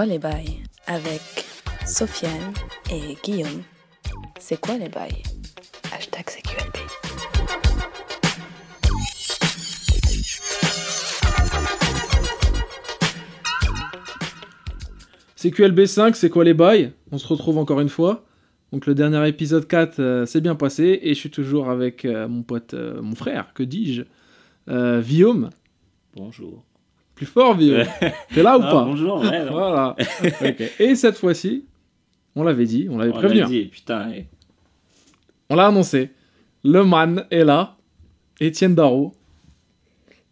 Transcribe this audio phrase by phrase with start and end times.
[0.00, 1.20] quoi les bails avec
[1.84, 2.54] Sofiane
[2.90, 3.62] et Guillaume.
[4.38, 5.22] C'est quoi les bails?
[5.92, 6.76] Hashtag CQLB.
[15.36, 16.94] CQLB 5, c'est quoi les bails?
[17.12, 18.24] On se retrouve encore une fois.
[18.72, 22.26] Donc le dernier épisode 4 euh, s'est bien passé et je suis toujours avec euh,
[22.26, 24.04] mon pote, euh, mon frère, que dis-je
[24.70, 25.50] euh, Guillaume.
[26.16, 26.64] Bonjour.
[27.20, 27.84] Plus fort, Guillaume.
[28.32, 29.44] T'es là ou Ah, pas bonjour, ouais.
[29.50, 29.94] Voilà.
[30.78, 31.66] Et cette fois-ci,
[32.34, 33.40] on l'avait dit, on l'avait On prévenu.
[33.40, 34.10] l'a dit, putain.
[35.50, 36.08] On l'a annoncé.
[36.64, 37.76] Le man est là.
[38.40, 39.12] Étienne Darro.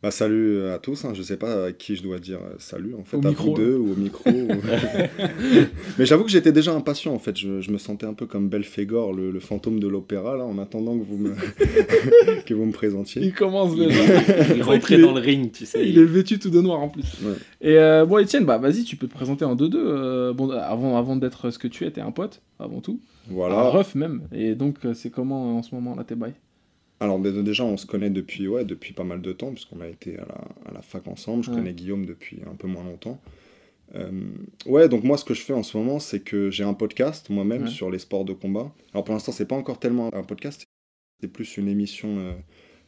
[0.01, 1.11] Bah, salut à tous, hein.
[1.13, 3.49] je sais pas à qui je dois dire euh, salut en fait, Au à micro,
[3.51, 4.31] vous deux ou au micro.
[4.31, 4.47] ou-
[5.99, 8.49] Mais j'avoue que j'étais déjà impatient en fait, je, je me sentais un peu comme
[8.49, 11.35] Belphégor, le, le fantôme de l'opéra là, en attendant que vous me,
[12.47, 13.23] que vous me présentiez.
[13.23, 14.01] Il commence déjà.
[14.55, 15.85] il rentrait dans le ring, tu sais.
[15.89, 17.17] Il est vêtu tout de noir en plus.
[17.25, 17.35] Ouais.
[17.61, 19.73] Et euh, bon, Étienne, bah vas-y, tu peux te présenter en 2-2.
[19.75, 23.01] euh, bon, avant, avant d'être ce que tu es, t'es un pote, avant tout.
[23.29, 23.69] Un Voilà.
[23.71, 24.23] ref même.
[24.33, 26.35] Et donc, euh, c'est comment euh, en ce moment là tes bails?
[27.01, 29.87] Alors dé- déjà on se connaît depuis, ouais, depuis pas mal de temps, puisqu'on a
[29.89, 31.57] été à la, à la fac ensemble, je Ouais.
[31.57, 33.21] connais Guillaume depuis un peu moins longtemps.
[33.95, 34.11] Euh,
[34.67, 37.31] ouais, donc moi ce que je fais en ce moment, c'est que j'ai un podcast
[37.31, 37.69] moi-même Ouais.
[37.69, 38.73] sur les sports de combat.
[38.93, 40.65] Alors pour l'instant c'est pas encore tellement un podcast,
[41.21, 42.33] c'est plus une émission euh,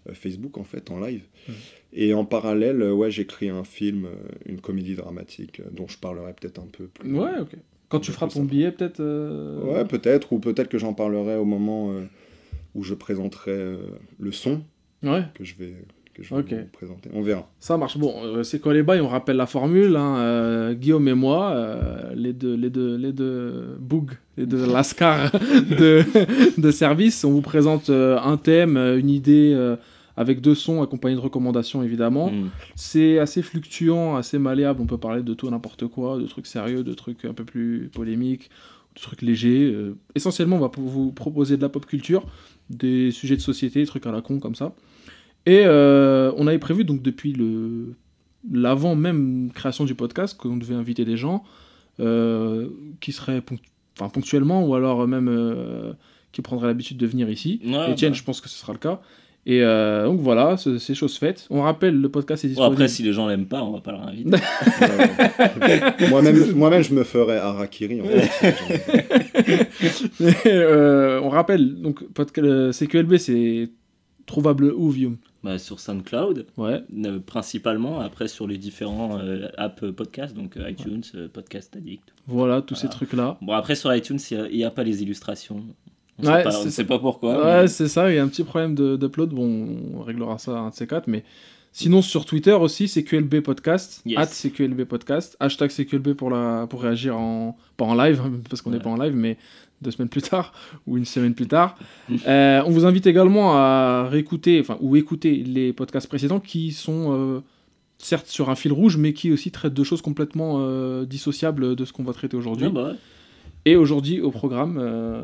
[0.09, 1.23] euh, Facebook en fait, en live.
[1.93, 4.09] Et en parallèle, ouais, j'écris un film,
[4.47, 7.17] une comédie dramatique, dont je parlerai peut-être un peu plus.
[7.19, 7.51] Ouais, ok.
[7.89, 11.45] Quand tu feras ton billet, peut-être euh, Ouais, peut-être, ou peut-être que j'en parlerai au
[11.45, 11.93] moment
[12.75, 13.77] où je présenterai euh,
[14.19, 14.63] le son
[15.03, 15.75] Ouais, que je vais,
[16.15, 17.09] que je vais vous présenter.
[17.15, 17.49] On verra.
[17.59, 17.97] ça marche.
[17.97, 19.01] Bon, euh, c'est quoi les bails?
[19.01, 19.97] On rappelle la formule.
[19.97, 24.67] hein, euh, Guillaume et moi, euh, les deux, les deux, les deux Boug, les deux
[24.73, 26.03] Lascar de,
[26.61, 27.25] de service.
[27.25, 29.57] On vous présente euh, un thème, une idée.
[30.17, 32.31] avec deux sons accompagnés de recommandations évidemment.
[32.31, 32.51] Mm.
[32.75, 34.83] C'est assez fluctuant, assez malléable.
[34.83, 37.89] On peut parler de tout n'importe quoi, de trucs sérieux, de trucs un peu plus
[37.95, 38.51] polémiques,
[38.97, 39.73] de trucs légers.
[39.73, 42.25] Euh, essentiellement, on va vous proposer de la pop culture,
[42.71, 44.75] des sujets de société, des trucs à la con comme ça.
[45.45, 47.95] Et euh, on avait prévu donc depuis le
[48.51, 51.45] l'avant même création du podcast qu'on devait inviter des gens
[51.99, 52.69] euh,
[53.01, 53.43] qui seraient
[53.99, 55.93] enfin, ponctuellement ou alors même euh,
[56.33, 57.61] qui prendraient l'habitude de venir ici.
[57.65, 58.19] Ouais, Etienne, bah.
[58.19, 59.03] je pense que ce sera le cas.
[59.47, 61.47] Et euh, donc voilà, c'est chose faite.
[61.51, 62.75] On rappelle, le podcast est Bon, disponible.
[62.75, 64.31] après, si les gens l'aiment pas, on va pas le réinviter.
[66.11, 68.01] Moi-même, moi-même, je me ferais harakiri.
[68.03, 68.29] En fait.
[70.21, 72.05] Mais, euh, on rappelle, donc
[72.39, 73.71] euh, CQLB, c'est
[74.27, 78.01] trouvable où, Vium Bah, sur SoundCloud, Ouais, euh, principalement.
[78.01, 82.13] Après, sur les différents euh, apps euh, podcast, donc euh, iTunes, euh, Podcast Addict.
[82.27, 83.39] voilà, tous ces trucs-là.
[83.41, 85.65] Bon, après, sur iTunes, il n'y a, pas les illustrations.
[86.23, 87.39] On Ouais, sait pas, c'est sait pourquoi.
[87.45, 89.31] Ouais, mais- c'est ça, il y a un petit problème d'upload.
[89.31, 91.25] Bon, on réglera ça un de ces quatre, mais
[91.73, 94.19] sinon sur Twitter aussi, CQLB Podcast, Yes.
[94.19, 97.57] at CQLB Podcast, hashtag CQLB pour, la, pour réagir en.
[97.77, 98.21] pas en live,
[98.51, 98.83] parce qu'on n'est Ouais.
[98.83, 99.37] pas en live, mais
[99.83, 100.53] deux semaines plus tard,
[100.87, 101.77] ou une semaine plus tard.
[102.27, 107.13] Euh, on vous invite également à réécouter, enfin, ou écouter les podcasts précédents qui sont.
[107.17, 107.41] euh,
[108.03, 111.85] certes sur un fil rouge, mais qui aussi traitent de choses complètement euh, dissociables de
[111.85, 112.65] ce qu'on va traiter aujourd'hui.
[112.69, 112.95] Ah, bah ouais.
[113.67, 115.23] Et aujourd'hui, au programme euh,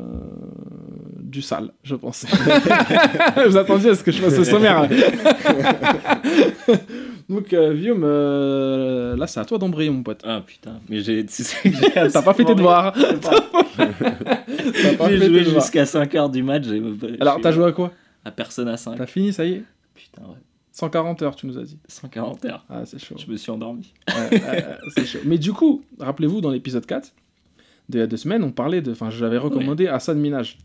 [1.21, 2.25] du sale, je pense.
[3.47, 4.87] Vous attendiez à ce que je fasse ce sommaire.
[7.29, 10.21] Donc, euh, Guillaume, euh, là, c'est à toi d'embrayer, mon pote.
[10.23, 11.25] Ah putain, mais j'ai.
[11.25, 12.93] T'as pas fait tes devoirs.
[12.93, 13.41] T'as
[14.97, 16.63] pas J'ai joué jusqu'à 5h du match.
[16.65, 16.81] j'ai-
[17.19, 17.91] Alors, t'as joué à quoi
[18.23, 18.97] À Persona 5.
[18.97, 20.37] T'as fini, ça y est Putain, ouais.
[20.71, 21.77] 140 heures, tu nous as dit.
[21.87, 22.63] 140 heures.
[22.69, 23.15] Ah, c'est chaud.
[23.17, 23.91] Je me suis endormi.
[24.07, 24.65] Ouais, ouais,
[24.95, 25.19] c'est chaud.
[25.25, 27.11] Mais du coup, rappelez-vous, dans l'épisode 4,
[27.89, 28.91] d'il y a deux semaines, on parlait de.
[28.91, 30.57] Enfin, j'avais recommandé Hassan Minaj.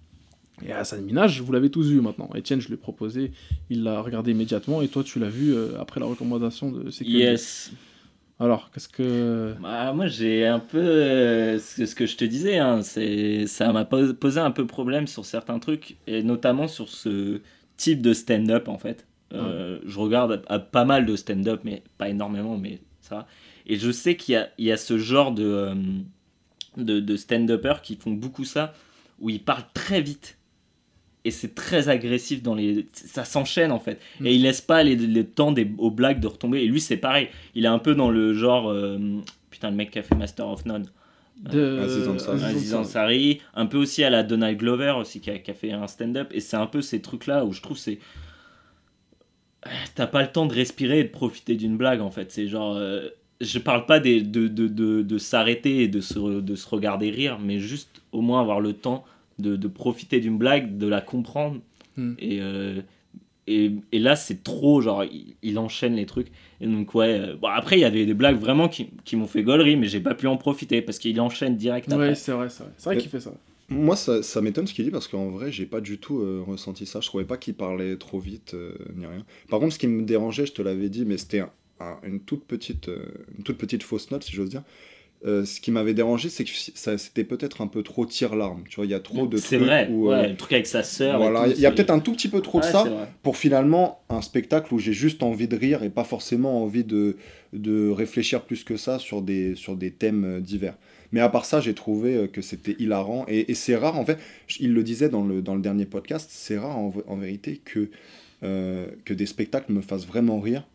[0.64, 2.30] Et Hassan Minaj, vous l'avez tous vu maintenant.
[2.36, 3.32] Etienne, je l'ai proposé,
[3.70, 7.08] il l'a regardé immédiatement, et toi, tu l'as vu euh, après la recommandation de CQLB.
[7.14, 7.72] Yes.
[8.38, 9.54] Alors, qu'est-ce que.
[9.62, 12.58] Bah, moi, j'ai un peu euh, ce, que je te disais.
[12.58, 16.88] Hein, c'est ça m'a pos- posé un peu problème sur certains trucs, et notamment sur
[16.88, 17.40] ce
[17.76, 19.06] type de stand-up en fait.
[19.32, 23.14] Euh, Je regarde à- à pas mal de stand-up, mais pas énormément, mais ça.
[23.16, 23.26] va.
[23.66, 25.70] Et je sais qu'il y a, il y a ce genre de,
[26.76, 28.74] de, de stand-uppers qui font beaucoup ça,
[29.20, 30.38] où ils parlent très vite.
[31.24, 32.88] Et c'est très agressif dans les.
[32.92, 34.00] Ça s'enchaîne en fait.
[34.18, 34.26] Mm.
[34.26, 36.62] Et il laisse pas les, les temps des, aux blagues de retomber.
[36.62, 37.28] Et lui, c'est pareil.
[37.54, 38.68] Il est un peu dans le genre.
[38.70, 38.98] euh,
[39.48, 40.86] putain, le mec qui a fait Master of None.
[41.38, 41.78] de...
[41.78, 42.44] Aziz Ansari.
[42.44, 43.40] Aziz Ansari.
[43.54, 46.28] Un peu aussi à la Donald Glover aussi, qui a, qui a fait un stand-up.
[46.34, 48.00] Et c'est un peu ces trucs-là où je trouve c'est.
[49.94, 52.32] T'as pas le temps de respirer et de profiter d'une blague en fait.
[52.32, 52.74] C'est genre.
[52.76, 53.08] euh,
[53.42, 57.10] je parle pas des, de, de, de, de s'arrêter et de se, de se regarder
[57.10, 59.04] rire, mais juste au moins avoir le temps
[59.38, 61.60] de, de profiter d'une blague, de la comprendre
[61.96, 62.14] Hmm.
[62.18, 62.80] et, euh,
[63.46, 66.28] et, et là, c'est trop, genre, il, il enchaîne les trucs.
[66.62, 67.20] Et donc, ouais.
[67.20, 69.88] euh, bon, après, il y avait des blagues vraiment qui, qui m'ont fait gaulerie, mais
[69.88, 72.08] j'ai pas pu en profiter parce qu'il enchaîne direct après.
[72.10, 72.72] Ouais, c'est vrai, c'est vrai.
[72.78, 73.32] C'est vrai qu'il fait ça.
[73.68, 76.42] Moi, ça, ça m'étonne ce qu'il dit parce qu'en vrai, j'ai pas du tout euh,
[76.46, 77.00] ressenti ça.
[77.00, 79.24] Je trouvais pas qu'il parlait trop vite euh, ni rien.
[79.50, 81.42] Par contre, ce qui me dérangeait, je te l'avais dit, mais c'était
[81.80, 83.04] un- un- une toute petite, euh,
[83.38, 84.62] une toute petite fausse note, si j'ose dire.
[85.24, 88.64] Euh, ce qui m'avait dérangé, c'est que ça- c'était peut-être un peu trop tire-larme.
[88.68, 90.52] Tu vois, il y a trop de C'est trucs vrai, où, ouais, euh, le truc
[90.52, 91.16] avec sa sœur.
[91.18, 92.82] voilà, il y a peut-être un tout petit peu trop de ça
[93.22, 97.16] pour finalement un spectacle où j'ai juste envie de rire et pas forcément envie de,
[97.52, 100.74] de réfléchir plus que ça sur des, sur des thèmes divers.
[101.12, 104.18] Mais à part ça, j'ai trouvé que c'était hilarant et, et c'est rare en fait,
[104.58, 107.90] il le disait dans le, dans le dernier podcast, c'est rare en, en vérité que,
[108.42, 110.66] euh, que des spectacles me fassent vraiment rire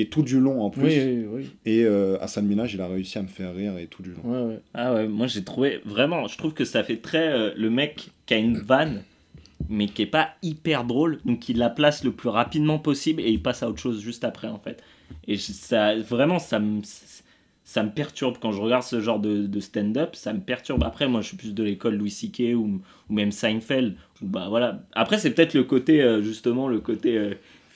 [0.00, 0.82] et tout du long en plus.
[0.84, 1.50] Oui, oui, oui.
[1.66, 4.22] Et euh, Hassan Minaj, il a réussi à me faire rire et tout du long.
[4.24, 4.60] Ouais, ouais.
[4.74, 8.10] Ah ouais, moi j'ai trouvé vraiment, je trouve que ça fait très euh, le mec
[8.26, 9.02] qui a une vanne,
[9.68, 13.30] mais qui est pas hyper drôle, donc il la place le plus rapidement possible et
[13.30, 14.82] il passe à autre chose juste après en fait.
[15.28, 16.80] Et je- ça, vraiment, ça me,
[17.64, 20.82] ça me perturbe quand je regarde ce genre de, de stand-up, ça me perturbe.
[20.82, 22.54] Après, moi je suis plus de l'école Louis C.K.
[22.56, 24.82] ou, ou même Seinfeld, où, bah voilà.
[24.92, 27.16] Après, c'est peut-être le côté, euh, justement, le côté.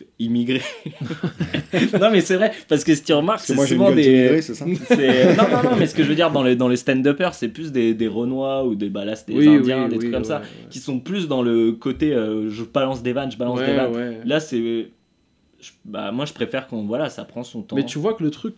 [0.00, 0.60] Euh, immigré
[2.00, 4.64] non mais c'est vrai parce que si tu remarques c'est souvent des d'immigré, c'est ça
[4.88, 7.34] c'est- Non, non, non, mais ce que je veux dire dans les, dans les stand-uppers,
[7.34, 9.98] c'est plus des, des Renois ou des, bah c'est des Oui, Indiens, oui, des oui,
[10.00, 10.46] trucs comme ouais, ça, ouais.
[10.70, 13.94] qui sont plus dans le côté euh, je balance des vannes, je balance des vannes.
[13.94, 14.20] ouais.
[14.24, 14.58] Là, c'est.
[15.60, 16.84] je- Bah, moi, je préfère qu'on.
[16.84, 17.76] Voilà, ça prend son temps.
[17.76, 18.54] Mais tu vois que le truc.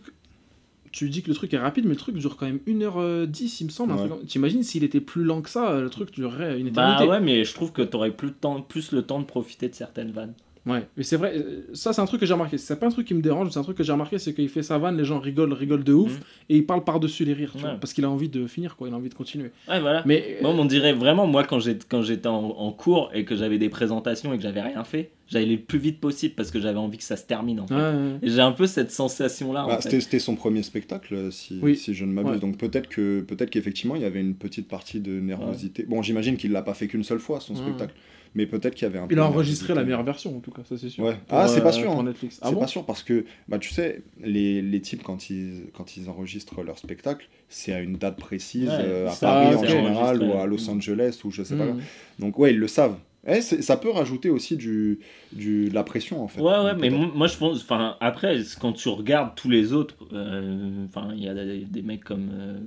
[0.91, 3.65] Tu dis que le truc est rapide, mais le truc dure quand même 1h10, il
[3.65, 3.93] me semble.
[4.25, 7.05] T'imagines s'il était plus lent que ça, le truc durerait une éternité.
[7.05, 9.67] Bah ouais, mais je trouve que t'aurais plus, le temps, plus le temps de profiter
[9.69, 10.33] de certaines vannes.
[10.67, 12.57] Ouais, mais c'est vrai, euh, ça c'est un truc que j'ai remarqué.
[12.57, 14.49] C'est pas un truc qui me dérange, c'est un truc que j'ai remarqué, c'est qu'il
[14.49, 16.23] fait sa vanne, les gens rigolent, rigolent de ouf, Mhm.
[16.49, 17.69] et il parle par-dessus les rires, tu Ouais.
[17.69, 19.51] vois, parce qu'il a envie de finir, quoi, il a envie de continuer.
[19.69, 20.03] Ouais, voilà.
[20.05, 23.69] Mais Moi, on dirait vraiment, moi, quand j'étais en, en cours et que j'avais des
[23.69, 26.97] présentations et que j'avais rien fait, j'allais le plus vite possible parce que j'avais envie
[26.97, 27.59] que ça se termine.
[27.61, 27.73] En fait.
[27.73, 27.93] Ouais.
[28.21, 29.65] Et j'ai un peu cette sensation-là.
[29.65, 31.75] en Bah, c'était, son premier spectacle, euh, si, Oui.
[31.75, 32.33] si je ne m'abuse.
[32.33, 32.39] Ouais.
[32.39, 35.83] Donc peut-être que peut-être qu'effectivement il y avait une petite partie de nervosité.
[35.87, 37.61] Bon, j'imagine qu'il l'a pas fait qu'une seule fois son Ouais.
[37.61, 37.93] spectacle,
[38.37, 39.07] mais peut-être qu'il y avait un.
[39.07, 41.03] peu Il a enregistré la meilleure version, en tout cas, ça c'est sûr.
[41.03, 41.15] Ouais.
[41.27, 42.03] Pour, Ah, c'est pas sûr, hein.
[42.03, 42.39] Netflix.
[42.41, 45.63] Ah c'est bon pas sûr parce que bah tu sais les, les types quand ils
[45.73, 49.55] quand ils enregistrent leur spectacle, c'est à une date précise Ouais, euh, à ça, Paris
[49.55, 51.65] en général ou à Los Angeles ou je sais pas.
[51.65, 51.81] Mhm.
[52.19, 52.97] Donc ouais, ils le savent.
[53.29, 54.99] Eh, ça peut rajouter aussi du,
[55.33, 56.39] du de la pression en fait.
[56.39, 60.85] Ouais, ouais, mais moi je pense, enfin, après, quand tu regardes tous les autres, euh,
[60.85, 62.57] enfin, il y a des, des mecs comme, euh,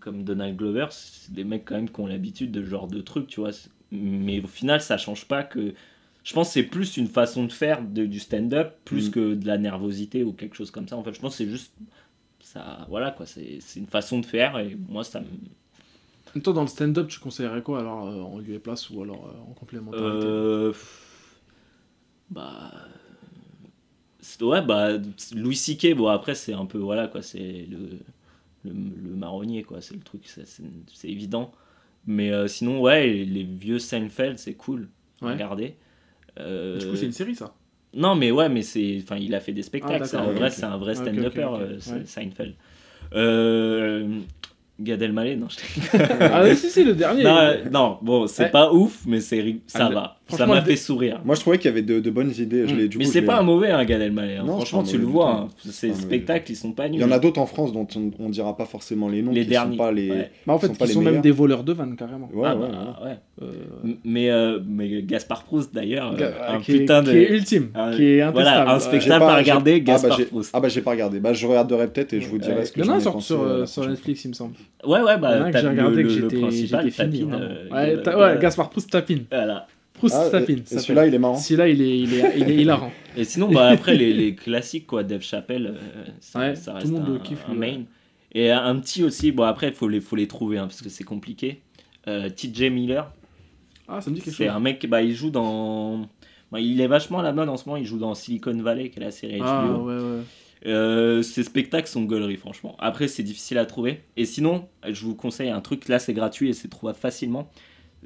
[0.00, 3.00] comme Donald Glover, c'est des mecs quand même qui ont l'habitude de ce genre de
[3.00, 3.50] trucs, tu vois.
[3.92, 5.74] Mais au final, ça change pas que.
[6.24, 9.12] Je pense que c'est plus une façon de faire de- du stand-up, plus Mm.
[9.12, 10.96] que de la nervosité ou quelque chose comme ça.
[10.96, 11.72] En fait, je pense que c'est juste.
[12.40, 15.26] Ça, voilà quoi, c'est c'est une façon de faire et moi ça me.
[16.36, 19.02] Et Toi, dans le stand-up, tu conseillerais quoi alors euh, en lieu et place ou
[19.02, 20.72] alors euh, en complémentarité Euh,
[22.30, 22.72] bah.
[24.40, 24.98] Ouais, bah.
[25.34, 26.78] Louis C.K., bon, après, c'est un peu.
[26.78, 27.78] Voilà, quoi, c'est le,
[28.64, 29.80] le, le marronnier, quoi.
[29.80, 31.52] C'est le truc, c'est évident.
[32.10, 34.88] Mais euh, sinon, ouais, les, les vieux Seinfeld, c'est cool.
[35.22, 35.32] à Ouais.
[35.34, 35.76] Regarder.
[36.40, 37.54] Euh, Du coup, c'est une série ça.
[37.94, 38.98] Non, mais ouais, mais c'est.
[39.02, 40.02] Enfin, il a fait des spectacles.
[40.02, 42.04] Ah, c'est un d'accord, vrai, c'est un vrai ok, stand-upper, euh, ouais.
[42.06, 42.54] Seinfeld.
[43.14, 44.20] Euh.
[44.80, 45.56] Gad Elmaleh, non, je
[45.90, 47.24] t'ai- ah oui, si, si, le dernier.
[47.24, 48.50] non, euh, non, bon, c'est Ouais.
[48.50, 50.17] pas ouf, mais c'est ri- ça Ah, va.
[50.28, 51.20] Ça m'a fait sourire.
[51.24, 52.66] Moi je trouvais qu'il y avait de, de bonnes idées.
[52.66, 52.88] Je Mm.
[52.88, 54.36] du mais c'est je pas un mauvais, hein, Gad Elmaleh.
[54.36, 54.44] hein.
[54.46, 55.30] Non, Franchement, tu le vois.
[55.30, 55.48] hein.
[55.64, 56.96] Ces spectacles, ils sont pas nuls.
[56.98, 59.32] Il y en a d'autres en France dont on, on dira pas forcément les noms,
[59.32, 60.10] Les qui derniers, sont pas les.
[60.10, 60.30] ouais.
[60.46, 62.28] Bah, en sont fait, pas ils les sont même des voleurs de vannes carrément.
[62.32, 63.10] Ouais, Ah, ouais, bah, voilà.
[63.12, 63.18] ouais.
[63.40, 67.02] Euh, Mais, euh, mais Gaspard Proust, d'ailleurs, euh, un qui, est, de.
[67.10, 68.32] qui est ultime, un- qui est intestable.
[68.32, 68.80] voilà, un ouais.
[68.80, 69.02] spectacle.
[69.04, 70.50] J'ai Tape pas- à regarder, ah, bah, Gaspard j'ai- Proust.
[70.52, 71.20] Ah bah j'ai pas regardé.
[71.20, 72.64] Bah je regarderai peut-être et je vous dirai Ouais.
[72.64, 74.54] ce que Il y en a sur, Netflix, il me semble.
[74.84, 77.24] Ouais, ouais, Il y en a bah, j'ai le, regardé que j'étais fini.
[77.24, 79.24] Ouais, ouais, Gaspard Proust tapine.
[79.30, 79.66] Voilà.
[79.98, 80.30] Proust Ah,
[80.80, 81.36] celui-là il est marrant.
[81.36, 82.90] Celui-là, il est, il, est, il est hilarant.
[83.16, 86.76] Et sinon, bah, après, les, les classiques, quoi, Dave Chappelle, euh, ça, Ouais, ça tout
[86.78, 87.82] reste le monde un, kiffe, un main.
[88.32, 90.88] Et un petit aussi, bon, après, il faut les, faut les trouver, hein, parce que
[90.88, 91.60] c'est compliqué.
[92.06, 93.12] Euh, TJ Miller,
[93.88, 96.08] Ah, ça me dit quelque c'est un mec, bah, il joue dans.
[96.50, 98.90] bah, il est vachement à la mode en ce moment, il joue dans Silicon Valley,
[98.90, 99.44] qui est la série HBO.
[99.44, 100.22] Ah, ouais, ouais.
[100.66, 102.76] Euh, ces spectacles sont gauleries, franchement.
[102.80, 104.00] Après, c'est difficile à trouver.
[104.16, 107.48] Et sinon, je vous conseille un truc, là, c'est gratuit et c'est trouvable facilement.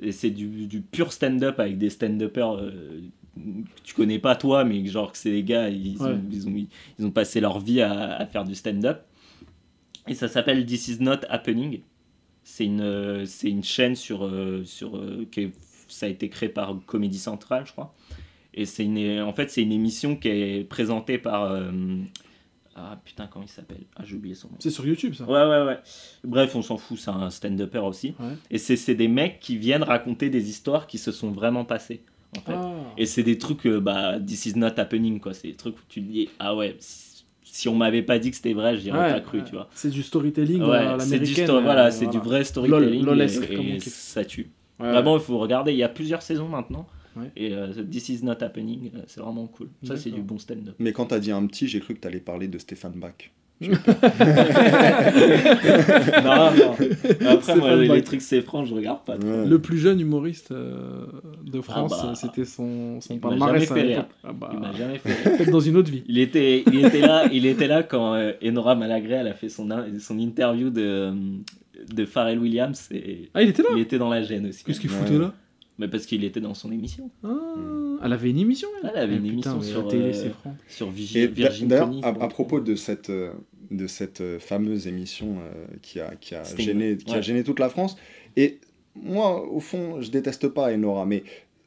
[0.00, 3.00] Et c'est du, du pur stand-up avec des stand-uppers euh,
[3.36, 6.08] que tu connais pas toi, mais genre que c'est des gars, ils, Ouais.
[6.10, 6.66] ont, ils, ont,
[6.98, 9.02] ils ont passé leur vie à, à faire du stand-up.
[10.08, 11.80] Et ça s'appelle This Is Not Happening.
[12.44, 15.52] C'est une, euh, c'est une chaîne sur, euh, sur qui est-
[15.88, 17.94] ça a été créé par Comedy Central, je crois.
[18.54, 21.44] Et c'est une, en fait, c'est une émission qui est présentée par.
[21.44, 21.70] euh,
[22.76, 23.84] ah putain, comment il s'appelle?
[23.96, 24.54] Ah, j'ai oublié son nom.
[24.58, 25.24] C'est sur YouTube, ça.
[25.24, 25.78] Ouais, ouais, ouais.
[26.24, 28.14] Bref, on s'en fout, c'est un stand-upper aussi.
[28.20, 28.34] Ouais.
[28.50, 32.02] Et c'est des mecs qui viennent raconter des histoires qui se sont vraiment passées.
[32.36, 32.54] En fait.
[32.54, 32.72] Ah.
[32.96, 35.34] Et c'est des trucs, euh, bah, this is not happening, quoi.
[35.34, 38.36] C'est des trucs où tu te dis, ah ouais, si, on m'avait pas dit que
[38.36, 39.44] c'était vrai, j'y aurais Ouais, pas cru, ouais.
[39.44, 39.68] tu vois.
[39.74, 41.46] C'est du storytelling Ouais, du, l'américaine.
[41.46, 43.02] sto- voilà, euh, c'est du vrai storytelling.
[43.02, 44.50] Lol- lolesque, et, et ça tue.
[44.78, 45.72] Vraiment, il faut regarder.
[45.72, 46.86] Il y a plusieurs saisons maintenant.
[47.16, 47.30] Ouais.
[47.36, 49.68] Et euh, This is not happening, euh, c'est vraiment cool.
[49.82, 50.74] Ça, c'est du bon stand-up.
[50.78, 53.12] Mais quand t'as dit un petit, j'ai cru que t'allais parler de Stéphane Bach.
[53.62, 53.68] non,
[56.52, 56.74] non.
[57.28, 58.02] Après, moi, les Bach.
[58.04, 59.16] trucs c'est franc, je regarde pas.
[59.16, 59.46] Ouais.
[59.46, 61.06] Le plus jeune humoriste euh,
[61.44, 64.00] de France, bah, c'était son, son il m'a palmarès jamais fait.
[64.24, 65.12] Ah bah, Il m'a jamais fait.
[65.28, 65.36] rire.
[65.38, 66.02] peut-être dans une autre vie.
[66.06, 69.48] Il était, il était là, il était là quand euh, Enora Malagré elle a fait
[69.48, 69.68] son,
[70.00, 71.12] son interview de,
[71.94, 73.68] de Pharrell Williams et Ah, il était là?
[73.74, 74.64] il était dans la gêne aussi.
[74.64, 74.96] Qu'est-ce qu'il Ouais.
[74.96, 75.34] foutait là?
[75.78, 77.10] Mais parce qu'il était dans son émission.
[77.24, 77.28] ah,
[78.04, 80.28] Elle avait une émission elle Elle avait une putain, émission sur, la télé, euh, c'est
[80.30, 80.56] franc.
[80.68, 83.32] Sur Et Vigi- d'a- Virgin d'ailleurs, à, à propos de cette, euh,
[83.70, 86.64] de cette euh, fameuse émission euh, qui a, qui, a Sting.
[86.64, 87.96] gêné, qui a gêné toute la France,
[88.36, 88.58] et
[88.94, 91.24] moi, au fond, je déteste pas Enora, mais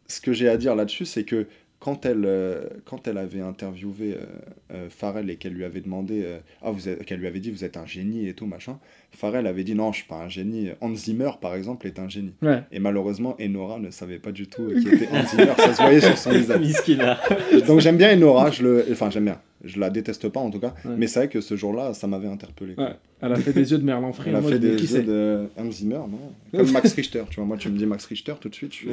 [0.08, 1.48] ce que j'ai à dire là-dessus, c'est que
[1.86, 4.26] quand elle, euh, quand elle avait interviewé euh,
[4.74, 7.52] euh, Pharrell et qu'elle lui avait demandé, euh, ah, vous êtes- qu'elle lui avait dit
[7.52, 8.80] vous êtes un génie et tout machin,
[9.12, 10.70] Pharrell avait dit non, je suis pas un génie.
[10.82, 12.34] Hans Zimmer, par exemple, est un génie.
[12.42, 12.64] Ouais.
[12.72, 16.02] Et malheureusement, Enora ne savait pas du tout qui était Hans Zimmer, ça se voyait
[16.02, 16.60] sur son visage.
[17.68, 18.86] Donc j'aime bien Enora, je le...
[18.92, 20.92] enfin j'aime bien, je la déteste pas en tout cas, Ouais.
[20.98, 22.76] mais c'est vrai que ce jour-là, ça m'avait interpellé.
[22.78, 22.96] Ouais.
[23.22, 24.30] Elle a fait des yeux de Merlin Free.
[24.30, 27.46] Elle a moi, fait des c'est de Hans Zimmer, non Comme Max Richter, tu vois,
[27.46, 28.88] moi tu me dis Max Richter tout de suite, je.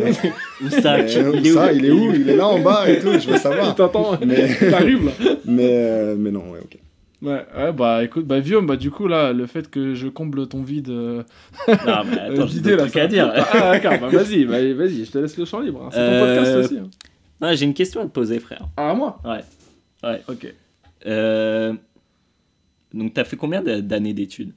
[0.65, 2.61] Où ça, Mais, euh, il est ça, où il est où Il est là en
[2.61, 3.75] bas et tout, je veux savoir.
[3.75, 5.13] T'attends, Mais- t'arrives là.
[5.45, 6.79] Mais, euh, mais non, ouais, ok.
[7.21, 10.49] Ouais, ouais, bah écoute, bah Viom, bah du coup là, le fait que je comble
[10.49, 11.23] ton vide euh,
[11.69, 13.33] Non, mais attends, j'ai trucs à dire.
[13.53, 15.83] Ah d'accord, bah vas-y, bah, vas-y, je te laisse le champ libre.
[15.85, 15.89] hein.
[15.93, 16.79] C'est ton Euh, podcast aussi.
[16.81, 16.91] hein.
[17.41, 18.67] Non, j'ai une question à te poser, frère.
[18.77, 19.41] Ah à moi Ouais.
[20.09, 20.21] Ouais.
[20.29, 20.53] Ok.
[21.07, 21.75] Euh,
[22.95, 24.53] Donc, t'as fait combien d'a- d'années d'études?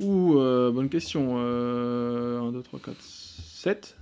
[0.00, 1.34] Ouh, euh, bonne question.
[1.36, 3.96] Euh, 1, 2, 3, 4, 7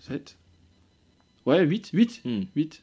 [0.00, 0.36] 7
[1.46, 2.42] Ouais, 8, 8, Hmm.
[2.56, 2.82] 8.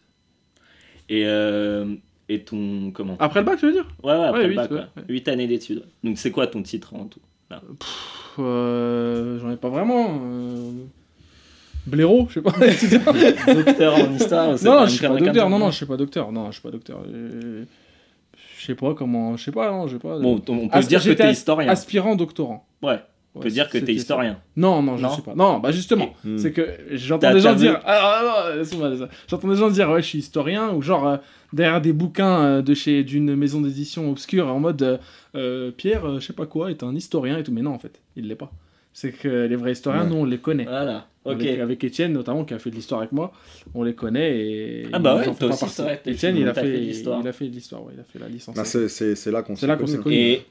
[1.10, 1.94] Et, euh,
[2.30, 2.92] et ton.
[2.92, 3.18] Comment?
[3.20, 3.88] Après le bac, tu veux dire?
[4.04, 4.86] Ouais, ouais, après Ouais, le bac, ouais, ouais.
[4.98, 5.04] ouais.
[5.10, 5.86] 8 années d'études.
[6.04, 7.20] Donc, c'est quoi ton titre en tout
[8.40, 10.22] euh, J'en ai pas vraiment.
[11.86, 12.52] Blaireau, je sais pas.
[13.54, 15.50] Docteur en histoire non, pas je suis pas docteur.
[15.50, 16.32] Non, non, je suis pas docteur.
[16.32, 17.00] Non, je suis pas docteur.
[18.58, 19.36] Je sais pas comment.
[19.36, 20.18] Je sais pas, non, je sais pas.
[20.20, 21.68] Bon, on peut As- dire que t'es historien.
[21.70, 22.66] Aspirant doctorant.
[22.82, 23.00] Ouais,
[23.36, 24.40] on peut Ouais, dire que t'es historien.
[24.56, 25.36] Non, non, je Non sais pas.
[25.36, 26.38] Non, bah justement, Hmm.
[26.38, 27.82] c'est que j'entends des gens dire.
[27.86, 29.10] Ah, ah, non, laisse-moi, laisse-moi.
[29.28, 31.18] J'entends des gens dire, ouais, je suis historien, ou genre euh,
[31.52, 35.00] derrière des bouquins euh, de chez d'une maison d'édition obscure en mode
[35.36, 37.52] euh, Pierre, je sais pas quoi, est un historien et tout.
[37.52, 38.52] Mais non, en fait, il l'est pas.
[38.94, 40.10] C'est que les vrais historiens, Ouais.
[40.10, 40.66] nous, on les connaît.
[40.66, 41.08] Voilà.
[41.26, 43.32] Avec, avec Étienne, notamment, qui a fait de l'histoire avec moi,
[43.74, 44.88] on les connaît et.
[44.92, 47.22] Ah bah ouais, toi aussi, c'est vrai, Étienne, il a fait, l'histoire.
[47.24, 48.56] il a fait de l'histoire, ouais, il a fait la licence.
[48.56, 50.16] Bah, c'est c'est- c'est là qu'on C'est s'est là qu'on connus, s'est connus.
[50.16, 50.46] Et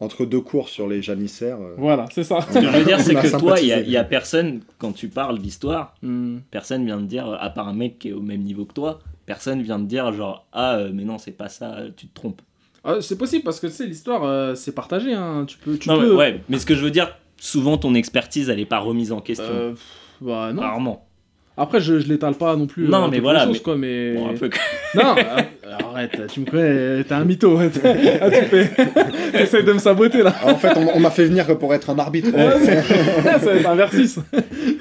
[0.00, 1.58] Entre deux cours sur les janissaires.
[1.60, 2.40] euh, Voilà, c'est ça.
[2.42, 5.38] ce que je veux dire, c'est que toi, il y, a- personne, quand tu parles
[5.38, 6.38] d'histoire, Hmm.
[6.50, 9.00] personne vient de dire, à part un mec qui est au même niveau que toi,
[9.24, 12.42] personne vient de dire genre, ah, euh, mais non, c'est pas ça, tu te trompes.
[12.82, 15.14] Ah, c'est possible parce que tu sais, l'histoire, euh, c'est partagé.
[15.14, 15.46] Hein.
[15.48, 15.78] Tu peux.
[15.78, 16.10] Tu non, peux...
[16.10, 19.12] mais, ouais, mais ce que je veux dire, souvent ton expertise, elle est pas remise
[19.12, 19.44] en question.
[19.50, 19.82] Euh, pff,
[20.20, 20.62] bah non.
[20.62, 21.06] Rarement.
[21.56, 22.88] Après, je, je l'étale pas non plus.
[22.88, 24.14] Non, euh, mais voilà, choses, mais- quoi, mais...
[24.14, 24.58] Bon, un peu que-
[24.96, 27.56] Non, euh, arrête, tu me connais, t'es un mytho.
[27.56, 27.68] ah.
[29.32, 30.34] T'essayes de me saboter là.
[30.44, 32.30] En fait, on, on m'a fait venir que pour être un arbitre.
[32.32, 34.18] ça va être un versus.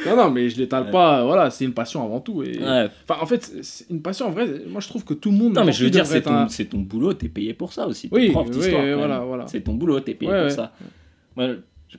[0.07, 1.23] non, non, mais je l'étale pas.
[1.23, 2.41] Voilà, c'est une passion avant tout.
[2.41, 2.57] Et...
[2.59, 2.87] Ouais.
[3.07, 4.47] Enfin, en fait, c'est une passion en vrai.
[4.67, 5.53] Moi, je trouve que tout le monde.
[5.53, 8.09] Non, mais je veux dire, c'est ton, un- ton boulot, t'es payé pour ça aussi.
[8.11, 9.45] Oui, prof oui, voilà, voilà.
[9.47, 10.55] C'est ton boulot, t'es payé Ouais, pour ouais.
[10.55, 10.71] ça.
[11.35, 11.47] Moi,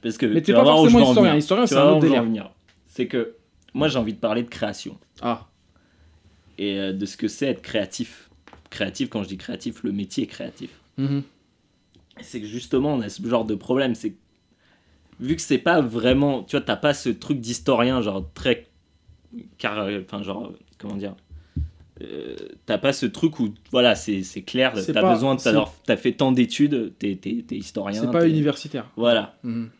[0.02, 1.36] parce que Mais t'es pas forcément historien.
[1.36, 2.50] Historien, c'est un autre délire.
[2.86, 3.34] C'est que
[3.72, 5.46] moi, j'ai envie de parler de création Ah,
[6.58, 8.30] et euh, de ce que c'est être créatif.
[8.70, 10.70] Créatif, quand je dis créatif, le métier créatif.
[10.98, 11.22] mhm.
[12.20, 14.14] c'est que justement on a ce genre de problème c'est
[15.20, 18.68] vu que c'est pas vraiment tu vois t'as pas ce truc d'historien genre très
[19.58, 21.16] car enfin genre comment dire
[22.02, 22.36] euh,
[22.66, 25.40] t'as pas ce truc où voilà c'est c'est clair t'as besoin de
[25.84, 27.18] t'as fait tant d'études t'es
[27.50, 28.88] historien c'est pas universitaire.
[28.96, 29.70] voilà Mhm.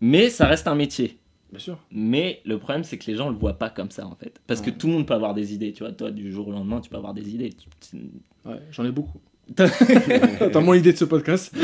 [0.00, 1.18] Mais ça reste un métier
[1.50, 1.78] Bien sûr.
[1.90, 4.60] mais le problème c'est que les gens le voient pas comme ça en fait parce
[4.60, 6.80] que tout le monde peut avoir des idées tu vois toi du jour au lendemain
[6.80, 7.50] tu peux avoir des idées
[8.44, 9.20] Ouais, j'en ai beaucoup.
[9.56, 11.54] T'as moins idée de ce podcast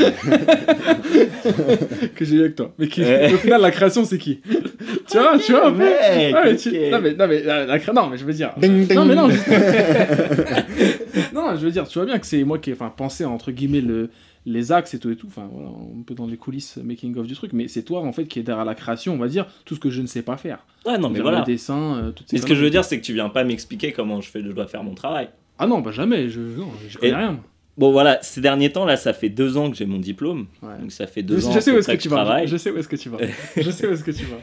[2.15, 2.73] que j'ai eu avec toi.
[2.77, 4.41] Mais qui, au final, la création, c'est qui?
[4.41, 7.65] Tu vois, tu vois, un peu mec, Ouais, mais tu- non, mais, non, mais la,
[7.65, 8.53] la non, mais je veux dire.
[8.57, 8.95] Ding, ding.
[8.95, 9.37] Non, mais non, je...
[11.33, 13.51] non, je veux dire, tu vois bien que c'est moi qui ai enfin, pensé entre
[13.51, 14.09] guillemets le,
[14.45, 15.27] les axes et tout et tout.
[15.27, 18.11] Enfin, voilà, un peu dans les coulisses making of du truc, mais c'est toi en
[18.11, 20.21] fait qui est derrière la création, on va dire, tout ce que je ne sais
[20.21, 20.59] pas faire.
[20.85, 22.83] ouais non mais voilà Le dessin, euh, toutes ces Mais ce que je veux dire,
[22.85, 25.29] c'est que tu viens pas m'expliquer comment je, fais, je dois faire mon travail.
[25.57, 27.39] Ah non, bah jamais, je, non, je connais Et- rien.
[27.77, 30.47] Bon, voilà, ces derniers temps, là, ça fait deux ans que j'ai mon diplôme.
[30.61, 30.77] Ouais.
[30.79, 32.45] Donc ça fait Je, deux ans je sais où est-ce que tu vas.
[32.45, 33.17] Je sais où est-ce que tu vas.
[33.57, 34.37] je sais où est-ce que tu vas.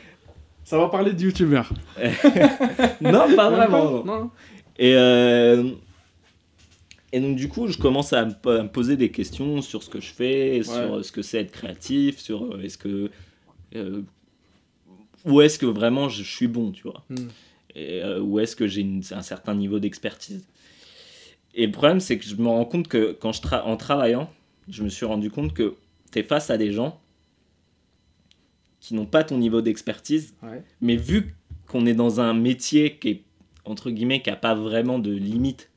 [0.64, 1.70] Ça va parler de youtubeur.
[3.00, 4.04] non, pas vraiment.
[4.04, 4.30] Non.
[4.78, 5.64] Et, euh,
[7.12, 10.12] et donc, du coup, je commence à me, poser des questions sur ce que je
[10.12, 13.10] fais, sur ce que c'est être créatif, sur euh, est-ce que.
[13.74, 14.02] euh,
[15.24, 17.28] où est-ce que vraiment je, suis bon, tu vois Hmm.
[17.76, 20.44] et euh, où est-ce que j'ai un certain niveau d'expertise.
[21.54, 24.28] Et le problème, c'est que je me rends compte que quand je tra- en travaillant,
[24.68, 25.74] je me suis rendu compte que
[26.10, 27.00] tu es face à des gens
[28.80, 30.62] qui n'ont pas ton niveau d'expertise, Ouais.
[30.80, 31.34] mais vu
[31.68, 33.22] qu'on est dans un métier qui est,
[33.64, 35.70] entre guillemets, qui n'a pas vraiment de limite,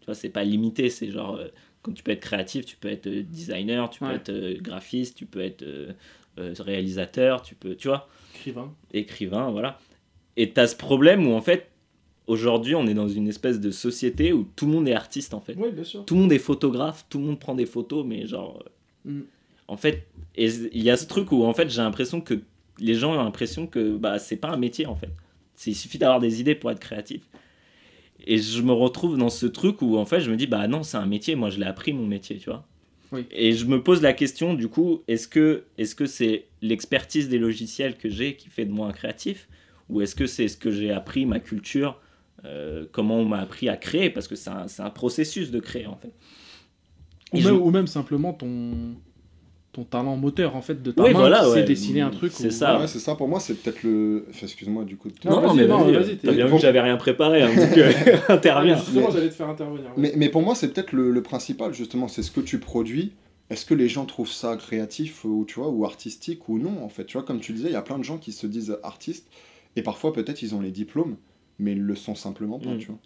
[0.00, 1.48] tu vois, c'est pas limité, c'est genre, euh,
[1.82, 5.16] quand tu peux être créatif, tu peux être euh, designer, tu peux être euh, graphiste,
[5.16, 5.92] tu peux être euh,
[6.38, 8.72] euh, réalisateur, tu peux, tu vois Écrivain.
[8.92, 9.78] écrivain, voilà.
[10.36, 11.68] Et tu as ce problème où en fait,
[12.26, 15.40] aujourd'hui, on est dans une espèce de société où tout le monde est artiste en
[15.40, 15.54] fait.
[15.58, 16.04] Oui, bien sûr.
[16.04, 18.62] Tout le monde est photographe, tout le monde prend des photos, mais genre.
[18.64, 18.70] euh,
[19.10, 19.20] Mm.
[19.66, 22.34] En fait, il y a ce truc où en fait, j'ai l'impression que
[22.80, 25.08] les gens ont l'impression que bah, c'est pas un métier en fait.
[25.66, 27.22] Il suffit d'avoir des idées pour être créatif.
[28.26, 30.82] Et je me retrouve dans ce truc où en fait, je me dis, bah non,
[30.82, 32.66] c'est un métier, moi je l'ai appris mon métier, tu vois.
[33.12, 33.26] Oui.
[33.32, 37.38] Et je me pose la question, du coup, est-ce que est-ce que c'est l'expertise des
[37.38, 39.48] logiciels que j'ai qui fait de moi un créatif
[39.88, 42.00] Ou est-ce que c'est ce que j'ai appris, ma culture,
[42.44, 44.10] euh, comment on m'a appris à créer?
[44.10, 46.12] Parce que c'est un, un processus de créer, en fait.
[47.32, 48.94] Ou Et même, je- ou même simplement ton,
[49.72, 51.62] ton talent moteur en fait de ta Oui, main voilà, ouais.
[51.62, 52.32] dessiner un truc.
[52.34, 52.80] C'est ou- ça.
[52.80, 54.26] Ouais, c'est ça, pour moi, c'est peut-être le.
[54.30, 55.08] Enfin, excuse-moi, du coup.
[55.24, 57.48] Non, Non, mais vas-y, vas-y, t'as t'es- bien vu Pour- que j'avais rien préparé, hein,
[57.54, 57.92] donc euh,
[58.28, 58.76] Ah, interviens.
[58.76, 59.84] justement, j'allais te faire intervenir.
[59.84, 59.90] ouais.
[59.96, 63.12] Mais, mais pour moi, c'est peut-être le, le principal, justement, c'est ce que tu produis.
[63.48, 66.88] Est-ce que les gens trouvent ça créatif ou, tu vois, ou artistique ou non, en
[66.88, 67.04] fait?
[67.04, 69.28] Tu vois, comme tu disais, il y a plein de gens qui se disent artistes,
[69.76, 71.16] et parfois, peut-être, ils ont les diplômes,
[71.58, 72.78] mais ils le sont simplement pas, Mm.
[72.78, 72.98] tu vois.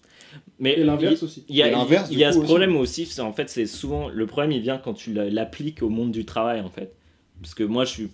[0.59, 1.45] Mais Et l'inverse aussi.
[1.49, 2.47] Il y a, Et l'inverse, il y a ce aussi.
[2.47, 5.83] problème aussi, c'est en fait, c'est souvent le problème, il vient quand tu la- l'appliques
[5.83, 6.95] au monde du travail, en fait.
[7.41, 8.11] Parce que moi, je suis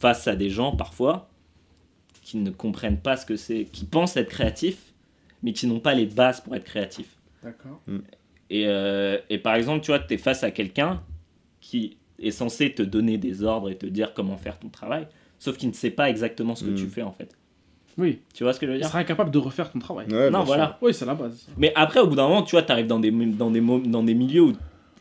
[0.00, 1.30] face à des gens parfois
[2.22, 4.92] qui ne comprennent pas ce que c'est, qui pensent être créatifs,
[5.42, 7.16] mais qui n'ont pas les bases pour être créatifs.
[7.42, 7.80] D'accord.
[8.50, 11.02] Et, euh, et par exemple, tu vois, tu es face à quelqu'un
[11.60, 15.06] qui est censé te donner des ordres et te dire comment faire ton travail,
[15.38, 16.74] sauf qu'il ne sait pas exactement ce que Mm.
[16.76, 17.36] tu fais, en fait.
[17.98, 18.20] Oui.
[18.34, 20.06] Tu vois ce que je veux Il dire sera incapable de refaire ton travail.
[20.10, 20.46] Ouais, Non, sûr.
[20.46, 20.78] voilà.
[20.82, 21.46] Oui, c'est la base.
[21.56, 24.02] Mais après, au bout d'un moment, tu vois, tu arrives dans des, dans, des, dans
[24.02, 24.52] des milieux où,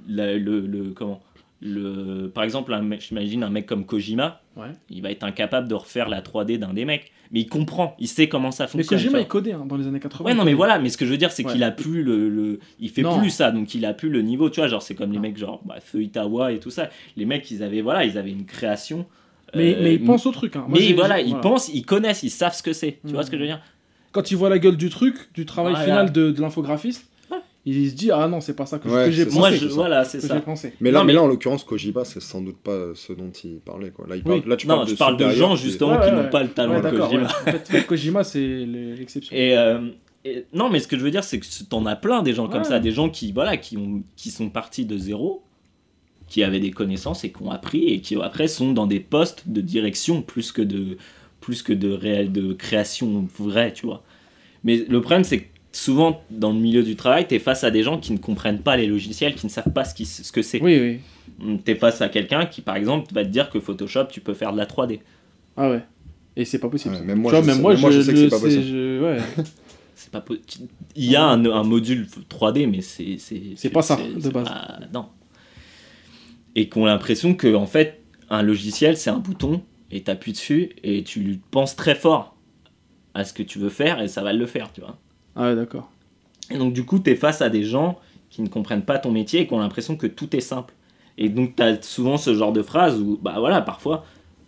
[0.08, 1.22] la- le, le- comment,
[1.62, 4.68] le, par exemple, un mec- j'imagine un mec comme Kojima, Ouais.
[4.90, 7.12] il va être incapable de refaire la 3D d'un des mecs.
[7.32, 9.00] Mais il comprend, il sait comment ça Mais fonctionne.
[9.00, 10.30] Kojima, tu il codait hein, dans les années 80.
[10.30, 11.52] Ouais, non, mais voilà, mais ce que je veux dire, c'est Ouais.
[11.52, 13.18] qu'il a plus le, le- Il fait Non.
[13.20, 15.38] plus ça, donc il a plus le niveau, tu vois, genre, c'est comme les mecs,
[15.38, 16.90] genre, bah, Feu Itawa et tout ça.
[17.18, 19.06] Les mecs, ils avaient, voilà, ils avaient une création.
[19.56, 20.56] Mais, euh, mais il pense au truc.
[20.56, 20.66] Hein.
[20.68, 23.00] Moi, mais voilà, ils pensent, ils connaissent, ils savent ce que c'est.
[23.06, 23.26] Tu vois Mm.
[23.26, 23.62] ce que je veux dire?
[24.12, 25.86] Quand il voit la gueule du truc, du travail Voilà.
[25.88, 27.10] final de, de l'infographiste,
[27.66, 29.60] il se dit Ah non, c'est pas ça que, Ouais, que j'ai ça, Moi, pensé.
[29.60, 29.76] je, c'est ça.
[29.76, 30.36] voilà, c'est que ça.
[30.36, 30.74] j'ai pensé.
[30.80, 31.14] Mais là, Non, mais...
[31.14, 34.06] mais- là, en l'occurrence, Kojima, c'est sans doute pas ce dont il parlait, quoi.
[34.08, 34.40] Là, il parle...
[34.40, 34.44] Oui.
[34.50, 36.30] là tu Non, parles je de parle de gens justement Ouais, qui ouais, n'ont ouais.
[36.30, 36.98] pas le talent Ouais, de.
[36.98, 37.22] Kojima.
[37.24, 37.28] ouais.
[37.28, 39.36] En fait, fait, Kojima, c'est l'exception.
[39.36, 39.80] Et, euh,
[40.24, 42.48] et- non, mais ce que je veux dire, c'est que t'en as plein des gens
[42.48, 45.42] comme ça, des gens qui, voilà, qui, ont, qui sont partis de zéro,
[46.28, 49.44] qui avaient des connaissances et qui ont appris et qui après sont dans des postes
[49.48, 50.98] de direction plus que de,
[51.42, 54.04] plus que de, réel, de création vraie, tu vois.
[54.64, 57.70] Mais le problème, c'est que souvent, dans le milieu du travail, tu es face à
[57.72, 60.32] des gens qui ne comprennent pas les logiciels, qui ne savent pas ce, qui- ce
[60.32, 60.62] que c'est.
[60.62, 60.80] Oui,
[61.40, 61.58] oui.
[61.66, 64.34] Tu es face à quelqu'un qui, par exemple, va te dire que Photoshop, tu peux
[64.34, 65.02] faire de la 3D.
[65.58, 65.84] Ah ouais.
[66.38, 66.96] Et c'est pas possible.
[66.96, 68.28] Ouais, même moi, Tu vois, je même sais- moi, même moi, je sais que c'est
[68.30, 68.64] pas possible.
[68.64, 69.18] je- ouais.
[69.98, 70.60] C'est pas po- tu-
[70.98, 73.18] Il y a un, un module 3D, mais c'est.
[73.18, 74.44] C'est pas ça, de c'est base.
[74.44, 75.06] pas- non.
[76.56, 80.32] Et qu'on a l'impression que, en fait, un logiciel, c'est un bouton, et tu appuies
[80.32, 82.36] dessus, et tu penses très fort
[83.14, 84.98] à ce que tu veux faire, et ça va le faire, tu vois.
[85.36, 85.90] Ah ouais, d'accord.
[86.52, 89.12] Et donc, du coup, tu es face à des gens qui ne comprennent pas ton
[89.12, 90.74] métier et qui ont l'impression que tout est simple.
[91.18, 94.06] Et donc, tu as souvent ce genre de phrase où, bah voilà, parfois.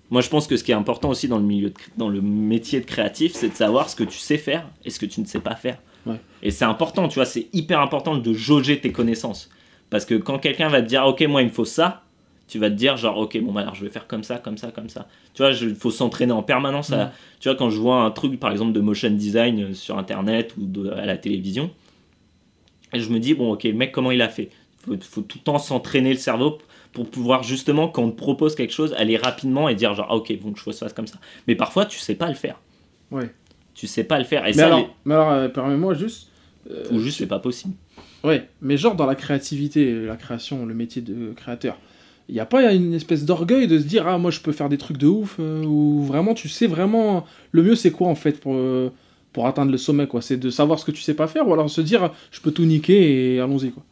[0.10, 2.22] Moi, je pense que ce qui est important aussi dans le, milieu de- dans le
[2.22, 5.20] métier de créatif, c'est de savoir ce que tu sais faire et ce que tu
[5.22, 5.80] ne sais pas faire.
[6.06, 6.20] Ouais.
[6.44, 9.50] Et c'est important, tu vois, c'est hyper important de jauger tes connaissances.
[9.90, 12.04] Parce que quand quelqu'un va te dire, ok, moi, il me faut ça,
[12.48, 14.58] tu vas te dire, genre, ok, bon, bah, alors je vais faire comme ça, comme
[14.58, 15.08] ça, comme ça.
[15.34, 16.92] Tu vois, il faut s'entraîner en permanence.
[16.92, 17.06] À, Ouais.
[17.40, 20.54] Tu vois, quand je vois un truc, par exemple, de motion design euh, sur Internet
[20.58, 21.72] ou de- à la télévision,
[22.94, 24.50] et je me dis, bon, ok, le mec, comment il a fait?
[24.90, 26.58] Il faut, faut tout le temps s'entraîner le cerveau
[26.94, 30.16] pour pouvoir, justement, quand on te propose quelque chose, aller rapidement et dire, genre, ah,
[30.16, 31.18] ok, bon, je fasse ça comme ça.
[31.48, 32.60] Mais parfois, tu sais pas le faire.
[33.12, 33.30] Ouais.
[33.74, 34.44] Tu sais pas le faire.
[34.46, 36.30] Et Mais ça, alors, les- mais alors euh, permets-moi juste.
[36.72, 37.76] euh, ou juste, c'est pas possible.
[38.24, 41.78] Ouais, mais genre dans la créativité, la création, le métier de créateur,
[42.30, 44.70] il n'y a pas une espèce d'orgueil de se dire ah moi je peux faire
[44.70, 48.16] des trucs de ouf euh, ou vraiment tu sais vraiment le mieux c'est quoi en
[48.16, 48.90] fait pour euh,
[49.32, 51.54] pour atteindre le sommet quoi, c'est de savoir ce que tu sais pas faire ou
[51.54, 53.84] alors se dire je peux tout niquer et allons-y quoi.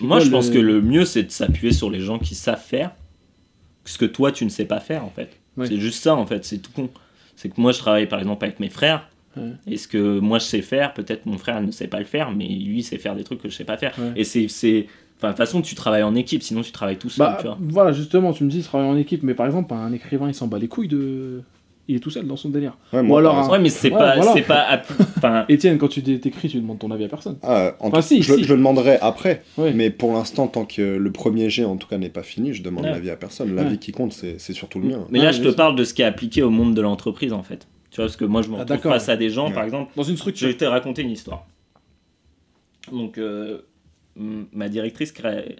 [0.00, 2.34] Moi, quoi je le- pense que le mieux, c'est de s'appuyer sur les gens qui
[2.34, 2.90] savent faire
[3.84, 5.30] ce que toi, tu ne sais pas faire, en fait.
[5.56, 5.68] Ouais.
[5.68, 6.88] C'est juste ça, en fait, c'est tout con.
[7.36, 9.08] C'est que moi, je travaille par exemple avec mes frères.
[9.66, 12.30] Et ce que moi je sais faire, peut-être mon frère ne sait pas le faire,
[12.32, 13.94] mais lui sait faire des trucs que je sais pas faire.
[13.98, 14.12] Ouais.
[14.16, 14.48] Et c'est.
[14.48, 17.36] c'est- Enfin, de toute façon, tu travailles en équipe, sinon tu travailles tout seul, Bah,
[17.40, 17.56] tu vois.
[17.60, 20.48] voilà, justement, tu me dis, travailler en équipe, mais par exemple, un écrivain, il s'en
[20.48, 21.40] bat les couilles de.
[21.86, 22.76] Il est tout seul dans son délire.
[22.92, 24.16] Ouais, Ou moi, alors un- Ouais, mais c'est Ouais, pas.
[24.16, 24.32] voilà.
[24.34, 25.46] C'est pas.
[25.48, 27.36] Étienne, quand tu t'écris, tu demandes ton avis à personne.
[27.42, 28.44] Ah, en Enfin, tout- si, je, si.
[28.44, 29.72] je le demanderai après, Ouais.
[29.72, 32.62] mais pour l'instant, tant que le premier jet en tout cas n'est pas fini, je
[32.62, 32.90] demande Ouais.
[32.90, 33.54] l'avis à personne.
[33.54, 33.78] L'avis Ouais.
[33.78, 35.06] qui compte, c'est c'est surtout le mien.
[35.10, 37.42] mais là, je te parle de ce qui est appliqué au monde de l'entreprise, en
[37.42, 37.66] fait.
[37.94, 38.92] Tu vois, parce que moi, je me Ah, retrouve d'accord.
[38.94, 39.54] face à des gens, Ouais.
[39.54, 39.92] par exemple.
[39.94, 40.48] Dans une structure.
[40.48, 41.46] vais te raconter une histoire.
[42.90, 43.60] Donc, euh,
[44.16, 45.14] ma directrice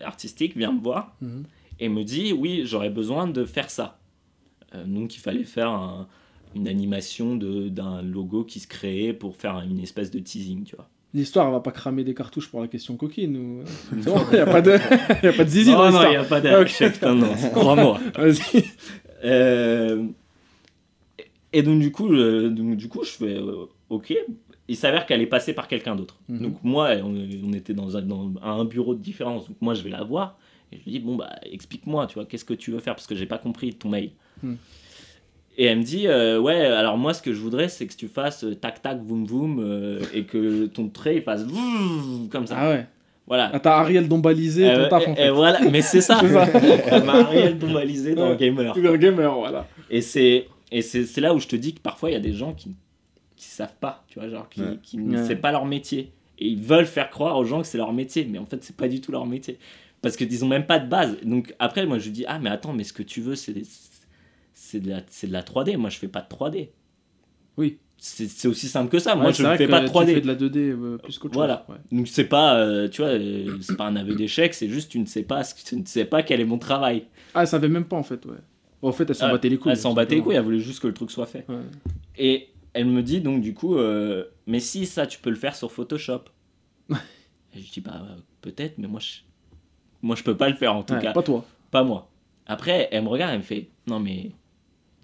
[0.04, 1.44] artistique vient me voir Mhm.
[1.78, 3.98] et me dit Oui, j'aurais besoin de faire ça.
[4.74, 6.08] Euh, donc, il fallait faire un-
[6.56, 10.88] une animation d'un logo qui se créait pour faire une espèce de teasing, tu vois.
[11.14, 13.62] L'histoire, elle va pas cramer des cartouches pour la question coquine ou.
[13.64, 14.72] C'est bon, y a pas de,
[15.22, 16.10] y a pas de zizi non, dans non, il l'histoire.
[16.10, 16.62] n'y a pas de.
[16.88, 16.92] Ok.
[16.92, 18.00] Putain, non, crois-moi.
[18.16, 18.64] Vas-y.
[19.24, 20.06] Euh,
[21.54, 24.14] et donc du coup, euh, donc, du coup, je fais euh, ok.
[24.68, 26.16] Il s'avère qu'elle est passée par quelqu'un d'autre.
[26.28, 26.38] Mhm.
[26.42, 27.14] Donc moi, on,
[27.48, 29.46] on était dans un, dans un bureau de différence.
[29.48, 30.38] Donc moi, je vais la voir
[30.72, 32.94] et je lui dis bon bah explique-moi, tu vois, qu'est-ce que tu veux faire?
[32.94, 34.10] Parce que j'ai pas compris ton mail.
[34.42, 34.56] Mhm.
[35.56, 38.08] Et elle me dit euh, ouais, alors moi, ce que je voudrais, c'est que tu
[38.08, 42.56] fasses tac tac voum voum et que ton trait il fasse vroom, comme ça.
[42.58, 42.86] Ah ouais.
[43.26, 43.50] Voilà.
[43.54, 45.26] Ah, T'as Ariel dombalisé Euh, ton taf en fait.
[45.26, 46.20] et voilà, mais c'est ça.
[46.28, 46.44] Ça.
[47.24, 48.36] Réel normalisé dans Ouais.
[48.36, 48.76] Gamer.
[48.76, 49.66] Un gamer, voilà.
[49.90, 50.46] Et c'est
[50.78, 52.74] et c'est là où je te dis que parfois il y a des gens qui
[53.36, 54.78] qui savent pas, tu vois, genre qui, Ouais.
[54.82, 55.26] qui ne Ouais.
[55.26, 58.24] c'est pas leur métier et ils veulent faire croire aux gens que c'est leur métier,
[58.30, 59.58] mais en fait c'est pas du tout leur métier
[60.02, 61.16] parce que ils ont même pas de base.
[61.24, 63.52] Donc après moi je lui dis ah mais attends mais ce que tu veux c'est
[63.52, 63.66] des-
[64.52, 66.70] c'est de la c'est de la 3D, moi je fais pas de 3D.
[67.56, 67.78] Oui.
[67.96, 69.14] C'est aussi simple que ça.
[69.14, 70.14] Moi je ne fais pas de Tu 3D.
[70.14, 71.64] fais de la 2D euh, plus qu'autre Voilà.
[71.66, 71.76] chose.
[71.76, 71.96] ouais.
[71.98, 74.98] Donc c'est pas euh, tu vois euh, c'est pas un aveu d'échec, c'est juste tu
[74.98, 77.06] ne sais pas ce que tu ne sais pas quel est mon travail.
[77.34, 78.36] Ah, elle savait même pas en fait, ouais.
[78.86, 79.72] En fait, elle s'en Ah, battait les couilles.
[79.72, 81.44] Elle s'en battait les couilles, elle voulait juste que le truc soit fait.
[81.48, 81.56] Ouais.
[82.18, 85.54] Et elle me dit donc du coup, euh, mais si ça tu peux le faire
[85.56, 86.24] sur Photoshop.
[86.90, 88.04] Et je dis bah
[88.40, 89.20] peut-être, mais moi je,
[90.02, 91.44] moi je peux pas le faire en tout Ouais, cas, Pas toi.
[91.70, 92.10] pas moi.
[92.46, 94.32] Après elle me regarde, elle me fait non mais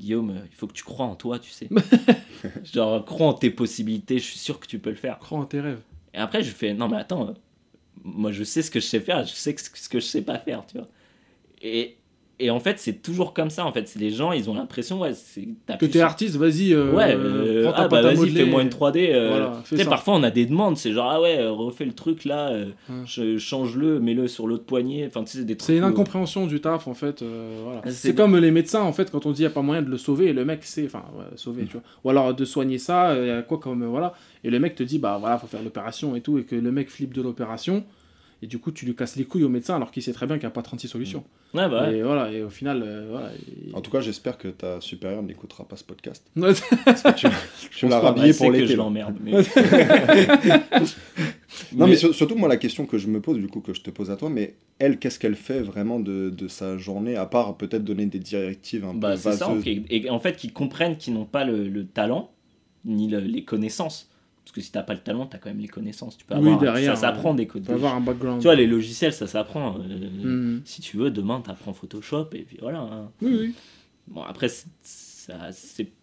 [0.00, 1.68] Guillaume, il faut que tu crois en toi, tu sais.
[2.64, 5.18] Genre crois en tes possibilités, je suis sûr que tu peux le faire.
[5.18, 5.80] Crois en tes rêves.
[6.12, 7.32] Et après je fais non mais attends, euh,
[8.02, 10.38] moi je sais ce que je sais faire, je sais ce que je sais pas
[10.38, 10.88] faire, tu vois.
[11.62, 11.96] Et
[12.40, 13.64] et en fait, c'est toujours comme ça.
[13.66, 15.12] En fait, les gens, ils ont l'impression, ouais,
[15.78, 16.72] Que t'es artiste, vas-y.
[16.72, 19.10] euh, Ouais, euh, prends ta ah bah vas-y, fais-moi une 3D.
[19.12, 21.92] euh, Voilà, fais parfois on a des demandes, c'est genre, ah ouais, euh, refais le
[21.92, 23.38] truc là, euh, Ouais.
[23.38, 25.06] change-le, mets-le sur l'autre poignet.
[25.06, 25.66] Enfin, tu sais, des trucs.
[25.66, 27.22] C'est une incompréhension du taf en fait.
[27.64, 27.82] voilà.
[27.90, 29.90] C'est- comme les médecins en fait, quand on dit il n'y a pas moyen de
[29.90, 31.82] le sauver, et le mec sait, enfin, ouais, sauver, tu vois.
[32.04, 33.84] Ou alors de soigner ça, y quoi comme.
[33.84, 34.14] voilà.
[34.44, 36.72] Et le mec te dit, bah voilà, faut faire l'opération et tout, et que le
[36.72, 37.84] mec flippe de l'opération,
[38.42, 40.36] et du coup tu lui casses les couilles au médecin alors qu'il sait très bien
[40.36, 41.24] qu'il n'y a pas 36 solutions.
[41.52, 41.96] Ouais, bah ouais.
[41.98, 43.30] Et voilà, et au final, euh, voilà.
[43.74, 46.24] En tout cas, j'espère que ta supérieure n'écoutera pas ce podcast.
[46.36, 46.60] Parce
[47.02, 47.26] que tu,
[47.76, 48.66] tu l'as rhabillé pour que l'été.
[48.68, 49.16] je l'emmerde.
[49.22, 49.32] Mais...
[51.72, 53.74] Non, mais, Mais- sur- surtout, moi, la question que je me pose, du coup, que
[53.74, 57.16] je te pose à toi, mais elle, qu'est-ce qu'elle fait vraiment de, de sa journée,
[57.16, 59.82] à part peut-être donner des directives un Bah, peu ça, en vaseuses fait.
[59.90, 62.30] Et en fait, qu'ils comprennent qu'ils n'ont pas le, le talent,
[62.84, 64.09] ni le- les connaissances.
[64.50, 66.16] Parce que si t'as pas le talent, t'as quand même les connaissances.
[66.18, 67.66] Tu peux Oui, avoir, derrière, ça s'apprend des Tu codes.
[67.66, 68.40] peux avoir un background.
[68.40, 69.76] Tu vois, les logiciels, ça s'apprend.
[69.78, 70.62] euh, Mhm.
[70.64, 72.80] Si tu veux, demain, t'apprends Photoshop, et puis voilà.
[72.80, 73.12] hein.
[73.22, 73.54] Oui, oui.
[74.08, 74.48] Bon, après,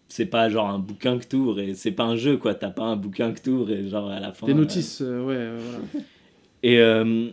[0.08, 2.54] c'est pas genre un bouquin que t'ouvres, et c'est pas un jeu, quoi.
[2.54, 4.46] T'as pas un bouquin que t'ouvres, et genre à la fin.
[4.46, 5.84] Des euh, notices, euh, ouais, euh, voilà.
[6.62, 7.28] Et, euh,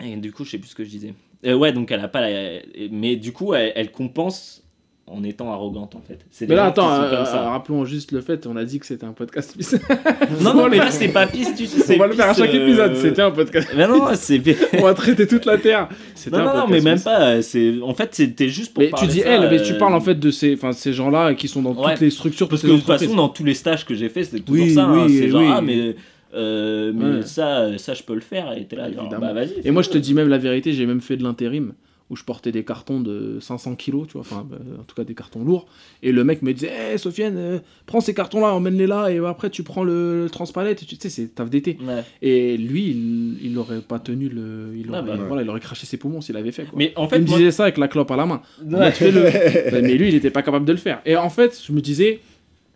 [0.00, 1.14] et du coup, je sais plus ce que je disais.
[1.46, 2.60] Euh, ouais, donc elle a pas la...
[2.92, 4.62] Mais du coup, elle, elle compense
[5.12, 6.20] en étant arrogante, en fait.
[6.30, 9.04] C'est Mais là, attends, euh, euh, rappelons juste le fait, on a dit que c'était
[9.06, 9.56] un podcast.
[10.42, 11.80] Non, non, mais là, c'est pas piste du tout.
[11.92, 13.68] on va le faire à chaque euh, épisode, c'était un podcast.
[13.76, 14.40] Mais non, c'est.
[14.78, 15.88] on va traiter toute la Terre.
[16.14, 17.42] C'était Non, un non, mais même pas.
[17.42, 17.74] C'est...
[17.82, 19.94] En fait, c'était juste pour Mais tu parler dis de ça, elle, mais tu parles
[19.94, 21.92] en fait de ces, enfin, ces gens-là qui sont dans Ouais.
[21.92, 24.24] toutes les structures, Parce que de toute façon, dans tous les stages que j'ai fait,
[24.24, 24.84] c'était toujours Oui, ça.
[24.84, 25.06] hein.
[25.06, 25.94] oui, c'est genre, ah, mais,
[26.32, 26.40] mais
[27.16, 27.22] Ouais.
[27.24, 28.52] ça, ça, je peux le faire.
[28.56, 28.88] Et t'es là,
[29.20, 29.54] bah vas-y.
[29.64, 31.72] Et moi, je te dis même la vérité, j'ai même fait de l'intérim
[32.10, 35.04] où je portais des cartons de 500 kilos, tu vois, enfin, bah, en tout cas
[35.04, 35.66] des cartons lourds.
[36.02, 39.48] Et le mec me disait, hé Sofiane, euh, prends ces cartons-là, emmène-les là, et après
[39.48, 41.78] tu prends le, le transpalette, et tu sais, c'est taf d'été.
[41.86, 42.02] Ouais.
[42.20, 44.72] Et lui, il, il aurait pas tenu le.
[44.76, 45.24] Il Ah aurait, bah.
[45.28, 46.64] voilà, il aurait craché ses poumons s'il avait fait.
[46.64, 46.76] Quoi.
[46.76, 48.42] Mais en fait, il me moi- disait ça avec la clope à la main.
[48.64, 48.78] Ouais.
[48.78, 48.90] Bah.
[49.70, 51.00] Bah, mais lui, il était pas capable de le faire.
[51.06, 52.20] Et en fait, je me disais,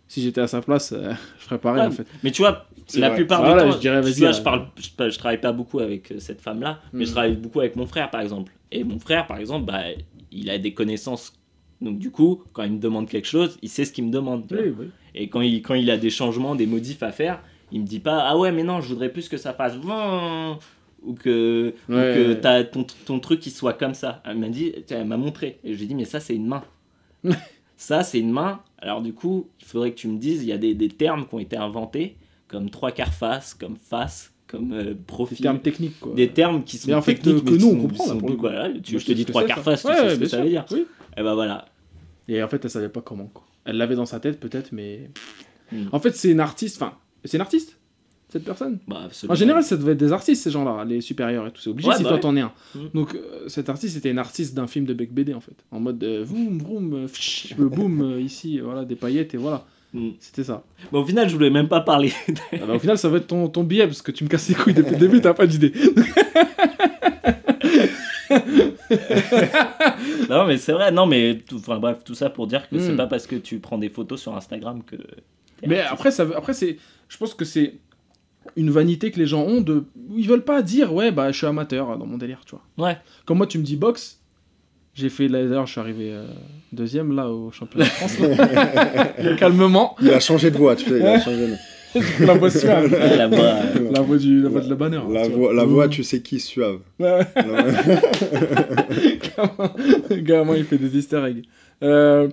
[0.07, 2.07] si j'étais à sa place, euh, je ferais pareil en fait.
[2.23, 3.17] Mais tu vois, la vrai.
[3.17, 5.41] plupart Voilà, du temps, je dirais, vas-y, tu vois, euh, je, parle, je, je travaille
[5.41, 8.53] pas beaucoup avec euh, cette femme-là, mais je travaille beaucoup avec mon frère, par exemple.
[8.75, 9.83] Et mon frère, par exemple, bah,
[10.33, 11.33] il a des connaissances.
[11.81, 14.47] Donc du coup, quand il me demande quelque chose, il sait ce qu'il me demande.
[14.51, 14.87] Oui, oui.
[15.15, 18.01] Et quand il, quand il a des changements, des modifs à faire, il me dit
[18.01, 22.13] pas ah ouais mais non je voudrais plus que ça fasse ou que, ou Ouais.
[22.15, 24.23] que t'as ton, ton truc qui soit comme ça.
[24.25, 26.47] Elle m'a dit, elle m'a montré et je lui ai dit mais ça c'est une
[26.47, 26.65] main.
[27.77, 28.61] ça c'est une main.
[28.79, 31.27] Alors du coup, il faudrait que tu me dises, il y a des, des termes
[31.27, 32.17] qui ont été inventés,
[32.49, 34.95] comme trois quarts face, comme face, comme euh,
[35.31, 36.15] Des termes techniques, quoi.
[36.15, 38.13] Des termes qui sont Mais en fait, techniques, que mais nous, on sont- comprend, là,
[38.13, 38.41] sont- pour le coup.
[38.43, 40.49] voilà, tu, Moi, je te dis trois face, tu Ouais, sais ce que ça veut
[40.49, 40.65] dire.
[40.71, 40.87] Oui.
[41.17, 41.67] Et ben voilà.
[42.29, 43.45] Et en fait, elle savait pas comment, quoi.
[43.65, 45.11] Elle l'avait dans sa tête, peut-être, mais.
[45.73, 45.85] Hmm.
[45.93, 46.81] En fait, c'est une artiste.
[46.83, 47.79] Enfin, c'est une artiste,
[48.29, 48.79] cette personne.
[48.87, 51.61] Bah, En général, ça devait être des artistes, ces gens-là, les supérieurs et tout.
[51.63, 52.21] C'est obligé Ouais, si bah toi ouais.
[52.23, 52.53] t'en es un.
[52.75, 52.79] Mm.
[52.95, 55.57] Donc, euh, cet artiste était une artiste d'un film de Beck BD, en fait.
[55.71, 59.39] En mode euh, vroom, vroom, euh, pfff, boum, euh, ici, euh, voilà, des paillettes, et
[59.39, 59.67] voilà.
[59.95, 60.11] Hmm.
[60.19, 60.65] C'était ça.
[60.93, 62.13] Bon, au final, je voulais même pas parler.
[62.53, 64.55] Ah au final, ça va être ton, ton billet, parce que tu me casses les
[64.57, 65.73] couilles depuis le début, t'as pas d'idée.
[70.31, 70.91] non, mais c'est vrai.
[70.93, 72.97] Non, mais tout, enfin, bref, tout ça pour dire que c'est Hmm.
[72.97, 74.97] pas parce que tu prends des photos sur Instagram que.
[75.67, 75.93] Mais artiste.
[75.95, 76.77] après, ça, après c'est,
[77.09, 77.75] je pense que c'est
[78.57, 81.47] une vanité que les gens ont de, ils veulent pas dire ouais bah je suis
[81.47, 82.87] amateur dans mon délire, tu vois.
[82.89, 82.99] Ouais.
[83.25, 84.21] Comme moi, tu me dis boxe,
[84.95, 86.27] j'ai fait là, d'ailleurs je suis arrivé euh,
[86.73, 88.17] deuxième là au championnat de France,
[89.39, 90.99] calmement, Il a changé de voix, tu sais.
[90.99, 91.55] Il a changé de...
[92.27, 95.01] la voix suave, Ouais, la voix, euh, la voix du, la voix de la banner.
[95.11, 95.39] La tu vois.
[95.39, 96.81] voix, la voix, tu sais qui, suave.
[100.11, 101.45] Gamin, il fait des easter eggs.
[101.83, 102.29] Euh,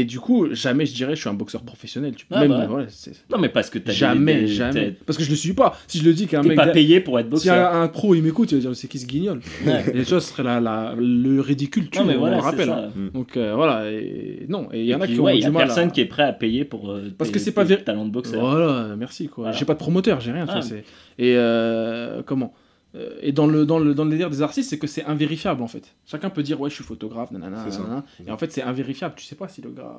[0.00, 2.14] et du coup, jamais je dirais je suis un boxeur professionnel.
[2.16, 2.26] Tu...
[2.30, 2.68] Ah Même, bah.
[2.70, 2.86] ouais,
[3.30, 4.72] Non, mais parce que t'as jamais, des- jamais.
[4.72, 5.76] t'es- Parce que je le suis pas.
[5.86, 6.56] Si je le dis qu'un T'es mec.
[6.56, 7.74] pas payé pour être Si boxeur.
[7.74, 9.40] un, un pro il m'écoute, il va dire c'est qui ce guignol?
[9.66, 9.84] Ouais.
[9.94, 12.66] Et ça, ce serait la, la- le ridicule, tu Non, mais on voilà, le rappelle.
[12.68, 12.88] ça.
[13.14, 15.40] Donc euh, voilà, et non, et il y en a qui ouais, ont il y
[15.42, 15.66] du a mal.
[15.66, 15.90] personne à...
[15.90, 18.40] qui est prêt à payer pour euh, Parce que c'est pas vér- talents de boxeur.
[18.40, 19.44] Voilà, merci quoi.
[19.44, 19.56] Voilà.
[19.58, 20.46] J'ai pas de promoteur, j'ai rien.
[20.46, 20.62] tu vois, Ah.
[20.62, 20.84] c'est-
[21.18, 22.52] Et euh, comment?
[22.96, 25.62] Euh, Et dans le, dans, le, dans le délire des artistes, c'est que c'est invérifiable
[25.62, 25.94] en fait.
[26.06, 28.04] Chacun peut dire ouais, je suis photographe, nanana, nanana.
[28.26, 29.14] Et en fait, c'est invérifiable.
[29.16, 29.92] Tu sais pas si le gars.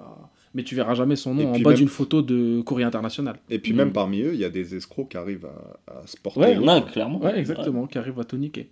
[0.55, 3.37] Mais tu verras jamais son nom en bas même- d'une photo de courrier international.
[3.49, 3.75] Et puis Mm.
[3.75, 5.45] même parmi eux, il y a des escrocs qui arrivent
[5.87, 6.39] à, à se porter.
[6.39, 6.55] Ouais.
[6.57, 7.19] Non, clairement.
[7.21, 8.69] Ouais, exactement, qui arrive à tout niquer.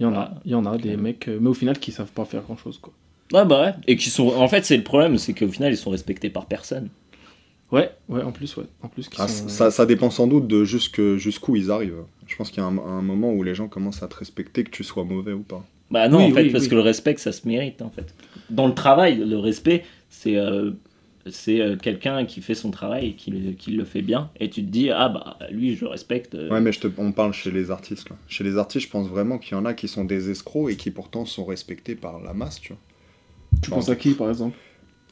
[0.00, 0.96] Il y en a, il y en a des Ouais.
[0.96, 2.92] mecs, euh, mais au final qui savent pas faire grand chose quoi.
[3.32, 3.72] Ouais, bah ouais.
[3.86, 4.28] Et qui sont.
[4.28, 6.88] En fait, c'est le problème, c'est qu'au final, ils sont respectés par personne.
[7.72, 8.64] Ouais, ouais, en plus, ouais.
[8.82, 9.48] En plus, Ah, sont...
[9.48, 12.04] ça, ça dépend sans doute de jusque- jusqu'où ils arrivent.
[12.26, 14.64] Je pense qu'il y a un, un moment où les gens commencent à te respecter,
[14.64, 15.64] que tu sois mauvais ou pas.
[15.90, 16.70] Bah non, Oui, en fait, oui, parce oui.
[16.70, 18.14] que le respect, ça se mérite, en fait.
[18.50, 20.36] Dans le travail, le respect, c'est.
[20.36, 20.72] euh,
[21.30, 24.50] c'est euh, quelqu'un qui fait son travail et qui, le- qui le fait bien et
[24.50, 27.12] tu te dis ah bah lui je le respecte euh, Ouais, mais je te, on
[27.12, 28.10] parle chez les artistes.
[28.10, 28.16] Là.
[28.28, 30.76] Chez les artistes, je pense vraiment qu'il y en a qui sont des escrocs et
[30.76, 32.78] qui pourtant sont respectés par la masse, tu vois.
[33.62, 34.54] Tu penses à qui par exemple?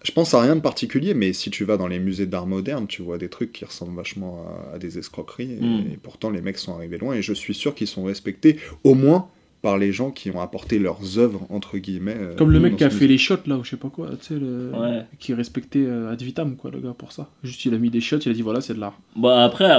[0.04, 2.86] Je pense à rien de particulier, mais si tu vas dans les musées d'art moderne,
[2.88, 5.52] tu vois des trucs qui ressemblent vachement à, à des escroqueries.
[5.52, 5.92] Et, Mm.
[5.94, 7.14] et pourtant, les mecs sont arrivés loin.
[7.14, 9.28] Et je suis sûr qu'ils sont respectés, au moins
[9.62, 12.16] par les gens qui ont apporté leurs œuvres, entre guillemets.
[12.18, 14.10] euh, Comme le mec qui a fait les shots là, ou je sais pas quoi,
[14.20, 14.72] tu sais, le...
[14.74, 15.06] Ouais.
[15.20, 17.30] qui respectait euh, ad vitam quoi, le gars pour ça.
[17.44, 18.98] Juste il a mis des shots, il a dit voilà, c'est de l'art.
[19.16, 19.70] Bah après,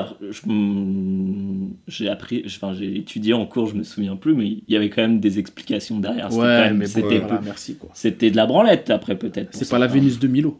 [1.88, 4.90] j'ai appris, enfin j'ai étudié en cours, je me souviens plus, mais il y avait
[4.90, 6.32] quand même des explications derrière.
[6.32, 7.90] Même- mais bon, c'était voilà, merci quoi.
[7.94, 9.50] c'était de la branlette après peut-être.
[9.54, 9.88] C'est pas la.
[9.88, 10.60] Vénus de Milo.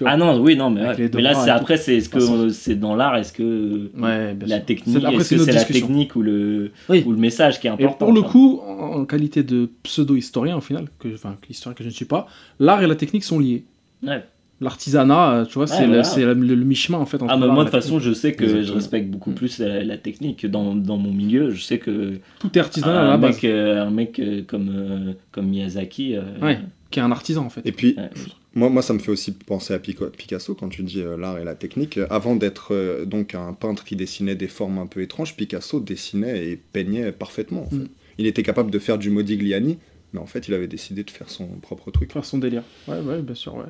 [0.00, 0.12] Tu vois.
[0.14, 1.10] Ah non, oui, non, mais, ouais.
[1.12, 4.96] mais là c'est après, c'est est-ce que c'est dans l'art, est-ce que Ouais, la technique,
[4.96, 7.02] est-ce que c'est la technique ou le Oui.
[7.06, 8.06] ou le message qui est Et important.
[8.06, 11.92] pour le coup, en, qualité de pseudo-historien au final, que, enfin, historien que je ne
[11.92, 13.64] suis pas, l'art et la technique sont liés.
[14.02, 14.24] Ouais.
[14.62, 16.04] L'artisanat, tu vois, c'est le, voilà.
[16.04, 17.18] c'est le, le mi-chemin en fait.
[17.22, 19.58] Entre Ah, mais moi de la toute façon, je sais que je respecte beaucoup plus
[19.58, 21.50] la, la technique dans, dans mon milieu.
[21.50, 22.14] Je sais que.
[22.38, 23.34] Tout est artisanal à un la base.
[23.36, 26.16] mec, euh, un mec euh, comme euh, comme Miyazaki.
[26.16, 26.54] euh.
[26.90, 27.60] Qui est un artisan en fait.
[27.66, 28.10] Et puis, ouais.
[28.54, 31.44] Moi, moi, ça me fait aussi penser à Picasso quand tu dis euh, l'art et
[31.44, 31.98] la technique.
[31.98, 35.78] Euh, Avant d'être euh, donc un peintre qui dessinait des formes un peu étranges, Picasso
[35.78, 37.62] dessinait et peignait parfaitement.
[37.62, 37.76] en fait.
[37.76, 37.88] Mm.
[38.18, 39.78] Il était capable de faire du Modigliani,
[40.12, 42.12] mais en fait, il avait décidé de faire son propre truc.
[42.12, 42.64] Faire son délire.
[42.88, 43.64] Ouais, ouais, bien sûr, ouais.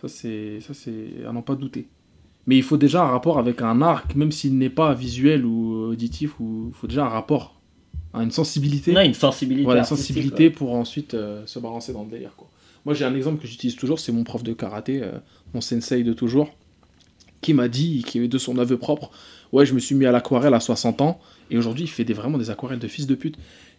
[0.00, 1.86] Ça, c'est, ça, c'est à n'en pas douter.
[2.46, 5.90] Mais il faut déjà un rapport avec un art, même s'il n'est pas visuel ou
[5.90, 7.60] auditif, ou il faut déjà un rapport,
[8.14, 8.92] hein, une sensibilité.
[8.92, 9.64] Non, une sensibilité.
[9.64, 12.34] voilà, une sensibilité pour ensuite euh, se balancer dans le délire.
[12.36, 12.48] Quoi.
[12.86, 15.10] Moi, j'ai un exemple que j'utilise toujours, c'est mon prof de karaté, euh,
[15.52, 16.54] mon sensei de toujours,
[17.42, 19.10] qui m'a dit, qui est de son aveu propre,
[19.52, 21.20] ouais, je me suis mis à l'aquarelle à 60 ans,
[21.50, 23.36] et aujourd'hui, il fait des, vraiment des aquarelles de fils de pute.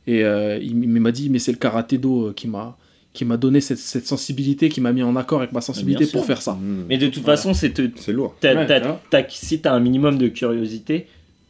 [0.07, 2.77] Et euh, il, m'a dit, mais c'est le karaté do euh, qui m'a
[3.13, 6.23] qui m'a donné cette, cette sensibilité, qui m'a mis en accord avec ma sensibilité pour
[6.23, 6.53] faire ça.
[6.53, 6.85] Mm.
[6.87, 7.35] Mais de toute Voilà.
[7.37, 8.35] façon, c'est te, C'est lourd.
[8.39, 9.01] t'as- Ouais, t'as- voilà.
[9.09, 11.07] t'as- si t'as un minimum de curiosité,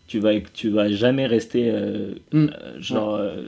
[0.08, 2.46] tu vas, tu vas jamais rester euh, Mm.
[2.46, 3.44] euh, genre euh,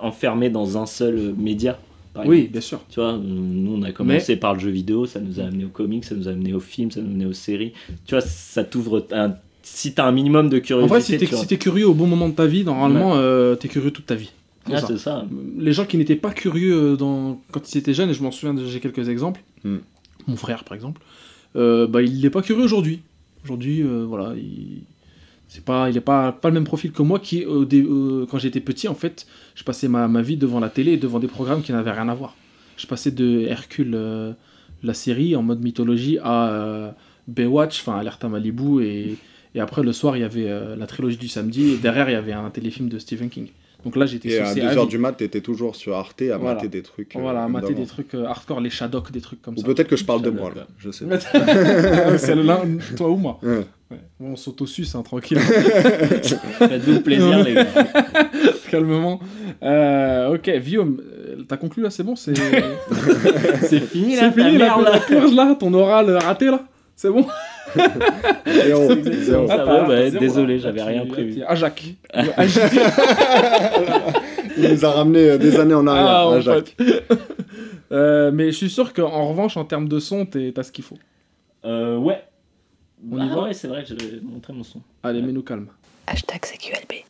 [0.00, 1.78] enfermé dans un seul média.
[2.18, 2.52] Par Oui, exemple.
[2.52, 2.80] bien sûr.
[2.90, 5.68] Tu vois, nous on a commencé par le jeu vidéo, ça nous a amené aux
[5.70, 7.72] comics, ça nous a amené aux films, ça nous a amené aux séries.
[8.06, 9.34] Tu vois, ça t'ouvre un.
[9.62, 12.28] Si t'as un minimum de En curiosité, vrai, si t'es si curieux au bon moment
[12.28, 14.30] de ta vie, normalement, euh, t'es curieux toute ta vie.
[14.66, 14.86] C'est Ah, ça.
[14.88, 15.26] c'est ça.
[15.58, 17.40] les gens qui n'étaient pas curieux euh, dans...
[17.52, 19.40] quand ils étaient jeunes, et je m'en souviens, j'ai quelques exemples.
[19.64, 19.76] Mm.
[20.26, 21.00] Mon frère, par exemple,
[21.56, 23.00] euh, bah, il n'est pas curieux aujourd'hui.
[23.44, 24.82] Aujourd'hui, euh, voilà, il
[25.48, 28.60] c'est pas, il n'est pas, pas le même profil que moi qui, euh, quand j'étais
[28.60, 31.62] petit, en fait, je passais ma, ma vie devant la télé et devant des programmes
[31.62, 32.34] qui n'avaient rien à voir.
[32.76, 34.32] Je passais de Hercule, euh,
[34.82, 36.90] la série en mode mythologie à euh,
[37.26, 39.16] Baywatch, enfin Alerta Malibu, et,
[39.54, 42.12] et après le soir il y avait euh, la trilogie du samedi, et derrière il
[42.12, 43.48] y avait un téléfilm de Stephen King.
[43.84, 44.86] Donc là j'étais Et à saucé 2h vie.
[44.88, 46.54] du mat, t'étais toujours sur Arte à Voilà.
[46.56, 47.16] mater des trucs.
[47.16, 49.66] euh, Voilà, à mater des trucs hardcore, les Shadok, des trucs comme Ou ça.
[49.66, 50.66] peut-être que je parle de J'adore, moi, là.
[50.78, 52.18] Je sais pas.
[52.18, 52.60] c'est l'un,
[52.96, 53.40] toi ou moi.
[53.90, 53.96] Ouais.
[53.96, 54.02] Ouais.
[54.20, 55.38] Bon, on s'auto-suce, hein, tranquille.
[56.58, 57.66] Faites-vous plaisir, les gars.
[58.70, 59.18] Calmement.
[59.62, 62.34] Euh, ok, Guillaume, euh, t'as conclu là, c'est bon C'est
[63.62, 64.98] C'est fini, là, c'est fini la, merde, la là.
[65.00, 66.64] purge là, ton oral euh, raté là
[66.96, 67.24] C'est bon
[68.46, 69.46] Zéro, exactement zéro.
[69.48, 69.56] ça.
[69.58, 71.34] Ah, va, bah, zéro, désolé, j'avais rien prévu.
[71.36, 71.84] tu- Ajac.
[74.56, 76.76] Il nous a ramené des années en arrière, Ah, hein, Jacques.
[77.92, 80.98] Euh, mais je suis sûr qu'en revanche, en termes de son, t'as ce qu'il faut.
[81.64, 82.22] Euh, ouais.
[83.10, 84.82] On y ah va ouais, c'est vrai que j'avais montré mon son.
[85.02, 85.68] Allez, mets-nous calme.
[86.06, 87.04] Hashtag CQLB.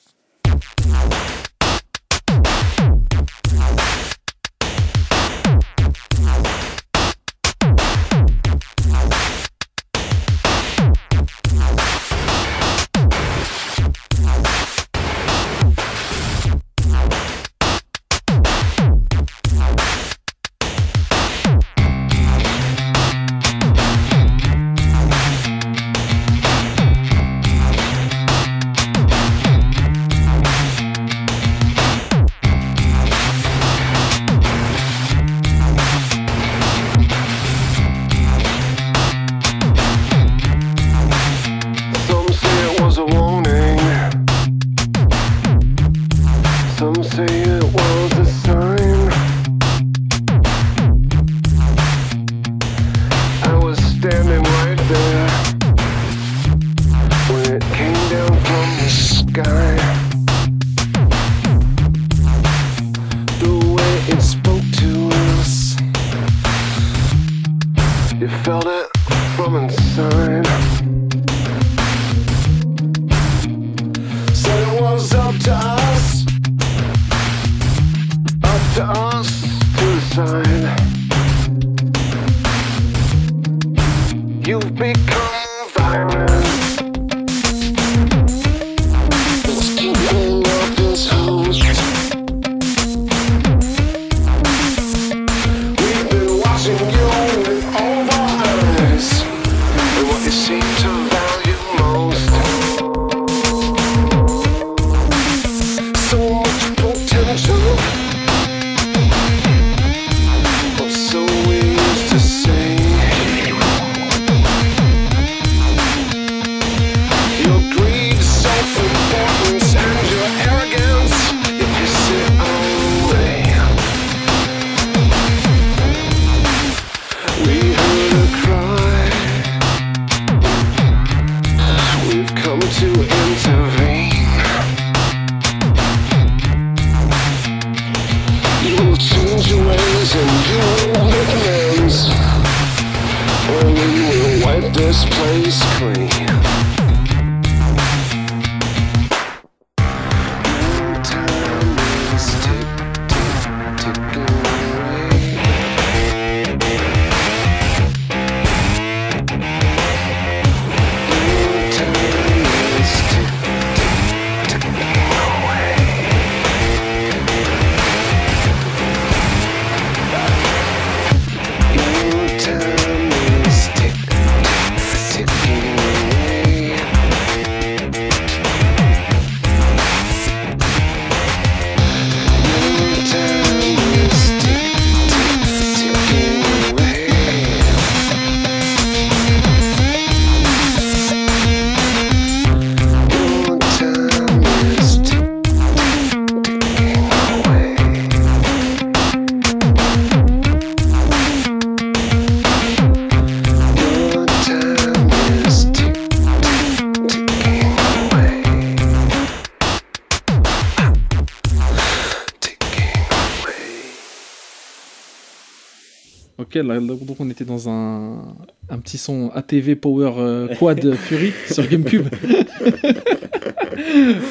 [217.19, 218.35] Là, donc on était dans un,
[218.69, 222.09] un petit son ATV Power euh, Quad Fury sur GameCube.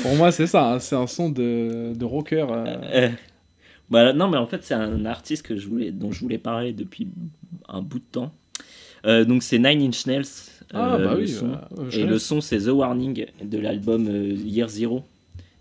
[0.01, 2.45] Pour moi, c'est ça, hein, c'est un son de, de rocker.
[2.49, 3.09] euh, Euh,
[3.89, 6.73] bah, non, mais en fait, c'est un artiste que je voulais, dont je voulais parler
[6.73, 7.07] depuis
[7.67, 8.33] un bout de temps.
[9.05, 10.25] Euh, donc, c'est Nine Inch Nails.
[10.73, 11.27] Ah, euh, bah le oui.
[11.29, 11.51] son.
[11.89, 14.05] je Et le son, c'est The Warning de l'album
[14.45, 15.03] Year Zero,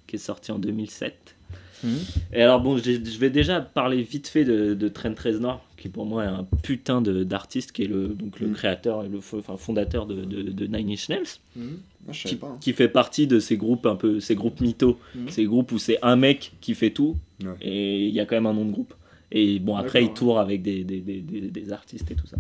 [0.09, 1.37] qui est sorti en 2007.
[1.85, 1.91] Mhm.
[2.33, 6.07] Et alors bon, je vais déjà parler vite fait de, de Trent Reznor, qui pour
[6.07, 8.55] moi est un putain de- d'artiste, qui est le, donc le Mhm.
[8.55, 11.25] créateur et le enfin, fondateur de, de, de Nine Inch Nails,
[11.57, 12.47] je qui, savais pas.
[12.49, 12.59] hein.
[12.61, 15.29] qui fait partie de ces groupes un peu, ces groupes mythos, Mhm.
[15.31, 17.55] ces groupes où c'est un mec qui fait tout, Ouais.
[17.63, 18.95] et il y a quand même un nom de groupe.
[19.33, 22.37] Et bon, après, il tourne avec des, des, des, des, des artistes et tout ça.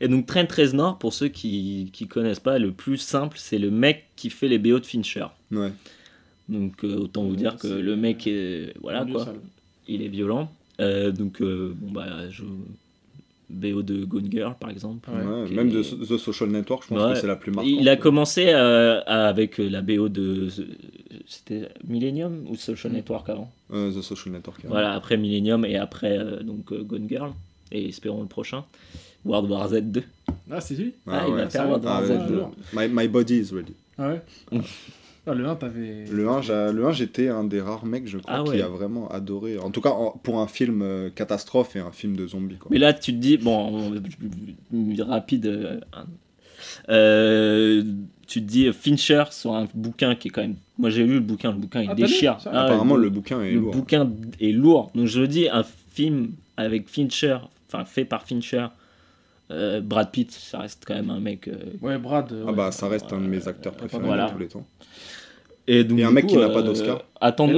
[0.00, 3.70] Et donc, Trent Reznor, pour ceux qui qui connaissent pas, le plus simple, c'est le
[3.70, 5.26] mec qui fait les BO de Fincher.
[5.50, 5.72] Ouais.
[6.48, 8.72] Donc, euh, autant vous Ouais, dire que le mec est.
[8.80, 9.40] Voilà quoi, sale.
[9.88, 10.50] il est violent.
[10.80, 12.42] Euh, donc, euh, bon, bah, je.
[13.50, 15.08] BO de Gone Girl, par exemple.
[15.10, 15.48] Ouais.
[15.50, 17.14] Même de The Social Network, je pense Ouais.
[17.14, 17.72] que c'est la plus marquante.
[17.80, 20.48] Il a commencé euh, avec la BO de.
[21.26, 23.50] C'était Millennium ou Social Network avant?
[23.72, 24.58] Euh, The Social Network.
[24.64, 24.68] ouais.
[24.68, 27.32] Voilà, après Millennium et après euh, donc Gone Girl.
[27.72, 28.64] Et espérons le prochain.
[29.24, 30.02] World War Z 2.
[30.50, 30.92] Ah, c'est lui?
[31.06, 31.84] Ah, il va faire World.
[31.84, 32.34] War Ah, Z ouais, ouais, 2.
[32.34, 32.52] lourd.
[32.72, 33.72] je- my, my body is ready.
[33.96, 34.22] Ah ouais
[35.28, 36.04] Ah, Le 1, t'avais.
[36.10, 38.68] Le 1, j'a- le 1, j'étais un des rares mecs, je crois, Ah qui a
[38.68, 39.58] vraiment adoré.
[39.58, 42.56] En tout cas, en- pour un film euh, catastrophe et un film de zombies.
[42.56, 42.68] Quoi.
[42.70, 43.90] Mais là, tu te dis, bon,
[44.72, 45.46] on- rapide.
[45.46, 45.80] euh,
[46.88, 47.82] euh,
[48.26, 50.56] tu te dis Fincher sur un bouquin qui est quand même.
[50.78, 52.38] Moi j'ai lu le bouquin, le bouquin il Ah, déchire.
[52.46, 53.72] Ah, Apparemment, le, le bouquin est le lourd.
[53.74, 54.10] bouquin
[54.40, 54.90] est lourd.
[54.94, 58.66] Donc je le dis, un film avec Fincher, enfin fait par Fincher,
[59.50, 61.48] euh, Brad Pitt, ça reste quand même un mec.
[61.48, 62.34] euh, Ouais, Brad.
[62.46, 64.26] Ah bah, ça reste un de mes acteurs préférés Voilà.
[64.26, 64.66] de tous les temps.
[65.70, 66.96] Et, donc, Et un du mec coup, qui n'a pas euh, d'Oscar.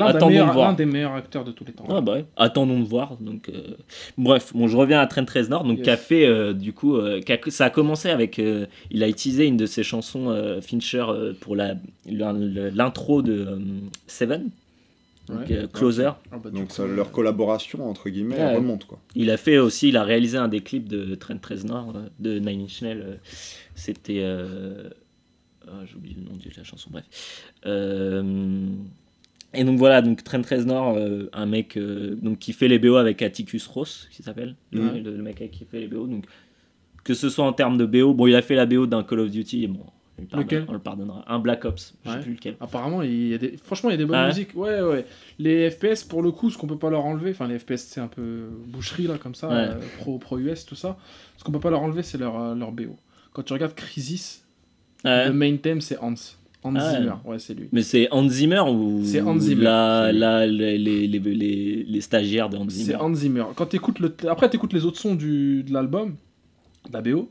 [0.03, 0.69] des attendons de meilleurs- voir.
[0.71, 1.85] l'un des meilleurs acteurs de tous les temps.
[1.89, 2.25] Ah bah ouais.
[2.37, 3.17] Attendons de voir.
[3.21, 3.77] Donc, euh,
[4.19, 5.85] Bref, bon, je reviens à Trent Reznor, donc Yes.
[5.85, 9.09] qui a fait euh, du coup, euh, a- ça a commencé avec, euh, il a
[9.09, 11.75] utilisé une de ses chansons euh, Fincher euh, pour la
[12.07, 13.59] l'intro de euh,
[14.09, 14.51] Seven,
[15.29, 15.57] donc Ouais.
[15.57, 16.11] euh, Closer.
[16.33, 18.57] Ah bah, Donc coup, ça, leur collaboration, entre guillemets, Ouais.
[18.57, 18.87] remonte.
[18.87, 18.99] Quoi.
[19.15, 22.39] Il a fait aussi, il a réalisé un des clips de Trent Reznor euh, de
[22.41, 23.03] Nine Inch Nails.
[23.07, 23.15] euh,
[23.77, 24.21] C'était,
[25.69, 26.91] ah, j'ai oublié le nom de la chanson.
[26.91, 27.53] Bref.
[27.67, 28.69] Euh,
[29.55, 32.95] Et donc voilà, donc Trent Reznor, euh, un mec euh, donc, qui fait les BO
[32.97, 34.55] avec Atticus Ross, qui s'appelle.
[34.73, 36.07] Ouais, le, le mec qui fait les BO.
[36.07, 36.25] Donc,
[37.05, 39.21] que ce soit en termes de BO, bon, il a fait la BO d'un Call
[39.21, 39.81] of Duty, et bon,
[40.21, 41.25] on, pardonne- le pardonnera.
[41.27, 42.23] Un Black Ops, je sais Ouais.
[42.23, 42.57] plus lequel.
[42.61, 43.57] Apparemment, il y a des...
[43.57, 44.55] franchement, il y a des bonnes Ah ouais musiques.
[44.55, 45.05] Ouais, ouais.
[45.39, 48.01] Les FPS, pour le coup, ce qu'on peut pas leur enlever, enfin, les FPS, c'est
[48.01, 49.55] un peu boucherie, là, comme ça, Ouais.
[49.55, 50.97] euh, pro, pro US, tout ça.
[51.39, 52.97] Ce qu'on peut pas leur enlever, c'est leur, leur BO.
[53.33, 54.47] Quand tu regardes Crisis,
[55.05, 55.29] Ouais.
[55.29, 56.15] le main theme, c'est Hans.
[56.63, 56.99] Hans Ah ouais.
[56.99, 57.69] Zimmer, ouais, c'est lui.
[57.73, 60.19] Mais c'est Hans Zimmer ou C'est Hans Zimmer, la- c'est lui.
[60.21, 63.45] la- les, les, les, stagiaires de Hans C'est Zimmer Hans Zimmer.
[63.57, 64.15] Quand t'écoutes le...
[64.29, 65.63] Après, t'écoutes les autres sons du...
[65.63, 66.17] de l'album,
[66.89, 67.31] de la BO,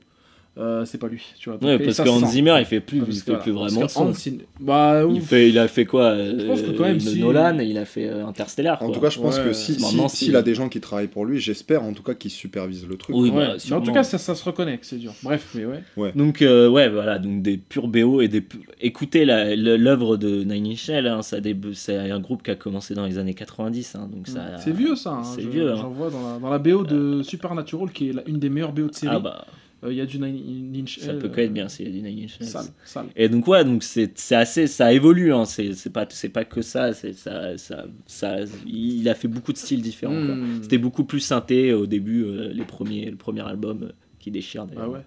[0.60, 1.57] euh, c'est pas lui, tu vois.
[1.64, 2.26] Ouais, parce que Hans.
[2.28, 4.07] Zimmer il fait plus, Parce il fait voilà, plus vraiment son.
[4.07, 6.99] Hans Zimmer- Bah, Il fait, il a fait quoi Je pense que quand même, euh,
[6.99, 8.82] si- Nolan, il a fait euh, Interstellar.
[8.82, 8.95] En quoi.
[8.95, 9.45] tout cas, je pense Ouais.
[9.45, 12.03] que si, si- s'il c'est- a des gens qui travaillent pour lui, j'espère en tout
[12.03, 13.16] cas qu'il supervise le truc.
[13.16, 13.47] Oui, Ouais.
[13.47, 15.14] bah, Mais en tout cas, ça, ça se reconnaît que c'est dur.
[15.24, 16.12] Bref, mais ouais.
[16.16, 20.68] Donc euh, ouais, voilà, donc des purs BO et des pu- écoutez l'œuvre de Nine
[20.74, 24.28] Inch Nails, hein, c'est un groupe qui a commencé dans les années 90, hein, donc
[24.28, 24.57] ça.
[24.57, 25.12] C'est vieux ça.
[25.12, 25.24] hein.
[25.24, 25.72] C'est vieux.
[25.72, 25.76] hein.
[25.78, 28.74] J'en vois dans la, dans la BO de Supernatural, qui est la- une des meilleures
[28.74, 29.14] BO de série.
[29.16, 29.45] Ah bah,
[29.88, 32.26] Il y a du Nine Inch ça peut euh, que être bien, c'est du Nine
[32.26, 32.50] Inch Nails.
[32.50, 33.06] Sale, sale.
[33.16, 36.44] Et donc ouais, donc c'est c'est assez, ça évolue, hein, c'est c'est pas c'est pas
[36.44, 40.14] que ça, c'est ça, ça, ça, il a fait beaucoup de styles différents.
[40.14, 40.60] Hmm.
[40.62, 44.66] C'était beaucoup plus synthé au début, euh, les premiers, le premier album euh, qui déchire
[44.66, 44.86] d'ailleurs.
[44.86, 45.06] Ah ouais.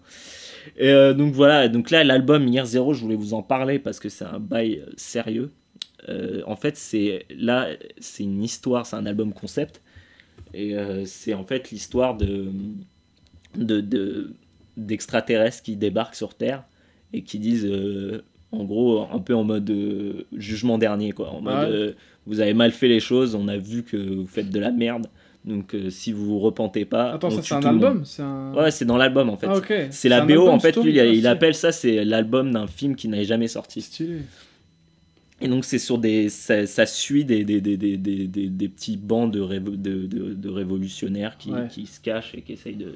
[0.78, 4.00] Et euh, donc voilà, donc là l'album Year Zero, je voulais vous en parler parce
[4.00, 5.50] que c'est un bail euh, sérieux.
[6.08, 7.68] Euh, en fait, c'est là,
[7.98, 9.82] c'est une histoire, c'est un album concept,
[10.54, 12.46] et euh, c'est en fait l'histoire de
[13.56, 14.34] de de-
[14.76, 16.64] d'extraterrestres qui débarquent sur Terre
[17.12, 21.40] et qui disent, euh, en gros, un peu en mode euh, jugement dernier, quoi, en
[21.40, 21.74] mode Ouais.
[21.74, 21.92] euh,
[22.26, 25.06] vous avez mal fait les choses, on a vu que vous faites de la merde,
[25.44, 28.54] donc si vous vous repentez pas, Attends, ça c'est un album C'est un.
[28.54, 29.48] Ouais, c'est dans l'album en fait.
[29.50, 29.60] Ah.
[29.90, 33.22] C'est la BO, en fait, lui, il, appelle ça, c'est l'album d'un film qui n'a
[33.24, 33.82] jamais sorti.
[33.82, 34.18] Stylé.
[35.40, 36.28] Et donc, c'est sur des.
[36.28, 40.06] Ça, ça suit des, des, des, des, des, des- des petits bancs de, révo- de,
[40.06, 41.66] de, de révolutionnaires qui, Ouais.
[41.68, 42.94] qui se cachent et qui essayent de.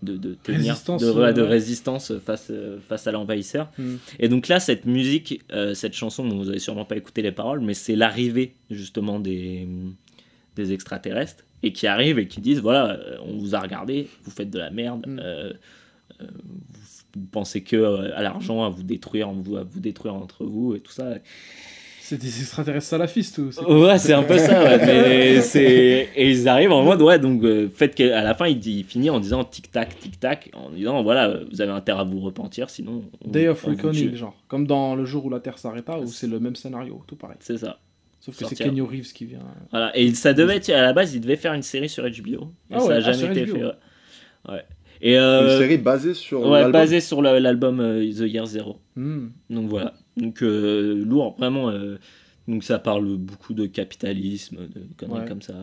[0.00, 1.48] De, de tenir Résistance, de, ouais, de ouais.
[1.48, 3.68] résistance face, euh, face à l'envahisseur.
[3.78, 3.96] Hmm.
[4.20, 7.60] Et donc là, cette musique, euh, cette chanson, vous avez sûrement pas écouté les paroles,
[7.60, 9.66] mais c'est l'arrivée justement des,
[10.54, 14.30] des extraterrestres et qui arrivent et qui disent voilà, euh, on vous a regardé, vous
[14.30, 15.18] faites de la merde, Mm.
[15.20, 15.52] euh,
[16.20, 16.26] euh,
[17.14, 20.92] vous, pensez que à l'argent, à vous détruire, à vous détruire entre vous et tout
[20.92, 21.14] ça.
[22.08, 26.30] C'est des extraterrestres salafistes ou c'est- Ouais, c'est un peu ça, ouais, mais c'est et
[26.30, 29.10] ils arrivent en mode ouais, donc euh, faites qu'à la fin il, dit, il finit
[29.10, 32.20] en disant tic tac tic tac, en disant voilà, euh, vous avez intérêt à vous
[32.20, 34.34] repentir, sinon on, Day of Reckoning, genre.
[34.48, 37.36] Comme dans Le jour où la Terre s'arrêta, où c'est le même scénario, tout pareil.
[37.40, 37.78] C'est ça.
[38.20, 38.54] Sauf que c'est.
[38.54, 39.40] Kenny Reeves qui vient.
[39.70, 42.08] Voilà, et ça devait être, à la base, il devait faire une série sur HBO.
[42.08, 43.58] Et Ah ça ouais, a ah, jamais été HBO.
[43.58, 43.64] fait.
[43.64, 43.72] Ouais.
[44.48, 44.64] Ouais.
[45.00, 46.72] Et euh, Une série basée sur ouais, l'album.
[46.72, 48.78] basée sur l'album euh, The Year Zero.
[48.96, 49.28] Hmm.
[49.48, 49.94] Donc voilà.
[50.18, 51.70] Donc euh, lourd, vraiment.
[51.70, 51.96] euh,
[52.46, 55.26] Donc ça parle beaucoup de capitalisme, de conneries Ouais.
[55.28, 55.54] comme ça.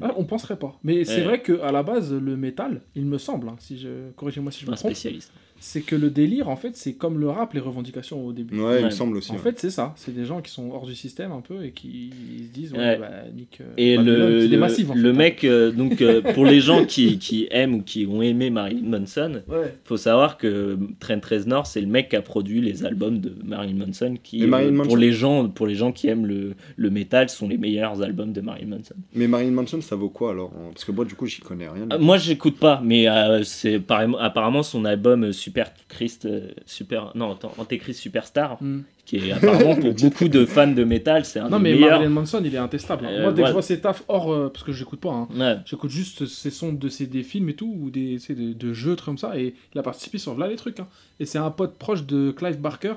[0.00, 0.78] Ah, on penserait pas.
[0.82, 4.10] Mais c'est vrai qu'à la base, le métal, il me semble, hein, si je...
[4.16, 5.32] corrigez-moi si je me un trompe, spécialiste.
[5.58, 8.60] C'est que le délire, en fait, c'est comme le rap, les revendications au début.
[8.60, 9.30] Ouais, il me semble aussi.
[9.32, 9.40] En ouais.
[9.40, 9.92] fait, c'est ça.
[9.96, 12.10] C'est des gens qui sont hors du système un peu et qui
[12.48, 12.98] se disent, ouais, Ouais.
[12.98, 13.58] bah, nique.
[13.60, 14.16] euh, Et Babylone.
[14.40, 15.12] le, le, massifs, en le fait, hein.
[15.12, 18.88] mec, euh, donc euh, pour les gens qui, qui aiment ou qui ont aimé Marilyn
[18.88, 19.74] Manson, Ouais.
[19.84, 23.86] faut savoir que Trent Reznor, c'est le mec qui a produit les albums de Marilyn
[23.86, 27.28] Manson, qui, Marilyn Manson- pour les gens, pour les gens qui aiment le, le métal,
[27.28, 28.94] sont les meilleurs albums de Marilyn Manson.
[29.14, 30.52] Mais Marilyn Manson, ça vaut quoi alors?
[30.72, 31.86] Parce que moi, du coup, j'y connais rien.
[31.92, 37.38] Euh, Moi, j'écoute pas, mais euh, c'est apparemment- son album Super Christ, euh, Super, non,
[37.58, 38.80] Antéchrist Superstar, Hmm.
[39.04, 41.90] qui est apparemment pour beaucoup de fans de métal, c'est un Non, des mais meilleurs.
[41.90, 43.06] Marilyn Manson, il est intestable.
[43.06, 43.10] hein.
[43.10, 44.32] Euh, Moi, dès que je vois ses tafs hors.
[44.32, 45.28] euh, parce que j'écoute pas, hein.
[45.36, 45.56] Ouais.
[45.64, 48.96] J'écoute juste ses sons de ses des films et tout, ou des, de, de jeux,
[48.96, 50.80] trucs comme ça, et il a participé sur là les trucs.
[50.80, 50.88] hein.
[51.20, 52.94] Et c'est un pote proche de Clive Barker,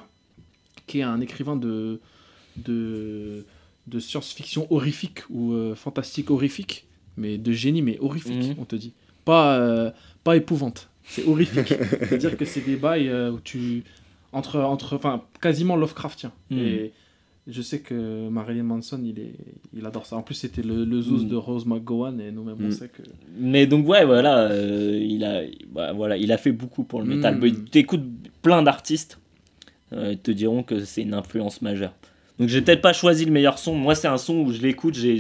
[0.87, 1.99] qui est un écrivain de,
[2.57, 3.45] de,
[3.87, 6.85] de science-fiction horrifique, ou euh, fantastique horrifique,
[7.17, 8.55] mais de génie, mais horrifique, Mhm.
[8.59, 8.93] on te dit.
[9.25, 9.91] Pas, euh,
[10.23, 11.73] pas épouvante, c'est horrifique.
[12.07, 13.83] C'est-à-dire que c'est des bails euh, où tu.
[14.31, 16.31] Entre, entre, enfin, quasiment Lovecraftien.
[16.51, 16.59] Mhm.
[16.59, 16.91] Et
[17.47, 19.33] je sais que Marilyn Manson, il, est,
[19.75, 20.15] il adore ça.
[20.17, 21.27] En plus, c'était le, le Mhm.
[21.27, 22.71] de Rose McGowan, et nous-mêmes, on Mhm.
[22.71, 23.01] sait que.
[23.39, 25.41] Mais donc ouais voilà, euh, il a
[25.73, 27.39] bah, voilà, il a fait beaucoup pour le métal.
[27.41, 28.05] Mais T'écoutes
[28.43, 29.19] plein d'artistes,
[29.93, 31.93] euh, ils te diront que c'est une influence majeure.
[32.39, 33.75] Donc j'ai peut-être pas choisi le meilleur son.
[33.75, 35.15] Moi c'est un son où je l'écoute, j'ai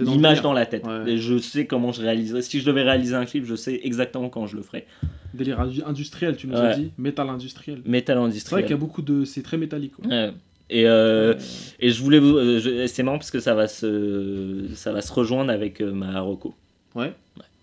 [0.00, 0.84] l'image dans la tête.
[0.86, 1.12] Ouais.
[1.12, 2.42] Et je sais comment je réaliserai.
[2.42, 4.86] Si je devais réaliser un clip, je sais exactement quand je le ferai.
[5.34, 6.76] Délire indu- industriel, tu nous as Ouais.
[6.76, 6.90] dit.
[6.98, 7.80] Métal industriel.
[7.86, 8.64] Métal C'est vrai industriel.
[8.64, 9.24] qu'il y a beaucoup de.
[9.24, 9.92] C'est très métallique.
[9.92, 10.06] quoi.
[10.06, 10.32] Ouais.
[10.70, 11.34] Et, euh,
[11.80, 15.12] et je voulais vous, euh, c'est marrant parce que ça va se, ça va se
[15.12, 16.54] rejoindre avec euh, ma Rocco,
[16.94, 17.12] ouais.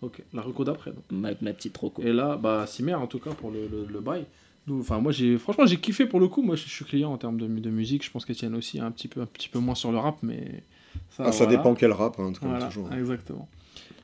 [0.01, 0.91] Ok, la reco d'après.
[0.91, 1.03] donc.
[1.11, 2.01] ma, ma petite Rocco.
[2.01, 4.25] Et là, bah, Simer en tout cas pour le, le, le bail.
[4.71, 6.41] Enfin, moi, j'ai franchement, j'ai kiffé pour le coup.
[6.43, 8.05] Moi, je suis client en termes de, de musique.
[8.05, 10.63] Je pense qu'Etienne aussi, un petit peu, un petit peu moins sur le rap, mais
[11.09, 11.57] ça, Ah, ça voilà.
[11.57, 12.91] dépend quel rap, hein, comme Voilà, toujours.
[12.93, 13.47] exactement.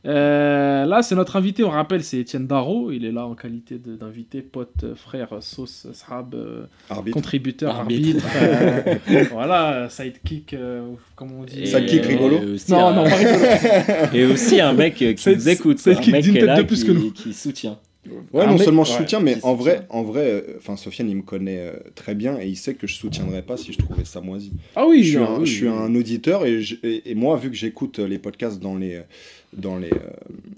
[0.05, 2.91] Euh, là, c'est notre invité, on rappelle, c'est Étienne Darro.
[2.91, 7.13] Il est là en qualité d'invité, pote, euh, frère, euh, sauce, sahab, euh, Arbitre.
[7.15, 8.23] contributeur, Arbitre.
[8.25, 8.99] arbitre.
[9.09, 11.61] euh, voilà, sidekick, euh, comme on dit.
[11.61, 12.39] Et- Sidekick rigolo
[12.69, 13.45] Non, un- non, pas rigolo.
[14.13, 16.49] Et aussi un mec qui nous écoute, side quoi, un mec d'une qui est tête
[16.49, 17.11] là, de plus qui, que nous.
[17.11, 17.77] qui soutient.
[18.33, 21.09] Ouais, Un non seulement je ouais, soutiens, mais en vrai, en vrai, euh, enfin Sofiane,
[21.09, 23.77] il me connaît euh, très bien et il sait que je soutiendrais pas si je
[23.79, 24.51] trouvais ça moisi.
[24.75, 25.73] Ah oui, je suis, un, oui, je suis oui.
[25.75, 29.01] un auditeur et, je- et, et moi, vu que j'écoute les podcasts dans les,
[29.53, 29.97] dans les, euh,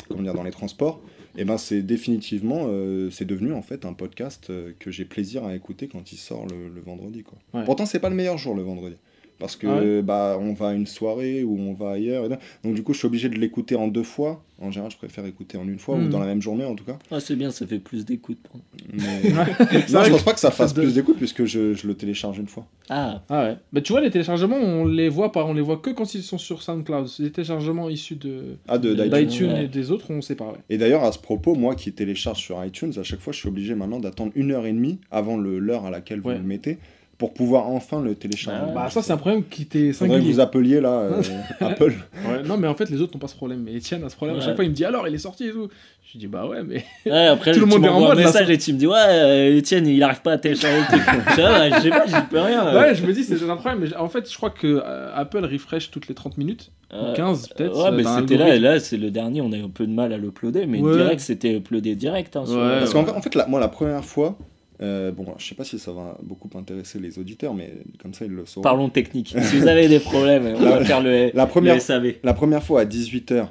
[0.09, 1.01] comment dire, dans les transports,
[1.37, 5.45] et ben c'est définitivement, euh, c'est devenu en fait un podcast euh, que j'ai plaisir
[5.45, 7.23] à écouter quand il sort le, le vendredi.
[7.23, 7.37] Quoi.
[7.53, 7.63] Ouais.
[7.65, 8.95] Pourtant, c'est pas le meilleur jour le vendredi.
[9.39, 12.25] Parce que Ah bah, on va à une soirée ou on va ailleurs.
[12.25, 14.43] et là- donc du coup, je suis obligé de l'écouter en deux fois.
[14.59, 16.09] En général, je préfère écouter en une fois ou Mhm.
[16.09, 16.97] dans la même journée en tout cas.
[17.11, 18.39] Ah, c'est bien, ça fait plus d'écoute.
[18.41, 18.59] pour-
[18.91, 19.29] Mais...
[19.93, 22.39] Non, je pense pas que ça fasse de- plus d'écoute puisque je, je le télécharge
[22.39, 22.65] une fois.
[22.89, 23.57] Ah, Ah ouais.
[23.71, 26.23] Bah, tu vois, les téléchargements, on les voit pas, on les voit que quand ils
[26.23, 27.07] sont sur SoundCloud.
[27.19, 29.09] Les téléchargements issus de Ah, de, d'iTunes.
[29.27, 29.65] d'iTunes ouais.
[29.65, 30.45] et des autres, on sait pas.
[30.45, 30.57] Ouais.
[30.71, 33.49] Et d'ailleurs, à ce propos, moi qui télécharge sur iTunes, à chaque fois, je suis
[33.49, 36.37] obligé maintenant d'attendre une heure et demie avant le- l'heure à laquelle vous Ouais.
[36.39, 36.79] le mettez
[37.17, 38.61] pour pouvoir enfin le télécharger.
[38.69, 40.33] Ah, Bah, ça, c'est un problème qui t'est Faudrait que singulier.
[40.33, 41.21] vous appeliez là, euh,
[41.61, 41.93] Apple.
[42.27, 43.61] Ouais, non, mais en fait, les autres n'ont pas ce problème.
[43.65, 44.37] Mais Etienne a ce problème.
[44.37, 45.67] À chaque fois, il me dit alors, il est sorti et tout.
[46.13, 46.85] Je dis bah ouais, mais.
[47.05, 48.95] ouais, après Tout le monde est en mode, là, message et tu me dis ouais,
[48.97, 51.01] euh, Etienne il arrive pas à télécharger le truc.
[51.31, 52.73] je, sais pas, j'y peux rien.
[52.73, 53.79] Ouais, je me dis, c'est un problème.
[53.81, 56.71] Mais en fait, je crois que euh, Apple refresh toutes les 30 minutes.
[56.93, 57.77] Euh, 15 peut-être.
[57.77, 59.85] Ouais, euh, mais c'était là, et là c'est le dernier, on a eu un peu
[59.85, 60.95] de mal à l'uploader, mais Ouais.
[60.95, 62.37] direct c'était uploadé direct.
[62.37, 62.79] Hein, sur- Ouais.
[62.79, 64.37] Parce qu'en fait, en fait, la- moi, la première fois,
[64.81, 68.25] euh, bon, je sais pas si ça va beaucoup intéresser les auditeurs, mais comme ça,
[68.25, 68.63] ils le sauront.
[68.63, 69.35] Parlons technique.
[69.41, 72.15] si vous avez des problèmes, on va faire le, La première, le SAV.
[72.23, 73.47] la première fois à 18h,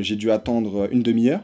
[0.00, 1.42] j'ai dû attendre une demi-heure.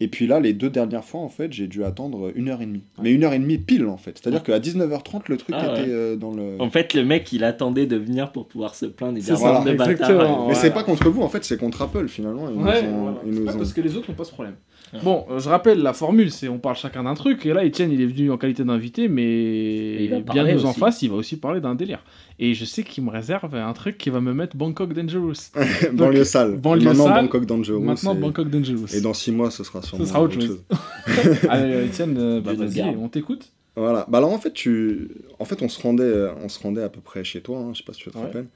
[0.00, 2.66] Et puis là, les deux dernières fois, en fait, j'ai dû attendre une heure et
[2.66, 2.84] demie.
[3.02, 4.16] Mais une heure et demie pile, en fait.
[4.22, 5.80] C'est-à-dire qu'à 19h30, le truc Ah ouais.
[5.80, 6.54] était euh, dans le.
[6.60, 9.38] En fait, le mec il attendait de venir pour pouvoir se plaindre et C'est dire
[9.38, 10.08] ça, bande de bâtards.
[10.10, 10.54] Mais Voilà.
[10.54, 12.48] c'est pas contre vous, en fait, c'est contre Apple, finalement.
[12.48, 13.00] Ils Ouais, nous ont.
[13.02, 13.16] voilà.
[13.26, 14.54] ils C'est nous pas ont- parce que les autres n'ont pas ce problème.
[14.94, 15.00] Ouais.
[15.02, 17.90] Bon, euh, je rappelle, la formule, c'est on parle chacun d'un truc, et là, Etienne,
[17.92, 21.60] il est venu en qualité d'invité, mais bien nous en face, il va aussi parler
[21.60, 22.02] d'un délire.
[22.40, 25.34] Et je sais qu'il me réserve un truc qui va me mettre Bangkok Dangerous.
[25.92, 26.56] banlieue sale.
[26.56, 27.80] banlieue Maintenant, sale, Bangkok Dangerous.
[27.80, 28.18] Maintenant, et...
[28.18, 28.94] Bangkok Dangerous.
[28.94, 30.62] et dans 6 mois, ce sera sûrement sera autre chose.
[31.48, 33.52] Allez, Etienne, euh, bah, Dieu nous vas-y, on t'écoute.
[33.74, 34.06] Voilà.
[34.08, 35.08] Bah alors en fait, tu,
[35.38, 37.58] en fait, on se rendait, euh, on se rendait à peu près chez toi.
[37.58, 38.24] Hein, je sais pas si tu te Ouais.
[38.24, 38.46] rappelles.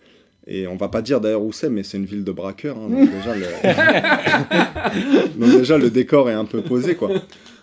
[0.47, 2.77] Et on va pas dire d'ailleurs où c'est, mais c'est une ville de braqueurs.
[2.77, 3.43] hein, donc, déjà, le...
[5.39, 7.11] donc déjà le décor est un peu posé quoi.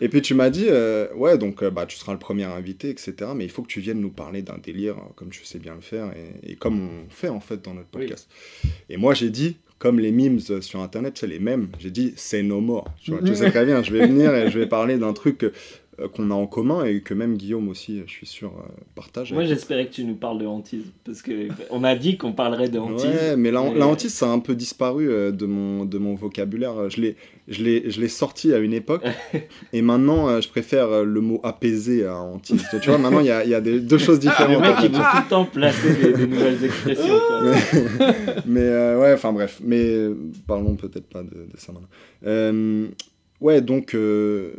[0.02, 2.90] Et puis tu m'as dit, euh, ouais, donc euh, bah tu seras le premier invité,
[2.90, 3.14] etc.
[3.36, 5.76] Mais il faut que tu viennes nous parler d'un délire euh, comme tu sais bien
[5.76, 6.06] le faire
[6.44, 8.02] et, et comme on fait en fait dans notre Oui.
[8.04, 8.30] podcast.
[8.90, 11.68] Et moi j'ai dit, comme les memes sur internet, c'est les mêmes.
[11.80, 12.86] J'ai dit, c'est no more.
[13.02, 13.36] Tu, vois, tu Mhm.
[13.36, 15.46] sais très bien, je vais venir et je vais parler d'un truc.
[16.00, 19.34] Euh, qu'on a en commun et que même Guillaume aussi, je suis sûr, euh, partage.
[19.34, 20.86] Moi j'espérais que tu nous parles de hantise.
[21.04, 23.06] Parce que on m'a dit qu'on parlerait de hantise.
[23.06, 25.98] Ouais, mais la, Et- la hantise, ça a un peu disparu euh, de mon, de
[25.98, 26.90] mon vocabulaire.
[26.90, 27.16] Je l'ai,
[27.48, 29.04] je, l'ai, je l'ai sorti à une époque,
[29.74, 32.64] et maintenant, je préfère le mot apaisé à hantise.
[32.82, 34.62] Tu vois, maintenant, il y a, il y a des, deux choses Le différentes.
[34.62, 34.88] mec en il fait.
[34.90, 37.20] veut tout le temps placer des, des nouvelles expressions.
[37.28, 37.42] quoi.
[38.46, 39.60] mais euh, ouais, enfin bref.
[39.64, 40.08] Mais
[40.48, 41.88] parlons peut-être pas de, de ça maintenant.
[42.26, 42.88] Euh,
[43.42, 43.94] ouais, donc...
[43.96, 44.52] euh,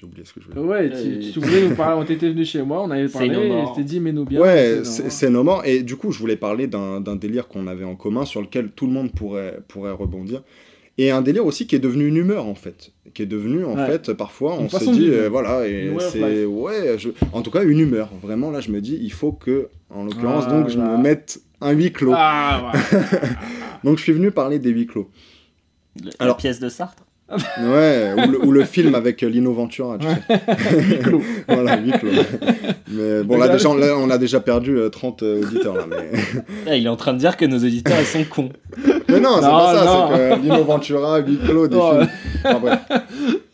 [0.00, 0.68] j'ai, oublié ce que je voulais dire.
[0.70, 0.90] Ouais,
[1.20, 3.74] tu, tu voulais nous parler, on t'était venu chez moi, on avait parlé, et je
[3.76, 4.40] t'ai dit, mais nous bien.
[4.40, 5.12] Ouais, nos c'est morts.
[5.12, 5.62] c'est No More.
[5.66, 8.70] Et du coup, je voulais parler d'un d'un délire qu'on avait en commun, sur lequel
[8.70, 10.42] tout le monde pourrait, pourrait rebondir.
[10.98, 12.92] Et un délire aussi qui est devenu une humeur, en fait.
[13.14, 13.86] Qui est devenu, en Ouais.
[13.86, 16.44] fait, parfois, on se dit, euh, voilà, et c'est.
[16.44, 18.10] Ouais, je- en tout cas, une humeur.
[18.22, 21.72] Vraiment, là, je me dis, il faut que, en l'occurrence, donc, je me mette un
[21.72, 22.12] huis clos.
[22.14, 22.98] Ah, ouais.
[23.84, 25.08] Donc, je suis venu parler des huis clos.
[26.02, 27.04] Le- La Alors- pièce de Sartre.
[27.32, 30.40] Ouais, ou le, ou le film avec euh, Lino Ventura, tu sais.
[31.48, 32.10] Voilà, huis clos.
[32.90, 35.84] Mais bon, là, déjà, on- là, on a déjà perdu euh, 30 euh, auditeurs, là.
[35.88, 36.10] Mais...
[36.70, 38.50] Là, il est en train de dire que nos auditeurs ils sont cons.
[39.08, 42.08] Mais non, c'est pas ça, c'est que Lino Ventura, huis clos, des Oh, films.
[42.44, 42.78] Enfin, bref.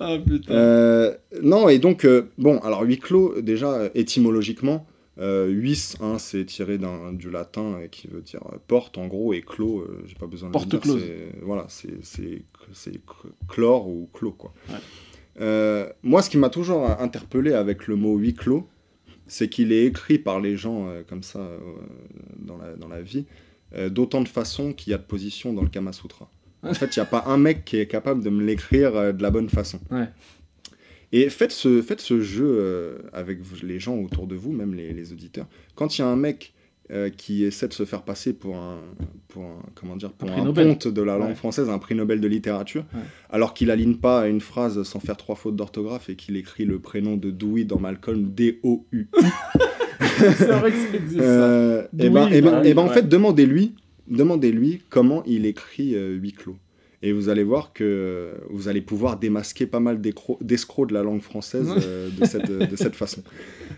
[0.01, 0.53] Ah, putain.
[0.55, 1.13] Euh,
[1.43, 4.87] non, et donc, euh, bon, alors huis clos, déjà, euh, étymologiquement,
[5.19, 6.79] euh, huis, hein, c'est tiré
[7.13, 10.27] du latin euh, qui veut dire euh, porte, en gros, et clos, euh, j'ai pas
[10.27, 10.81] besoin de Porte le dire.
[10.81, 11.03] close.
[11.43, 12.43] Voilà, c'est c'est-
[12.73, 14.53] c'est cl- clore ou clos, quoi.
[14.69, 14.75] Ouais.
[15.41, 18.69] Euh, moi, ce qui m'a toujours interpellé avec le mot huis clos,
[19.27, 21.47] c'est qu'il est écrit par les gens comme ça
[22.39, 23.27] dans, la, dans la vie,
[23.91, 26.31] d'autant de façons qu'il y a de positions dans le Kama Sutra.
[26.63, 29.23] En fait, il n'y a pas un mec qui est capable de me l'écrire de
[29.23, 29.79] la bonne façon.
[29.91, 30.09] Ouais.
[31.13, 34.93] Et faites ce, faites ce jeu euh, avec les gens autour de vous, même les,
[34.93, 35.47] les auditeurs.
[35.75, 36.53] Quand il y a un mec
[36.91, 38.79] euh, qui essaie de se faire passer pour un,
[39.29, 41.35] pour un, comment dire, pour Un ponte de la langue Ouais.
[41.35, 43.01] française, un prix Nobel de littérature, Ouais.
[43.31, 46.79] alors qu'il aligne pas une phrase sans faire trois fautes d'orthographe et qu'il écrit le
[46.79, 49.09] prénom de Dewey dans Malcolm, D-O-U.
[50.19, 51.25] c'est vrai que ça existe, ça.
[51.25, 52.95] Euh, et Dewey, ben, et ben, bah, et ben, en ouais.
[52.95, 53.75] fait, demandez-lui,
[54.09, 56.57] demandez-lui comment il écrit euh, huis clos.
[57.07, 60.01] Et vous allez voir que vous allez pouvoir démasquer pas mal
[60.41, 63.23] d'escrocs de la langue française euh, de, cette, de cette façon.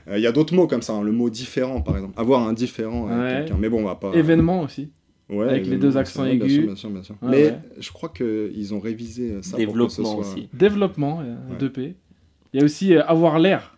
[0.08, 2.14] Euh, Il y a d'autres mots comme ça, hein, le mot différent par exemple.
[2.18, 3.40] Avoir un différent avec Ouais.
[3.40, 3.56] quelqu'un.
[3.60, 4.12] Mais bon, on va pas.
[4.14, 4.88] Événement aussi.
[5.28, 6.54] Ouais, avec les deux accents bien aigus.
[6.54, 7.14] sûr, bien sûr, bien sûr.
[7.20, 7.58] Ouais, Mais ouais.
[7.78, 9.34] je crois qu'ils ont révisé ça.
[9.34, 10.48] pour que ce Développement soit- aussi.
[10.54, 11.58] Développement, euh, Ouais.
[11.58, 11.94] 2P.
[12.54, 13.76] Il y a aussi euh, avoir l'air.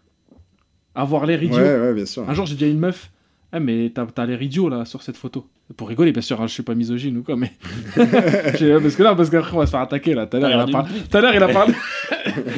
[0.94, 1.56] Avoir l'air idiot.
[1.56, 2.28] Ouais, ouais, bien sûr.
[2.30, 3.10] Un jour, j'ai dit à une meuf
[3.52, 5.44] Ah, mais t'as t'as l'air idiot là sur cette photo.
[5.76, 7.52] Pour rigoler, bien sûr, hein, je suis pas misogyne ou quoi, mais.
[7.96, 10.26] Parce que là, parce qu'après, on va se faire attaquer là.
[10.26, 11.74] Tout à l'heure, il, a T'as l'air par- tout à l'heure, il a parlé.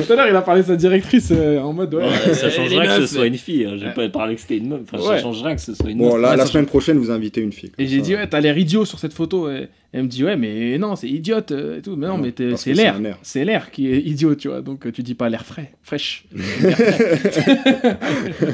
[0.07, 1.95] Tout à l'heure, il a parlé de sa directrice euh, en mode.
[1.95, 3.65] Ouais, Ouais, ça change rien que ce soit une fille.
[3.67, 3.75] hein.
[3.77, 3.93] J'ai Ouais.
[3.93, 4.81] pas parlé que c'était une meuf.
[4.85, 5.17] Enfin, Ouais.
[5.17, 6.23] ça change rien que ce soit une Bon, meuf.
[6.23, 7.73] là, Ouais, la semaine prochaine, vous invitez une fille.
[7.79, 9.51] Et j'ai dit, ouais, t'as l'air idiot sur cette photo.
[9.51, 11.97] Et elle me dit, ouais, mais non, c'est idiote euh, et tout.
[11.97, 12.99] Mais non, Non, mais c'est l'air.
[13.23, 14.63] C'est l'air qui est idiot, tu vois.
[14.63, 16.25] Donc tu dis pas l'air frais, fraîche.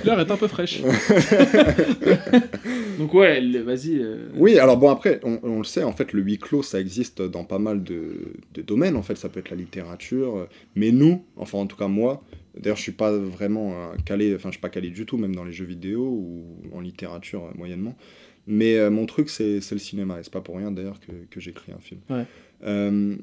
[0.05, 0.81] l'air est un peu fraîche.
[2.99, 3.99] Donc ouais, vas-y.
[3.99, 6.81] euh, Oui, alors bon, après, on, on le sait, en fait, le huis clos, ça
[6.81, 10.91] existe dans pas mal de, de domaines, en fait, ça peut être la littérature, mais
[10.91, 12.23] nous, enfin, en tout cas, moi,
[12.59, 13.75] d'ailleurs, je suis pas vraiment
[14.05, 16.81] calé, enfin, je suis pas calé du tout, même dans les jeux vidéo ou en
[16.81, 17.97] littérature, euh, moyennement,
[18.49, 21.13] mais euh, mon truc, c'est c'est le cinéma, et c'est pas pour rien, d'ailleurs, que,
[21.31, 22.01] que j'écris un film.
[22.11, 22.25] Ouais.
[22.65, 23.15] Euh,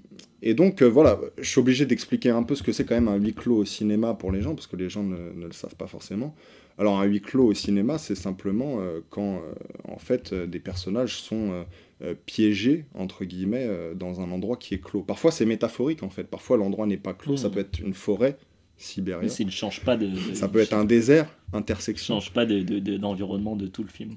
[0.41, 3.09] et donc, euh, voilà, je suis obligé d'expliquer un peu ce que c'est quand même
[3.09, 5.51] un huis clos au cinéma pour les gens, parce que les gens ne, ne le
[5.51, 6.33] savent pas forcément.
[6.77, 9.53] Alors, un huis clos au cinéma, c'est simplement euh, quand, euh,
[9.85, 11.63] en fait, euh, des personnages sont euh,
[12.03, 15.01] euh, piégés, entre guillemets, euh, dans un endroit qui est clos.
[15.01, 16.25] Parfois, c'est métaphorique, en fait.
[16.25, 17.35] Parfois, l'endroit n'est pas clos.
[17.37, 18.37] Ça peut être une forêt
[18.77, 19.23] sibérienne.
[19.23, 20.07] Mais s'il ne change pas de.
[20.07, 22.15] de- Ça peut être un désert, intersection.
[22.15, 24.15] change pas de- de- de- d'environnement de, tout le film.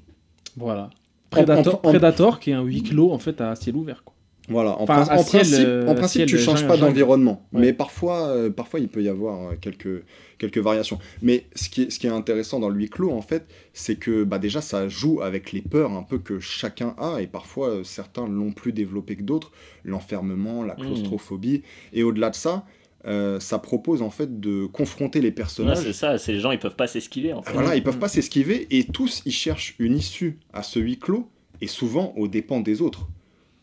[0.57, 0.91] Voilà.
[1.31, 4.03] Predator, en- en- Predator qui est un huis clos en fait à ciel ouvert.
[4.05, 4.14] Quoi.
[4.51, 6.79] Voilà, en, Enfin, prin- à en ciel, principe, euh, en principe ciel tu changes pas
[6.79, 7.61] d'environnement, Ouais.
[7.61, 10.05] mais parfois, euh, parfois il peut y avoir euh, quelques,
[10.39, 10.99] quelques variations.
[11.20, 13.97] Mais ce qui, est, ce qui est intéressant dans le huis clos, en fait, c'est
[13.97, 17.68] que bah, déjà ça joue avec les peurs un peu que chacun a, et parfois
[17.68, 19.53] euh, certains l'ont plus développé que d'autres,
[19.85, 20.79] l'enfermement, la Mm.
[20.87, 21.62] claustrophobie,
[21.93, 22.64] et au-delà de ça,
[23.07, 25.82] euh, ça propose en fait de confronter les Ouais, personnages.
[25.84, 27.53] c'est ça, les gens ils peuvent pas s'esquiver en fait.
[27.53, 31.28] Voilà, ils peuvent pas s'esquiver et tous ils cherchent une issue à ce huis clos
[31.61, 33.09] et souvent aux dépens des autres.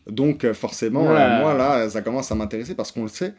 [0.08, 1.20] Donc euh, forcément, Ouais.
[1.20, 3.34] euh, moi là, ça commence à m'intéresser parce qu'on le sait,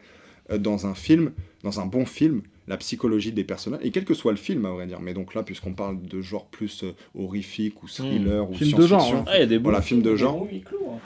[0.58, 1.32] dans un film,
[1.62, 4.70] dans un bon film, la psychologie des personnages, et quel que soit le film à
[4.70, 6.84] vrai dire, mais donc là, puisqu'on parle de genre plus
[7.14, 9.24] horrifique ou thriller ou Film de genre, hein.
[9.26, 10.46] Ah, il y a des bons Voilà, film de genre.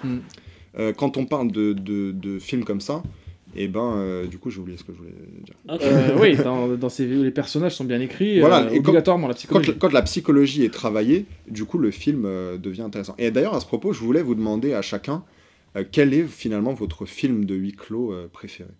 [0.05, 0.19] hein.
[0.79, 3.03] euh, quand on parle de, de, de films comme ça,
[3.55, 5.13] et ben euh, du coup j'ai oublié ce que je voulais
[5.45, 5.55] dire.
[5.71, 8.41] Euh, oui, dans, dans ces les personnages sont bien écrits.
[8.41, 9.75] Voilà, euh, et quand- obligatoirement la psychologie.
[9.79, 13.15] quand la psychologie est travaillée, du coup, le film euh, devient intéressant.
[13.19, 15.25] Et d'ailleurs, à ce propos, je voulais vous demander à chacun
[15.77, 18.71] euh, quel est finalement votre film de huis clos euh, préféré?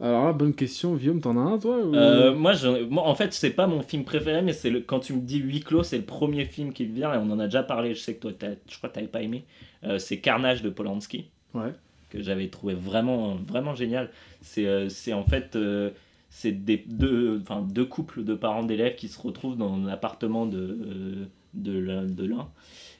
[0.00, 0.94] Alors là, bonne question.
[0.94, 2.52] Guillaume, t'en as un, toi ou- Euh, moi,
[2.88, 4.80] moi, en fait, c'est pas mon film préféré, mais c'est le...
[4.80, 7.28] quand tu me dis huis clos, c'est le premier film qui me vient, et on
[7.32, 7.94] en a déjà parlé.
[7.96, 8.30] Je sais que toi,
[8.70, 9.44] je crois que t'avais pas aimé.
[9.82, 11.30] Euh, c'est Carnage de Polanski.
[11.52, 11.72] Ouais.
[12.10, 14.10] Que j'avais trouvé vraiment, vraiment génial.
[14.40, 15.90] C'est euh, en fait euh,
[16.30, 20.58] c'est des deux, enfin, deux couples de parents d'élèves qui se retrouvent dans l'appartement de,
[20.58, 22.48] euh, de l'un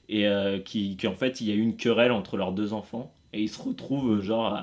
[0.08, 3.12] et euh, qui, en fait il y a eu une querelle entre leurs deux enfants
[3.32, 4.58] et ils se retrouvent genre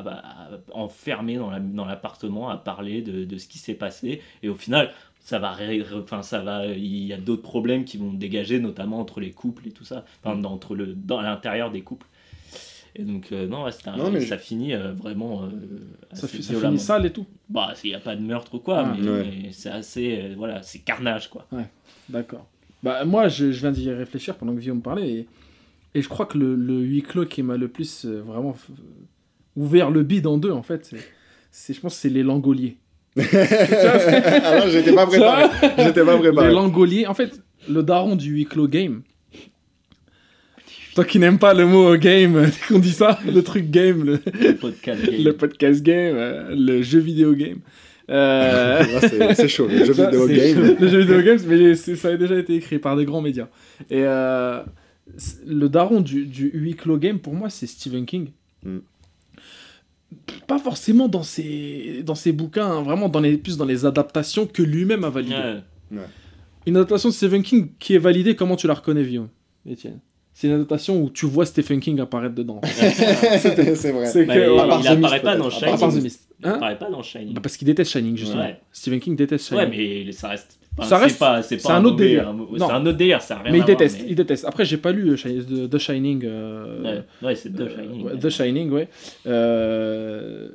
[0.73, 4.91] enfermés dans la- dans l'appartement à parler de, ce qui s'est passé et au final
[5.19, 5.55] ça va
[5.99, 9.67] enfin ça va il y a d'autres problèmes qui vont dégager notamment entre les couples
[9.67, 10.59] et tout ça enfin dans
[11.21, 12.07] l'intérieur des couples
[12.95, 15.47] et donc euh, non ouais, c'était un- Non, mais ça finit euh, vraiment euh,
[16.13, 16.71] Ça, assez fi- ça violemment.
[16.73, 17.25] finit sale et tout.
[17.49, 19.23] bah il n'y a pas de meurtre ou quoi Ah, mais, ouais.
[19.43, 21.47] mais c'est assez euh, voilà c'est carnage quoi
[22.09, 22.47] D'accord.
[22.83, 25.09] Bah, moi, je, je viens d'y réfléchir pendant que Guillaume parlait.
[25.09, 25.27] Et,
[25.95, 28.75] et je crois que le, le huis clos qui m'a le plus euh, vraiment f-
[29.55, 30.97] ouvert le bide en deux, en fait, c'est,
[31.49, 32.77] c'est- je pense que c'est les langoliers.
[33.17, 35.45] Alors, j'étais pas préparé.
[35.79, 36.51] J'étais pas Les préparé.
[36.51, 39.01] langoliers, en fait, le daron du huis clos game.
[40.95, 44.19] Toi qui n'aimes pas le mot game, dès qu'on dit ça, le truc game, le,
[44.39, 45.23] le podcast game.
[45.23, 47.59] le podcast game, euh, le jeu vidéo game.
[48.09, 48.81] Euh,
[49.35, 49.67] c'est chaud.
[49.67, 50.77] Le jeu Ça, vidéo game.
[50.79, 53.49] Le jeu vidéo games, mais ça a déjà été écrit par des grands médias.
[53.89, 54.63] Et euh,
[55.45, 58.29] le daron du, du huis clos game, pour moi, c'est Stephen King.
[58.63, 58.77] Mm.
[60.47, 64.45] Pas forcément dans ses, dans ses bouquins, hein, vraiment dans les, plus dans les adaptations
[64.45, 65.59] que lui-même a validées.
[65.91, 65.99] Ouais.
[66.65, 69.27] Une adaptation de Stephen King qui est validée, comment tu la reconnais, Guillaume
[69.65, 69.99] Étienne?
[70.37, 72.59] C'est une adaptation où tu vois Stephen King apparaître dedans.
[72.65, 74.05] C'est c'est vrai.
[74.05, 74.67] C'est Bah, que, il- voilà.
[74.67, 75.49] part il The apparaît Mist, pas dans.
[75.49, 76.11] Shining.
[76.41, 78.41] Il Hein apparaît pas dans Shining Bah, Parce qu'il déteste Shining, justement.
[78.41, 78.59] Ouais.
[78.73, 79.63] Stephen King déteste Shining.
[79.63, 79.69] ouais
[80.05, 82.27] mais ça reste enfin, Ça c'est reste- pas c'est c'est pas un autre délire.
[82.27, 82.47] un Non.
[82.57, 84.43] c'est un autre délire ça a rien mais il déteste, mais- il déteste.
[84.43, 86.23] Après, j'ai pas lu euh, Shi- The, The Shining.
[86.25, 88.89] euh, ouais, ouais, c'est The euh, Shining ouais, The Shining, ouais.
[89.27, 90.49] Euh,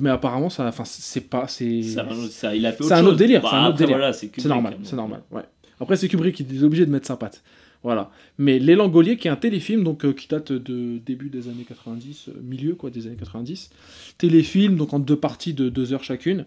[0.00, 4.12] mais apparemment, ça, enfin, c'est pas, c'est, un autre délire, Bah, c'est un autre délire.
[4.12, 5.42] c'est normal, hein, c'est normal, ouais.
[5.78, 7.40] Après, c'est Kubrick qui est obligé de mettre sa patte.
[7.82, 8.10] Voilà.
[8.38, 11.64] Mais Les Langoliers, qui est un téléfilm donc, euh, qui date de début des années
[11.66, 13.70] 90, euh, milieu quoi, des années 90.
[14.18, 16.44] Téléfilm, donc en deux parties de deux heures chacune,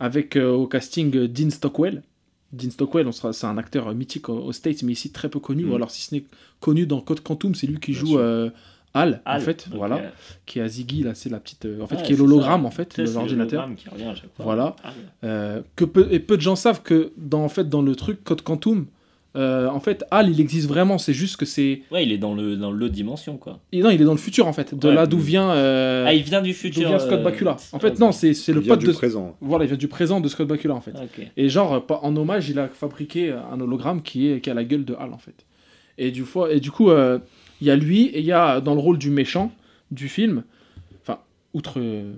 [0.00, 2.02] avec euh, au casting Dean Stockwell.
[2.52, 5.38] Dean Stockwell, on sera- c'est un acteur mythique aux aux States, mais ici très peu
[5.40, 5.70] connu, Mm.
[5.70, 6.24] ou alors si ce n'est
[6.60, 8.50] connu dans Code Quantum, c'est lui qui Bien joue euh,
[8.94, 10.12] Hal, en fait, donc, voilà,
[10.44, 12.70] qui est à Ziggy, là, c'est la petite, en fait, ouais, qui est l'hologramme, en
[12.70, 13.66] fait, de l'ordinateur.
[14.38, 14.76] Voilà.
[14.84, 15.62] Ah, ouais.
[15.76, 18.42] Que peu, et peu de gens savent que dans, en fait, dans le truc Code
[18.42, 18.84] Quantum,
[19.34, 20.98] euh, en fait, Hal, il existe vraiment.
[20.98, 21.82] C'est juste que c'est.
[21.90, 23.60] Ouais, il est dans le dans l'autre dimension quoi.
[23.72, 24.74] il- Non, il est dans le futur, en fait.
[24.78, 24.94] De Ouais.
[24.94, 25.50] là d'où vient.
[25.52, 26.88] euh, Ah, il vient du d'où futur.
[26.88, 27.56] vient Scott euh, Bakula.
[27.72, 28.92] En fait, non, c'est le vient pote du de.
[28.92, 29.36] présent.
[29.40, 30.92] Voilà, il vient du présent de Scott Bakula, en fait.
[31.36, 34.84] Et genre, en hommage, il a fabriqué un hologramme qui, est, qui a la gueule
[34.84, 35.46] de Hal, en fait.
[35.98, 37.18] Et du, fois, et du coup, euh,
[37.60, 39.52] il y a lui, et il y a dans le rôle du méchant
[39.90, 40.42] du film,
[41.54, 42.12] outre euh,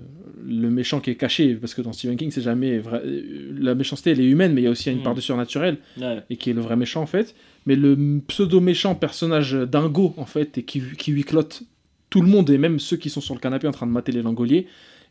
[0.47, 3.01] le méchant qui est caché, parce que dans Stephen King, c'est jamais vrai.
[3.05, 5.03] euh, La méchanceté, elle est humaine, mais il y a aussi une Mm.
[5.03, 6.23] part de surnaturel, Ouais.
[6.29, 7.35] et qui est le vrai méchant, en fait.
[7.65, 11.63] Mais le pseudo-méchant personnage dingo, en fait, et qui, qui huiclote
[12.09, 14.11] tout le monde, et même ceux qui sont sur le canapé en train de mater
[14.13, 14.67] les langoliers,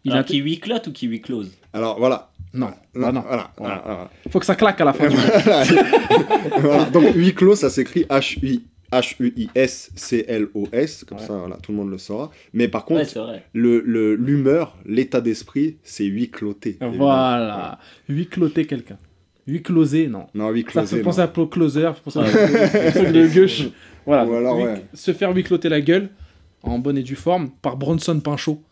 [0.06, 0.24] il Alors, a...
[0.24, 2.30] qui huis close ou qui huis close Alors voilà.
[2.54, 3.20] Non, Là, bah non.
[3.26, 3.50] Voilà.
[3.58, 3.82] Voilà.
[3.84, 5.08] voilà, Faut que ça claque à la fin.
[6.60, 6.84] Voilà.
[6.84, 8.60] Donc huis clos, ça s'écrit H-U-
[9.00, 11.04] H-U-I-S-C-L-O-S.
[11.08, 11.24] Comme Ouais.
[11.26, 12.30] ça, voilà, tout le monde le saura.
[12.52, 16.78] Mais par contre, Ouais, le l'humeur, l'état d'esprit, c'est huis cloté.
[16.80, 17.78] Voilà.
[18.08, 18.98] Huit cloter quelqu'un.
[19.46, 20.26] Huit closer, non.
[20.34, 20.96] Non, huis Ça closé.
[20.96, 23.12] fait penser à Pro Closer, ça à Ouais.
[23.12, 23.64] le gauche.
[24.06, 24.24] Voilà.
[24.26, 24.82] Ou alors, Huit- ouais.
[24.94, 26.08] Se faire huit cloter la gueule,
[26.64, 28.62] en bonne et due forme, par Bronson Pinchot.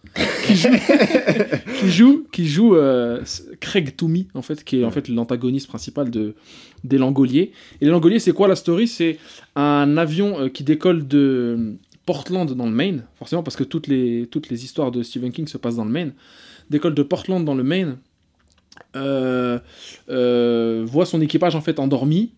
[0.47, 0.69] qui joue,
[1.81, 3.23] qui joue, qui joue euh,
[3.61, 6.35] Craig Toomey, en fait, qui est en fait l'antagoniste principal de,
[6.85, 7.53] des Langoliers.
[7.81, 8.89] Et les Langoliers, c'est quoi la story?
[8.89, 9.19] C'est
[9.57, 11.77] un avion euh, qui décolle de
[12.07, 15.47] Portland dans le Maine, forcément parce que toutes les, toutes les histoires de Stephen King
[15.47, 16.13] se passent dans le Maine.
[16.71, 17.99] Décolle de Portland dans le Maine,
[18.97, 19.59] euh,
[20.09, 22.33] euh, voit son équipage en fait endormi,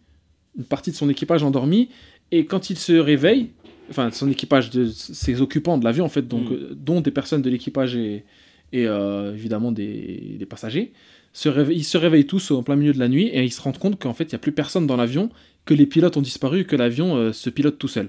[0.57, 1.89] une partie de son équipage endormi,
[2.31, 3.51] et quand il se réveille,
[3.91, 6.53] enfin son équipage, de, ses occupants de l'avion en fait, donc, Mm.
[6.55, 8.25] euh, dont des personnes de l'équipage et,
[8.73, 10.93] et euh, évidemment des, des passagers,
[11.33, 13.61] se réveillent, ils se réveillent tous en plein milieu de la nuit et ils se
[13.61, 15.31] rendent compte qu'en fait il n'y a plus personne dans l'avion,
[15.65, 18.09] que les pilotes ont disparu que l'avion euh, se pilote tout seul.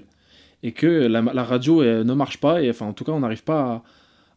[0.62, 3.44] Et que la, la radio ne marche pas, et enfin en tout cas on n'arrive
[3.44, 3.84] pas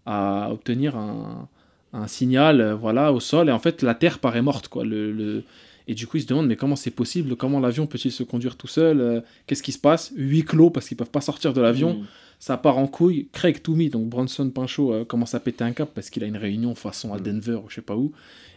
[0.05, 1.47] à, à obtenir un,
[1.93, 4.67] un signal euh, voilà, au sol, et en fait la Terre paraît morte.
[4.67, 4.83] Quoi.
[4.83, 5.43] Le, le-
[5.91, 8.55] Et du coup ils se demandent mais comment c'est possible, comment l'avion peut-il se conduire
[8.57, 10.13] tout seul, euh, qu'est-ce qui se passe?
[10.15, 12.05] Huit clos parce qu'ils peuvent pas sortir de l'avion, Mm.
[12.39, 13.27] ça part en couille.
[13.31, 16.37] Craig Toomey, donc Bronson Pinchot, euh, commence à péter un cap parce qu'il a une
[16.37, 18.11] réunion façon à Denver ou je sais pas où.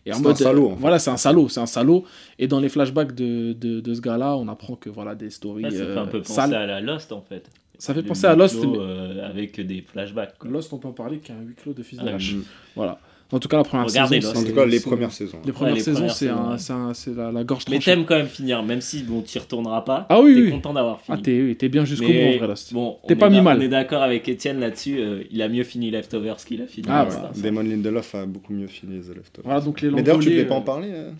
[0.04, 0.80] Et en C'est mode, un salaud, euh, en fait.
[0.80, 2.04] Voilà, c'est un salaud, c'est un salaud.
[2.38, 5.64] Et dans les flashbacks de, de, de ce gars-là, on apprend que voilà des stories
[5.64, 6.54] Ouais, ça fait un peu penser sales.
[6.54, 7.48] à la Lost en fait.
[7.78, 8.60] Ça fait Le penser à Lost.
[8.60, 10.36] clos, mais- euh, avec des flashbacks.
[10.38, 10.50] quoi.
[10.50, 12.34] Lost, on peut en parler qu'un huis clos de fils de Ah, lâche.
[12.34, 12.42] Mm.
[12.76, 13.00] Voilà.
[13.32, 14.32] En tout cas, la première Regardez saison.
[14.32, 15.38] En c'est- tout cas, les c'est- premières saisons.
[15.44, 16.92] Les premières les saisons, premières c'est saisons, un- ouais.
[16.94, 19.80] c'est c'est la, la gorge Mais t'aimes quand même finir, même si bon, t'y retourneras
[19.82, 20.06] pas.
[20.10, 20.50] Ah oui, T'es oui.
[20.50, 21.16] content d'avoir fini.
[21.18, 22.72] Ah, t'es oui, t'es bien jusqu'au bout en vrai, Lost.
[22.74, 23.56] Bon, T'es on pas mis mal.
[23.58, 24.98] On est d'accord avec Étienne là-dessus.
[25.00, 26.86] euh, il a mieux fini Leftovers qu'il a fini.
[26.90, 27.30] Ah, hein, ça.
[27.42, 29.44] Damon Lindelof a beaucoup mieux fini The Leftovers.
[29.44, 31.10] Voilà, donc les Mais d'ailleurs, tu Langoliers, devais pas en euh, parler euh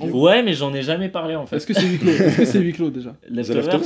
[0.00, 1.56] Ouais, mais j'en ai jamais parlé en fait.
[1.56, 2.10] Est-ce que c'est huis clos?
[2.10, 3.14] Est-ce que c'est huis clos déjà?
[3.30, 3.80] Leftovers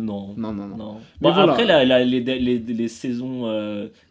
[0.00, 0.34] Non.
[0.36, 0.76] Non, non, non.
[0.76, 1.52] Bon, voilà.
[1.52, 3.42] Après, les, les, les saisons,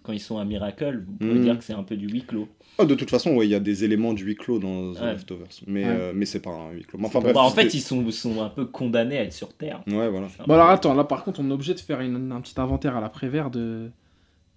[0.04, 1.44] quand ils sont à Miracle, vous pouvez Mm.
[1.44, 2.48] dire que c'est un peu du huis clos.
[2.78, 5.00] Ah, de toute façon, ouais, il y a des éléments du huis clos dans The
[5.02, 5.12] Ouais.
[5.14, 5.48] Leftovers.
[5.68, 5.90] Mais, Ouais.
[5.92, 6.98] euh, mais c'est pas un huis clos.
[7.00, 7.38] Mais enfin, Bon, bref.
[7.38, 9.82] en fait, ils sont, sont un peu condamnés à être sur Terre.
[9.88, 10.28] Ouais, voilà.
[10.46, 12.96] Bon alors attends, là par contre on est obligé de faire une- un petit inventaire
[12.98, 13.90] à l'après-vert de,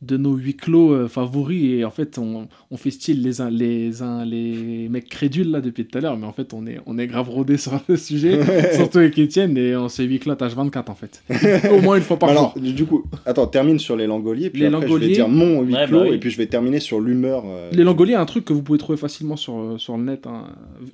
[0.01, 3.51] de nos huis clos euh, favoris et en fait on, on fait style les uns
[3.51, 6.79] les uns les mecs crédules là depuis tout à l'heure mais en fait on est
[6.87, 8.39] on est grave rodé sur le sujet
[8.77, 11.23] surtout avec Étienne et on s'est huis clos à 24 en fait
[11.73, 14.61] au moins une fois par Alors, jour du coup, attends, termine sur les Langoliers, puis
[14.61, 15.07] Les après je Langoliers.
[15.09, 16.15] vais dire mon huis Ouais, clos, bah oui.
[16.15, 17.43] et puis je vais terminer sur l'humeur.
[17.47, 20.27] euh, les Langoliers un truc que vous pouvez trouver facilement sur, euh, sur le net
[20.29, 20.45] hein,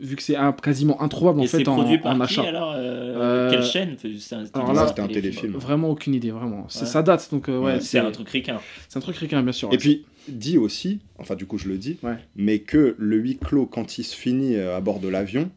[0.00, 2.22] vu que c'est un- quasiment introuvable en Et fait c'est en, produit par en qui
[2.22, 3.96] achat alors euh, Euh, Quelle chaîne?
[4.02, 5.52] Un, c'était un téléfilm.
[5.52, 6.86] vraiment aucune idée vraiment C'est- Ouais.
[6.86, 8.59] ça date donc euh, ouais, Ouais, C'est un truc ricain.
[8.95, 11.78] C'est un truc ricain bien sûr Et puis, dit aussi, enfin du coup je le
[11.78, 12.14] dis, Ouais.
[12.36, 15.51] mais que le huis clos, quand il se finit euh, à bord de l'avion,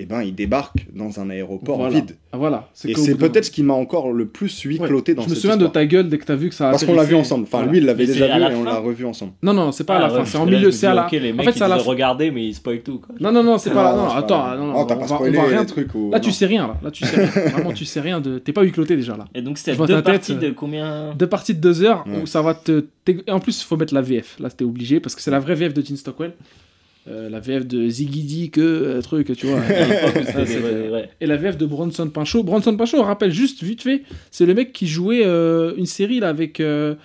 [0.00, 1.94] eh ben il débarque dans un aéroport Voilà.
[1.94, 2.16] vide.
[2.32, 4.86] Ah, voilà Et c'est peut-être ce qui m'a encore le plus huis Ouais.
[4.86, 6.70] cloté dans Je me souviens de ta gueule dès que t'as vu que ça a
[6.70, 7.44] Parce qu'on l'a vu ensemble.
[7.44, 7.72] Enfin, Voilà.
[7.72, 9.32] lui, il l'avait déjà vu la et on l'a revu ensemble.
[9.42, 11.06] Non, non, c'est pas à Ah la ouais, fin, c'est en milieu, c'est à la.
[11.06, 11.78] Ok, les en fait, c'est à la.
[11.78, 12.98] ont regardé, mais ils spoilent tout.
[12.98, 13.14] Quoi.
[13.20, 13.96] Non, non, non, c'est pas là.
[13.96, 16.76] Non, attends, non, non, Oh, t'as pas spoilé les trucs Là, tu sais rien, là.
[16.82, 17.26] Là, tu sais rien.
[17.50, 18.38] Vraiment, tu sais rien de.
[18.38, 19.24] T'es pas huis cloté déjà, là.
[19.34, 22.22] Et donc, c'est vois deux parties de combien Deux parties de deux heures Ouais.
[22.22, 22.84] où ça va te.
[23.08, 24.38] Et en plus, il faut mettre la VF.
[24.38, 26.32] Là, c'était obligé parce que c'est la vraie VF de Gene Stockwell.
[27.08, 29.60] Euh, la VF de Ziggy que euh, truc, tu vois.
[31.20, 32.42] Et la VF de Bronson Pinchot.
[32.42, 36.20] Bronson Pinchot, on rappelle juste vite fait, c'est le mec qui jouait euh, une série
[36.20, 36.96] là avec un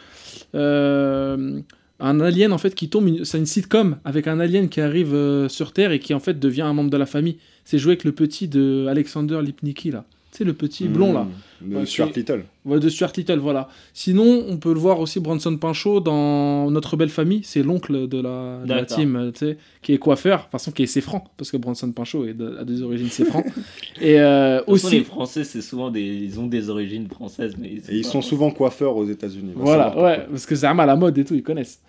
[2.01, 3.23] alien en fait qui tombe.
[3.23, 6.63] C'est une sitcom avec un alien qui arrive sur Terre et qui en fait devient
[6.63, 7.37] un membre de la famille.
[7.63, 10.03] C'est joué avec le petit de Alexander Lipnicki là.
[10.35, 11.27] C'est le petit blond là.
[11.61, 12.45] Mmh, De Ouais, Stuart Little.
[12.65, 13.67] Ouais, de Stuart Little, voilà.
[13.93, 17.41] Sinon, on peut le voir aussi Bronson Pinchot dans Notre Belle Famille.
[17.43, 20.37] C'est l'oncle de la, de la team, tu sais, qui est coiffeur.
[20.39, 23.09] De toute façon, qui est séfran, parce que Bronson Pinchot est de- a des origines
[23.09, 23.43] séfran.
[24.01, 24.97] Et euh, De toute façon, aussi.
[24.97, 28.21] les Français, c'est souvent des, ils ont des origines françaises, mais Et ils pas- sont
[28.23, 29.51] souvent coiffeurs aux États-Unis.
[29.55, 31.79] Voilà, ouais, parce que c'est à la mode et tout, ils connaissent.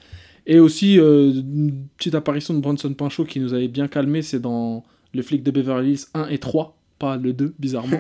[0.46, 4.40] Et aussi, euh, une petite apparition de Bronson Pinchot qui nous avait bien calmé, c'est
[4.40, 4.84] dans
[5.14, 7.98] Le flic de Beverly Hills 1 et 3, pas le 2, bizarrement.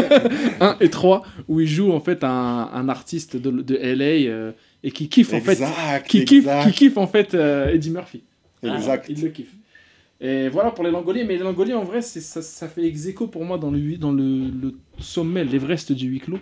[0.60, 4.52] 1 et 3, où il joue en fait un, un artiste de, de LA euh,
[4.82, 5.58] et qui kiffe en fait.
[6.06, 8.22] Qui kiffe, qui kiffe en fait euh, Eddie Murphy.
[8.62, 9.06] exact.
[9.08, 9.52] Il le kiffe.
[10.20, 13.44] Et voilà pour les Langoliers, mais les Langoliers en vrai, ça, ça fait ex pour
[13.44, 16.38] moi dans le, dans le, le sommet, l'Everest du huis clos,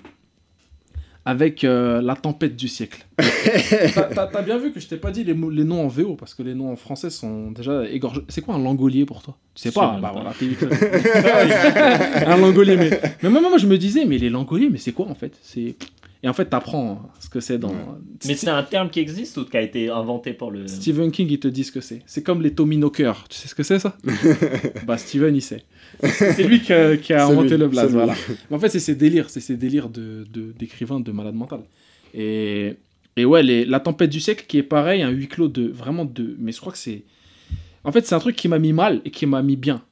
[1.26, 3.06] avec euh, la tempête du siècle.
[3.94, 6.34] T'as- bien vu que je t'ai pas dit les, mots- les noms en VO, parce
[6.34, 8.20] que les noms en français sont déjà égorgés.
[8.28, 9.36] C'est quoi un Langolier pour toi?
[9.54, 10.20] Tu sais Je pas Bah pas.
[10.20, 10.68] voilà, clos.
[12.26, 12.90] un Langolier, mais,
[13.22, 15.32] mais moi, moi je me disais, mais les Langoliers, mais c'est quoi en fait?
[15.42, 15.76] C'est
[16.24, 17.68] Et en fait, t'apprends ce que c'est dans.
[17.68, 17.76] Ouais.
[18.24, 20.66] Mais c'est un terme qui existe ou qui a été inventé par le.
[20.66, 22.00] Stephen King, il te dit ce que c'est.
[22.06, 23.28] C'est comme les Tommy Knockers.
[23.28, 23.98] Tu sais ce que c'est, ça?
[24.86, 25.64] Bah, Steven, il sait.
[26.02, 28.14] C'est lui qui a, qui a C'est inventé lui, le blaze, voilà.
[28.48, 29.28] Mais en fait, c'est ses délires.
[29.28, 31.60] C'est ses délires de, de- d'écrivain de, malade mental.
[32.14, 32.74] Et,
[33.16, 35.68] et ouais, les- La Tempête du siècle, qui est pareil, un huis clos de...
[35.68, 36.36] Vraiment de...
[36.38, 37.02] Mais je crois que c'est...
[37.84, 39.82] En fait, c'est un truc qui m'a mis mal et qui m'a mis bien.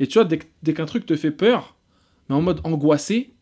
[0.00, 1.76] Et tu vois, dès, dès qu'un truc te fait peur,
[2.30, 3.34] mais en mode angoissé,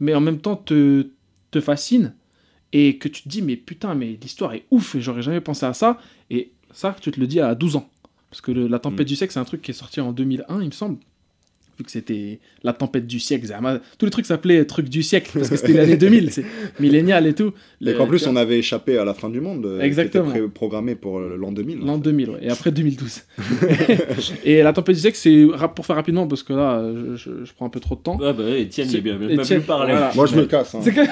[0.00, 1.06] mais en même temps te,
[1.54, 2.14] te fascine,
[2.72, 5.64] et que tu te dis, mais putain, mais l'histoire est ouf, et j'aurais jamais pensé
[5.66, 5.98] à ça,
[6.30, 7.88] et ça, tu te le dis à 12 ans.
[8.30, 9.10] Parce que le- La Tempête Mm.
[9.10, 10.98] du siècle, c'est un truc qui est sorti en 2001, il me semble.
[11.76, 13.46] Vu que c'était la tempête du siècle.
[13.46, 16.44] Zama- Tous les trucs s'appelaient trucs du siècle, parce que c'était l'année 2000, c'est
[16.78, 17.52] millénial et tout.
[17.84, 19.66] Et qu'en plus, tu vois, on avait échappé à la fin du monde.
[19.66, 20.30] euh, Exactement.
[20.30, 21.80] Qui était programmé pour euh, l'an 2000.
[21.84, 22.38] L'an 2000, ouais.
[22.42, 23.22] Et après 2012.
[24.44, 27.44] et la tempête du siècle, c'est pour faire rapidement, parce que là, euh, je, je-
[27.44, 28.16] je prends un peu trop de temps.
[28.18, 29.18] Ouais, bah, Etienne, il est bien.
[29.18, 29.92] Même plus parler.
[29.92, 30.12] voilà.
[30.14, 30.74] Moi, je me casse.
[30.74, 30.80] hein.
[30.82, 31.00] C'est que...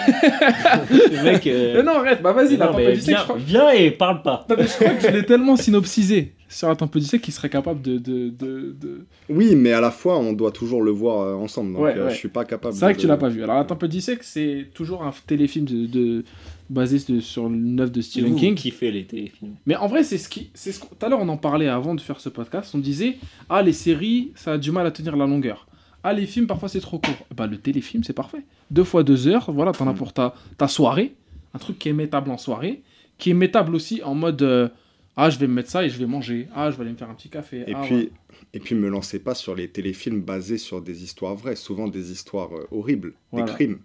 [0.90, 1.46] Le mec.
[1.46, 3.70] euh, Mais non, arrête, bah vas-y, la tempête du siècle, je viens, crois...
[3.70, 4.46] viens et parle pas.
[4.48, 7.34] Non, mais je crois que je l'ai tellement synopsisé sur la tempête du siècle qu'il
[7.34, 7.98] serait capable de...
[7.98, 11.72] de, de, de- Oui, mais à la fois, on doit toujours le voir euh, ensemble.
[11.74, 12.10] Donc, Ouais, euh, ouais.
[12.12, 12.74] je suis pas capable.
[12.74, 13.42] C'est vrai que tu l'as pas vu.
[13.42, 15.86] Alors la tempête du siècle, c'est toujours un téléfilm de...
[15.86, 16.24] de...
[16.70, 18.54] basé de- sur une œuvre de Stephen King.
[18.54, 19.54] kiffez les téléfilms.
[19.66, 20.50] Mais en vrai, c'est ce qui.
[20.54, 22.72] c'est ce qu'on- Tout à l'heure, on en parlait avant de faire ce podcast.
[22.74, 23.16] On disait
[23.48, 25.66] Ah, les séries, ça a du mal à tenir la longueur.
[26.04, 27.26] Ah, les films, parfois, c'est trop court.
[27.36, 28.42] Bah, le téléfilm, c'est parfait.
[28.72, 29.96] Deux fois deux heures, voilà, t'en as Mm.
[29.96, 31.14] pour ta, ta soirée.
[31.54, 32.82] Un truc qui est mettable en soirée.
[33.18, 34.68] Qui est mettable aussi en mode euh,
[35.16, 36.48] Ah, je vais me mettre ça et je vais manger.
[36.54, 37.64] Ah, je vais aller me faire un petit café.
[37.66, 38.10] Et Ah, puis, ouais.
[38.54, 42.10] et puis, me lancez pas sur les téléfilms basés sur des histoires vraies, souvent des
[42.12, 43.46] histoires euh, horribles, Voilà.
[43.46, 43.78] des crimes.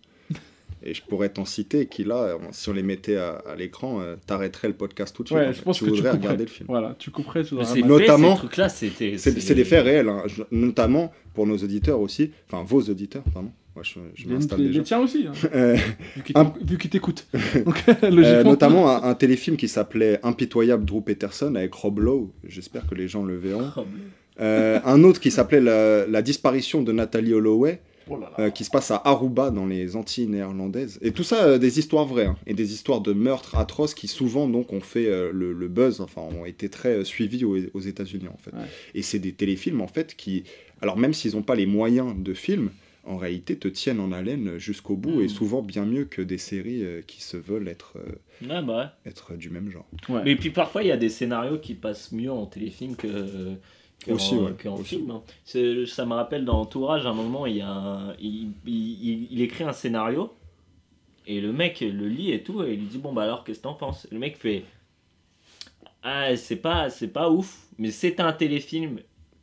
[0.84, 4.00] Et je pourrais t'en citer qui, là, euh, si on les mettait à, à l'écran,
[4.00, 5.40] euh, t'arrêterais le podcast tout de suite.
[5.40, 6.24] Ouais, je pense tu que tu voudrais couperais.
[6.28, 6.68] regarder le film.
[6.70, 8.38] Voilà, tu couperais, tu c'est Notamment-
[8.70, 8.90] ces.
[9.18, 10.22] C'est c'est des faits réels, hein.
[10.28, 13.52] Je- notamment pour nos auditeurs aussi, enfin vos auditeurs, pardon.
[13.78, 14.80] Moi, je, je m'installe déjà.
[14.80, 15.78] les tiens aussi, hein, Euh,
[16.66, 17.28] vu qu'ils t'écoutent.
[17.36, 18.44] Euh, logiquement.
[18.52, 22.32] notamment un, un téléfilm qui s'appelait Impitoyable Drew Peterson avec Rob Lowe.
[22.48, 23.70] J'espère que les gens le verront.
[24.40, 28.46] Euh, un autre qui s'appelait la, La disparition de Nathalie Holloway, Oh là là.
[28.46, 30.98] euh, qui se passe à Aruba dans les Antilles néerlandaises.
[31.04, 34.08] Et tout ça, euh, des histoires vraies, hein, et des histoires de meurtres atroces qui
[34.08, 37.58] souvent donc ont fait euh, le, le buzz, enfin ont été très euh, suivis aux,
[37.76, 38.56] aux États-Unis en fait.
[38.56, 38.64] Ouais.
[38.96, 40.46] Et c'est des téléfilms en fait qui,
[40.82, 42.70] alors même s'ils n'ont pas les moyens de film,
[43.08, 46.84] en réalité te tiennent en haleine jusqu'au bout et souvent bien mieux que des séries
[46.84, 49.10] euh, qui se veulent être, euh, bah ouais.
[49.10, 49.88] être du même genre.
[50.10, 50.22] Ouais.
[50.26, 53.56] Mais puis parfois, il y a des scénarios qui passent mieux en téléfilm que.
[54.10, 54.98] Aussi, ouais, aussi.
[54.98, 55.12] film.
[55.12, 55.24] hein.
[55.44, 59.04] C'est- Ça me rappelle dans Entourage, à un moment, il, y a un- il, il-
[59.04, 60.32] il- il écrit un scénario
[61.26, 63.58] et le mec le lit et tout et il lui dit Bon, bah alors, qu'est-ce
[63.60, 64.08] que t'en penses?
[64.12, 64.64] Le mec fait
[66.04, 69.00] Ah, c'est pas, c'est pas ouf, mais c'était un téléfilm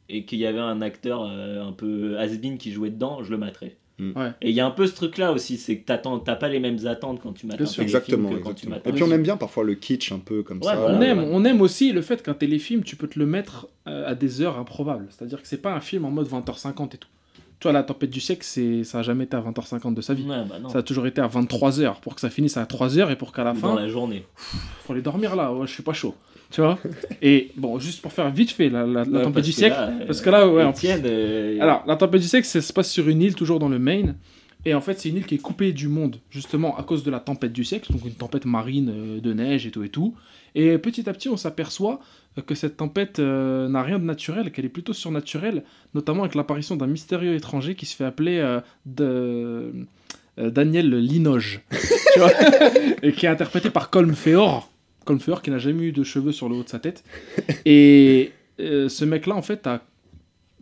[0.09, 3.39] et qu'il y avait un acteur euh, un peu has-been qui jouait dedans, je le
[3.39, 3.77] mettrais.
[3.99, 4.13] Mm.
[4.19, 4.33] Ouais.
[4.43, 6.49] Et il y a un peu ce truc là aussi, c'est que t'attends- t'as pas
[6.49, 7.85] les mêmes attentes quand tu mates Bien un sûr.
[7.85, 8.29] téléfilm Exactement.
[8.31, 8.75] que quand tu exactement.
[8.77, 10.77] mates Et puis on aime bien parfois le kitsch un peu comme Ouais, ça.
[10.77, 10.99] voilà.
[10.99, 11.29] on, aime, ouais.
[11.31, 14.41] on aime aussi le fait qu'un téléfilm, tu peux te le mettre euh, à des
[14.43, 15.07] heures improbables.
[15.11, 17.09] C'est-à-dire que c'est pas un film en mode 20h50 et tout.
[17.61, 20.13] Tu vois, La Tempête du siècle, c'est- ça a jamais été à 20h50 de sa
[20.13, 20.25] vie.
[20.25, 20.69] Ouais, bah non.
[20.71, 23.45] Ça a toujours été à 23h pour que ça finisse à 3h et pour qu'à
[23.45, 24.27] la Ou fin, dans la journée.
[24.85, 25.53] faut aller dormir là.
[25.55, 26.15] Ouais, je suis pas chaud.
[26.55, 26.79] Tu vois
[27.23, 29.75] Et bon, juste pour faire vite fait, la, la- la Ouais, Tempête du siècle.
[29.77, 32.73] là, parce que là, ouais, en plus- euh, Alors, la tempête du siècle, ça se
[32.73, 34.15] passe sur une île, toujours dans le Maine.
[34.67, 37.11] Et en fait, c'est une île qui est coupée du monde, justement, à cause de
[37.11, 40.15] la tempête du siècle, donc une tempête marine euh, de neige et tout et tout.
[40.55, 41.99] Et petit à petit, on s'aperçoit
[42.47, 46.77] que cette tempête euh, n'a rien de naturel, qu'elle est plutôt surnaturelle, notamment avec l'apparition
[46.77, 49.73] d'un mystérieux étranger qui se fait appeler euh, de-
[50.39, 51.61] euh, Daniel Linoge,
[52.15, 52.31] tu vois
[53.03, 54.71] et qui est interprété par Colm Feore.
[55.05, 57.05] Colm Feore qui n'a jamais eu de cheveux sur le haut de sa tête.
[57.65, 59.83] Et euh, ce mec-là, en fait, a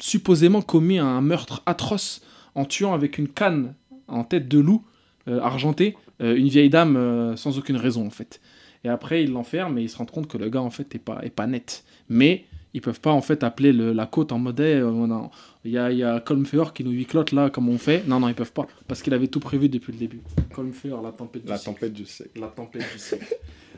[0.00, 2.22] supposément commis un meurtre atroce
[2.54, 3.74] en tuant avec une canne
[4.08, 4.84] en tête de loup
[5.28, 8.40] euh, argentée euh, une vieille dame euh, sans aucune raison en fait.
[8.84, 10.98] Et après ils l'enferment et ils se rendent compte que le gars en fait est
[10.98, 11.84] pas, est pas net.
[12.08, 14.90] Mais ils peuvent pas en fait appeler le- la côte en mode euh,
[15.64, 18.02] il y a, il y a Colm Feore qui nous huiclote là comme on fait.
[18.06, 20.20] Non non ils peuvent pas parce qu'il avait tout prévu depuis le début.
[20.54, 21.78] Colm Feore la tempête du La siècle.
[21.80, 22.40] tempête du siècle.
[22.40, 23.36] La tempête du siècle.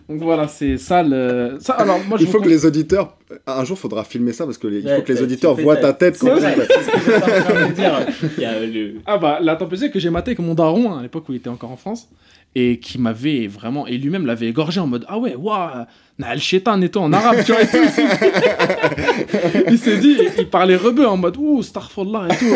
[0.08, 3.16] Donc voilà c'est ça le ça alors moi je Il faut que les auditeurs.
[3.46, 5.76] Un jour, faudra filmer ça parce que les- il Ouais, faut que les auditeurs voient
[5.76, 6.54] ta- tête quand vrai.
[6.54, 8.06] tu c'est ce que dire.
[8.36, 8.94] Il y a le.
[9.06, 11.28] Ah bah la tempête du siècle que j'ai maté avec mon daron hein, à l'époque
[11.28, 12.08] où il était encore en France
[12.56, 15.84] et qui m'avait vraiment et lui-même l'avait égorgé en mode ah ouais waouh
[16.18, 17.78] Naal Shetan et tout en arabe tu vois et tout
[19.70, 22.46] il s'est dit- il parlait rebeu en mode ouh starfallah et tout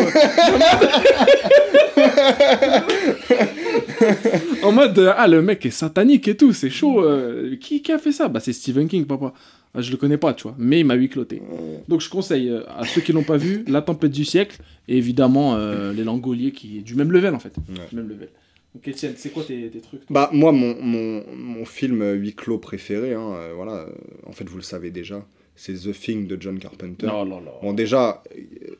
[4.63, 7.97] en mode ah le mec est satanique et tout c'est chaud euh, qui, qui a
[7.97, 8.27] fait ça?
[8.27, 9.33] Bah c'est Stephen King papa
[9.73, 11.41] Ah, je le connais pas tu vois mais il m'a huicloté
[11.87, 14.97] donc je conseille euh, à ceux qui l'ont pas vu La Tempête du siècle et
[14.97, 17.53] évidemment euh, Les Langoliers qui est du même level en fait.
[17.69, 17.75] Ouais.
[17.89, 18.29] Du même level.
[18.75, 22.35] Donc Etienne, c'est quoi tes, tes trucs Bah moi mon, mon, mon film euh, huis
[22.35, 23.89] clos préféré, hein, euh, voilà, euh,
[24.27, 27.07] en fait vous le savez déjà, c'est The Thing de John Carpenter.
[27.07, 27.51] Non, non, non.
[27.63, 28.75] Bon déjà, euh,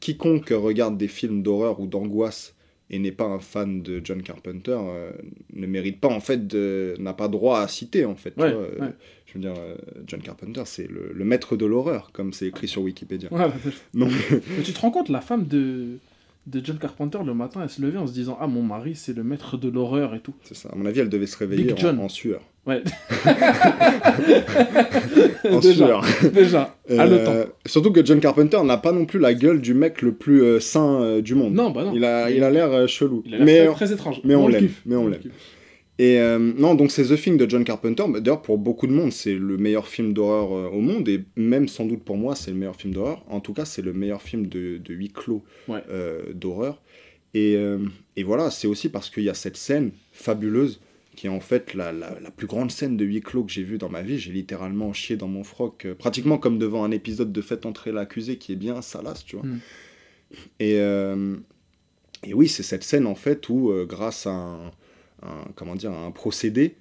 [0.00, 2.54] quiconque regarde des films d'horreur ou d'angoisse
[2.90, 5.12] et n'est pas un fan de John Carpenter euh,
[5.54, 6.52] ne mérite pas en fait
[6.98, 8.32] n'a pas droit à citer en fait.
[8.34, 8.92] tu Ouais, vois, ouais.
[9.24, 9.54] Je veux dire,
[10.06, 13.28] John Carpenter c'est le, le maître de l'horreur comme c'est écrit sur Wikipédia.
[13.30, 13.54] Voilà.
[13.94, 15.96] Donc Mais tu te rends compte, la femme de,
[16.46, 19.14] de John Carpenter le matin, elle se levait en se disant Ah, mon mari, c'est
[19.16, 20.34] le maître de l'horreur et tout.
[20.42, 20.68] c'est ça.
[20.72, 21.98] À mon avis elle devait se réveiller Big John.
[22.00, 22.40] en, en sueur.
[22.66, 22.82] Ouais.
[25.50, 26.04] En déjà, sueur.
[26.32, 27.32] déjà, à le temps.
[27.32, 30.42] Euh, Surtout que John Carpenter n'a pas non plus la gueule du mec le plus
[30.42, 31.52] euh, sain euh, du monde.
[31.54, 31.92] Non, bah non.
[31.94, 33.22] Il a il a l'air euh, chelou.
[33.26, 34.20] Il a l'air mais très, très étrange.
[34.24, 35.20] mais on l'aime, mais on l'aime.
[36.02, 38.04] Et euh, non donc c'est The Thing de John Carpenter.
[38.20, 41.68] D'ailleurs pour beaucoup de monde c'est le meilleur film d'horreur euh, au monde et même
[41.68, 43.24] sans doute pour moi c'est le meilleur film d'horreur.
[43.28, 45.82] En tout cas c'est le meilleur film de, de huis clos Ouais.
[45.90, 46.82] euh, d'horreur.
[47.34, 47.56] Et,
[48.16, 50.80] et voilà c'est aussi parce qu'il y a cette scène fabuleuse
[51.16, 53.62] qui est en fait la, la, la plus grande scène de huis clos que j'ai
[53.62, 54.18] vue dans ma vie.
[54.18, 58.36] J'ai littéralement chié dans mon froc, pratiquement comme devant un épisode de Faites entrer l'accusé
[58.36, 59.46] qui est bien salace, tu vois.
[59.46, 59.60] Mm.
[60.60, 60.74] Et,
[62.28, 64.70] et oui, c'est cette scène en fait où, grâce à un,
[65.22, 66.76] un- comment dire, un procédé,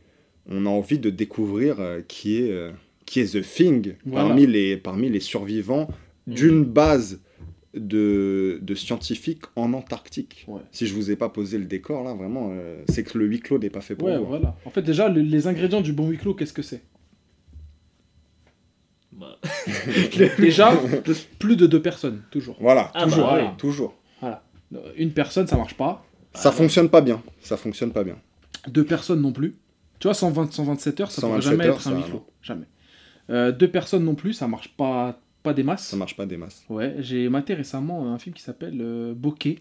[0.50, 2.72] on a envie de découvrir euh, qui, est, euh,
[3.06, 4.28] qui est The Thing Voilà.
[4.28, 5.88] parmi, les, parmi les survivants
[6.28, 7.22] d'une base
[7.74, 10.44] de, de scientifiques en Antarctique.
[10.48, 10.62] Ouais.
[10.72, 13.40] Si je vous ai pas posé le décor là, vraiment, euh, c'est que le huis
[13.40, 14.24] clos n'est pas fait pour Ouais, vous.
[14.24, 14.28] hein.
[14.28, 14.58] voilà.
[14.66, 16.82] En fait, déjà, le- les ingrédients du bon huis clos, qu'est-ce que c'est?
[19.14, 19.38] Bah,
[20.40, 20.74] Déjà,
[21.40, 22.58] plus de deux personnes, toujours.
[22.60, 23.50] Voilà, Ah, toujours, bah, ouais.
[23.58, 23.94] toujours.
[24.24, 24.32] Euh,
[24.98, 26.06] Une personne, ça marche pas.
[26.34, 27.22] Ça Ah, fonctionne pas bien.
[27.42, 28.18] Ça fonctionne pas bien.
[28.68, 29.56] Deux personnes non plus.
[30.00, 32.26] Tu vois, 120, 127 heures, ça ne pourrait 127 jamais heures, être un huis clos.
[32.42, 32.66] Jamais.
[33.30, 35.86] Euh, deux personnes non plus, ça marche pas, pas des masses.
[35.88, 36.66] Ça marche pas des masses.
[36.70, 39.60] Ouais, j'ai maté récemment un film qui s'appelle euh, Bokeh,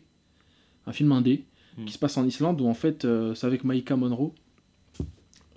[0.86, 1.44] un film indé,
[1.78, 1.84] Hmm.
[1.84, 4.32] qui se passe en Islande, où en fait, euh, c'est avec Maïka Monroe.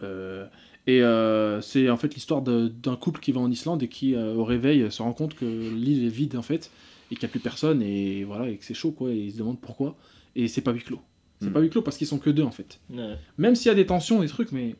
[0.04, 0.46] Euh,
[0.86, 4.36] et euh, c'est en fait l'histoire d'un couple qui va en Islande et qui, euh,
[4.36, 6.70] au réveil, se rend compte que l'île est vide, en fait,
[7.10, 9.32] et qu'il n'y a plus personne, et voilà, et que c'est chaud, quoi, et ils
[9.32, 9.96] se demandent pourquoi.
[10.36, 11.02] Et c'est pas huis clos.
[11.44, 11.54] C'est Hmm.
[11.54, 12.80] pas huis clos parce qu'ils sont que deux, en fait.
[12.90, 13.16] Ouais.
[13.38, 14.76] Même s'il y a des tensions, des trucs, mais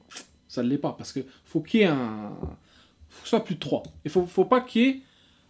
[0.48, 0.94] ça ne l'est pas.
[0.98, 2.32] Parce que faut qu'il y ait un.
[3.10, 3.84] faut que ce soit plus de trois.
[4.06, 5.00] Il faut, faut pas qu'il y ait.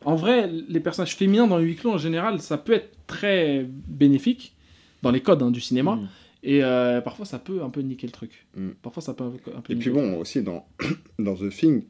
[0.05, 3.65] En vrai, les personnages féminins dans le huis clos, en général, ça peut être très
[3.87, 4.53] bénéfique
[5.01, 5.95] dans les codes hein, du cinéma.
[5.95, 6.09] Mm.
[6.45, 8.45] Et euh, parfois, ça peut un peu niquer le truc.
[8.57, 8.69] Mm.
[8.81, 10.65] Parfois, ça peut un peu, un peu Et puis bon, aussi dans,
[11.19, 11.83] dans The Thing,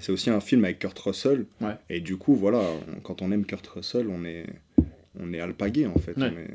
[0.00, 1.46] c'est aussi un film avec Kurt Russell.
[1.60, 1.76] Ouais.
[1.88, 2.58] Et du coup, voilà,
[2.96, 4.46] on- quand on aime Kurt Russell, on est,
[5.20, 6.16] on est alpagué en fait.
[6.16, 6.32] Ouais.
[6.34, 6.50] On, est,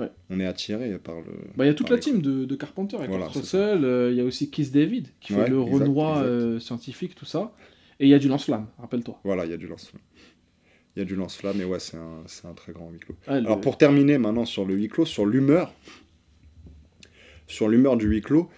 [0.00, 0.10] Ouais.
[0.30, 1.26] on est attiré par le.
[1.56, 3.26] Bah, il y a toute la les- team de, de Carpenter, avec Voilà.
[3.28, 6.26] Russell, euh, il y a aussi Keith David, qui fait le exact, Renoir exact.
[6.28, 7.52] euh, scientifique, tout ça.
[8.00, 9.20] Et il y a du lance-flamme, rappelle-toi.
[9.24, 10.00] Voilà, il y a du lance-flamme.
[10.96, 13.14] Il y a du lance-flamme et ouais, c'est un, c'est un très grand huis clos.
[13.26, 15.72] Ah, le- Alors pour terminer maintenant sur le huis clos, sur l'humeur,
[17.46, 18.48] sur l'humeur du huis clos,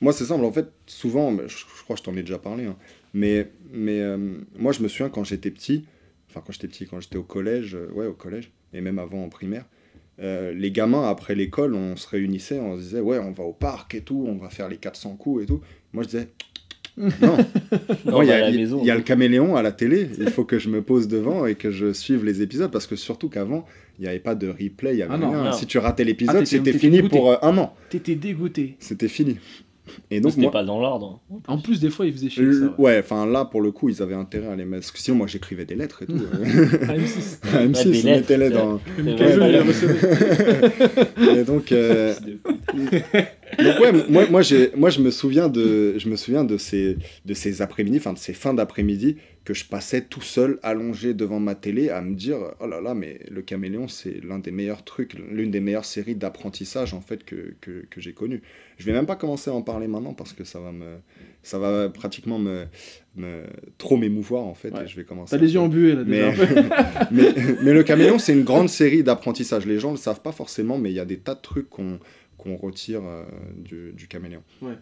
[0.00, 2.64] moi c'est simple, en fait, souvent, je, je crois que je t'en ai déjà parlé,
[2.64, 2.76] hein,
[3.14, 4.16] mais, mais euh,
[4.58, 5.84] moi je me souviens quand j'étais petit,
[6.28, 9.22] enfin quand j'étais petit, quand j'étais au collège, euh, ouais au collège, et même avant
[9.24, 9.64] en primaire,
[10.20, 13.52] euh, les gamins après l'école, on se réunissait, on se disait ouais on va au
[13.52, 15.60] parc et tout, on va faire les 400 coups et tout.
[15.92, 16.28] Moi je disais
[16.96, 17.36] non,
[18.06, 20.80] Non, il y y a le caméléon à la télé, il faut que je me
[20.80, 23.66] pose devant et que je suive les épisodes parce que surtout qu'avant,
[23.98, 25.44] il n'y avait pas de replay, il y avait Ah non, rien.
[25.44, 25.52] non.
[25.52, 27.18] Si tu ratais Ah, l'épisode, c'était fini dégoûté.
[27.18, 27.74] pour euh, un an.
[27.90, 28.76] T'étais dégoûté.
[28.78, 29.36] C'était fini.
[30.10, 31.20] Et donc C'était moi, pas dans l'ordre.
[31.46, 32.52] En plus, des fois, il faisait chier.
[32.52, 32.70] Ça, ouais.
[32.78, 34.82] ouais, enfin là pour le coup, ils avaient intérêt à les mettre.
[34.82, 36.14] Parce que sinon, moi j'écrivais des lettres et tout.
[36.88, 37.38] À M6.
[37.54, 38.80] À M6, des on lettres, mettait-les c'est- dans.
[41.36, 42.14] Et donc, euh,
[43.58, 44.42] Donc ouais, moi, moi,
[44.90, 48.32] je me souviens de, je me souviens de ces, de ces après-midi, enfin de ces
[48.32, 52.66] fins d'après-midi que je passais tout seul allongé devant ma télé à me dire oh
[52.66, 56.94] là là mais le caméléon c'est l'un des meilleurs trucs, l'une des meilleures séries d'apprentissage
[56.94, 58.42] en fait que, que, que j'ai connues.
[58.76, 60.96] Je vais même pas commencer à en parler maintenant parce que ça va me,
[61.44, 62.64] ça va pratiquement me,
[63.14, 63.44] me
[63.78, 64.82] trop m'émouvoir en fait Ouais.
[64.82, 65.36] et je vais commencer.
[65.36, 66.32] T'as les yeux embués là déjà.
[67.12, 67.32] mais,
[67.62, 69.64] mais le caméléon, c'est une grande série d'apprentissage.
[69.64, 71.70] Les gens ne le savent pas forcément, mais il y a des tas de trucs
[71.70, 72.00] qu'on
[72.46, 73.24] qu'on retire euh,
[73.56, 74.42] du, du caméléon.
[74.62, 74.74] Ouais.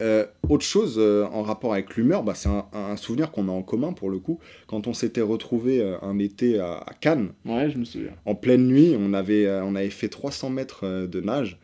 [0.00, 3.52] Euh, autre chose euh, en rapport avec l'humeur, bah, c'est un, un souvenir qu'on a
[3.52, 4.40] en commun pour le coup.
[4.66, 8.10] Quand on s'était retrouvé un été à, à Cannes, Ouais, je me souviens.
[8.26, 11.58] en pleine nuit, on avait, on avait fait 300 mètres de nage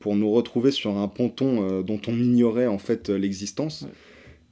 [0.00, 3.82] pour nous retrouver sur un ponton dont on ignorait en fait l'existence.
[3.82, 3.88] Ouais.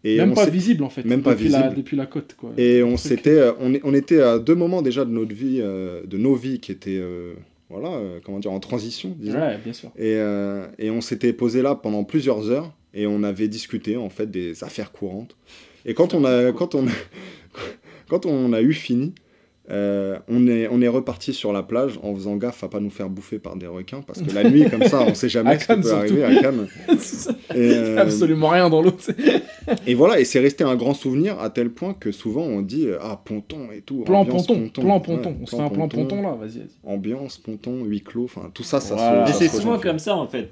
[0.05, 1.05] Et même pas visible en fait.
[1.05, 1.77] Même pas depuis La, visible.
[1.77, 2.53] depuis la côte quoi.
[2.57, 2.99] et on Truc.
[3.01, 6.37] s'était, on, est- on était à deux moments déjà de notre vie, euh, de nos
[6.37, 7.35] vies qui étaient, euh,
[7.69, 9.39] voilà, euh, comment dire, en transition, disons.
[9.41, 9.91] Ouais, bien sûr.
[9.97, 14.09] Et, euh, et on s'était posé là pendant plusieurs heures et on avait discuté en
[14.09, 15.37] fait des affaires courantes.
[15.85, 16.93] Et quand on a, quand on a,
[18.09, 19.15] quand on a eu fini,
[19.71, 22.91] euh, on, est, on est reparti sur la plage en faisant gaffe à pas nous
[22.91, 25.67] faire bouffer par des requins parce que la nuit comme ça on sait jamais ce
[25.67, 25.97] qui peut surtout.
[25.97, 26.69] arriver à Cannes.
[27.55, 28.93] Et, euh, Absolument rien dans l'eau.
[29.87, 32.87] et voilà, et c'est resté un grand souvenir à tel point que souvent on dit
[32.87, 34.03] euh, ah ponton et tout.
[34.05, 35.31] Plan ambiance ponton, plan ponton.
[35.31, 36.63] Ouais, On se fait un plan ponton là, vas-y.
[36.85, 39.27] Ambiance ponton, huis clos, enfin tout ça, ça Voilà.
[39.27, 39.33] se.
[39.33, 40.49] Mais c'est souvent comme ça en fait.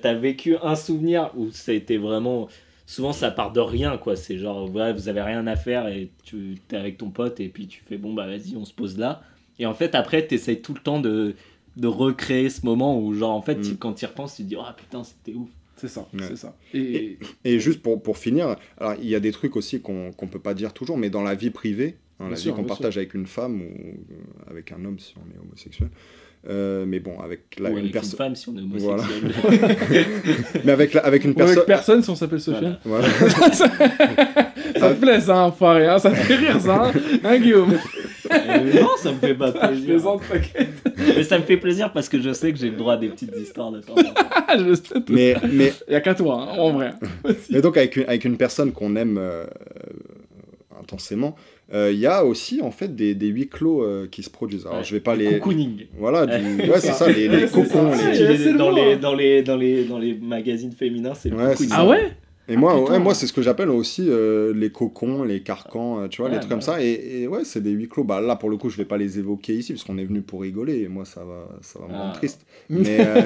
[0.00, 2.48] T'as vécu un souvenir où ça a été vraiment.
[2.86, 4.16] Souvent ça part de rien quoi.
[4.16, 7.48] C'est genre, ouais, vous avez rien à faire et tu es avec ton pote et
[7.48, 9.22] puis tu fais bon bah vas-y, on se pose là.
[9.58, 11.34] Et en fait après t'essayes tout le temps de,
[11.76, 13.62] de recréer ce moment où genre en fait Mm.
[13.62, 15.48] tu- quand tu y repenses tu te dis oh putain c'était ouf.
[15.76, 16.20] C'est ça, Ouais.
[16.28, 16.54] c'est ça.
[16.74, 20.28] Et, Et juste pour, pour finir, alors il y a des trucs aussi qu'on qu'on
[20.28, 22.98] peut pas dire toujours, mais dans la vie privée, hein, la sûr, vie qu'on partage
[22.98, 25.88] avec une femme ou euh, avec un homme si on est homosexuel,
[26.48, 28.16] euh, mais bon, avec la, Ou une avec une personne.
[28.18, 29.02] femme si on est Voilà.
[29.04, 30.06] homosexuel.
[30.64, 31.64] Mais avec, la- avec une ou avec personne.
[31.66, 32.78] personne si on s'appelle Sofiane.
[32.84, 33.08] Voilà.
[33.52, 33.68] ça
[34.94, 36.92] te plaît ça, enfoiré, hein ça te fait rire ça, hein,
[37.24, 37.74] hein Guillaume?
[38.32, 39.86] Euh, non ça me fait pas Je plaisir.
[39.86, 40.68] plaisante, t'inquiète.
[41.16, 43.08] Mais ça me fait plaisir parce que je sais que j'ai le droit à des
[43.08, 44.12] petites histoires de temps en temps.
[44.48, 45.12] Ah, je sais tout.
[45.12, 46.92] mais, mais, Y a qu'à toi, hein, en vrai.
[47.50, 52.06] Mais donc avec une, avec une personne qu'on aime euh, euh, intensément, euh, il y
[52.06, 54.66] a aussi en fait des, des huis clos euh, qui se produisent.
[54.66, 54.84] Alors Ouais.
[54.84, 55.38] je vais pas les.
[55.38, 55.86] Cocooning.
[55.98, 56.32] Voilà, du...
[56.56, 56.68] Ouais.
[56.70, 57.90] ouais, c'est ça, les, les cocons.
[58.12, 61.86] les- dans, les, dans, les, dans, les, dans les magazines féminins, c'est le Ouais, Ah
[61.86, 62.12] ouais?
[62.48, 66.00] Et moi, Ah, ouais, moi c'est ce que j'appelle aussi euh, les cocons, les carcans,
[66.00, 66.82] euh, tu vois, Ouais, les trucs bah comme ça.
[66.82, 68.02] Et, et ouais, c'est des huis clos.
[68.02, 70.22] Bah, là, pour le coup, je vais pas les évoquer ici, parce qu'on est venu
[70.22, 72.16] pour rigoler, et moi, ça va, ça va me rendre Ah.
[72.16, 72.44] triste.
[72.68, 73.22] Mais, euh,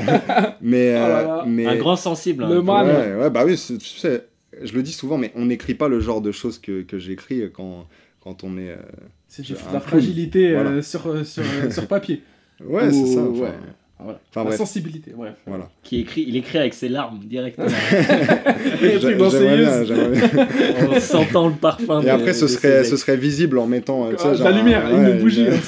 [0.61, 1.45] mais, Oh là euh, là.
[1.49, 2.45] mais Un grand sensible.
[2.45, 2.51] hein.
[2.51, 2.87] Le man.
[2.87, 4.27] ouais, ouais, bah oui, c'est- tu sais,
[4.63, 7.43] je le dis souvent, mais on n'écrit pas le genre de choses que, que j'écris
[7.53, 7.87] quand,
[8.27, 8.71] quand on est.
[8.71, 8.77] euh,
[9.29, 10.83] C'est Un la fragilité euh, Voilà.
[10.83, 12.23] sur, euh, sur, sur papier.
[12.65, 13.21] Ouais, c'est ça.
[13.21, 13.51] Ou- enfin, ouais.
[13.99, 14.21] Ah, voilà.
[14.31, 15.37] Enfin La bref, sensibilité, voilà.
[15.83, 17.67] Qui écrit, il écrit avec ses larmes directement.
[20.91, 22.03] En sentant le parfum.
[22.03, 24.11] Et de- après, ce de serait, ce serait visible en mettant.
[24.11, 25.45] tu sais, Ah, de genre, la lumière, ouais, une bougie.
[25.47, 25.61] une- hein.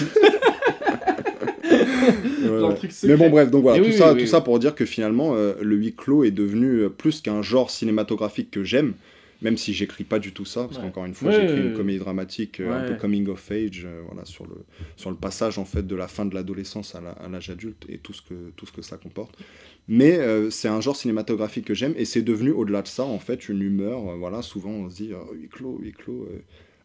[2.60, 2.90] Genre truc.
[3.04, 4.28] Mais bon, bref, donc voilà, Et tout, oui, ça, oui, tout oui.
[4.28, 8.50] ça pour dire que finalement, euh, le huis clos est devenu plus qu'un genre cinématographique
[8.50, 8.94] que j'aime,
[9.40, 10.82] même si j'écris pas du tout ça, parce Ouais.
[10.84, 14.02] qu'encore une fois, Ouais, j'écris une comédie dramatique euh, un peu coming of age, euh,
[14.06, 14.64] voilà, sur le,
[14.96, 17.84] sur le passage en fait de la fin de l'adolescence à la- à l'âge adulte
[17.88, 19.38] et tout ce que, tout ce que ça comporte.
[19.86, 23.18] Mais euh, c'est un genre cinématographique que j'aime, et c'est devenu au-delà de ça, en
[23.18, 26.28] fait, une humeur, voilà, souvent on se dit, oh, huis clos, huis clos.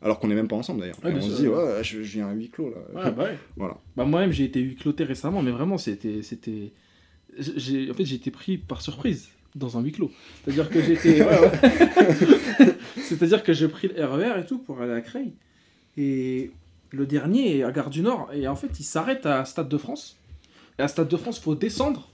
[0.02, 1.00] Alors qu'on n'est même pas ensemble d'ailleurs.
[1.04, 1.56] Ouais, on se dit, ouais.
[1.56, 3.06] ouais, je, je viens à huis clos là.
[3.06, 3.30] Ouais, bah.
[3.56, 3.78] Voilà.
[3.96, 6.74] Bah moi-même j'ai été huis cloté récemment, mais vraiment c'était c'était
[7.38, 10.12] j'ai en fait j'ai été pris par surprise dans un huis clos.
[10.44, 12.76] C'est-à-dire que j'étais ouais, ouais.
[13.04, 15.34] c'est-à-dire que j'ai pris le RER et tout pour aller à Creil
[15.98, 16.52] et
[16.92, 19.78] le dernier est à Gare du Nord et en fait il s'arrête à Stade de
[19.78, 20.18] France.
[20.80, 22.10] Et à Stade de France, faut descendre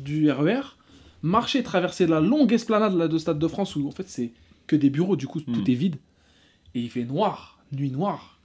[0.00, 0.76] du RER,
[1.22, 4.32] marcher, traverser la longue esplanade là, de Stade de France où en fait c'est
[4.66, 5.52] que des bureaux, du coup Hmm.
[5.52, 5.96] tout est vide
[6.74, 8.39] et il fait noir, nuit noire.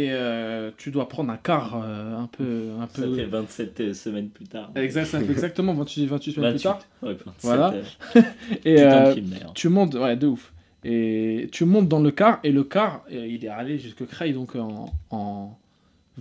[0.00, 2.68] Et euh, tu dois prendre un car euh, un peu.
[2.80, 3.16] Un Ça peu...
[3.16, 4.70] fait 27 euh, semaines plus tard.
[4.76, 6.58] Exact, ça fait exactement 28, 28 semaines 28.
[6.58, 6.78] plus tard.
[7.02, 7.74] Ouais, 27, Voilà.
[8.14, 8.22] euh,
[9.10, 10.52] Et film tu montes, ouais, de ouf.
[10.84, 14.54] Et tu montes dans le car, et le car, il est allé jusque Creil, donc
[14.54, 15.58] en, en-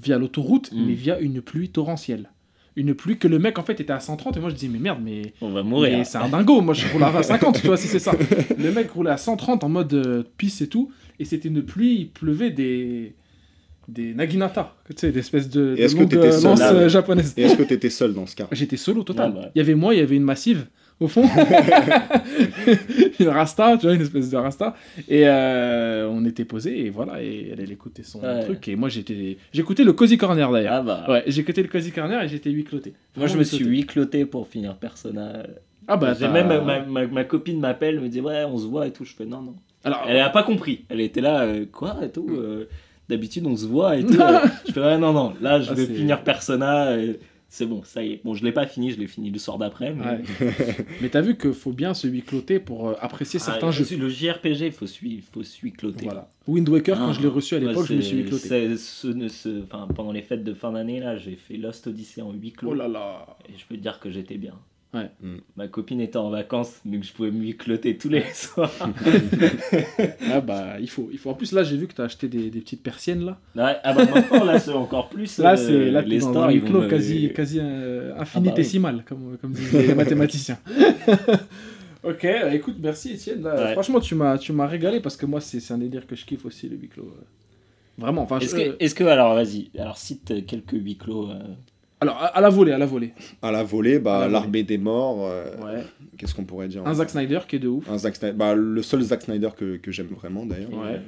[0.01, 0.85] via l'autoroute, Mm.
[0.87, 2.29] mais via une pluie torrentielle.
[2.75, 4.79] Une pluie que le mec, en fait, était à 130, et moi je disais, mais
[4.79, 6.03] merde, mais, On va mourir.
[6.05, 8.11] c'est un dingo, moi je roule à 50, tu vois, si c'est ça.
[8.57, 12.09] Le mec roulait à 130 en mode pisse et tout, et c'était une pluie, il
[12.09, 13.13] pleuvait des.
[13.87, 16.83] Des naginata, tu sais, des espèces de, est-ce de que t'étais euh, seul, là, euh,
[16.83, 16.89] ouais.
[16.89, 17.33] japonaises.
[17.37, 19.31] Et est-ce que tu étais seul dans ce cas J'étais solo total.
[19.33, 19.51] Ah bah.
[19.55, 20.65] Il y avait moi, il y avait une massive
[20.99, 21.23] au fond,
[23.19, 24.75] une rasta, tu vois, une espèce de rasta,
[25.07, 28.43] et euh, on était posé et voilà, et elle, elle écoutait son Ouais.
[28.43, 30.73] truc et moi j'étais, j'écoutais le cozy corner d'ailleurs.
[30.73, 31.05] Ah bah.
[31.07, 32.93] Ouais, écouté le cozy corner et j'étais huit cloté.
[33.15, 35.43] Moi, je me suis huit cloté pour finir Persona.
[35.87, 38.87] Ah bah J'ai même ma, ma, ma copine m'appelle, me dit ouais, on se voit
[38.87, 39.05] et tout.
[39.05, 39.55] Je fais non, non.
[39.83, 40.83] Alors, Elle a pas compris.
[40.89, 42.27] Elle était là, euh, quoi et tout.
[42.31, 42.67] euh,
[43.09, 44.13] D'habitude, on se voit et tout.
[44.21, 44.39] euh.
[44.67, 45.33] je fais ouais, non, non.
[45.41, 46.95] Là, je Ah, vais finir Persona.
[47.49, 48.21] C'est bon, ça y est.
[48.25, 49.93] Bon, je l'ai pas fini, je l'ai fini le soir d'après.
[49.93, 50.03] Mais...
[50.05, 50.55] ouais.
[51.01, 53.85] mais t'as vu qu'il faut bien se cloter pour euh, apprécier Ah, certains jeux.
[53.97, 56.03] Le JRPG, il faut suivre cloter.
[56.05, 56.27] Voilà.
[56.45, 58.75] Wind Waker, quand Ah, je l'ai reçu à l'époque, je me suis huis cloté.
[58.75, 59.63] ce- ce-
[59.93, 62.71] pendant les fêtes de fin d'année, là, j'ai fait Lost Odyssey en huis clos.
[62.71, 63.37] Oh là là.
[63.47, 64.53] Et je peux te dire que j'étais bien.
[64.93, 65.09] Ouais.
[65.21, 65.35] Mm.
[65.57, 68.71] Ma copine était en vacances, donc je pouvais me cloter tous les soirs.
[70.31, 71.29] Ah bah il faut, il faut.
[71.29, 73.37] En plus là j'ai vu que t'as acheté des, des petites persiennes là.
[73.55, 75.37] Ouais, ah bah maintenant, là, c'est encore plus.
[75.39, 79.37] Là euh, c'est là t'es les un ils clos me- quasi, quasi euh, infinitésimal comme,
[79.41, 80.57] comme disent les mathématiciens.
[82.03, 83.41] ok, bah, écoute merci Étienne.
[83.43, 83.73] Là, Ouais.
[83.73, 86.25] Franchement tu m'as tu m'as régalé parce que moi c'est c'est un délire que je
[86.25, 87.03] kiffe aussi le huis clos.
[87.17, 87.23] euh.
[87.97, 88.21] Vraiment.
[88.21, 91.31] Enfin, Est-ce je- que, est-ce que, alors vas-y, alors cite quelques huis clos.
[91.31, 91.39] euh,
[91.99, 93.13] alors à, à la volée, à la volée.
[93.41, 95.83] À la volée, bah, l'Arbée des morts, euh, Ouais.
[96.17, 97.89] qu'est-ce qu'on pourrait dire Un Zack Snyder qui est de ouf.
[97.89, 100.73] Un Zack Snyder, bah, le seul Zack Snyder que, que j'aime vraiment d'ailleurs.
[100.73, 101.01] Ouais.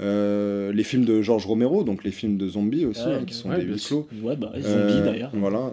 [0.00, 3.34] Euh, les films de George Romero, donc les films de zombies aussi, Ouais, hein, qui
[3.34, 4.08] sont des huis clos.
[4.22, 5.30] Ouais, bah, zombie Euh, d'ailleurs.
[5.34, 5.72] Voilà.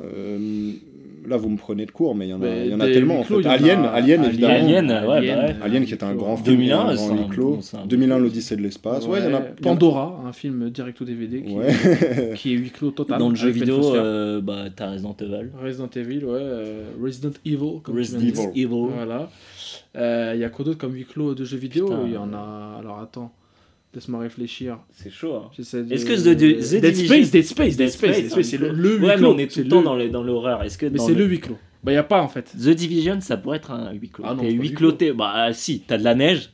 [1.28, 3.20] Là, vous me prenez de court, mais il y en a, y en a tellement
[3.20, 3.46] en fait.
[3.46, 4.54] Alien, a- Alien, évidemment.
[4.56, 5.56] Alien, ouais, bah ouais.
[5.62, 7.52] Alien qui est un grand euh, film, 2001, et un c'est grand un- huis clos.
[7.56, 9.06] bon, c'est un- 2001, l'Odyssée de l'espace.
[9.08, 9.42] Ouais, il y en a.
[9.42, 11.68] Pandora, un film direct ou DVD qui, Ouais.
[12.36, 13.20] qui est huis clos total.
[13.20, 15.50] Dans le jeu Ben vidéo, euh, bah, t'as Resident Evil.
[15.62, 16.32] Resident Evil, ouais.
[16.34, 18.22] euh, Resident Evil, comme Resident.
[18.22, 18.50] Evil.
[18.62, 18.88] Evil.
[18.96, 19.30] Voilà.
[19.98, 21.90] Euh, Il y a quoi d'autre comme huis clos de jeux vidéo?
[22.06, 22.78] Il y en a.
[22.80, 23.32] Alors attends,
[23.94, 24.80] laisse-moi réflire.
[24.92, 25.36] C'est chaud.
[25.36, 25.50] hein.
[25.56, 28.46] J'essaie de- Est-ce que The- The Dead Division- Space, Dead Space, Dead Space, Dead Space,
[28.48, 28.76] c'est huis le, clos.
[28.82, 29.34] le huis Ouais, mais clos.
[29.34, 30.64] on est tout le temps dans les- dans l'horreur.
[30.64, 31.58] Est-ce que Mais dans c'est le- le huis clos.
[31.84, 32.52] Bah y a pas en fait.
[32.58, 34.26] The Division, ça pourrait être un huis clos.
[34.28, 35.14] Ah non, huis huis cloté.
[35.14, 36.50] Bah si, t'as de la neige,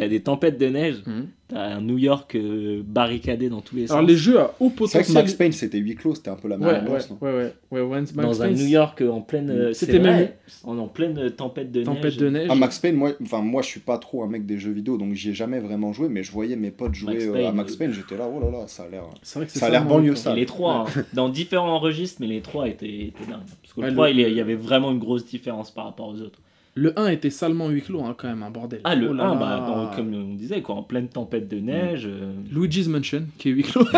[0.00, 1.26] t'as des tempêtes de neige, Mhm.
[1.48, 3.96] t'as un New York euh, barricadé dans tous les sens.
[3.96, 5.14] Alors les jeux à haut C'est vrai que potentiel.
[5.14, 7.08] Max Payne c'était huis clos, c'était un peu la même Ouais, ouais, ambiance.
[7.20, 9.50] ouais, ouais, ouais, ouais, Max dans un New York euh, en pleine.
[9.50, 10.28] euh, C'était même-
[10.64, 12.16] en, en pleine tempête de Tempête neige.
[12.16, 12.48] de neige.
[12.50, 14.96] Ah, Max Payne, moi, enfin, moi je suis pas trop un mec des jeux vidéo,
[14.98, 17.46] donc j'y ai jamais vraiment joué, mais je voyais mes potes jouer Max euh, Payne,
[17.46, 19.04] à Max euh, Payne, j'étais là, oh là là, ça a l'air.
[19.22, 20.34] C'est vrai que c'est Ça a l'air banlieue, ça.
[20.34, 23.40] les trois, hein, dans différents registres, mais les trois étaient, étaient dingues.
[23.62, 25.70] Parce que Ouais, le le- 3, il y- il y avait vraiment une grosse différence
[25.70, 26.40] par rapport aux autres.
[26.82, 28.80] Le 1 était salement huis clos, hein, quand même, un bordel.
[28.84, 29.34] Ah, le Oh 1, là là.
[29.34, 32.06] bah, dans- comme on disait, quoi, en pleine tempête de neige.
[32.06, 33.84] euh, Luigi's Mansion, qui est huis clos.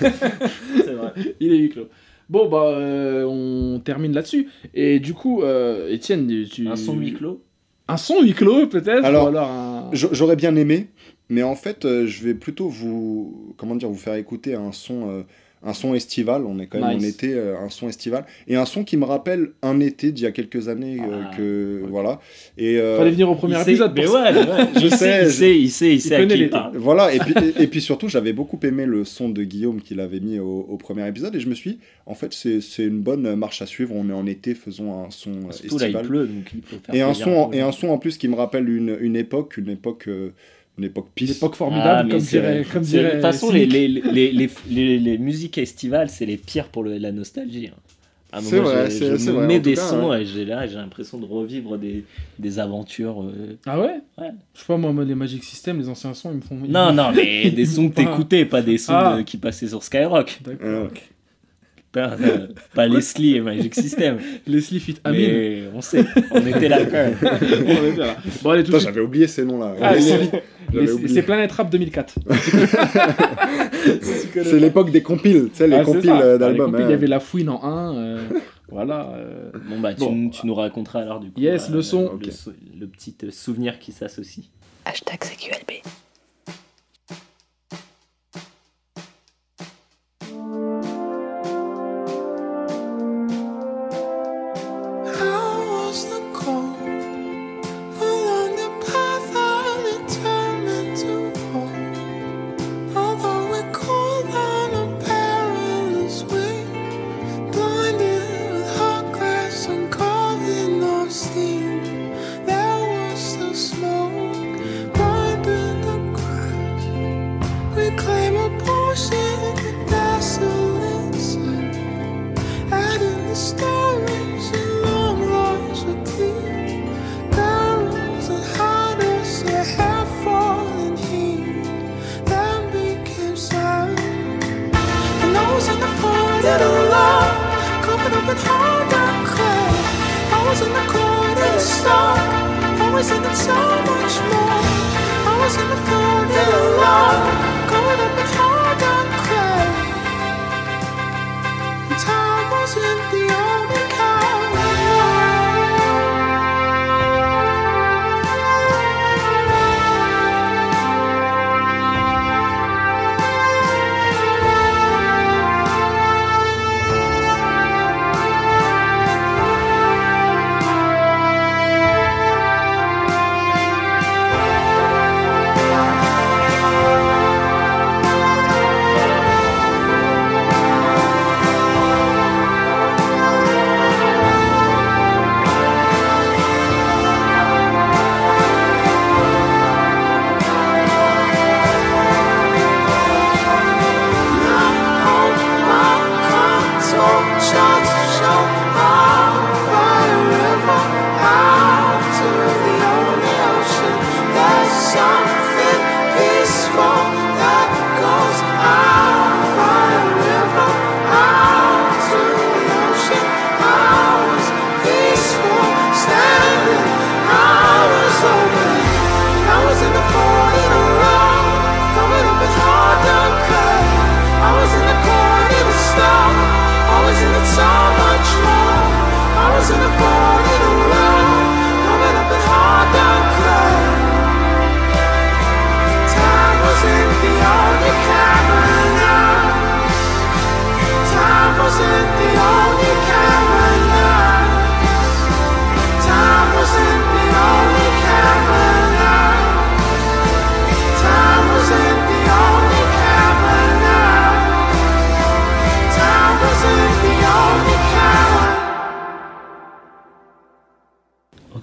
[0.00, 1.12] c'est vrai.
[1.40, 1.88] Il est huis clos.
[2.28, 4.48] Bon, bah, euh, on termine là-dessus.
[4.74, 6.68] Et du coup, euh, Étienne, tu...
[6.68, 7.42] Un son huis clos.
[7.88, 9.90] Un son huis clos, peut-être Alors, alors un...
[9.92, 10.88] J'aurais bien aimé,
[11.28, 15.10] mais en fait, euh, je vais plutôt vous, comment dire, vous faire écouter un son
[15.10, 15.22] euh,
[15.64, 16.44] un son estival.
[16.46, 17.04] On est quand même Nice.
[17.04, 18.24] en été, euh, un son estival.
[18.48, 20.98] Et un son qui me rappelle un été d'il y a quelques années.
[21.00, 21.82] euh, Ah, que.
[21.88, 22.20] Voilà.
[22.58, 24.32] Et, euh, Fallait venir au premier épisode mais ouais,
[24.80, 26.40] Je il sais, sait, il je- sait, il sait, il sait à connaît qui il
[26.44, 26.50] l'été.
[26.50, 26.76] parle.
[26.76, 30.00] Voilà, et puis, et, et puis surtout, j'avais beaucoup aimé le son de Guillaume qu'il
[30.00, 32.84] avait mis au, au premier épisode, et je me suis dit, en fait, c'est c'est
[32.84, 33.94] une bonne marche à suivre.
[33.94, 36.06] On est en été, faisons un son Surtout là, il estival.
[36.06, 37.56] pleut, donc il faut faire Et un, son, peu.
[37.56, 40.30] et un son en plus qui me rappelle une, une époque, une époque, euh,
[40.78, 41.36] une époque Une peace.
[41.36, 43.04] époque Ah, formidable, mais comme c'est- dirait, comme dirait.
[43.04, 46.82] De toute façon, les, les, les, les, les, les musiques estivales, c'est les pires pour
[46.84, 47.68] le- la nostalgie.
[47.68, 47.76] hein.
[48.34, 50.66] À un C'est moment, vrai, c'est- je vrai, mets des cas, sons et j'ai là,
[50.66, 52.04] j'ai l'impression de revivre des,
[52.38, 53.22] des aventures.
[53.22, 53.58] euh.
[53.66, 54.00] Ah ouais?
[54.16, 54.30] Ouais.
[54.54, 56.56] Je sais pas, moi, moi, les Magic System, les anciens sons, ils me font.
[56.64, 59.16] ils Non, me- non, mais des sons que t'écoutais, pas des sons Ah.
[59.18, 60.40] de- qui passaient sur Skyrock.
[60.46, 60.88] D'accord.
[60.90, 60.98] Ah,
[61.92, 64.16] Pas, euh, pas Leslie et Magic System.
[64.46, 65.18] Leslie Fit Amin.
[65.18, 67.16] Mais on sait, on était là quand même.
[67.22, 68.16] On bien là.
[68.42, 69.74] Bon, allez, tout j'avais oublié ces noms-là.
[69.82, 69.92] Ah,
[71.08, 72.14] c'est- Planet Rap 2004.
[74.32, 76.74] C'est l'époque des compiles, tu sais, les Ah, compiles euh, Ah, d'albums.
[76.74, 76.78] hein.
[76.84, 78.18] Il y avait La Fouine en 1.
[78.70, 79.10] voilà.
[79.14, 80.28] euh, Bon, bah, tu, Bon.
[80.30, 81.40] tu nous raconteras alors du coup.
[81.40, 82.18] Yes, le son.
[82.20, 84.46] Le, le petit euh, souvenir qui s'associe.
[84.84, 85.82] Hashtag CQLB.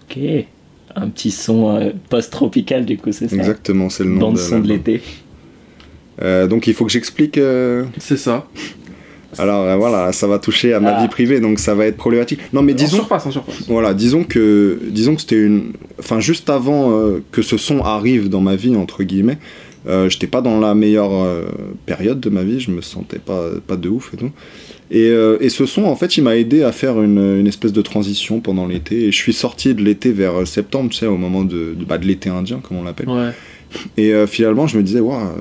[0.04, 0.20] Ok.
[0.96, 4.40] Un petit son euh, post-tropical du coup, c'est ça Exactement, c'est le nom Bande de
[4.40, 5.02] son de l'été.
[6.22, 7.38] Euh, donc il faut que j'explique.
[7.38, 8.48] euh, C'est ça.
[9.38, 11.02] Alors euh, voilà, ça va toucher à ma Ah.
[11.04, 12.40] vie privée, donc ça va être problématique.
[12.52, 13.62] Non mais En disons, surface, en surface.
[13.68, 18.28] voilà, disons que, disons que c'était une, enfin juste avant euh, que ce son arrive
[18.28, 19.38] dans ma vie entre guillemets,
[19.88, 21.46] euh, j'étais pas dans la meilleure euh,
[21.86, 24.32] période de ma vie, je me sentais pas pas de ouf et tout.
[24.91, 27.74] Et, euh, et ce son, en fait, il m'a aidé à faire une, une espèce
[27.74, 29.03] de transition pendant l'été.
[29.06, 31.98] Et je suis sorti de l'été vers septembre, tu sais, au moment de, de, bah,
[31.99, 33.07] de l'été indien, comme on l'appelle.
[33.10, 33.30] Ouais.
[33.98, 35.32] Et euh, finalement, je me disais, waouh, euh,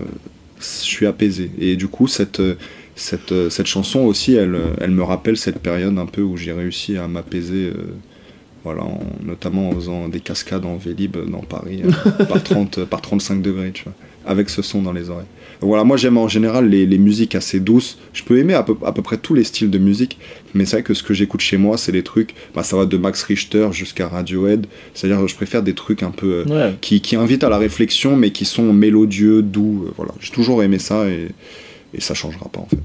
[0.61, 1.51] je suis apaisé.
[1.59, 2.57] Et du coup, cette, euh,
[2.95, 6.37] cette, euh, cette chanson aussi, elle, euh, elle me rappelle cette période un peu où
[6.37, 7.95] j'ai réussi à m'apaiser, euh,
[8.65, 13.01] voilà, en- notamment en faisant des cascades en Vélib dans Paris, euh, par, 30, par
[13.01, 13.95] 35 degrés, tu vois.
[14.27, 15.25] avec ce son dans les oreilles.
[15.61, 17.99] Voilà, moi j'aime en général les, les musiques assez douces.
[18.13, 20.19] Je peux aimer à peu, à peu près tous les styles de musique,
[20.55, 22.87] mais c'est vrai que ce que j'écoute chez moi, c'est les trucs, bah, ça va
[22.87, 24.67] de Max Richter jusqu'à Radiohead.
[24.95, 26.45] C'est-à-dire je préfère des trucs un peu...
[26.49, 26.75] euh, Ouais.
[26.81, 29.85] qui, qui invitent à la réflexion, mais qui sont mélodieux, doux.
[29.89, 31.29] euh, voilà, j'ai toujours aimé ça et,
[31.93, 32.79] et ça changera pas en fait.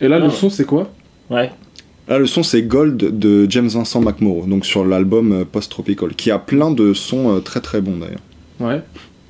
[0.00, 0.92] Et là, le son, c'est quoi?
[1.30, 1.50] Ouais.
[2.08, 6.14] Là, le son c'est Gold de James Vincent McMorrow, donc sur l'album euh, Post Tropical,
[6.14, 8.20] qui a plein de sons euh, très très bons d'ailleurs.
[8.58, 8.82] Ouais.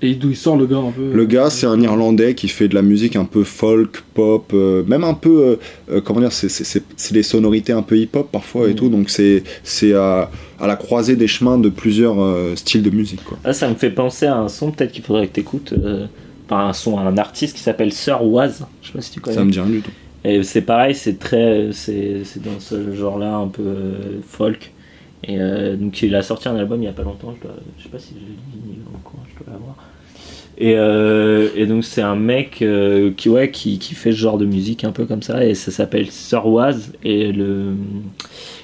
[0.03, 2.69] Et d'où il sort le gars un peu Le gars, c'est un Irlandais qui fait
[2.69, 5.57] de la musique un peu folk, pop, euh, même un peu, euh,
[5.93, 8.77] euh, comment dire, c'est- c'est c'est- c'est des sonorités un peu hip-hop parfois et Mm.
[8.77, 12.91] tout, donc c'est c'est à, à la croisée des chemins de plusieurs euh, styles de
[12.91, 13.23] musique.
[13.25, 13.39] Quoi.
[13.45, 15.75] Ah, ça me fait penser à un son, peut-être qu'il faudrait que tu écoutes.
[16.47, 18.65] Enfin, un son, un artiste qui s'appelle Sir Waz.
[18.83, 19.37] Je sais pas si tu connais.
[19.37, 19.91] Ça me dit rien du tout.
[20.25, 23.93] Et c'est pareil, c'est très, c'est c'est dans ce genre-là un peu euh,
[24.29, 24.73] folk.
[25.25, 27.35] Et euh, donc il a sorti un album il y a pas longtemps.
[27.37, 28.21] Je, dois, je sais pas si je
[28.71, 29.77] l'ai courant, je dois l'avoir.
[30.59, 34.37] Et, euh, et donc c'est un mec euh, qui ouais qui, qui fait ce genre
[34.37, 37.73] de musique un peu comme ça et ça s'appelle Sir Waz et le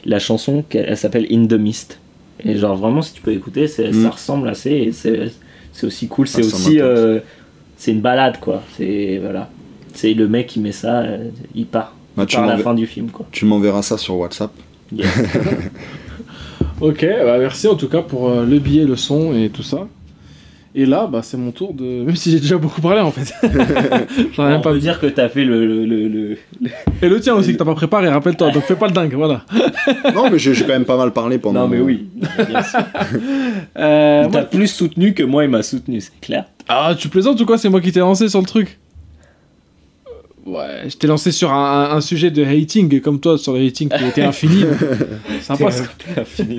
[0.05, 1.99] la chanson elle s'appelle In the Mist.
[2.45, 4.03] Et genre vraiment si tu peux écouter, c'est- Mm.
[4.03, 5.31] ça ressemble assez et c'est
[5.73, 6.27] c'est aussi cool.
[6.29, 6.79] C'est ça aussi
[7.79, 8.63] c'est une balade quoi.
[8.77, 9.49] C'est voilà.
[9.95, 11.05] C'est le mec qui met ça,
[11.55, 11.95] il part.
[12.17, 13.27] Bah, Il tu part à la fin du film quoi.
[13.31, 14.51] Tu m'enverras ça sur WhatsApp.
[14.93, 15.07] Yes.
[16.81, 19.87] Ok, bah merci en tout cas pour euh, le billet, le son et tout ça.
[20.79, 21.85] Et là, bah, c'est mon tour de.
[22.05, 23.33] Même si j'ai déjà beaucoup parlé en fait.
[24.35, 26.37] J'en ai même On pas peut dire que t'as fait le, le, le, le-
[27.01, 28.51] Et le tien aussi que t'as pas préparé, rappelle-toi.
[28.51, 29.43] Donc fais pas le dingue, voilà.
[30.15, 31.61] non, mais j'ai j'ai quand même pas mal parlé pendant.
[31.63, 32.09] Non mais oui.
[32.47, 32.81] Bien sûr.
[33.79, 36.45] Euh, Il t'a moi- plus soutenu que moi il m'a soutenu, c'est clair.
[36.69, 37.57] Ah, tu plaisantes ou quoi?
[37.57, 38.79] C'est moi qui t'ai lancé sur le truc
[40.47, 43.89] Ouais, je t'ai lancé sur un, un sujet de hating, comme toi sur le hating
[43.89, 44.63] qui était infini.
[45.41, 45.71] Sympa.
[45.73, 45.83] ça.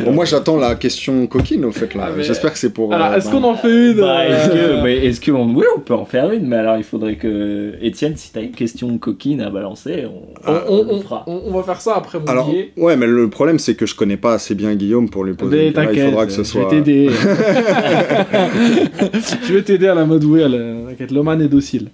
[0.03, 2.07] Bon, moi j'attends la question coquine au fait là.
[2.07, 2.93] Ah, mais- J'espère que c'est pour.
[2.93, 5.47] Alors, euh, est-ce qu'on en fait une Bah, est-ce euh, que, mais est-ce que on...
[5.55, 8.51] oui, on peut en faire une, mais alors il faudrait que Étienne, si t'as une
[8.51, 11.23] question coquine à balancer, on, on, on- le on- fera.
[11.27, 12.73] on- on va faire ça après mon Alors, billet.
[12.76, 15.55] ouais, mais le problème c'est que je connais pas assez bien Guillaume pour lui poser.
[15.55, 15.81] Mais une question.
[15.84, 16.64] Là, il t'inquiète, faudra que ce je soit.
[16.69, 17.09] vais t'aider.
[19.47, 20.84] je vais t'aider à la mode où elle.
[20.89, 21.88] T'inquiète, Loman est docile.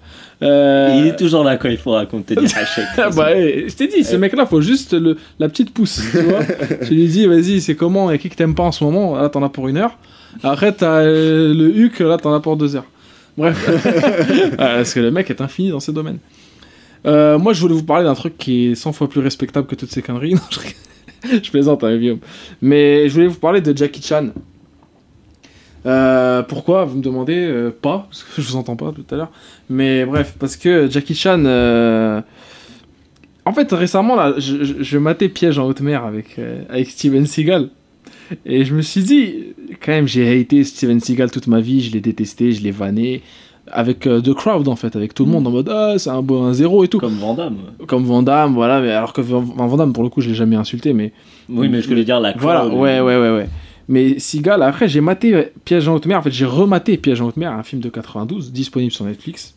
[0.43, 2.85] Euh, Il est toujours là quand il faut raconter des hashtags.
[2.97, 6.19] Ah bah, eh, je t'ai dit, ce mec-là, faut juste le, la petite pousse, tu
[6.19, 6.41] vois.
[6.81, 9.29] je lui dis, vas-y, c'est comment, et qui que t'aimes pas en ce moment Là,
[9.29, 9.97] t'en as pour une heure.
[10.43, 12.85] Après, t'as euh, le HUC, là, t'en as pour deux heures.
[13.37, 13.67] Bref.
[14.57, 16.17] Ah, Parce que le mec est infini dans ce domaine.
[17.05, 19.75] Euh, moi, je voulais vous parler d'un truc qui est 100 fois plus respectable que
[19.75, 20.35] toutes ces conneries.
[20.35, 21.43] Non, je, rigole.
[21.43, 22.19] Je plaisante, hein, Guillaume.
[22.61, 24.27] Mais je voulais vous parler de Jackie Chan.
[25.85, 29.17] Euh, pourquoi Vous me demandez euh, pas, parce que je vous entends pas tout à
[29.17, 29.31] l'heure.
[29.69, 31.43] Mais bref, parce que Jackie Chan.
[31.45, 32.21] euh,
[33.45, 36.39] En fait, récemment, là, je, je, je matais Piège en haute mer avec,
[36.69, 37.69] avec Steven Seagal.
[38.45, 39.35] Et je me suis dit,
[39.83, 43.21] quand même, j'ai haté Steven Seagal toute ma vie, je l'ai détesté, je l'ai vanné.
[43.71, 46.43] Avec The Crowd, en fait, avec tout le monde en mode, ah, c'est un bon
[46.43, 46.99] un zéro et tout.
[46.99, 47.55] Comme Vandame.
[47.87, 50.35] Comme Van Damme, voilà, mais alors que Van Van Damme, pour le coup, je l'ai
[50.35, 51.13] jamais insulté, mais
[51.49, 52.73] Oui, mais je voulais dire la voilà, crowd.
[52.73, 53.49] ouais, ouais, ouais, ouais.
[53.87, 56.19] Mais Seagal, après, j'ai maté Piège en haute mer.
[56.19, 59.55] En fait, j'ai rematé Piège en haute mer, un film de 92, disponible sur Netflix.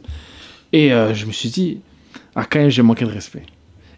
[0.73, 1.79] Et euh, je me suis dit,
[2.35, 3.43] ah, quand même, j'ai manqué de respect.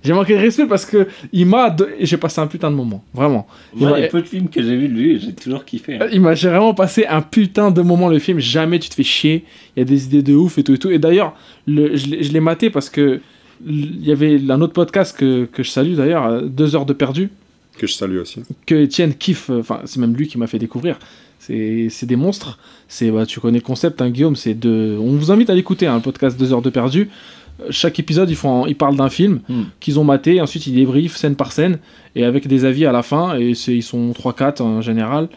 [0.04, 1.74] J'ai manqué de respect parce que il m'a.
[1.98, 3.48] et J'ai passé un putain de moment, vraiment.
[3.74, 4.02] Moi, Ouais.
[4.02, 5.96] les peu de films que j'ai vus de lui, j'ai toujours kiffé.
[6.00, 6.06] hein.
[6.12, 8.38] Il m'a j'ai vraiment passé un putain de moment le film.
[8.38, 9.44] Jamais tu te fais chier.
[9.76, 10.90] Il y a des idées de ouf et tout et tout.
[10.90, 11.34] Et d'ailleurs,
[11.66, 13.20] le- je l'ai je l'ai maté parce que
[13.66, 16.92] il y avait un autre podcast que, que je salue d'ailleurs, euh, deux heures de
[16.92, 17.30] perdu.
[17.78, 18.42] Que je salue aussi.
[18.66, 20.98] que Étienne kiffe, euh, enfin c'est même lui qui m'a fait découvrir.
[21.38, 22.58] C'est c'est des monstres.
[22.88, 24.36] C'est bah, tu connais le concept, hein, Guillaume.
[24.36, 24.96] C'est de.
[25.00, 27.08] On vous invite à l'écouter, hein, le podcast 2 heures de perdu.
[27.60, 29.62] Euh, Chaque épisode, ils font, ils parlent d'un film Hmm.
[29.80, 30.36] qu'ils ont maté.
[30.36, 31.78] et Ensuite, ils débriefent scène par scène
[32.16, 33.36] et avec des avis à la fin.
[33.38, 35.28] Et c'est ils sont 3-4 en général.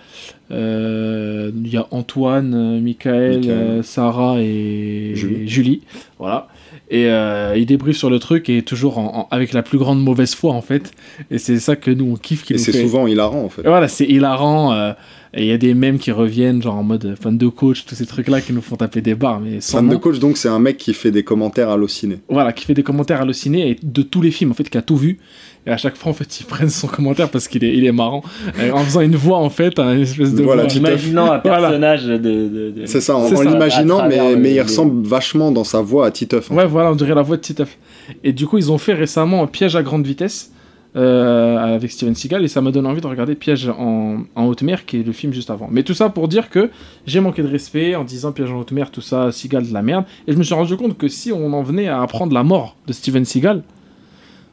[0.51, 3.51] Euh, Il y a Antoine, Michael, Michael.
[3.51, 5.47] euh, Sarah et Julie.
[5.47, 5.81] Julie.
[6.19, 6.47] Voilà.
[6.93, 10.03] Et euh, ils débriefent sur le truc et toujours en- en- avec la plus grande
[10.03, 10.91] mauvaise foi en fait.
[11.31, 12.43] Et c'est ça que nous on kiffe.
[12.43, 13.61] qui Et c'est fait- souvent hilarant en fait.
[13.61, 14.93] et voilà, c'est hilarant.
[15.33, 17.95] Et il y a des mèmes qui reviennent, genre en mode fan de coach, tous
[17.95, 19.39] ces trucs-là qui nous font taper des barres.
[19.39, 22.19] Mais Fan de coach, donc c'est un mec qui fait des commentaires hallucinés.
[22.29, 24.81] Voilà, qui fait des commentaires hallucinés et de tous les films, en fait, qui a
[24.81, 25.19] tout vu.
[25.65, 27.91] Et à chaque fois, en fait, ils prennent son commentaire parce qu'il est, il est
[27.91, 28.23] marrant.
[28.61, 30.73] Et en faisant une voix, en fait, une espèce de Voilà, voix.
[30.73, 31.61] imaginant un Voilà.
[31.69, 32.17] personnage de.
[32.17, 35.63] de, de- C'est ça, en, en l'imaginant, mais, le- mais il les- ressemble vachement dans
[35.63, 36.49] sa voix à Titeuf.
[36.51, 37.77] Ouais, voilà, on dirait la voix de Titeuf.
[38.23, 40.51] Et du coup, ils ont fait récemment Piège à grande vitesse
[40.95, 44.61] euh, avec Steven Seagal et ça m'a donné envie de regarder Piège en, en haute
[44.61, 45.69] mer, qui est le film juste avant.
[45.71, 46.69] Mais tout ça pour dire que
[47.05, 49.81] j'ai manqué de respect en disant Piège en haute mer, tout ça, Seagal de la
[49.81, 50.03] merde.
[50.27, 52.75] Et je me suis rendu compte que si on en venait à apprendre la mort
[52.87, 53.63] de Steven Seagal,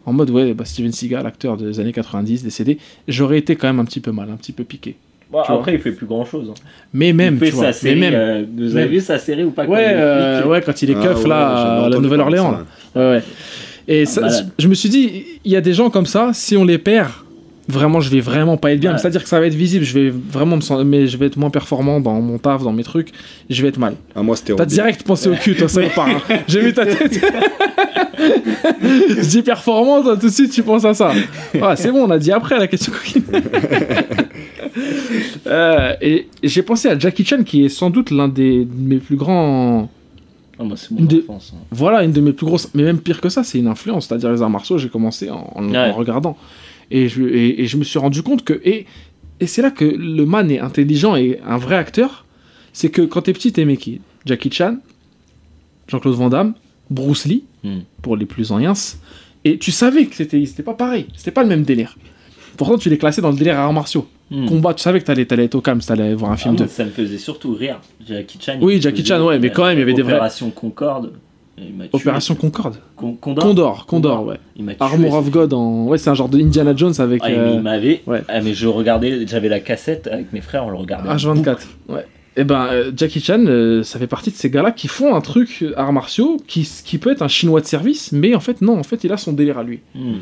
[0.07, 2.79] en mode ouais, bah, Steven Seagal, acteur des années 90, décédé,
[3.09, 4.97] j'aurais été quand même un petit peu mal, un petit peu piqué.
[5.31, 5.57] Bon, vois.
[5.59, 6.51] après, il fait plus grand chose.
[6.95, 7.65] Mais même, il fait tu vois.
[7.67, 8.01] sa série.
[8.01, 8.19] mais même.
[8.19, 8.89] euh, vous avez Même.
[8.95, 11.03] vu sa série ou pas quand ouais, il est euh, ouais, quand il est Ah
[11.03, 12.61] keuf ouais, là, à la Nouvelle-Orléans.
[12.97, 13.23] Ouais, ouais.
[13.89, 14.29] Et ça,
[14.59, 17.09] je me suis dit, il y a des gens comme ça, si on les perd,
[17.69, 18.93] vraiment, je vais vraiment pas être bien.
[18.93, 18.99] Ouais.
[18.99, 21.37] C'est-à-dire que ça va être visible, je vais vraiment me sentir, mais je vais être
[21.39, 23.13] moins performant dans mon taf, dans mes trucs,
[23.49, 23.95] je vais être mal.
[24.15, 26.07] Ah, moi, c'était T'as direct pensé au cul, toi, ça part.
[26.09, 26.21] hein.
[26.49, 27.19] J'ai vu ta tête.
[28.83, 31.13] je dis performant, toi, tout de suite, tu penses à ça.
[31.63, 33.25] Ah, c'est bon, on a dit après la question coquine.
[35.47, 38.99] Euh, et j'ai pensé à Jackie Chan, qui est sans doute l'un des de mes
[38.99, 39.89] plus grands.
[40.59, 41.53] Ah, c'est mon enfance.
[41.55, 41.61] hein.
[41.71, 42.69] Voilà, une de mes plus grosses.
[42.75, 44.09] Mais même pire que ça, c'est une influence.
[44.09, 45.79] C'est-à-dire les arts martiaux, j'ai commencé en, en- Ouais.
[45.79, 46.37] en regardant.
[46.91, 48.61] Et je, et, et je me suis rendu compte que.
[48.65, 48.87] Et,
[49.41, 52.25] et c'est là que le man est intelligent et un vrai acteur.
[52.73, 54.77] C'est que quand t'es petit, t'aimais qui Jackie Chan,
[55.89, 56.55] Jean-Claude Van Damme,
[56.91, 57.81] Bruce Lee, Hmm.
[58.03, 58.75] pour les plus anciens.
[59.45, 61.07] Et tu savais que c'était c'était pas pareil.
[61.17, 61.97] C'était pas le même délire.
[62.57, 64.07] Pourtant, tu les classais dans le délire arts martiaux.
[64.31, 64.47] Hmm.
[64.47, 66.65] Combat, tu savais que t'allais allais être au calme, t'allais voir un Ah, film moi,
[66.67, 66.71] de.
[66.71, 67.81] ça me faisait surtout rire.
[68.07, 68.59] Jackie Chan.
[68.61, 71.13] Oui, Jackie Chan, ouais, mais quand même, il y avait des vrais- Opération Concorde.
[71.93, 72.77] Opération Concorde.
[72.97, 73.43] Con- Condor.
[73.45, 74.37] Condor, Condor, ouais.
[74.57, 75.87] Il tué, Armor of God en.
[75.87, 77.21] Ouais, c'est un genre de Indiana Jones avec.
[77.25, 78.03] Ah, il- euh, il m'avait.
[78.07, 78.23] ouais.
[78.29, 81.09] Ah, mais je regardais, j'avais la cassette avec mes frères, on le regardait.
[81.09, 81.67] en H24.
[81.89, 82.07] Ouais.
[82.37, 85.21] Et ben, euh, Jackie Chan, euh, ça fait partie de ces gars-là qui font un
[85.21, 88.61] truc euh, arts martiaux qui, qui peut être un chinois de service, mais en fait,
[88.63, 89.81] non, en fait, il a son délire à lui.
[89.97, 90.19] Hmm.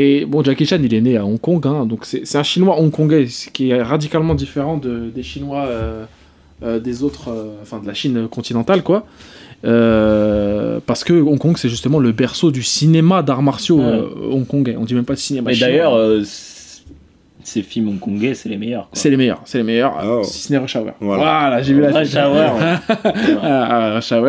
[0.00, 2.80] Et bon, Jackie Chan, il est né à Hong Kong, hein, donc c'est un chinois
[2.80, 6.04] hongkongais, ce qui est radicalement différent de, des chinois euh,
[6.62, 9.04] euh, des autres, euh, enfin de la Chine continentale, quoi.
[9.64, 13.84] Euh, parce que Hong Kong, c'est justement le berceau du cinéma d'arts martiaux Ouais.
[13.86, 14.76] euh, hongkongais.
[14.78, 15.68] On dit même pas de cinéma Mais chinois.
[15.70, 16.22] d'ailleurs, euh,
[17.42, 18.88] ces films hongkongais, c'est les meilleurs.
[18.92, 20.22] c'est les meilleurs, c'est les meilleurs, Oh.
[20.22, 20.90] si ce n'est Rush Hour.
[21.00, 21.22] Voilà.
[21.22, 22.36] Voilà, j'ai vu la Rush Hour.
[23.42, 24.28] Ah, Rush Hour,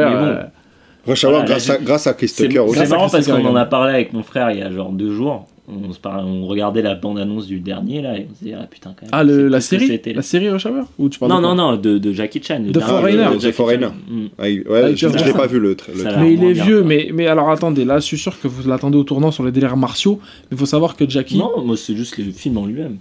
[1.06, 2.80] Rush Hour, grâce, à, grâce à Chris C'est Tucker aussi.
[2.80, 5.14] c'est marrant parce qu'on en a parlé avec mon frère il y a genre deux
[5.14, 5.48] jours.
[5.72, 8.66] On, se parlait- on regardait la bande-annonce du dernier là et on se disait ah
[8.70, 9.10] putain quand même.
[9.12, 11.56] Ah, le, la série c'était, La série Rush Hour Ou tu parles Non, de non,
[11.56, 12.60] non, de, de Jackie Chan.
[12.66, 13.18] le The dernier Foreigner.
[13.18, 13.88] de The Jackie Foreigner.
[14.10, 14.26] Hmm.
[14.38, 16.64] Ah, ouais, Avec je, je Jeff l'ai pas vu le, le Mais il est bien,
[16.66, 16.88] vieux, quoi.
[16.88, 19.52] mais, mais alors attendez, là je suis sûr que vous l'attendez au tournant sur les
[19.52, 20.20] délires martiaux,
[20.50, 21.38] mais il faut savoir que Jackie.
[21.38, 22.98] Non, moi c'est juste les films en lui-même.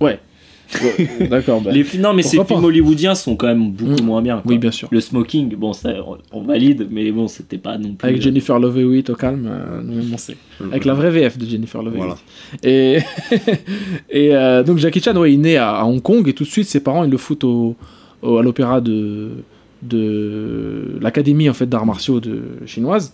[0.00, 0.18] Ouais.
[1.30, 1.70] D'accord, bah.
[1.72, 4.06] Les non, mais ces films pas hollywoodiens sont quand même beaucoup Mm.
[4.06, 4.34] moins bien.
[4.40, 4.50] quoi.
[4.52, 4.88] Oui, bien sûr.
[4.90, 8.08] Le smoking, bon, ça, on, on valide, mais bon, c'était pas non plus.
[8.08, 10.36] Avec Jennifer Love Hewitt au calme, euh, nous-mêmes on sait.
[10.70, 12.04] Avec la vraie VF de Jennifer Love Hewitt.
[12.06, 12.16] Voilà.
[12.64, 12.98] Et,
[14.10, 16.44] et euh, donc Jackie Chan, ouais, il est né à, à Hong Kong et tout
[16.44, 17.76] de suite ses parents ils le foutent au,
[18.22, 19.30] au- à l'opéra de,
[19.86, 23.12] de l'académie en fait d'arts martiaux de chinoise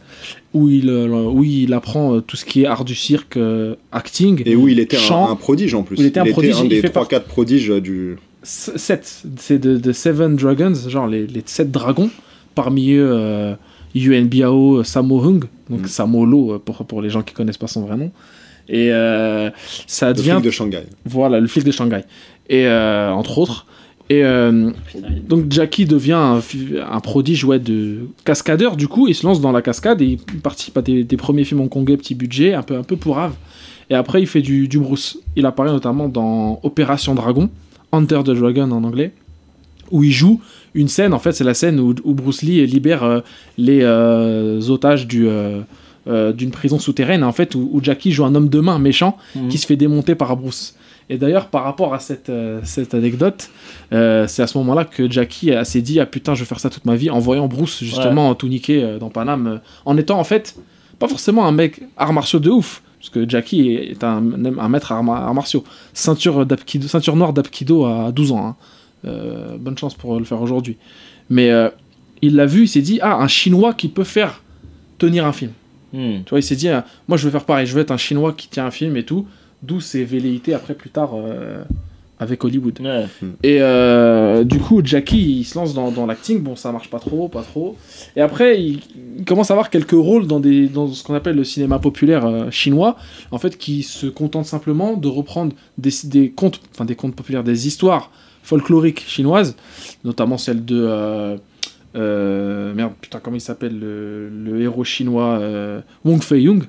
[0.54, 3.74] où il euh, où il apprend euh, tout ce qui est art du cirque, euh,
[3.92, 4.42] acting.
[4.46, 5.28] Et où il était Chant.
[5.28, 5.96] un, un prodige en plus.
[5.98, 8.16] Il était un prodige, il des fait 3-4 prodiges du.
[8.42, 12.08] 7, c'est de, de Seven Dragons, genre les, les 7 dragons.
[12.54, 13.54] Parmi eux, euh,
[13.94, 15.86] Yuan Biao, Sammo Hung, donc Mm.
[15.86, 18.10] Sammo Lo pour, pour les gens qui connaissent pas son vrai nom.
[18.68, 19.50] Et euh,
[19.86, 20.30] ça Le devient.
[20.32, 20.82] flic de Shanghai.
[21.04, 22.02] Voilà, le flic de Shanghai.
[22.48, 23.66] Et euh, entre autres.
[24.10, 24.70] Et euh,
[25.28, 29.62] donc Jackie devient un, prodige ouais, de cascadeur, du coup, il se lance dans la
[29.62, 32.82] cascade et il participe à des, des premiers films hongkongais, petit budget, un peu, un
[32.82, 32.98] peu.
[33.88, 35.20] Et après, il fait du, du Bruce.
[35.36, 37.48] Il apparaît notamment dans Opération Dragon,
[37.92, 39.12] Hunter the Dragon en anglais,
[39.92, 40.40] où il joue
[40.74, 43.20] une scène, en fait, c'est la scène où, où Bruce Lee libère euh,
[43.58, 45.28] les euh, otages du,
[46.34, 49.48] d'une prison souterraine, en fait, où, où Jackie joue un homme de main méchant Mhm.
[49.48, 50.74] qui se fait démonter par Bruce.
[51.12, 53.50] Et d'ailleurs, par rapport à cette, euh, cette anecdote,
[53.92, 56.70] euh, c'est à ce moment-là que Jackie s'est dit Ah putain, je vais faire ça
[56.70, 60.24] toute ma vie, en voyant Bruce justement tout niquer euh, dans Paname, en étant en
[60.24, 60.54] fait
[61.00, 64.22] pas forcément un mec arts martiaux de ouf, parce que Jackie est un,
[64.58, 65.64] un maître arts, arts martiaux,
[65.94, 68.46] ceinture, d'Apkido- ceinture noire d'Apkido à 12 ans.
[68.46, 68.56] hein.
[69.06, 70.76] Euh, bonne chance pour le faire aujourd'hui.
[71.30, 71.70] Mais euh,
[72.22, 74.42] il l'a vu, il s'est dit Ah, un chinois qui peut faire
[74.98, 75.52] tenir un film.
[75.92, 76.18] Hmm.
[76.24, 76.68] Tu vois, il s'est dit,
[77.08, 79.02] moi je veux faire pareil, je veux être un chinois qui tient un film et
[79.04, 79.26] tout,
[79.62, 81.62] d'où ses velléités après plus tard euh,
[82.18, 82.78] avec Hollywood.
[82.80, 83.06] Ouais.
[83.42, 86.98] Et euh, du coup, Jackie, il se lance dans, dans l'acting, bon ça marche pas
[86.98, 87.76] trop, pas trop.
[88.14, 88.80] Et après, il,
[89.18, 92.26] il commence à avoir quelques rôles dans, des, dans ce qu'on appelle le cinéma populaire
[92.26, 92.96] euh, chinois,
[93.30, 97.44] en fait, qui se contente simplement de reprendre des, des contes, enfin des contes populaires,
[97.44, 98.10] des histoires
[98.42, 99.56] folkloriques chinoises,
[100.04, 100.76] notamment celle de...
[100.76, 101.36] euh,
[101.96, 106.62] euh, merde, putain, comment il s'appelle le, le héros chinois euh, Wong Fei-Yung.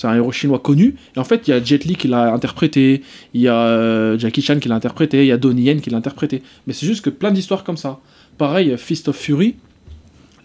[0.00, 0.94] C'est un héros chinois connu.
[1.16, 3.02] Et en fait, il y a Jet Li qui l'a interprété,
[3.34, 5.90] il y a euh, Jackie Chan qui l'a interprété, il y a Donnie Yen qui
[5.90, 6.42] l'a interprété.
[6.68, 7.98] Mais c'est juste que plein d'histoires comme ça.
[8.38, 9.56] Pareil, Fist of Fury,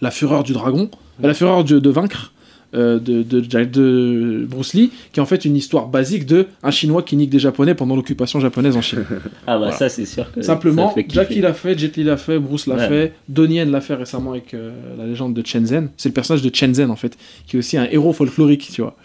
[0.00, 0.90] la fureur du dragon,
[1.22, 2.32] la fureur de, de vaincre
[2.74, 6.48] euh, de, de, de- de Bruce Lee, qui est en fait une histoire basique de
[6.64, 9.04] un chinois qui nique des japonais pendant l'occupation japonaise en Chine.
[9.46, 9.72] Ah bah Voilà.
[9.76, 11.06] ça c'est sûr que Simplement, ça fait.
[11.08, 12.88] Jackie l'a fait, Jet Li l'a fait, Bruce l'a Ouais.
[12.88, 15.90] fait, Donnie Yen l'a fait récemment avec euh, la légende de Chen Zhen.
[15.96, 17.16] C'est le personnage de Chen Zhen en fait,
[17.46, 18.96] qui est aussi un héros folklorique, tu vois.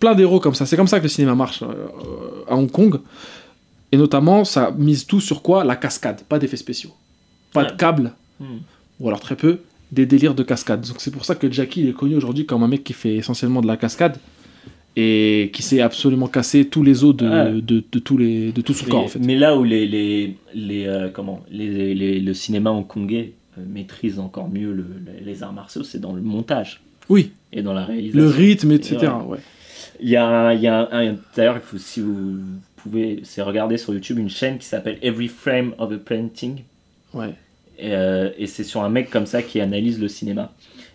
[0.00, 0.64] Plein d'héros comme ça.
[0.66, 3.00] C'est comme ça que le cinéma marche euh, à Hong Kong.
[3.90, 5.64] Et notamment, ça mise tout sur quoi?
[5.64, 6.90] La cascade, pas d'effets spéciaux.
[7.52, 8.58] Pas de câbles, Hmm.
[9.00, 9.58] ou alors très peu,
[9.90, 10.86] des délires de cascade.
[10.86, 13.16] Donc c'est pour ça que Jackie il est connu aujourd'hui comme un mec qui fait
[13.16, 14.18] essentiellement de la cascade
[14.96, 17.60] et qui s'est absolument cassé tous les os de, Ouais.
[17.60, 19.18] de, de tous les, de tout son mais, corps en fait.
[19.18, 24.18] mais là où les, les, les, euh, comment, les, les- le cinéma hongkongais euh, maîtrise
[24.20, 27.84] encore mieux le- le- les arts martiaux, c'est dans le montage Oui, et dans la
[27.84, 28.20] réalisation.
[28.20, 28.98] le rythme, etc.
[29.26, 29.32] Ouais.
[29.32, 29.38] ouais.
[30.00, 32.38] Il y a, un- il y a un, d'ailleurs, si vous
[32.76, 36.62] pouvez, c'est regarder sur YouTube une chaîne qui s'appelle Every Frame of a Painting.
[37.14, 37.34] Ouais.
[37.78, 40.52] Et, euh, et c'est sur un mec comme ça qui analyse le cinéma.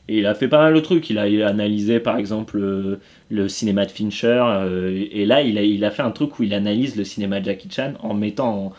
[0.09, 1.09] Et il a fait pas mal de trucs.
[1.09, 2.99] Il a, il a analysé par exemple euh,
[3.29, 4.41] le cinéma de Fincher.
[4.45, 7.39] euh, et là, il a, il a fait un truc où il analyse le cinéma
[7.39, 8.73] de Jackie Chan en mettant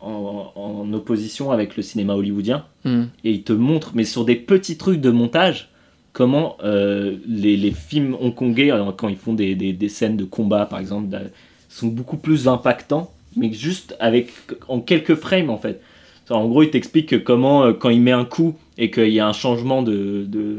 [0.00, 2.64] en, en- en opposition avec le cinéma hollywoodien.
[2.84, 3.04] Hmm.
[3.24, 5.70] Et il te montre, mais sur des petits trucs de montage,
[6.18, 10.24] comment euh, les, les films hongkongais, euh, quand ils font des, des- des scènes de
[10.24, 11.22] combat par exemple, d'a-
[11.68, 14.32] sont beaucoup plus impactants, mais juste avec
[14.68, 15.80] en quelques frames en fait.
[16.28, 19.20] En gros, il t'explique que comment, euh, quand il met un coup et qu'il y
[19.20, 20.56] a un changement de, de,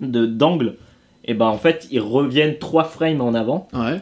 [0.00, 0.74] de- d'angle,
[1.24, 4.00] et ben en fait, ils reviennent trois frames en avant Ouais.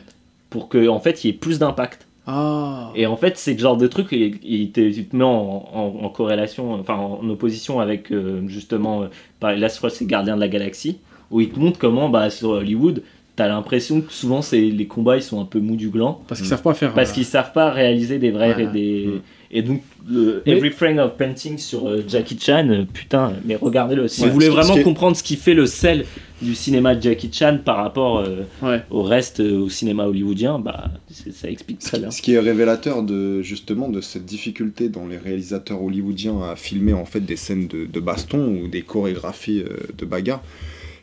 [0.51, 2.04] pour que en fait, il y ait plus d'impact.
[2.27, 2.91] Ah.
[2.95, 5.69] Et en fait, c'est le genre de truc, il, il te, il te met en,
[5.73, 9.07] en- en corrélation, enfin en opposition avec euh, justement, euh,
[9.41, 12.31] par- là je crois c'est Gardien de la Galaxie, où il te montre comment bah,
[12.31, 13.03] sur Hollywood,
[13.37, 16.49] t'as l'impression que souvent les combats ils sont un peu mous du gland, Parce qu'ils
[16.49, 16.95] savent pas faire.
[16.95, 18.55] parce euh, qu'ils savent pas réaliser des vrais.
[18.57, 18.67] Ouais.
[18.69, 19.07] Des...
[19.07, 19.21] Mm.
[19.57, 23.55] Et donc, le Mais- Every Frame of Painting sur euh, Jackie Chan, euh, putain, mais
[23.55, 24.09] regardez-le.
[24.09, 26.05] Si Ouais, vous voulez vraiment comprendre ce qui fait le sel
[26.43, 28.83] du cinéma de Jackie Chan par rapport euh, Ouais.
[28.91, 32.11] au reste, euh, au cinéma hollywoodien, bah, ça explique très bien.
[32.11, 36.93] Ce qui est révélateur de justement de cette difficulté dans les réalisateurs hollywoodiens à filmer
[36.93, 40.43] en fait des scènes de, de baston ou des chorégraphies euh, de bagarre,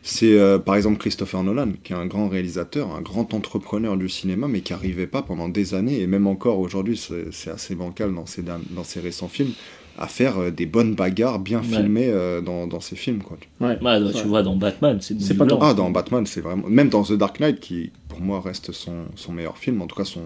[0.03, 4.09] c'est euh, par exemple Christopher Nolan, qui est un grand réalisateur, un grand entrepreneur du
[4.09, 7.75] cinéma, mais qui n'arrivait pas pendant des années, et même encore aujourd'hui, c'est c'est assez
[7.75, 9.51] bancal dans ses, dans ses récents films,
[9.97, 11.65] à faire euh, des bonnes bagarres bien Ouais.
[11.65, 13.21] filmées euh, dans, dans ses films.
[13.21, 13.37] Quoi.
[13.59, 13.67] Ouais.
[13.67, 14.11] Ouais, bah, Ouais.
[14.13, 15.59] tu vois, dans Batman, c'est pas blanc.
[15.61, 16.67] Ah, dans Batman, c'est vraiment.
[16.67, 19.95] Même dans The Dark Knight, qui pour moi reste son, son meilleur film, en tout
[19.95, 20.23] cas son,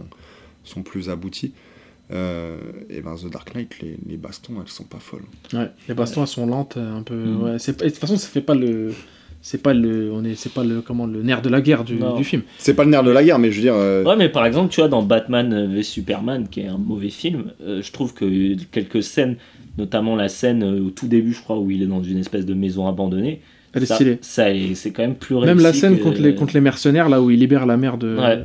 [0.64, 1.54] son plus abouti.
[2.12, 2.58] Euh,
[2.90, 5.24] et ben The Dark Knight, les, les bastons, elles sont pas folles.
[5.54, 7.16] Ouais, les bastons elles sont lentes un peu.
[7.16, 7.42] Mm.
[7.44, 8.94] Ouais, de toute façon, ça fait pas le,
[9.48, 12.00] c'est pas le, on est, c'est pas le, comment, le nerf de la guerre du,
[12.24, 12.42] film.
[12.58, 13.76] C'est pas le nerf de la guerre, mais je veux dire.
[13.76, 17.10] euh, Ouais, mais par exemple, tu vois, dans Batman v Superman, qui est un mauvais
[17.12, 19.36] film, euh, je trouve que quelques scènes,
[19.78, 22.44] notamment la scène euh, au tout début, je crois, où il est dans une espèce
[22.48, 23.42] de maison abandonnée,
[23.74, 24.18] Elle est ça, stylée.
[24.22, 25.54] ça est- c'est quand même plus réussi.
[25.54, 28.00] Même la scène que- contre les, contre les mercenaires là où il libère la mère
[28.00, 28.44] de, Ouais.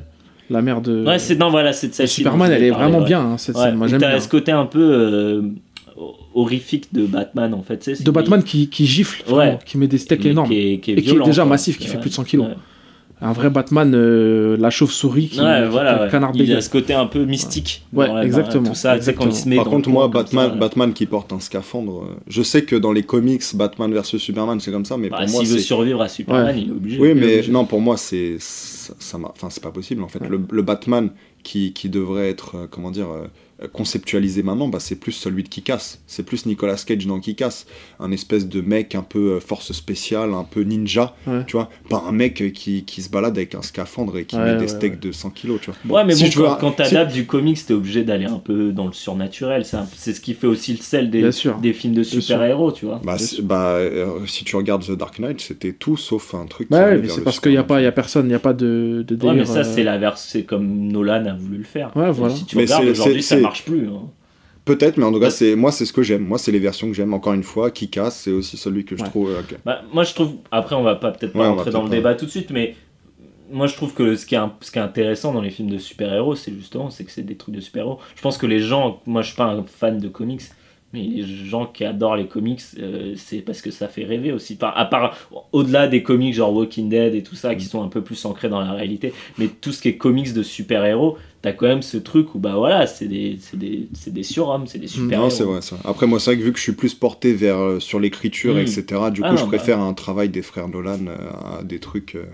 [0.51, 1.07] la mère de.
[1.07, 3.77] Ouais, c'est non, voilà, c'est Superman, elle est vraiment bien hein, cette scène.
[3.77, 4.21] Moi j'aime bien.
[4.21, 5.43] ce côté un peu euh,
[6.35, 7.83] horrifique de Batman, en fait.
[7.85, 9.35] c'est De Batman qui, qui gifle, Ouais.
[9.35, 10.49] vraiment, qui met des steaks énormes.
[10.49, 11.51] qui est, qui est Et qui est violent, déjà quoi.
[11.51, 12.01] massif, qui fait Ouais.
[12.01, 12.47] plus de 100 kilos.
[12.47, 12.55] Ouais.
[13.23, 16.95] Un vrai Batman, euh, la chauve-souris qui, Ouais, qui voilà, des il a ce côté
[16.95, 17.85] un peu mystique.
[17.93, 20.09] Ouais, dans la- dans exactement, Tout ça, sais, quand il se met Par contre, moi,
[20.09, 23.93] Batman, ça, Batman qui porte un scaphandre, euh, je sais que dans les comics, Batman
[23.93, 25.65] versus Superman, c'est comme ça, mais bah, pour moi, s'il veut c'est.
[25.65, 26.63] survivre à Superman, Ouais.
[26.63, 26.99] il est obligé.
[26.99, 27.53] Oui, mais obligé.
[27.53, 30.21] non, pour moi, c'est ça, enfin, c'est pas possible en fait.
[30.21, 30.29] Ouais.
[30.31, 31.11] Le, le Batman
[31.43, 33.27] qui, qui devrait être, euh, comment dire, euh,
[33.73, 36.01] conceptualisé maintenant, bah, c'est plus celui de Kick-Ass.
[36.07, 37.67] C'est plus Nicolas Cage dans Kick-Ass,
[37.99, 41.45] un espèce de mec un peu euh, force spéciale, un peu ninja, Ouais.
[41.47, 41.69] tu vois.
[41.89, 44.57] Pas un mec euh, qui, qui se balade avec un scaphandre et qui Ouais, met
[44.59, 44.99] des steaks ouais.
[44.99, 45.99] de 100 kilos, tu vois.
[46.01, 48.27] Ouais, mais Si bon, je veux quand, quand si- t'adaptes du comics, t'es obligé d'aller
[48.27, 49.65] un peu dans le surnaturel.
[49.97, 51.29] C'est ce qui fait aussi le sel des,
[51.63, 53.01] des films de super-héros, tu vois.
[53.05, 56.69] Bah, bah, euh, si tu regardes The Dark Knight, c'était tout sauf un truc.
[56.69, 58.31] qui Bah ouais, mais c'est parce qu'il n'y a pas, il y a personne, il
[58.31, 59.35] n'y a pas de, de Ouais, délire.
[59.35, 61.91] mais ça, euh, c'est la verse, c'est comme Nolan a voulu le faire.
[61.97, 62.35] Ouais, voilà.
[62.35, 63.87] Si tu Mais regardes aujourd'hui, ça marche plus.
[63.89, 64.09] hein.
[64.65, 65.31] Peut-être, mais en tout cas, Ouais.
[65.31, 66.23] c'est moi, c'est ce que j'aime.
[66.25, 67.13] Moi, c'est les versions que j'aime.
[67.15, 69.09] Encore une fois, Kick-Ass, c'est aussi celui que je Ouais.
[69.09, 69.31] trouve.
[69.31, 70.35] euh, Bah, moi, je trouve.
[70.51, 72.77] Après, on va pas peut-être pas Ouais, rentrer dans le débat tout de suite, mais
[73.51, 75.71] moi, je trouve que ce qui est, un- ce qui est intéressant dans les films
[75.71, 77.99] de super-héros, c'est justement c'est que c'est des trucs de super-héros.
[78.15, 80.43] Je pense que les gens, moi, je suis pas un fan de comics.
[80.93, 84.55] Mais les gens qui adorent les comics, euh, c'est parce que ça fait rêver aussi.
[84.61, 85.17] Enfin, à part,
[85.53, 87.57] au-delà des comics genre Walking Dead et tout ça, Mm.
[87.59, 90.33] qui sont un peu plus ancrés dans la réalité, mais tout ce qui est comics
[90.33, 94.13] de super-héros, t'as quand même ce truc où, bah voilà, c'est des, c'est des, c'est
[94.13, 95.25] des surhommes, c'est des super-héros.
[95.27, 95.77] Non, c'est vrai, ça.
[95.85, 98.57] Après, moi, c'est vrai que vu que je suis plus porté vers euh, sur l'écriture,
[98.57, 98.59] Mm.
[98.59, 99.49] etc., du coup, Ah non, je bah.
[99.57, 102.25] préfère un travail des frères Nolan euh, à des trucs, euh,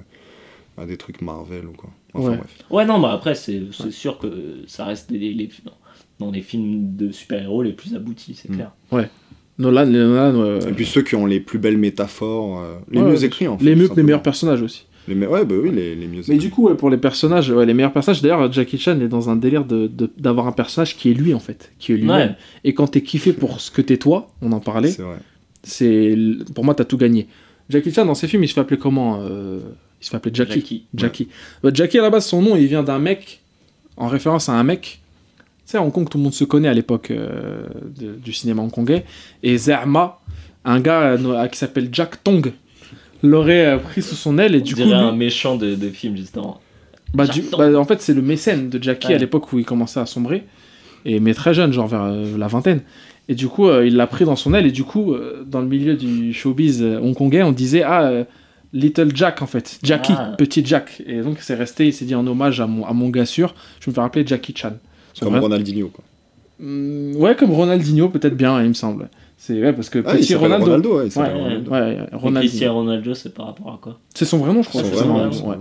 [0.78, 1.90] à des trucs Marvel ou quoi.
[2.14, 2.36] Enfin, Ouais.
[2.38, 2.50] bref.
[2.70, 5.50] Ouais, non, mais après, c'est c'est sûr que ça reste des, les,
[6.18, 8.54] dans les films de super-héros les plus aboutis, c'est Mm.
[8.54, 8.72] clair.
[9.58, 13.10] Nolan, Nolan, euh, Et puis ceux qui ont les plus belles métaphores, euh, les Ouais,
[13.10, 13.64] mieux écrits en fait.
[13.64, 14.84] les, mieux, les meilleurs personnages aussi.
[15.08, 16.38] Les me- Ouais, bah oui, les, les mieux Mais écrits.
[16.38, 19.30] du coup, ouais, pour les personnages, ouais, les meilleurs personnages, d'ailleurs, Jackie Chan est dans
[19.30, 22.30] un délire de- de- d'avoir un personnage qui est lui, en fait, qui est lui-même.
[22.30, 22.36] Ouais.
[22.64, 25.16] Et quand t'es kiffé pour ce que t'es toi, on en parlait, C'est vrai.
[25.62, 27.26] c'est l- pour moi, t'as tout gagné.
[27.70, 29.60] Jackie Chan, dans ses films, il se fait appeler comment euh,
[30.02, 30.52] Il se fait appeler Jackie.
[30.60, 30.84] Jackie.
[30.94, 31.28] Jackie.
[31.62, 33.40] Bah, Jackie, à la base, son nom, il vient d'un mec,
[33.96, 35.00] en référence à un mec
[35.66, 37.62] sais, à Hong Kong, tout le monde se connaît à l'époque euh,
[38.22, 39.04] du cinéma hongkongais.
[39.42, 40.18] Et Zerma,
[40.64, 42.52] un gars euh, qui s'appelle Jack Tong,
[43.22, 44.54] l'aurait euh, pris sous son aile.
[44.54, 46.60] Et On du coup, lui- un méchant de, de film, justement.
[47.14, 49.14] bah, du- bah, en fait, c'est le mécène de Jackie Ouais.
[49.14, 50.44] à l'époque où il commençait à sombrer.
[51.04, 52.80] Et, mais très jeune, genre vers euh, la vingtaine.
[53.28, 54.66] Et du coup, euh, il l'a pris dans son aile.
[54.66, 58.24] Et du coup, euh, dans le milieu du showbiz hongkongais, on disait Ah,
[58.72, 59.78] Little Jack en fait.
[59.82, 60.34] Jackie, Ah.
[60.36, 61.02] petit Jack.
[61.06, 63.54] Et donc, c'est resté, il s'est dit en hommage à mon, à mon gars sûr.
[63.80, 64.72] Je me fais rappeler Jackie Chan.
[65.20, 66.04] Comme vrai- Ronaldinho, quoi.
[66.58, 69.08] Hmm, ouais, comme Ronaldinho, peut-être bien, il me semble.
[69.38, 70.64] C'est ouais, parce que Ah, petit Ronaldo.
[70.64, 71.70] Ronaldo, ouais, il Ouais, s'appelle ouais, Ronaldo.
[71.70, 72.40] ouais, Et Ronaldinho.
[72.48, 73.98] Cristiano Ronaldo, c'est par rapport à quoi?
[74.14, 74.82] C'est son vrai nom, je crois.
[74.82, 75.56] Son vrai nom, ouais.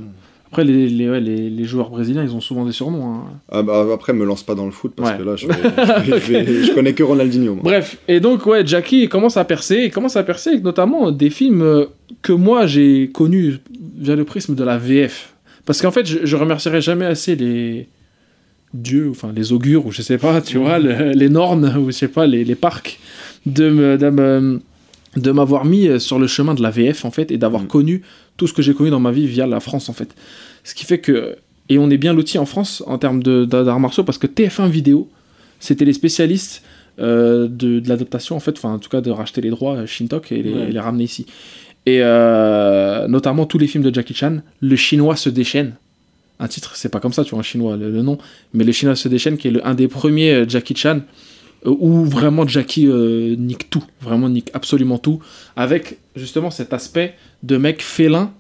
[0.47, 3.03] Après, les, les, ouais, les, les joueurs brésiliens, ils ont souvent des surnoms.
[3.13, 3.23] hein.
[3.51, 5.17] Ah bah, après, me lance pas dans le foot parce Ouais.
[5.17, 5.47] que là, je,
[6.07, 7.55] je connais que Ronaldinho.
[7.55, 7.63] moi.
[7.63, 11.29] Bref, et donc, ouais, Jackie commence à percer, il commence à percer avec notamment des
[11.29, 11.85] films euh,
[12.21, 13.55] que moi j'ai connus
[13.97, 15.33] via le prisme de la VF.
[15.65, 17.89] Parce qu'en fait, je, je remercierai jamais assez les
[18.81, 21.91] dieux, enfin les augures, ou je sais pas, tu vois, le- les nornes, ou je
[21.91, 22.99] sais pas, les, les parcs,
[23.45, 24.61] de me- de me-
[25.17, 27.67] de m'avoir mis euh, sur le chemin de la VF, en fait, et d'avoir Mm.
[27.67, 28.01] connu
[28.37, 30.13] tout ce que j'ai connu dans ma vie via la France, en fait.
[30.63, 31.35] Ce qui fait que.
[31.69, 35.09] Et on est bien loti en France en termes d'arts martiaux, parce que TF1 Vidéo,
[35.59, 36.63] c'était les spécialistes
[36.99, 39.85] euh, de, de l'adaptation, en fait, enfin, en tout cas, de racheter les droits euh,
[39.85, 40.67] Shintok et les, Ouais.
[40.69, 41.25] et les ramener ici.
[41.87, 45.73] Et euh, notamment tous les films de Jackie Chan, Le Chinois se déchaîne.
[46.39, 48.17] Un titre, c'est pas comme ça, tu vois, en chinois, le, le nom.
[48.53, 50.99] Mais Le Chinois se déchaîne, qui est le- un des premiers euh, Jackie Chan,
[51.65, 55.19] euh, où vraiment Jackie euh, nique tout, vraiment nique absolument tout,
[55.55, 57.13] avec justement cet aspect
[57.43, 58.31] de mec félin,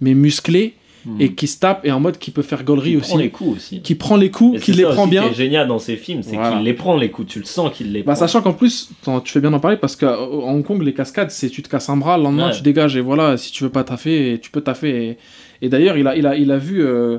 [0.00, 0.74] mais musclé,
[1.04, 1.20] Hmm.
[1.20, 3.08] et qui se tape, et en mode qui peut faire gaulerie aussi.
[3.08, 3.82] prend les coups aussi.
[3.82, 5.24] Qui prend les coups, Et qui c'est les ça prend aussi bien.
[5.24, 6.52] qui est génial dans ces films, c'est Voilà.
[6.54, 8.20] qu'il les prend les coups, tu le sens qu'il les Bah, prend.
[8.20, 8.88] sachant qu'en plus,
[9.24, 11.88] tu fais bien d'en parler parce qu'à Hong Kong, les cascades, c'est tu te casses
[11.88, 12.54] un bras, le lendemain Ouais.
[12.56, 14.90] tu dégages et voilà, si tu veux pas taffer, tu peux taffer.
[15.08, 15.18] Et,
[15.62, 17.18] et d'ailleurs, il a, il, a, il a vu, euh,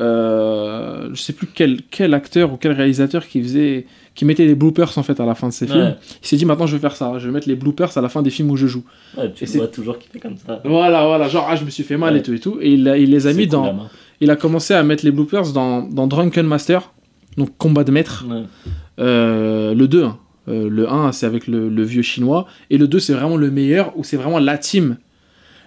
[0.00, 4.54] euh, je sais plus quel, quel acteur ou quel réalisateur qui faisait, qui mettait des
[4.54, 5.72] bloopers en fait à la fin de ses Ouais.
[5.72, 5.94] films.
[6.22, 8.08] Il s'est dit maintenant je vais faire ça, je vais mettre les bloopers à la
[8.08, 8.84] fin des films où je joue.
[9.16, 10.60] Ouais, tu Et vois toujours qu'il fait comme ça.
[10.64, 12.20] Voilà, voilà, genre ah, je me suis fait mal Ouais.
[12.20, 12.58] et tout et tout.
[12.60, 13.88] Et il, les a mis cool, dans.
[14.20, 16.92] Il a commencé à mettre les bloopers dans, dans Drunken Master,
[17.36, 18.24] donc combat de maître.
[19.00, 20.18] Euh, le 2, hein.
[20.46, 23.50] Euh, le 1 c'est avec le, le vieux chinois, et le 2 c'est vraiment le
[23.50, 24.98] meilleur, où c'est vraiment la team,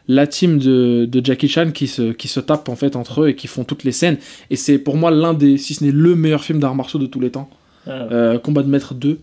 [0.07, 3.29] la team de, de Jackie Chan qui se, qui se tape en fait entre eux
[3.29, 4.17] et qui font toutes les scènes,
[4.49, 7.07] et c'est pour moi l'un des, si ce n'est le meilleur film d'arts martiaux de
[7.07, 7.49] tous les temps,
[7.87, 9.19] Ah, Euh, Combat de Maître 2,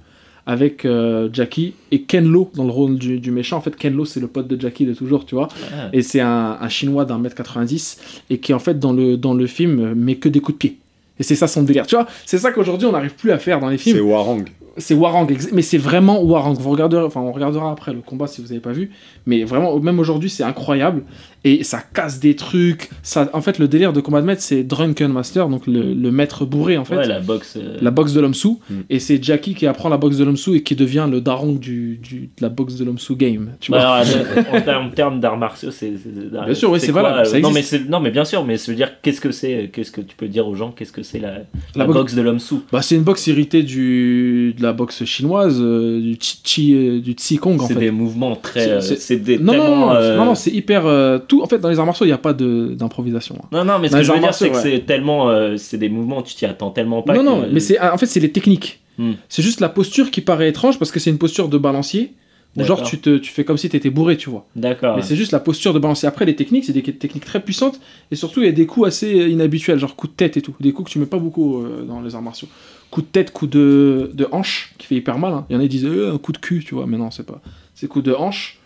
[0.47, 3.95] avec euh, Jackie et Ken Lo dans le rôle du, du méchant, en fait Ken
[3.95, 5.89] Lo c'est le pote de Jackie de toujours, tu vois, ah.
[5.93, 9.33] et c'est un, un chinois d'un mètre 90, et qui en fait dans le, dans
[9.35, 10.79] le film euh, met que des coups de pied.
[11.19, 11.87] Et c'est ça son délire.
[11.87, 14.45] Tu vois, c'est ça qu'aujourd'hui on n'arrive plus à faire dans les films C'est Warang.
[14.77, 16.57] C'est Warang, mais c'est vraiment Warang.
[16.59, 18.91] Vous regarderez, enfin, on regardera après le combat si vous n'avez pas vu,
[19.27, 21.03] mais vraiment, même aujourd'hui, c'est incroyable
[21.47, 22.89] et ça casse des trucs.
[23.03, 26.11] Ça, en fait, le délire de combat de maître, c'est Drunken Master, donc le, le
[26.11, 27.57] maître bourré en fait, Ouais, la boxe.
[27.61, 28.75] euh, la boxe de l'homme sous, Mm.
[28.89, 31.53] et c'est Jackie qui apprend la boxe de l'homme sous et qui devient le daron
[31.53, 33.51] du, du- de la boxe de l'homme sous game.
[33.61, 34.07] Tu vois Bah, alors,
[34.55, 35.93] en termes, termes d'arts martiaux, c'est.
[35.93, 38.73] Bien sûr, oui, c'est valable, euh, ça non, mais non, mais bien sûr, mais se
[38.73, 41.39] dire, qu'est-ce que c'est Qu'est-ce que tu peux dire aux gens Qu'est-ce que c'est la,
[41.77, 45.05] la, boxe- boxe de l'homme sous Bah, c'est une boxe héritée du, de la boxe
[45.05, 47.81] chinoise, euh, du chi, chi- euh, du Tsi Kong en C'est fait.
[47.81, 48.61] des mouvements très.
[48.65, 49.39] C'est- euh, c'est- C'est des.
[49.39, 50.83] Non, non, non, c'est hyper.
[51.29, 53.37] tout, en fait, dans les arts martiaux, il n'y a pas de- d'improvisation.
[53.43, 53.47] hein.
[53.53, 55.31] Non, non, mais ce Dans que je veux dire, c'est que c'est tellement.
[55.57, 57.15] c'est des mouvements, tu t'y attends tellement pas.
[57.15, 58.81] non, que- non, mais c'est en fait c'est les techniques.
[58.99, 59.13] Hmm.
[59.29, 62.13] C'est juste la posture qui paraît étrange parce que c'est une posture de balancier.
[62.57, 64.47] Genre tu, te, tu fais comme si tu étais bourré, tu vois.
[64.55, 64.95] D'accord.
[64.95, 66.07] Mais c'est juste la posture de balancier.
[66.07, 67.81] Après les techniques, c'est des techniques très puissantes
[68.13, 70.55] et surtout il y a des coups assez inhabituels, genre coups de tête et tout.
[70.61, 72.47] Des coups que tu mets pas beaucoup euh, dans les arts martiaux.
[72.95, 75.33] Coup de tête, coup de, de hanche qui fait hyper mal.
[75.33, 75.47] hein.
[75.51, 76.87] Il y en a qui disent euh, un coup de cul, tu vois.
[76.87, 77.41] Mais non, c'est pas.
[77.75, 78.59] C'est coup de hanche.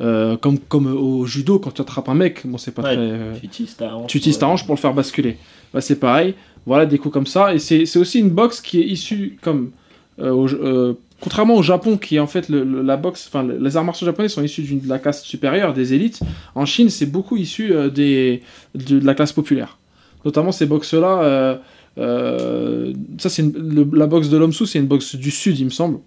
[0.00, 3.40] Euh, comme, comme au judo, quand tu attrapes un mec, bon, c'est pas Ouais, très.
[3.40, 4.06] Tu utilises ta hanche.
[4.10, 4.52] tu utilises ta ouais.
[4.52, 5.38] hanche pour le faire basculer.
[5.72, 6.34] Bah, c'est pareil,
[6.66, 7.52] voilà des coups comme ça.
[7.52, 9.72] Et c'est aussi une boxe qui est issue comme.
[10.20, 13.26] euh, au- contrairement au Japon, qui est en fait le- le- la boxe.
[13.28, 16.20] Enfin, le- les arts martiaux japonais sont issus de la caste supérieure, des élites.
[16.54, 18.42] En Chine, c'est beaucoup issu euh, des,
[18.76, 19.78] de, de la classe populaire.
[20.24, 21.22] Notamment ces boxes-là.
[21.22, 21.56] euh,
[21.96, 23.44] ça, c'est
[23.92, 25.98] la boxe de l'homme sous, c'est une boxe du sud, il me semble.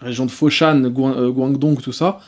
[0.00, 2.20] Région de Foshan, euh, Guangdong, tout ça.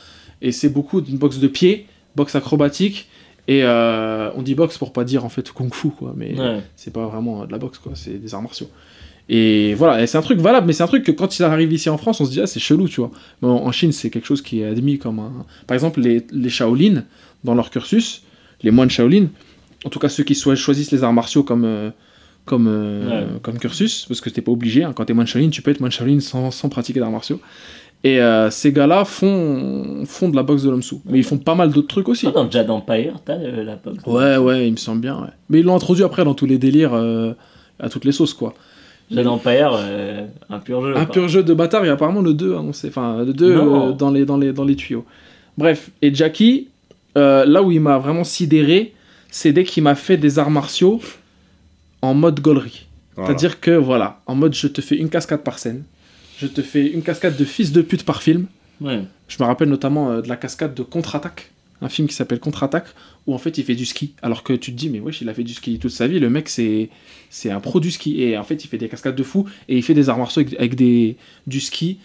[0.43, 3.09] Et c'est beaucoup d'une boxe de pied, boxe acrobatique.
[3.49, 6.15] Et euh, on dit boxe pour pas dire en fait kung fu, quoi.
[6.17, 6.63] Mais Ouais.
[6.75, 7.93] c'est pas vraiment euh, de la boxe, quoi.
[7.95, 8.69] C'est des arts martiaux.
[9.29, 11.73] Et voilà, et c'est un truc valable, mais c'est un truc que quand il arrive
[11.73, 13.11] ici en France, on se dit, ah, c'est chelou, tu vois.
[13.43, 15.45] Mais en, Chine, c'est quelque chose qui est admis comme un.
[15.67, 17.03] Par exemple, les, les Shaolin,
[17.43, 18.23] dans leur cursus,
[18.63, 19.27] les moines Shaolin,
[19.85, 21.65] en tout cas ceux qui choisissent les arts martiaux comme.
[21.65, 21.91] euh,
[22.47, 23.27] comme, euh, Ouais.
[23.43, 24.93] comme cursus, parce que t'es pas obligé, hein.
[24.95, 27.41] quand t'es moine Shaolin, tu peux être moine Shaolin sans, sans pratiquer d'arts martiaux.
[28.05, 31.03] Et euh, ces gars-là font, font de la boxe de l'homme sous.
[31.07, 32.23] Mais ils font pas mal d'autres trucs aussi.
[32.31, 34.05] Toi, dans Jad Empire, t'as euh, la boxe.
[34.07, 35.17] Ouais, ouais, il me semble bien.
[35.21, 35.29] ouais.
[35.51, 37.33] Mais ils l'ont introduit après dans tous les délires, euh,
[37.81, 38.55] à toutes les sauces, quoi.
[39.11, 39.79] Jeune Empire,
[40.51, 40.97] un pur jeu.
[40.97, 43.55] Un pur jeu de bâtard, il y a apparemment le 2 annoncé, enfin le 2
[43.55, 43.89] Non.
[43.89, 45.05] euh, dans, les, dans, les, dans les tuyaux.
[45.59, 46.69] Bref, et Jackie,
[47.15, 48.93] là où il m'a vraiment sidéré,
[49.31, 51.01] c'est dès qu'il m'a fait des arts martiaux
[52.03, 52.87] en mode gaulerie.
[53.15, 53.29] Voilà.
[53.29, 55.85] C'est-à-dire que voilà, en mode je te fais une cascade par scène,
[56.39, 58.47] je te fais une cascade de fils de pute par film.
[58.81, 59.03] Ouais.
[59.29, 61.51] Je me rappelle notamment euh, de la cascade de Contre-attaque,
[61.81, 62.89] un film qui s'appelle Contre-attaque,
[63.27, 64.15] où en fait il fait du ski.
[64.21, 66.21] Alors que tu te dis, mais wesh, il a fait du ski toute sa vie,
[66.21, 66.91] le mec c'est
[67.31, 68.21] c'est un pro du ski.
[68.21, 70.43] Et en fait il fait des cascades de fou et il fait des arts martiaux
[70.43, 71.17] avec, avec des,
[71.47, 71.99] du ski.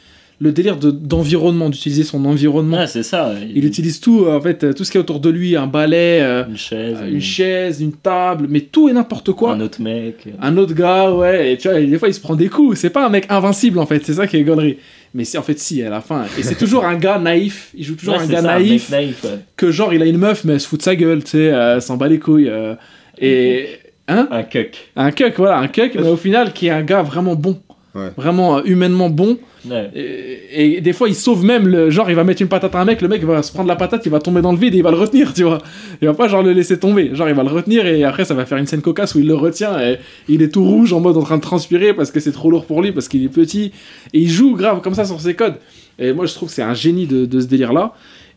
[0.43, 2.77] Le délire de- d'environnement, d'utiliser son environnement.
[2.77, 3.34] Ouais, c'est ça.
[3.53, 5.68] Il utilise tout, euh, en fait, euh, tout ce qui est autour de lui, un
[5.68, 9.53] balai, euh, une chaise, une chaise, une table, mais tout et n'importe quoi.
[9.53, 10.26] un autre mec.
[10.41, 12.80] Un autre gars, ouais, et tu vois, et des fois il se prend des coups.
[12.80, 14.77] C'est pas un mec invincible en fait, c'est ça qui est gaulerie.
[15.13, 16.23] Mais c'est en fait si, à la fin.
[16.39, 18.99] Et c'est toujours un gars naïf, il joue toujours Ouais, un gars ça, naïf, mec
[18.99, 19.23] naïf.
[19.26, 19.39] ouais.
[19.55, 21.53] que genre il a une meuf, mais elle se fout de sa gueule, tu sais,
[21.53, 22.49] euh, s'en bat les couilles.
[22.49, 22.73] euh,
[23.19, 23.68] et.
[24.07, 24.27] Hein?
[24.31, 24.89] Un cuck.
[24.95, 27.61] Un cuck, voilà, un cuck, mais au final qui est un gars vraiment bon.
[27.93, 28.09] Ouais.
[28.15, 29.38] Vraiment euh, humainement bon.
[29.69, 29.91] Ouais.
[29.93, 31.89] Et, et des fois il sauve même le.
[31.89, 33.76] Genre il va mettre une patate à un mec, le mec va se prendre la
[33.76, 35.57] patate, il va tomber dans le vide et il va le retenir, tu vois.
[36.01, 37.13] Il va pas genre le laisser tomber.
[37.13, 39.27] Genre il va le retenir et après ça va faire une scène cocasse où il
[39.27, 39.97] le retient et
[40.30, 42.65] il est tout rouge en mode en train de transpirer parce que c'est trop lourd
[42.65, 43.73] pour lui, parce qu'il est petit.
[44.13, 45.55] Et il joue grave comme ça sur ses codes.
[45.99, 47.93] Et moi je trouve que c'est un génie de, de ce délire là.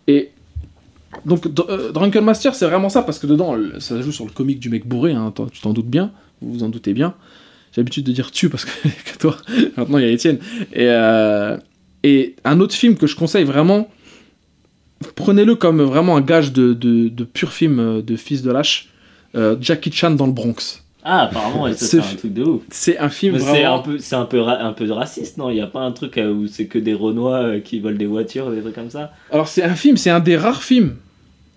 [0.09, 0.31] Et.
[1.25, 4.59] Donc, euh, Drunken Master, c'est vraiment ça, parce que dedans, ça joue sur le comique
[4.59, 6.11] du mec bourré, hein, tu t'en doutes bien,
[6.43, 7.15] vous vous en doutez bien.
[7.75, 8.71] J'ai l'habitude de dire tu parce que,
[9.13, 9.37] que toi,
[9.77, 10.39] maintenant il y a Étienne.
[10.73, 11.57] Et, euh,
[12.03, 13.89] et un autre film que je conseille vraiment,
[15.17, 18.89] prenez-le comme vraiment un gage de, de, de pur film euh, de fils de lâche,
[19.35, 20.81] euh, Jackie Chan dans le Bronx.
[21.07, 22.63] Ah, apparemment, c'est un truc de ouf.
[22.71, 25.51] C'est un film c'est un peu, c'est un peu, un peu raciste, non?
[25.51, 28.51] Il y a pas un truc où c'est que des Renois qui volent des voitures,
[28.51, 29.13] des trucs comme ça?
[29.31, 30.97] Alors c'est un film, c'est un des rares films,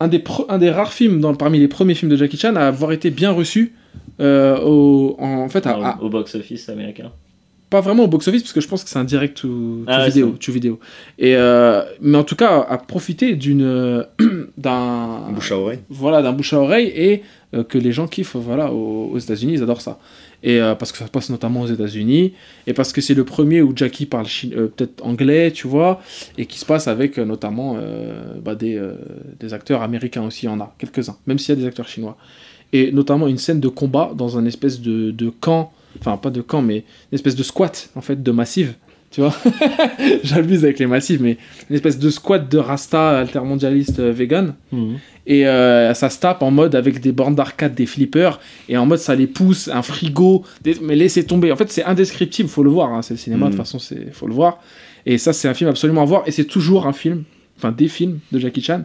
[0.01, 2.57] un des, pro- un des rares films dans, parmi les premiers films de Jackie Chan
[2.57, 3.73] à avoir été bien reçu
[4.19, 7.11] euh, au, en, en fait, à- au, à- au box-office américain.
[7.69, 9.99] pas vraiment au box-office parce que je pense que c'est un direct to, to Ah
[9.99, 10.79] ouais, vidéo, to vidéo.
[11.19, 14.05] Et euh, mais en tout cas à profiter d'une
[14.57, 15.79] d'un Bouche à oreille.
[15.89, 17.23] voilà d'un bouche à oreille et
[17.53, 19.99] euh, que les gens kiffent voilà aux, aux États-Unis ils adorent ça
[20.43, 22.33] et euh, parce que ça se passe notamment aux États-Unis
[22.67, 26.01] et parce que c'est le premier où Jackie parle euh, peut-être anglais tu vois
[26.37, 28.93] et qui se passe avec euh, notamment euh, bah, des, euh,
[29.39, 31.87] des acteurs américains aussi il y en a quelques-uns même s'il y a des acteurs
[31.87, 32.17] chinois
[32.73, 36.41] et notamment une scène de combat dans un espèce de, de camp enfin pas de
[36.41, 36.77] camp mais
[37.11, 38.73] une espèce de squat en fait de massive
[39.09, 39.33] tu vois
[40.23, 41.37] j'abuse avec les massifs mais
[41.69, 44.53] une espèce de squat de rasta altermondialiste euh, vegan
[45.25, 48.39] et euh, ça se tape en mode avec des bornes d'arcade, des flippers,
[48.69, 51.51] et en mode ça les pousse, un frigo, des- mais laissez tomber.
[51.51, 53.65] En fait, c'est indescriptible, faut le voir, hein, c'est le cinéma, de toute Mhm.
[53.65, 54.61] façon, c'est faut le voir.
[55.05, 57.23] Et ça, c'est un film absolument à voir, et c'est toujours un film,
[57.57, 58.83] enfin des films de Jackie Chan,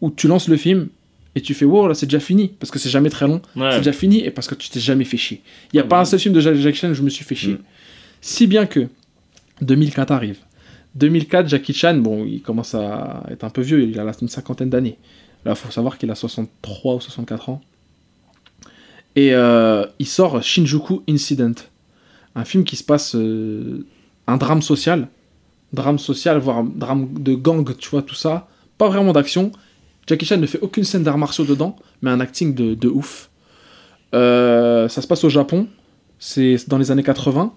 [0.00, 0.86] où tu lances le film
[1.34, 3.70] et tu fais wow, là c'est déjà fini, parce que c'est jamais très long, Ouais.
[3.72, 5.42] c'est déjà fini, et parce que tu t'es jamais fait chier.
[5.72, 7.02] Il n'y a Ah pas bah un seul film de Ja- Jackie Chan où je
[7.02, 7.54] me suis fait chier.
[7.54, 7.58] Mhm.
[8.20, 8.88] Si bien que
[9.60, 10.38] 2004 arrive.
[10.94, 14.70] 2004, Jackie Chan, bon, il commence à être un peu vieux, il a une cinquantaine
[14.70, 14.96] d'années.
[15.44, 17.60] Là, il faut savoir qu'il a 63 ou 64 ans.
[19.16, 21.54] Et euh, il sort Shinjuku Incident,
[22.34, 23.86] un film qui se passe euh,
[24.26, 25.08] un drame social,
[25.72, 28.48] drame social, voire drame de gang, tu vois, tout ça.
[28.78, 29.52] Pas vraiment d'action.
[30.06, 33.30] Jackie Chan ne fait aucune scène d'arts martiaux dedans, mais un acting de, de ouf.
[34.14, 35.66] Euh, ça se passe au Japon,
[36.18, 37.52] c'est dans les années 80.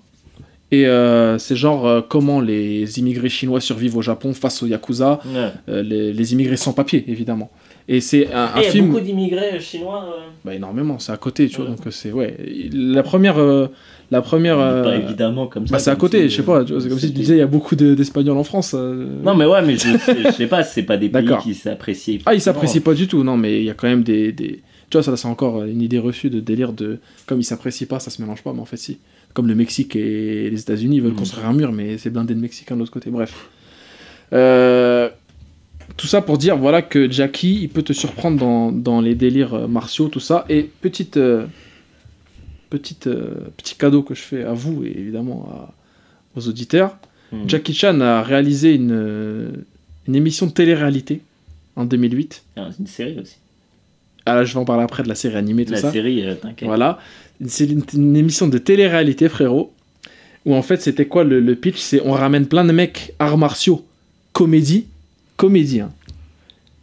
[0.72, 5.20] Et euh, c'est genre euh, comment les immigrés chinois survivent au Japon face aux Yakuza,
[5.26, 5.82] Ouais.
[5.84, 7.50] les, les immigrés sans papier, évidemment.
[7.90, 8.88] Et c'est un, un Et il y a film.
[8.90, 10.06] beaucoup d'immigrés chinois.
[10.14, 11.66] euh, Bah, énormément, c'est à côté, tu vois.
[11.66, 11.72] Ouais.
[11.76, 12.12] Donc euh, c'est.
[12.12, 12.36] Ouais.
[12.74, 13.38] La première.
[13.38, 13.68] euh,
[14.12, 14.60] la première.
[14.60, 15.74] euh, Pas évidemment comme ça.
[15.74, 16.66] bah, c'est à côté, si, je sais euh, pas.
[16.82, 18.74] C'est comme si tu disais, il y a beaucoup de- d'Espagnols en France.
[18.78, 19.06] euh.
[19.24, 22.20] Non, mais ouais, mais je, sais- je sais pas, c'est pas des pays qui s'apprécient.
[22.26, 24.32] Ah, ils s'apprécient pas du tout, non, mais il y a quand même des.
[24.34, 24.62] des...
[24.90, 27.00] Tu vois, ça, c'est encore une idée reçue de délire de.
[27.26, 29.00] Comme ils s'apprécient pas, ça se mélange pas, mais en fait, si.
[29.34, 31.18] Comme le Mexique et les États-Unis, veulent Mhm.
[31.20, 33.10] construire un mur, mais c'est blindé de Mexicains de l'autre côté.
[33.10, 33.48] Bref.
[34.34, 35.10] Euh,
[35.98, 39.54] Tout ça pour dire, voilà, que Jackie, il peut te surprendre dans, dans les délires
[39.56, 40.46] euh, martiaux, tout ça.
[40.50, 41.18] Et petite.
[41.18, 41.46] euh,
[42.70, 45.74] petite euh, petit cadeau que je fais à vous et évidemment à-
[46.38, 46.98] aux auditeurs.
[47.32, 47.48] Hmm.
[47.48, 49.64] Jackie Chan a réalisé une,
[50.08, 51.22] une émission de télé-réalité
[51.76, 52.44] en 2008.
[52.58, 53.38] Ah, c'est une série aussi.
[54.26, 55.92] Ah là, je vais en parler après de la série animée, tout La ça.
[55.92, 56.68] série, euh, t'inquiète.
[56.68, 57.00] Voilà.
[57.46, 59.72] C'est une, une émission de télé-réalité, frérot.
[60.46, 61.78] Où en fait, c'était quoi le, le pitch?
[61.80, 63.86] C'est on ramène plein de mecs arts martiaux,
[64.34, 64.88] comédie,
[65.38, 65.92] comédie, hein.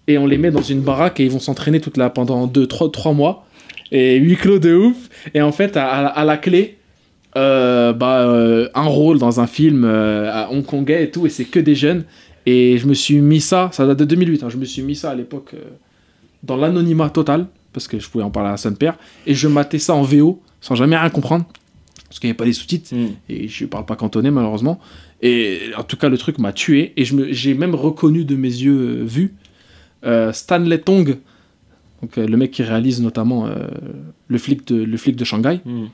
[0.06, 2.66] Et on les met dans une baraque et ils vont s'entraîner toute la, pendant 2,
[2.66, 3.46] 3, 3 mois.
[3.90, 4.96] Et huis clos de ouf.
[5.32, 6.76] Et en fait, à, à- à la clé,
[7.36, 11.24] euh, bah, euh, un rôle dans un film euh, à hongkongais et tout.
[11.26, 12.04] Et c'est que des jeunes.
[12.44, 14.94] Et je me suis mis ça, ça date de 2008, hein, je me suis mis
[14.94, 15.54] ça à l'époque
[16.42, 19.78] dans l'anonymat total, parce que je pouvais en parler à son père, et je matais
[19.78, 21.46] ça en VO, sans jamais rien comprendre,
[22.06, 23.06] parce qu'il n'y avait pas les sous-titres Mm.
[23.30, 24.78] et je parle pas cantonais malheureusement.
[25.26, 28.36] Et en tout cas, le truc m'a tué et je me- j'ai même reconnu de
[28.36, 29.34] mes yeux euh, vus
[30.04, 31.16] euh, Stanley Tong,
[32.02, 33.54] donc euh, le mec qui réalise notamment euh,
[34.28, 35.84] le flic de le flic de Shanghai Mm.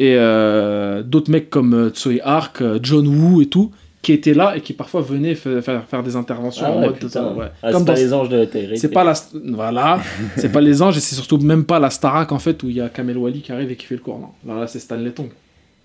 [0.00, 3.70] et euh, d'autres mecs comme Tsui Hark, John Woo et tout
[4.02, 6.98] qui étaient là et qui parfois venaient fa- faire, faire des interventions Ah en mode
[6.98, 7.34] putain.
[7.34, 7.46] ouais.
[7.62, 8.76] Ah, Comme c'est pas dans- les anges de la télé.
[8.76, 9.14] c'est pas la
[9.60, 10.00] voilà
[10.36, 12.74] c'est pas les anges et c'est surtout même pas la Starac en fait où il
[12.74, 14.80] y a Kamel Wally qui arrive et qui fait le cours non là, là c'est
[14.80, 15.28] Stanley Tong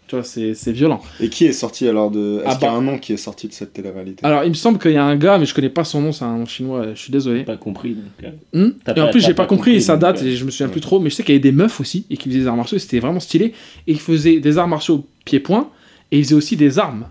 [0.08, 1.02] tu vois c'est c'est violent.
[1.20, 2.40] Et qui est sorti alors de.
[2.40, 2.78] Est-ce Ah qu'il y a bah.
[2.78, 5.04] un nom qui est sorti de cette télé-réalité alors il me semble qu'il y a
[5.04, 7.44] un gars mais je connais pas son nom c'est un nom chinois je suis désolé.
[7.44, 7.96] Pas compris.
[7.96, 10.22] Donc, euh, Hmm T'as et en plus j'ai pas pas compris, compris, sa donc, date
[10.24, 11.80] euh, et je me souviens plus trop mais je sais qu'il y avait des meufs
[11.80, 13.54] aussi et qui faisaient des arts martiaux et c'était vraiment stylé.
[13.88, 15.70] Et ils faisaient des arts martiaux pied-point
[16.12, 17.06] et ils faisaient aussi des armes.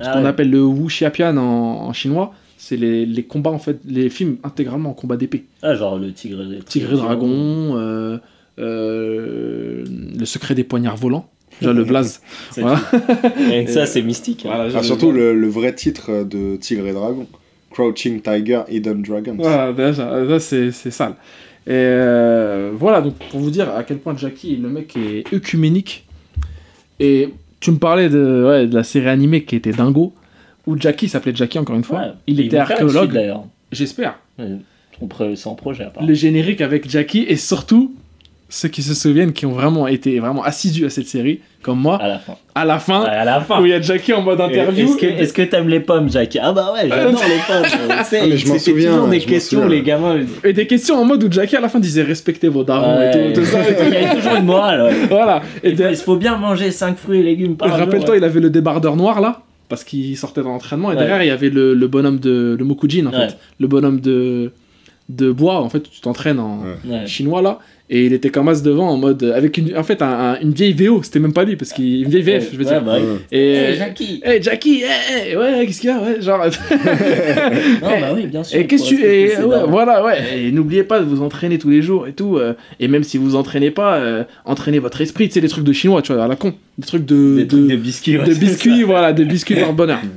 [0.00, 0.28] Ce ah qu'on ouais.
[0.28, 4.36] appelle le Wu Xiapian en, en chinois c'est les, les combats en fait les films
[4.44, 5.46] intégralement en combat d'épée.
[5.62, 8.18] Ah, genre le tigre et Tigre et Dragon, euh,
[8.60, 9.84] euh,
[10.16, 11.28] Le secret des poignards volants,
[11.60, 12.20] déjà le blaze.
[12.56, 12.80] Voilà.
[13.68, 14.44] Ça, c'est mystique.
[14.46, 14.50] hein.
[14.54, 17.26] Voilà, Ah, surtout le, le vrai titre de Tigre et Dragon
[17.70, 19.36] Crouching Tiger, Hidden Dragons.
[19.38, 21.14] Voilà, déjà, là, c'est sale.
[21.66, 26.04] Et euh, voilà, donc pour vous dire à quel point Jackie, le mec est œcuménique.
[27.00, 27.28] Et
[27.60, 30.12] tu me parlais de, ouais, de la série animée qui était Dingo,
[30.66, 31.98] où Jackie s'appelait Jackie encore une fois.
[32.00, 32.06] Ouais.
[32.26, 33.44] Il était archéologue, d'ailleurs.
[33.70, 34.18] j'espère.
[34.38, 36.08] C'est en projet, apparemment.
[36.08, 37.94] Le générique avec Jackie, et surtout,
[38.54, 41.96] ceux qui se souviennent, qui ont vraiment été vraiment assidus à cette série, comme moi,
[42.02, 42.34] À la fin.
[42.54, 43.62] à la fin, Ouais, à la fin.
[43.62, 44.88] où il y a Jackie en mode interview.
[44.88, 46.38] Est-ce que est-ce que t'aimes les pommes, Jackie?
[46.38, 47.66] Ah bah ouais, j'adore les pommes.
[47.90, 49.74] Ah, mais je m'en souviens, toujours des questions, souviens.
[49.76, 50.20] les gamins.
[50.44, 53.30] Et des questions en mode où Jackie à la fin disait respectez vos darons Ouais,
[53.30, 53.60] et tout, tout ça.
[53.66, 53.82] et tout.
[53.86, 54.82] Il y a toujours une morale.
[54.82, 55.06] ouais.
[55.08, 55.40] Voilà.
[55.62, 57.78] Et de- faut- il faut bien manger 5 fruits et légumes par jour.
[57.78, 58.18] rappelle-toi, ouais.
[58.18, 61.00] il avait le débardeur noir là, parce qu'il sortait dans l'entraînement, et Ouais.
[61.06, 62.54] derrière il y avait le, le bonhomme de.
[62.58, 63.28] le Mokujin en Ouais.
[63.28, 63.36] fait.
[63.58, 64.52] Le bonhomme de.
[65.08, 67.06] De bois, en fait, tu t'entraînes en Ouais.
[67.06, 67.58] Chinois là.
[67.94, 69.22] Et il était comme as devant en mode.
[69.36, 72.04] avec une, en fait un- un- une vieille VO, c'était même pas lui, parce qu'il.
[72.04, 72.82] une vieille VF, je veux Ouais, dire.
[72.82, 72.94] bah.
[72.94, 73.02] Ouais.
[73.32, 73.52] Et.
[73.54, 76.38] Hey, Jackie Hey Jackie, hey, hey, ouais, qu'est-ce qu'il y a, ouais, genre.
[77.82, 78.58] Non, bah oui, bien sûr.
[78.58, 79.04] Et qu'est-ce que tu.
[79.04, 79.32] Et,
[79.68, 80.38] voilà, ouais.
[80.46, 82.38] Et n'oubliez pas de vous entraîner tous les jours et tout.
[82.38, 85.28] euh, et même si vous entraînez pas, euh, entraînez votre esprit.
[85.28, 86.54] Tu sais, les trucs de chinois, tu vois, à la con.
[86.78, 87.36] Des trucs de.
[87.36, 88.12] Des de, trucs de biscuits.
[88.18, 89.98] de biscuits, voilà, de biscuits par bonheur.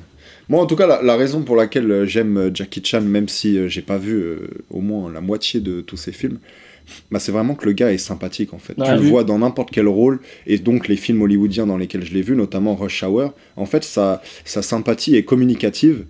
[0.50, 3.28] Moi, en tout cas, la, la raison pour laquelle euh, j'aime euh, Jackie Chan, même
[3.28, 6.38] si euh, j'ai pas vu euh, au moins la moitié de tous ses films,
[7.10, 8.78] bah, c'est vraiment que le gars est sympathique en fait.
[8.78, 12.06] Ouais, tu le vois dans n'importe quel rôle, et donc les films hollywoodiens dans lesquels
[12.06, 16.06] je l'ai vu, notamment Rush Hour, en fait, sa, sa sympathie est communicative.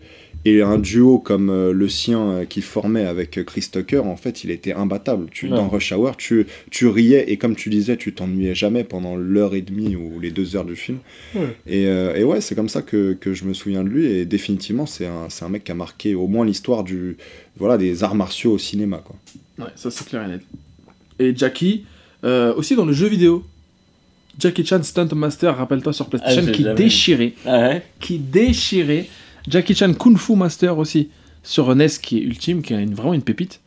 [0.47, 4.15] Et un duo comme euh, le sien euh, qu'il formait avec euh, Chris Tucker, en
[4.15, 5.26] fait, il était imbattable.
[5.31, 5.55] Tu, Ouais.
[5.57, 9.55] dans Rush Hour, tu, tu riais et comme tu disais, tu t'ennuyais jamais pendant l'heure
[9.55, 10.99] et demie ou les deux heures du film.
[11.34, 11.57] Ouais.
[11.65, 14.05] Et, euh, et ouais, c'est comme ça que, que je me souviens de lui.
[14.05, 17.17] Et définitivement, c'est un, c'est un mec qui a marqué au moins l'histoire du
[17.57, 19.01] voilà des arts martiaux au cinéma.
[19.03, 19.15] Quoi.
[19.57, 20.41] Ouais, ça c'est clair et net.
[21.17, 21.85] Et Jackie,
[22.23, 23.43] euh, aussi dans le jeu vidéo.
[24.38, 27.34] Jackie Chan Stunt Master, rappelle-toi sur PlayStation, Ah, qui déchirait.
[27.45, 27.84] Ah ouais?
[27.99, 29.07] Qui déchirait.
[29.47, 31.09] Jackie Chan Kung Fu Master aussi,
[31.43, 33.61] sur NES, qui est ultime, qui est une- vraiment une pépite.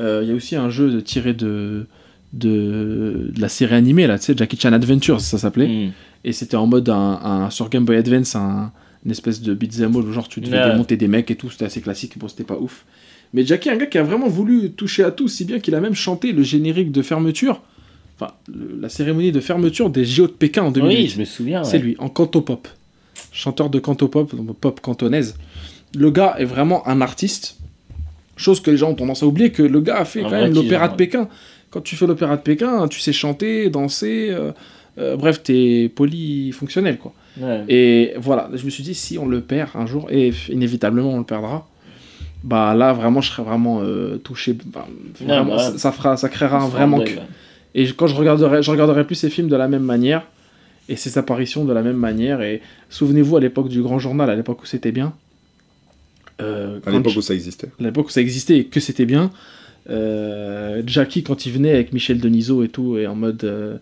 [0.00, 1.86] Euh, Il y a aussi un jeu tiré de,
[2.32, 5.68] de, de la série animée, là, tu sais, Jackie Chan Adventures, ça s'appelait.
[5.68, 5.92] Mm.
[6.24, 8.72] Et c'était en mode un, un- sur Game Boy Advance, un,
[9.04, 10.70] une espèce de beat'em all, genre tu devais Ouais.
[10.72, 12.84] démonter des mecs et tout, c'était assez classique, bon c'était pas ouf.
[13.34, 15.80] Mais Jackie un gars qui a vraiment voulu toucher à tout, si bien qu'il a
[15.80, 17.60] même chanté le générique de fermeture,
[18.18, 20.96] enfin le- la cérémonie de fermeture des JO de Pékin en 2008.
[20.96, 21.62] Oui, je me souviens.
[21.64, 22.66] C'est lui, en cantopop.
[23.34, 25.36] Chanteur de cantopop, pop cantonaise.
[25.92, 27.58] Le gars est vraiment un artiste.
[28.36, 30.40] Chose que les gens ont tendance à oublier, que le gars a fait Un quand
[30.40, 30.94] même l'opéra de.
[30.94, 31.28] Pékin.
[31.70, 34.52] Quand tu fais l'opéra de Pékin, tu sais chanter, danser, euh,
[34.98, 37.12] euh, bref, t'es polyfonctionnel, quoi.
[37.40, 37.64] Ouais.
[37.68, 41.18] Et voilà, je me suis dit, si on le perd un jour, et inévitablement on
[41.18, 41.66] le perdra,
[42.44, 44.56] bah là, vraiment, je serais vraiment euh, touché.
[44.66, 44.86] bah,
[45.20, 47.18] vraiment, bah ça, ça fera, ça créera un vrai manque.
[47.74, 50.22] Et quand je regarderai, je regarderai plus ces films de la même manière
[50.88, 52.42] et ses apparitions de la même manière.
[52.42, 55.12] Et souvenez-vous à l'époque du Grand Journal, à l'époque où c'était bien.
[56.42, 57.68] euh, À l'époque où ça existait.
[57.80, 59.30] à l'époque où ça existait et que c'était bien.
[59.90, 63.76] euh, Jackie quand il venait avec Michel Denisot et tout et en mode euh,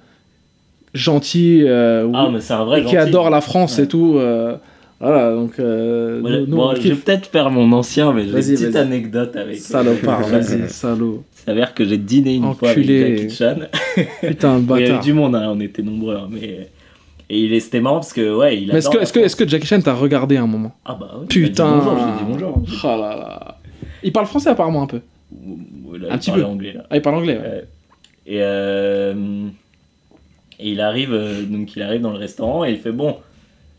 [0.95, 3.85] gentil euh, Ah, ou- mais c'est un vrai et qui adore la France Ouais.
[3.85, 4.17] et tout.
[4.19, 4.57] euh,
[5.01, 6.41] voilà donc euh, Voilà.
[6.41, 8.77] nous, nous, Bon, on je vais peut-être faire mon ancien, mais j'ai Vas-y, une petite
[8.77, 9.57] anecdote avec.
[9.59, 11.25] Salopard, vas-y, salaud.
[11.41, 12.87] Il s'avère que j'ai dîné une fois avec.
[12.87, 13.57] Jackie Chan.
[14.21, 15.01] Putain, le Il y avait bâtard.
[15.03, 16.15] du monde, hein, on était nombreux.
[16.17, 16.69] hein, mais...
[17.35, 19.37] Et il est- c'était marrant parce que, ouais, il Mais est-ce que, est-ce que, est-ce
[19.37, 20.73] que Jackie Chan t'a regardé un moment?
[20.85, 22.63] Ah bah oui, Putain bonjour, je lui ai dit bonjour.
[22.85, 23.59] Oh là là.
[24.03, 25.01] Il parle français apparemment un peu.
[26.11, 26.45] Un petit peu.
[26.45, 26.85] anglais là.
[26.91, 27.65] Ah, il parle anglais, ouais.
[28.27, 29.15] Et, euh,
[30.61, 33.17] et il arrive, euh, donc il arrive dans le restaurant et il fait bon.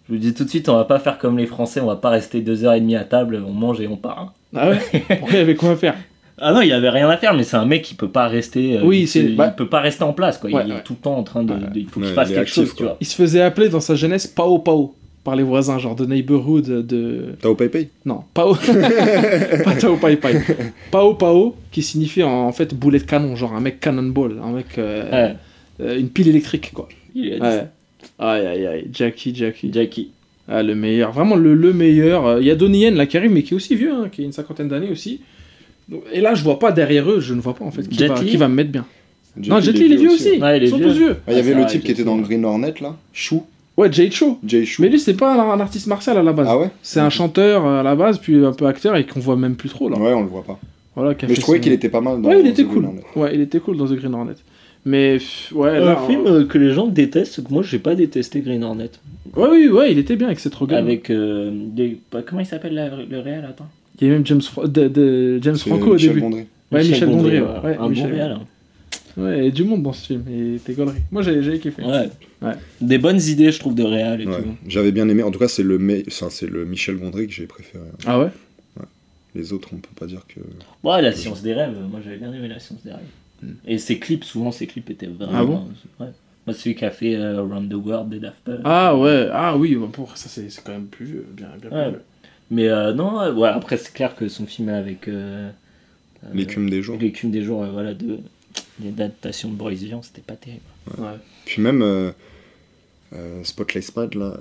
[0.09, 1.95] Je vous dis tout de suite, on va pas faire comme les Français, on va
[1.95, 4.33] pas rester deux heures et demie à table, on mange et on part.
[4.55, 4.79] Ah ouais?
[5.19, 5.95] Pourquoi il y avait quoi à faire?
[6.39, 8.77] Ah non, il avait rien à faire, mais c'est un mec qui peut pas rester.
[8.77, 10.49] euh, Oui, il, c'est- se- il bah- peut pas rester en place, quoi.
[10.49, 11.53] Ouais, il est tout le temps en train de.
[11.53, 11.59] Ouais.
[11.73, 12.97] de- il faut qu'il fasse quelque actif, chose, tu vois.
[12.99, 16.85] Il se faisait appeler dans sa jeunesse Pao Pao par les voisins, genre de neighborhood
[16.87, 17.35] de.
[17.41, 18.55] T'as au Pay Non, Pao.
[19.63, 20.35] pas Tao Pai Pai.
[20.91, 24.65] Pao Pao, qui signifie en fait boulet de canon, genre un mec cannonball, un mec.
[24.77, 25.35] euh, Ouais,
[25.81, 26.87] euh, une pile électrique, quoi.
[27.15, 27.67] il a dit Ouais.
[28.19, 29.71] Aïe aïe aïe, Jackie, Jackie.
[29.71, 30.11] Jackie.
[30.49, 32.25] Ah, le meilleur, vraiment le, le meilleur.
[32.25, 34.09] Euh, Il y a Donnie Yen là qui arrive, mais qui est aussi vieux, hein,
[34.11, 35.21] qui a une cinquantaine d'années aussi.
[36.11, 38.13] Et là, je vois pas derrière eux, je ne vois pas en fait qui, va,
[38.15, 38.85] qui va me mettre bien.
[39.37, 40.39] non, Jet Li, il est vieux aussi.
[40.41, 40.87] Ouais, il est Ils sont vieux.
[40.87, 41.15] tous vieux.
[41.27, 43.43] Ah, Il y avait c'est le type qui était dans Green Hornet là, Chou,
[43.75, 44.37] Ouais, Jay Cho.
[44.45, 44.81] Jay Chou.
[44.83, 46.47] Mais lui, c'est pas un, un artiste martial à la base.
[46.49, 49.19] Ah ouais C'est un chanteur euh, à la base, puis un peu acteur et qu'on
[49.19, 49.97] voit même plus trop là.
[49.97, 50.59] Ouais, on le voit pas.
[50.95, 52.67] Voilà, Mais je trouvais son- qu'il était pas mal dans Ouais, il dans était The
[52.67, 52.83] cool.
[52.83, 53.01] Green Hornet.
[53.15, 54.33] Ouais, il était cool dans The Green Hornet.
[54.85, 55.17] Mais
[55.53, 55.99] ouais, là.
[56.03, 58.91] Un film euh, que les gens détestent, que moi j'ai pas détesté Green Hornet.
[59.35, 60.77] Ouais, oui, ouais, il était bien avec cette Rogen.
[60.77, 61.97] Avec euh, des...
[62.27, 63.67] comment il s'appelle le réel attends
[63.99, 66.21] Il y avait même James, Fra- de, de- James Franco au Michel début.
[66.21, 66.45] Gondry.
[66.71, 67.39] Ouais, Michel Gondry.
[67.39, 67.47] ouais.
[67.47, 68.31] ouais, Ouais, un Michel bon réel.
[68.31, 68.41] hein.
[69.15, 70.23] Ouais, il y a du monde dans ce film.
[70.27, 70.97] Et t'es gaulerie.
[71.11, 71.83] Moi, j'ai j'ai kiffé.
[71.83, 72.09] Ouais.
[72.41, 72.53] Ouais.
[72.81, 74.41] Des bonnes idées, je trouve, de réel et Ouais.
[74.41, 74.49] tout.
[74.67, 75.21] J'avais bien aimé.
[75.21, 77.83] En tout cas, c'est le, me- enfin, c'est le Michel Gondry que j'ai préféré.
[78.07, 78.29] Ah ouais?
[79.35, 80.39] Les autres, on peut pas dire que.
[80.87, 82.99] Ouais, la science des rêves, moi j'avais bien aimé la science des rêves.
[83.41, 83.53] Hmm.
[83.67, 85.31] Et ses clips, souvent ses clips étaient vraiment.
[85.33, 85.63] Ah bon?
[85.99, 86.11] Ouais.
[86.45, 88.59] Moi, celui qui a fait euh, Around the World des Daft Punk.
[88.63, 91.79] Ah ouais, ah oui, pour ça c'est c'est quand même plus vieux, bien, bien plus
[91.91, 92.01] vieux.
[92.51, 95.07] Mais euh, non, ouais, après c'est clair que son film avec.
[95.07, 95.49] euh,
[96.23, 96.97] euh, L'écume des jours.
[96.99, 98.19] L'écume des jours, euh, voilà, de.
[98.83, 100.61] L'adaptation de Boris Vian, c'était pas terrible.
[100.97, 101.05] Ouais.
[101.45, 102.11] Puis même euh,
[103.15, 104.37] euh, Spotless Mind, là.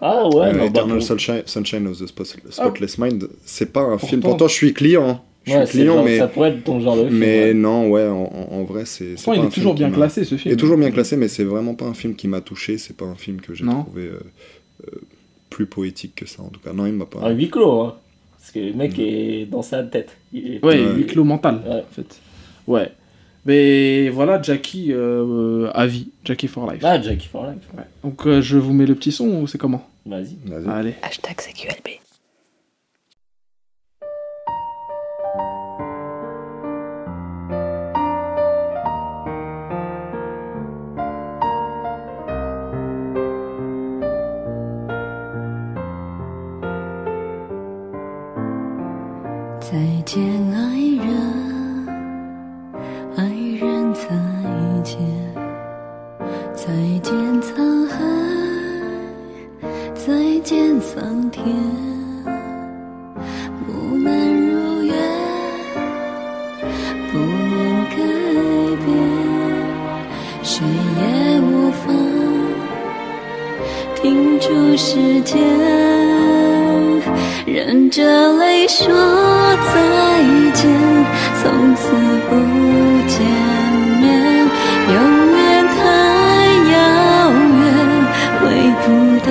[0.00, 3.72] Ah ouais, euh, non, bah, Eternal pour- Sunshine, Sunshine of the Spot- Spotless Mind, c'est
[3.72, 4.20] pas un film.
[4.20, 5.08] Pourtant- je suis client.
[5.08, 5.20] hein.
[5.44, 6.18] Je ouais, suis client, genre- mais.
[6.18, 7.16] ça pourrait être ton genre de film.
[7.18, 7.54] Mais ouais.
[7.54, 9.16] non, ouais, en, vrai, c'est.
[9.16, 10.52] c'est Pourtant, pas il un est toujours bien classé ce Il film.
[10.54, 12.76] est toujours bien classé, mais c'est vraiment pas un film qui m'a touché.
[12.76, 14.20] C'est pas un film que j'ai trouvé euh,
[14.86, 14.90] euh,
[15.50, 16.72] plus poétique que ça, en tout cas.
[16.72, 17.20] Non, il m'a pas.
[17.20, 17.96] Un huis clos, hein.
[18.38, 20.16] Parce que le mec est dans sa tête.
[20.32, 20.64] Il est...
[20.64, 21.74] Ouais, huis clos mental, Ouais.
[21.88, 22.20] en fait.
[22.66, 22.90] Ouais.
[23.46, 26.82] Mais voilà, Jackie euh, à vie, Jackie for life.
[26.84, 27.62] Ah, Jackie for Life.
[27.76, 27.84] Ouais.
[28.04, 29.86] Donc euh, je vous mets le petit son ou c'est comment?
[30.04, 30.36] Vas-y.
[30.44, 30.68] Vas-y.
[30.68, 30.94] Allez.
[31.02, 31.88] Hashtag CQLB.
[50.12, 50.20] 见，
[50.52, 50.58] 爱
[51.06, 51.86] 人，
[53.16, 53.22] 爱
[53.60, 54.08] 人，再
[54.82, 54.98] 见，
[56.52, 56.66] 再
[56.98, 57.94] 见沧海，
[59.94, 61.46] 再见桑田，
[63.64, 64.10] 不能
[64.50, 64.92] 如愿，
[67.12, 67.94] 不能改
[68.84, 68.90] 变，
[70.42, 71.84] 谁也无法
[73.94, 75.89] 停住时间。
[77.52, 78.04] 忍着
[78.34, 80.22] 泪说再
[80.54, 80.70] 见，
[81.42, 81.90] 从此
[82.28, 82.36] 不
[83.08, 83.18] 见
[84.00, 84.06] 面，
[84.94, 84.96] 永
[85.36, 85.74] 远太
[86.70, 86.72] 遥
[87.58, 87.66] 远，
[88.38, 88.40] 回
[88.84, 88.86] 不
[89.26, 89.28] 到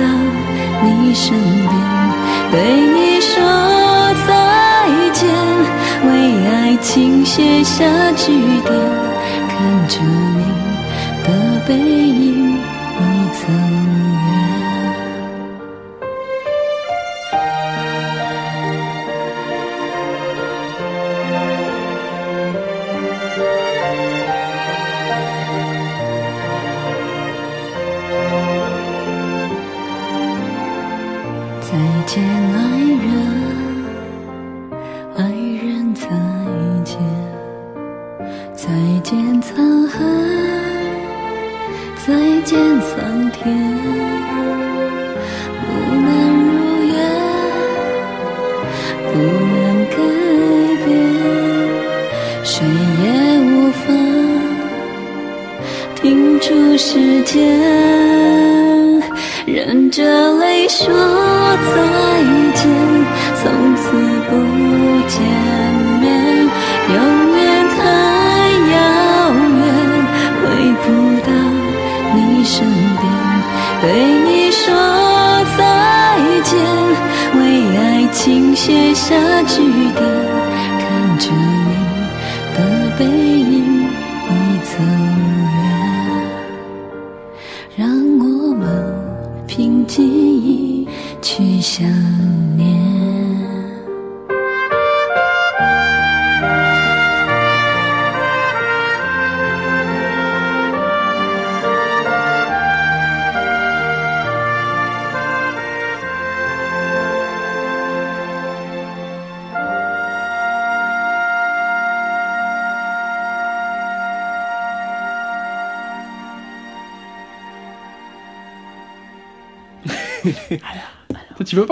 [0.84, 1.72] 你身边，
[2.52, 2.54] 对
[2.92, 3.32] 你说
[4.28, 4.28] 再
[5.14, 5.26] 见，
[6.04, 6.10] 为
[6.46, 7.86] 爱情写下
[8.16, 8.34] 句
[8.66, 8.70] 点，
[9.48, 9.98] 看着
[10.36, 10.44] 你
[11.24, 11.28] 的
[11.66, 12.49] 背影。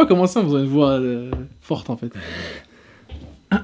[0.08, 1.30] Pas commencer en faisant une voix euh,
[1.60, 2.12] forte en fait.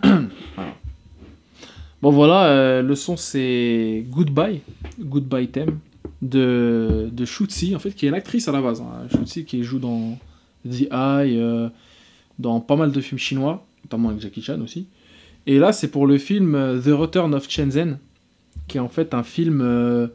[2.02, 4.60] Bon voilà, euh, le son c'est Goodbye,
[5.00, 5.78] Goodbye Theme
[6.20, 8.82] de, de Shutzi en fait, qui est une actrice à la base.
[8.82, 9.08] Hein.
[9.10, 10.18] Shutzi qui joue dans
[10.68, 11.70] The Eye, euh,
[12.38, 14.86] dans pas mal de films chinois, notamment avec Jackie Chan aussi.
[15.46, 16.52] Et là c'est pour le film
[16.84, 17.98] The Return of Shenzhen,
[18.68, 20.10] qui est en fait un film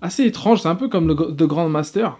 [0.00, 2.18] assez étrange, c'est un peu comme The Grandmaster,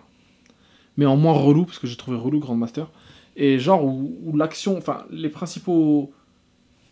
[0.98, 2.90] mais en moins relou, parce que j'ai trouvé relou Grandmaster.
[3.36, 6.10] Et genre où, où l'action, enfin les principaux,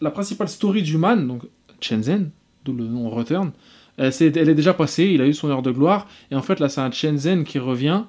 [0.01, 1.43] la principale story du man, donc
[1.81, 2.31] Shenzhen,
[2.65, 3.51] d'où le nom Return,
[3.99, 6.43] euh, c'est- elle est déjà passée, il a eu son heure de gloire, et en
[6.43, 8.03] fait là c'est un Shenzhen qui revient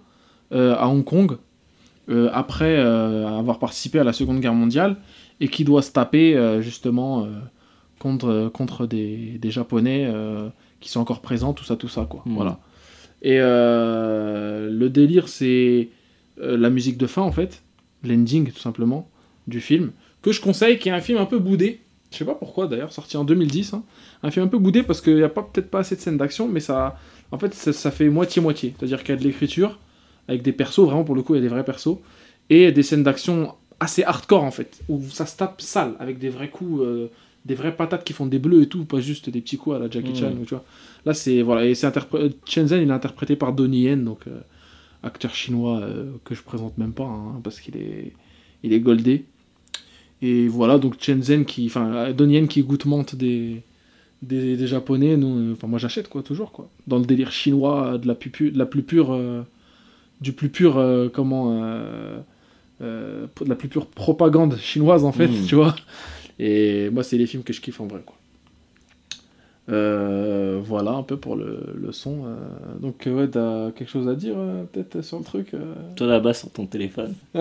[0.52, 1.38] euh, à Hong Kong
[2.10, 4.98] euh, après euh, avoir participé à la Seconde Guerre mondiale
[5.40, 7.28] et qui doit se taper justement
[8.00, 10.10] contre, contre des, des Japonais
[10.80, 12.22] qui sont encore présents, tout ça, tout ça quoi.
[12.26, 12.36] Mhm.
[12.36, 12.60] Voilà.
[13.22, 15.90] Et le délire c'est
[16.38, 17.64] la musique de fin en fait,
[18.06, 19.10] l'ending tout simplement
[19.48, 19.92] du film,
[20.22, 21.82] que je conseille, qui est un film un peu boudé.
[22.12, 23.74] Je sais pas pourquoi d'ailleurs, sorti en 2010.
[23.74, 23.84] hein.
[24.24, 26.18] Un film un peu boudé parce qu'il n'y a pas peut-être pas assez de scènes
[26.18, 26.98] d'action, mais ça,
[27.32, 28.74] en fait, ça, ça fait moitié-moitié.
[28.78, 29.80] C'est-à-dire qu'il y a de l'écriture,
[30.28, 31.98] avec des persos, vraiment pour le coup, il y a des vrais persos,
[32.50, 36.30] et des scènes d'action assez hardcore en fait, où ça se tape sale, avec des
[36.30, 37.08] vrais coups, euh,
[37.44, 39.80] des vraies patates qui font des bleus et tout, pas juste des petits coups à
[39.80, 40.16] la Jackie Mhm.
[40.16, 40.64] Chan, ou tu vois.
[41.06, 44.40] Là, c'est, voilà, et c'est interpré- Shenzhen, il est interprété par Donnie Yen, donc euh,
[45.06, 48.14] acteur chinois euh, que je présente même pas, hein, parce qu'il est,
[48.64, 49.26] il est goldé.
[50.22, 53.62] Et voilà, donc Shenzhen qui, enfin, Donnie Yen qui goûtemente des,
[54.22, 56.70] des, des japonais, nous, euh, enfin, moi j'achète quoi, toujours quoi.
[56.88, 59.42] Dans le délire chinois de la plus, pu- de la plus pure, euh,
[60.22, 61.52] du plus pur, euh, comment,
[62.80, 65.46] de la plus pure propagande chinoise en fait, Mhm.
[65.48, 65.76] tu vois.
[66.40, 68.16] Et moi, c'est les films que je kiffe en vrai quoi.
[69.68, 72.26] Euh, voilà un peu pour le, le son.
[72.28, 72.36] euh.
[72.80, 75.74] Donc, euh, ouais, t'as quelque chose à dire euh, peut-être sur le truc euh?
[75.96, 77.16] Toi là-bas sur ton téléphone.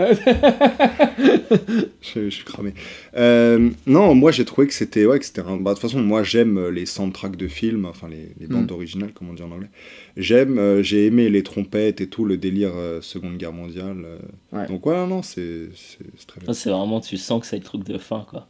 [2.01, 2.75] Je, je suis cramé.
[3.17, 6.01] Euh, non, moi j'ai trouvé que c'était ouais, que c'était un- bah, de toute façon,
[6.03, 8.75] moi j'aime les soundtracks de films, enfin les, les bandes Mm.
[8.75, 9.71] originales, comme on dit en anglais.
[10.17, 14.05] J'aime, euh, j'ai aimé les trompettes et tout, le délire euh, Seconde Guerre mondiale.
[14.05, 14.19] euh.
[14.53, 14.67] Ouais.
[14.69, 16.53] Donc ouais, non, non, c'est c'est- c'est très bien.
[16.53, 18.49] C'est vraiment, tu sens que c'est le truc de fin, quoi.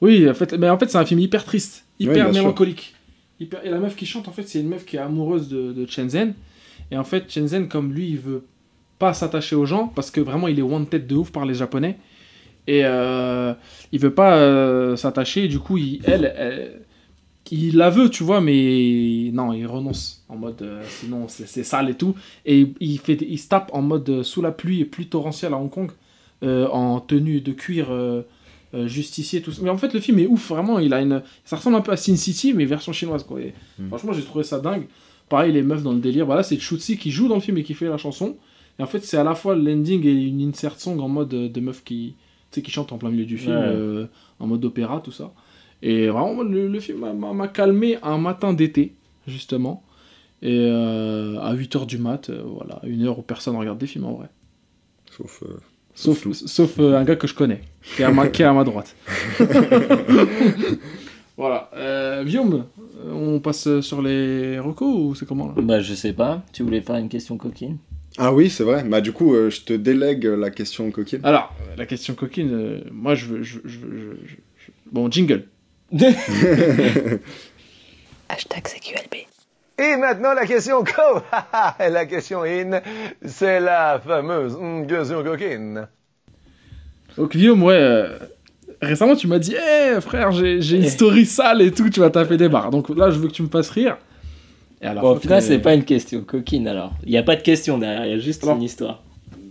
[0.00, 2.54] Oui, en fait, mais en fait, c'est un film hyper triste, Oui, hyper sûr.
[3.40, 5.86] Et la meuf qui chante, en fait, c'est une meuf qui est amoureuse de, de
[5.86, 6.34] Shenzhen.
[6.90, 8.44] Et en fait, Shenzhen, comme lui, il veut
[8.98, 11.98] pas s'attacher aux gens parce que vraiment, il est wanted de ouf par les Japonais.
[12.66, 13.52] Et euh,
[13.92, 15.48] il veut pas euh, s'attacher.
[15.48, 16.80] Du coup, elle,
[17.50, 21.90] il la veut, tu vois, mais non, il renonce en mode euh, sinon c'est sale
[21.90, 22.14] et tout.
[22.44, 25.54] Et il, fait, il se tape en mode euh, sous la pluie et pluie torrentielle
[25.54, 25.90] à Hong Kong
[26.42, 27.88] en tenue de cuir.
[28.76, 29.62] Euh, justicier tout ça.
[29.62, 31.92] mais en fait le film est ouf vraiment il a une ça ressemble un peu
[31.92, 33.88] à Sin City mais version chinoise quoi et Mm.
[33.88, 34.86] franchement j'ai trouvé ça dingue
[35.28, 37.62] pareil les meufs dans le délire voilà c'est Chutzi qui joue dans le film et
[37.64, 38.36] qui fait la chanson
[38.78, 41.48] et en fait c'est à la fois l'ending et une insert song en mode euh,
[41.48, 42.14] de meufs qui
[42.50, 43.62] tu sais qui chantent en plein milieu du film Ouais.
[43.64, 44.06] euh,
[44.40, 45.32] en mode opéra tout ça
[45.82, 48.94] et vraiment le, le film m'a- calmé un matin d'été
[49.26, 49.82] justement
[50.42, 54.04] et euh, à 8h du mat euh, voilà une heure où personne regarde des films
[54.04, 54.28] en vrai
[55.16, 55.42] Sauf.
[55.96, 56.34] Sauf, Flou.
[56.34, 57.62] sauf euh, un gars que je connais,
[57.96, 58.94] qui est à ma, qui est à ma droite.
[61.36, 61.70] voilà.
[61.74, 62.66] Euh, Guillaume,
[63.04, 65.54] euh, on passe sur les recos ou c'est comment là?
[65.56, 66.42] Bah, je sais pas.
[66.52, 67.78] Tu voulais faire une question coquine?
[68.18, 68.82] Ah oui, c'est vrai.
[68.84, 71.20] Bah du coup, euh, je te délègue la question coquine.
[71.22, 73.42] Alors, la question coquine, euh, moi je veux.
[73.42, 74.36] Je, je- je- je-
[74.66, 75.44] je- Bon, jingle.
[78.28, 79.14] Hashtag CQLB.
[79.78, 81.20] Et maintenant, la question co.
[81.78, 82.80] la question in,
[83.24, 84.56] c'est la fameuse
[84.88, 85.86] question coquine.
[87.18, 87.74] Donc, Guillaume, ouais.
[87.74, 88.18] euh,
[88.80, 92.10] récemment, tu m'as dit, hé frère, j'ai j'ai une story sale et tout, tu vas
[92.10, 92.70] taper des barres.
[92.70, 93.96] Donc là, je veux que tu me fasses rire.
[94.80, 96.92] Et alors, Bon, au final, que- c'est pas une question coquine alors.
[97.04, 99.02] Il n'y a pas de question derrière, il y a juste Alors- une histoire.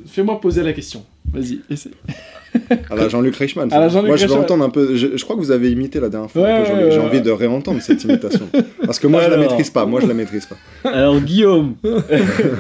[0.08, 1.04] Fais-moi poser la question.
[1.32, 1.90] Vas-y, essaie.
[2.90, 3.72] À la Jean-Luc Reichmann.
[3.74, 3.94] À la ça.
[3.96, 4.96] Jean-Luc moi, je vais entendre un peu.
[4.96, 6.42] Je, je crois que vous avez imité la dernière fois.
[6.44, 6.92] Ouais, un peu, ouais, Jean-Luc.
[6.92, 8.48] J'ai ouais, envie de réentendre cette imitation.
[8.86, 9.50] Parce que moi, je la Alors.
[9.52, 9.86] maîtrise pas.
[9.86, 10.56] Moi, je la maîtrise pas.
[10.90, 11.76] Alors, Guillaume,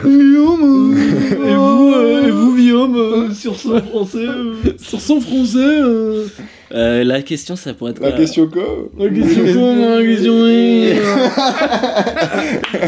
[0.04, 0.96] Guillaume,
[1.46, 6.26] et vous, euh, et vous Guillaume, euh, sur son français, euh, sur son français, euh,
[6.74, 8.02] euh, la question, ça pourrait être.
[8.02, 8.64] La question quoi
[8.98, 10.90] la question con, la question oui.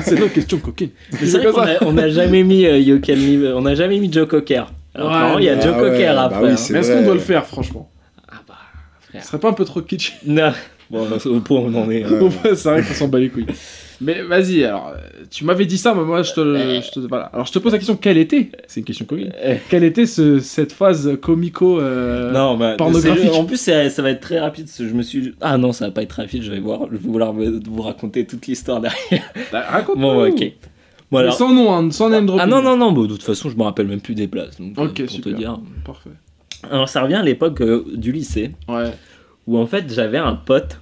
[0.03, 0.89] C'est notre question coquine.
[1.21, 4.63] C'est vrai qu'on n'a jamais mis euh, Live- on n'a jamais mis Joe Cocker.
[4.97, 6.43] Alors, Ouais, il y a Joe Ah ouais, Cocker bah après.
[6.43, 6.55] oui, hein.
[6.57, 7.89] c'est Mais est-ce qu'on doit le faire, franchement?
[8.29, 8.55] Ah bah,
[9.01, 9.21] frère.
[9.23, 10.13] Ce serait pas un peu trop kitsch?
[10.25, 10.51] Non.
[10.89, 12.05] Bon, au point où on en est.
[12.05, 12.29] Ouais.
[12.43, 13.45] Bah, C'est vrai qu'on s'en bat les couilles.
[13.99, 16.99] Mais vas-y, alors, euh, tu m'avais dit ça, mais moi je te, le- je te.
[16.99, 17.25] Voilà.
[17.33, 19.33] Alors je te pose la question quelle était C'est une question coquine.
[19.43, 23.31] Eh, Quelle était ce, cette phase comico euh, non, mais pornographique.
[23.33, 24.69] c'est- En plus, ça va être très rapide.
[24.77, 25.33] Je me suis.
[25.41, 26.43] Ah non, ça va pas être rapide.
[26.43, 26.81] Je vais voir.
[26.85, 29.23] Je vais vouloir me- vous raconter toute l'histoire derrière.
[29.51, 30.51] bah, Raconte Bon, ok.
[31.11, 32.43] Bon, alors- Mais sans nom, hein, sans name dropping.
[32.43, 34.59] Ah non, non, non, bah, de toute façon, je me rappelle même plus des places.
[34.59, 35.31] Donc, euh, Ok, pour super.
[35.33, 35.59] te dire.
[35.85, 36.09] Parfait.
[36.69, 38.91] Alors, ça revient à l'époque euh, du lycée, Ouais.
[39.45, 40.81] où en fait, j'avais un pote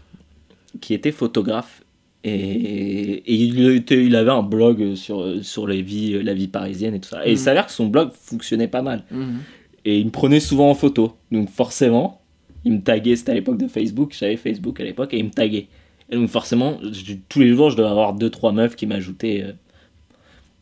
[0.81, 1.81] qui était photographe.
[2.23, 6.95] Et, et il, était- il avait un blog sur, sur les vies, la vie parisienne
[6.95, 7.23] et tout ça.
[7.25, 7.37] Et il Mhm.
[7.37, 9.03] s'avère que son blog fonctionnait pas mal.
[9.11, 9.37] Mhm.
[9.85, 11.15] Et il me prenait souvent en photo.
[11.31, 12.21] Donc forcément,
[12.63, 15.29] il me taguait, c'était à l'époque de Facebook, j'avais Facebook à l'époque, et il me
[15.29, 15.67] taguait.
[16.09, 19.53] Et donc forcément, je- tous les jours, je devais avoir deux trois meufs qui m'ajoutaient.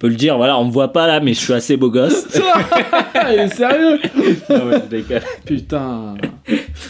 [0.04, 2.28] Peut le dire, voilà, on me voit pas là, mais je suis assez beau gosse.
[3.32, 4.00] il est sérieux
[4.50, 5.22] non, mais je déconne.
[5.46, 6.16] Putain.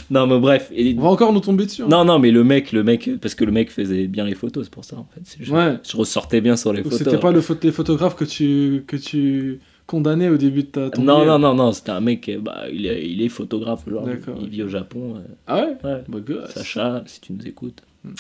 [0.10, 0.72] Non, mais bref.
[0.74, 1.84] et- On va encore nous tomber dessus.
[1.84, 1.88] hein.
[1.88, 4.64] Non, non, mais le mec, le mec, parce que le mec faisait bien les photos,
[4.66, 5.22] c'est pour ça en fait.
[5.26, 5.78] C'est- Je, Ouais.
[5.88, 6.98] je ressortais bien sur les photos.
[6.98, 11.04] c'était pas le les photographes que tu, que tu condamnais au début de ta ton
[11.04, 14.06] Non, non, non, non, c'était un mec, euh, bah, il est, il est photographe, genre,
[14.08, 15.18] D'accord, il vit au Japon.
[15.18, 15.78] euh, Ah ouais?
[15.84, 16.04] Ouais.
[16.08, 16.50] Bah gosse.
[16.52, 17.84] Sacha, si tu nous écoutes.
[18.04, 18.14] Hmm.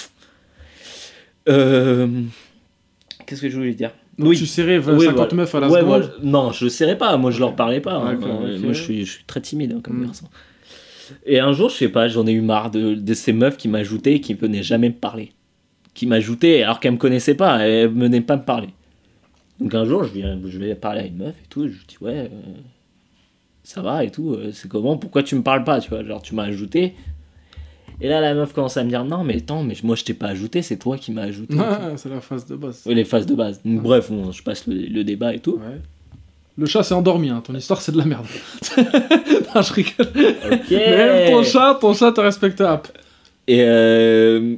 [1.49, 2.07] Euh,
[3.25, 3.91] Qu'est-ce que je voulais dire?
[4.17, 4.37] Donc Oui.
[4.37, 5.33] tu serrais Oui, 50 voilà.
[5.33, 7.79] meufs à la Ouais, seconde moi, je- Non, je serrais pas, moi je leur parlais
[7.81, 7.95] pas.
[7.95, 8.15] hein.
[8.15, 10.05] Moi je suis, je suis très timide hein, comme Hmm.
[10.05, 10.27] garçon.
[11.25, 13.67] Et un jour, je sais pas, j'en ai eu marre de, de ces meufs qui
[13.67, 15.31] m'ajoutaient et qui venaient jamais me parler.
[15.93, 18.69] Qui m'ajoutaient alors qu'elles me connaissaient pas, elles venaient pas me parler.
[19.59, 21.73] Donc un jour, je vais, je vais parler à une meuf et tout, et je
[21.73, 22.53] lui dis ouais, euh,
[23.63, 26.21] ça va et tout, euh, c'est comment, pourquoi tu me parles pas, tu vois, genre
[26.21, 26.95] tu m'as ajouté.
[28.01, 30.13] Et là, la meuf commence à me dire non, mais attends, mais moi je t'ai
[30.13, 31.55] pas ajouté, c'est toi qui m'as ajouté.
[31.59, 32.83] Ah, c'est la phase de base.
[32.85, 33.61] Oui, les phases de base.
[33.63, 35.53] Donc, bref, bon, je passe le, le débat et tout.
[35.53, 35.79] Ouais.
[36.55, 37.41] Le chat s'est endormi, hein.
[37.45, 38.25] ton histoire c'est de la merde.
[38.77, 40.07] non, je rigole.
[40.69, 42.87] Même ton chat, ton chat te respecte up.
[43.47, 44.55] Et euh,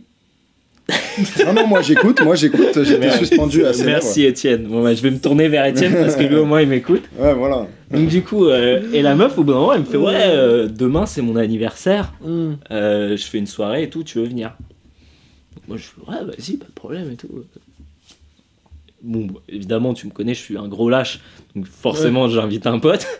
[1.46, 4.64] Non, non, moi j'écoute, moi j'écoute, j'étais suspendu à ses merci Étienne.
[4.66, 7.04] Bon, bah, je vais me tourner vers Étienne parce que lui au moins il m'écoute.
[7.18, 7.68] Ouais, voilà.
[7.92, 10.14] Donc du coup, euh, et la meuf au bout d'un moment elle me fait ouais,
[10.16, 12.54] euh, demain c'est mon anniversaire, Hmm.
[12.72, 14.56] Euh, je fais une soirée et tout, tu veux venir?
[15.56, 17.30] Donc, Moi je fais ouais vas-y pas de problème et tout.
[19.08, 21.20] Bon, évidemment tu me connais, je suis un gros lâche,
[21.56, 23.06] donc forcément j'invite un pote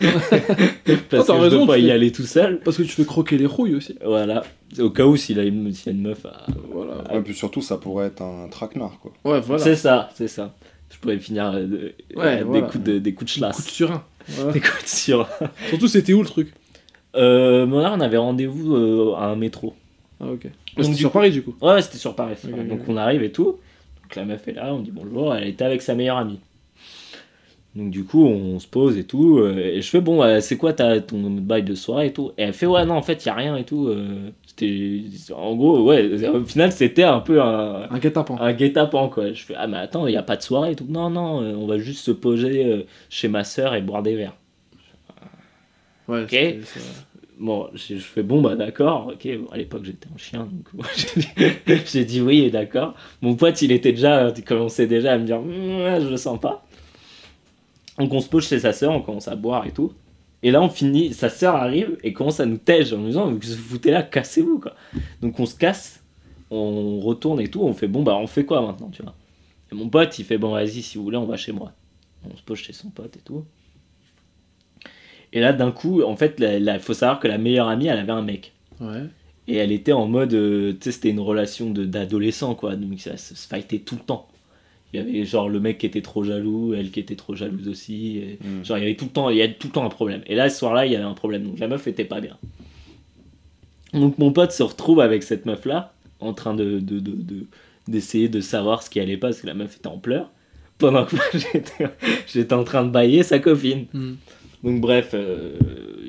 [1.10, 2.58] parce que je raison, peux pas y fais- aller tout seul.
[2.64, 3.96] Parce que tu fais croquer les rouilles aussi.
[4.04, 4.42] Voilà,
[4.80, 7.04] au cas où s'il a a une meuf à, Voilà.
[7.14, 9.12] Et puis surtout, ça pourrait être un traquenard, quoi.
[9.24, 9.62] Ouais, voilà.
[9.62, 10.54] C'est ça, c'est ça.
[10.92, 12.66] Je pourrais finir euh, de- Ouais, des, voilà.
[12.66, 14.02] coups de, des coups de surin.
[14.28, 14.52] Voilà.
[14.52, 15.28] Des coups de sur.
[15.68, 16.52] Surtout, c'était où le truc?
[17.14, 19.74] Euh, mais là, on avait rendez-vous euh, à un métro.
[20.20, 20.42] Ah, ok.
[20.44, 21.54] Donc, C'était sur coup- Paris, du coup.
[21.62, 22.34] Ouais, ouais, c'était sur Paris.
[22.68, 23.56] Donc on arrive et tout.
[24.06, 25.34] Donc la meuf est là, on dit bonjour.
[25.34, 26.40] Elle était avec sa meilleure amie.
[27.74, 29.38] Donc du coup, on se pose et tout.
[29.38, 32.32] euh, Et je fais bon, euh, c'est quoi ta, ton bail de soirée et tout?
[32.38, 33.88] Et elle fait ouais, non, en fait, il y a rien et tout.
[33.88, 35.02] euh, C'était.
[35.34, 37.86] En gros, ouais, au final, c'était un peu un.
[37.90, 38.38] Un guet-apens.
[38.40, 39.32] un guet-apens quoi.
[39.32, 40.86] Je fais ah mais attends, il y a pas de soirée et tout.
[40.88, 44.36] Non non, euh, on va juste se poser chez ma sœur et boire des verres.
[46.08, 46.32] Ouais, Ok.
[47.38, 49.12] Bon, je, fais bon bah d'accord.
[49.12, 50.86] OK, à l'époque j'étais un chien donc
[51.86, 52.94] j'ai dit- oui d'accord.
[53.20, 56.66] Mon pote, il était déjà il commençait déjà à me dire je le sens pas.
[57.98, 59.92] Donc on se pose chez sa sœur, on commence à boire et tout.
[60.42, 63.36] Et là on finit, sa sœur arrive et commence à nous tège en nous disant
[63.36, 64.74] que vous foutez là, cassez-vous quoi.
[65.20, 66.02] Donc on se casse,
[66.50, 69.14] on retourne et tout, on fait bon bah on fait quoi maintenant, tu vois.
[69.72, 71.72] Et mon pote, il fait bon vas-y si vous voulez, on va chez moi.
[72.30, 73.44] On se pose chez son pote et tout.
[75.32, 78.12] Et là d'un coup, en fait, il faut savoir que la meilleure amie, elle avait
[78.12, 78.52] un mec.
[78.80, 79.02] Ouais.
[79.48, 82.74] Et elle était en mode, euh, tu sais, c'était une relation de- d'adolescent, quoi.
[82.76, 84.28] Donc ça se fightait tout le temps.
[84.92, 87.68] Il y avait genre le mec qui était trop jaloux, elle qui était trop jalouse
[87.68, 88.18] aussi.
[88.18, 88.64] et Mm.
[88.64, 90.22] Genre il y avait tout le temps, il y a tout le temps un problème.
[90.26, 91.44] Et là, ce soir-là, il y avait un problème.
[91.44, 92.36] Donc la meuf était pas bien.
[93.92, 97.46] Donc mon pote se retrouve avec cette meuf-là, en train de, de, de, de-
[97.88, 100.30] d'essayer de savoir ce qui allait pas, parce que la meuf était en pleurs.
[100.78, 101.24] Pendant que moi,
[102.26, 103.86] j'étais, en train de bailler sa copine.
[103.94, 104.14] Hmm.
[104.66, 105.52] Donc bref, euh,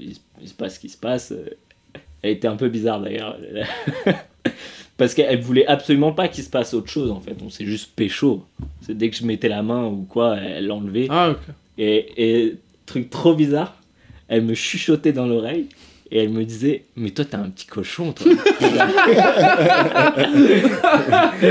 [0.02, 1.32] il, se- il se passe ce qui se passe.
[1.32, 1.46] euh,
[2.24, 3.38] Elle était un peu bizarre d'ailleurs.
[4.98, 7.36] Parce qu'elle voulait absolument pas qu'il se passe autre chose en fait.
[7.46, 8.44] On s'est juste pécho.
[8.82, 11.06] C'est dès que je mettais la main ou quoi, elle l'enlevait.
[11.12, 11.38] Ah, ok.
[11.78, 12.08] Et,
[12.46, 12.56] et
[12.88, 13.76] truc trop bizarre,
[14.28, 15.68] elle me chuchotait dans l'oreille
[16.10, 18.32] et elle me disait Mais toi t'es un petit cochon toi.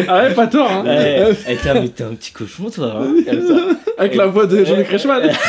[0.08, 0.84] Ah ouais, pas tort, hein.
[0.84, 3.02] Ouais, elle était là, mais t'es un petit cochon toi.
[3.02, 3.54] hein, comme ça.
[3.98, 5.30] Avec la voix de Johnny Crashman.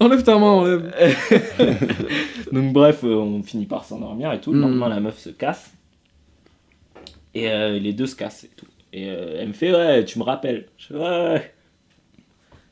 [0.00, 0.92] Enlève ta main, enlève.
[2.52, 4.52] Donc bref, euh, on finit par s'endormir et tout.
[4.52, 4.62] Le Mm.
[4.62, 5.72] lendemain, la meuf se casse.
[7.34, 8.66] Et euh, les deux se cassent et tout.
[8.92, 10.66] Et euh, elle me fait, ouais, tu me rappelles.
[10.78, 11.52] Je fais, ouais, ouais.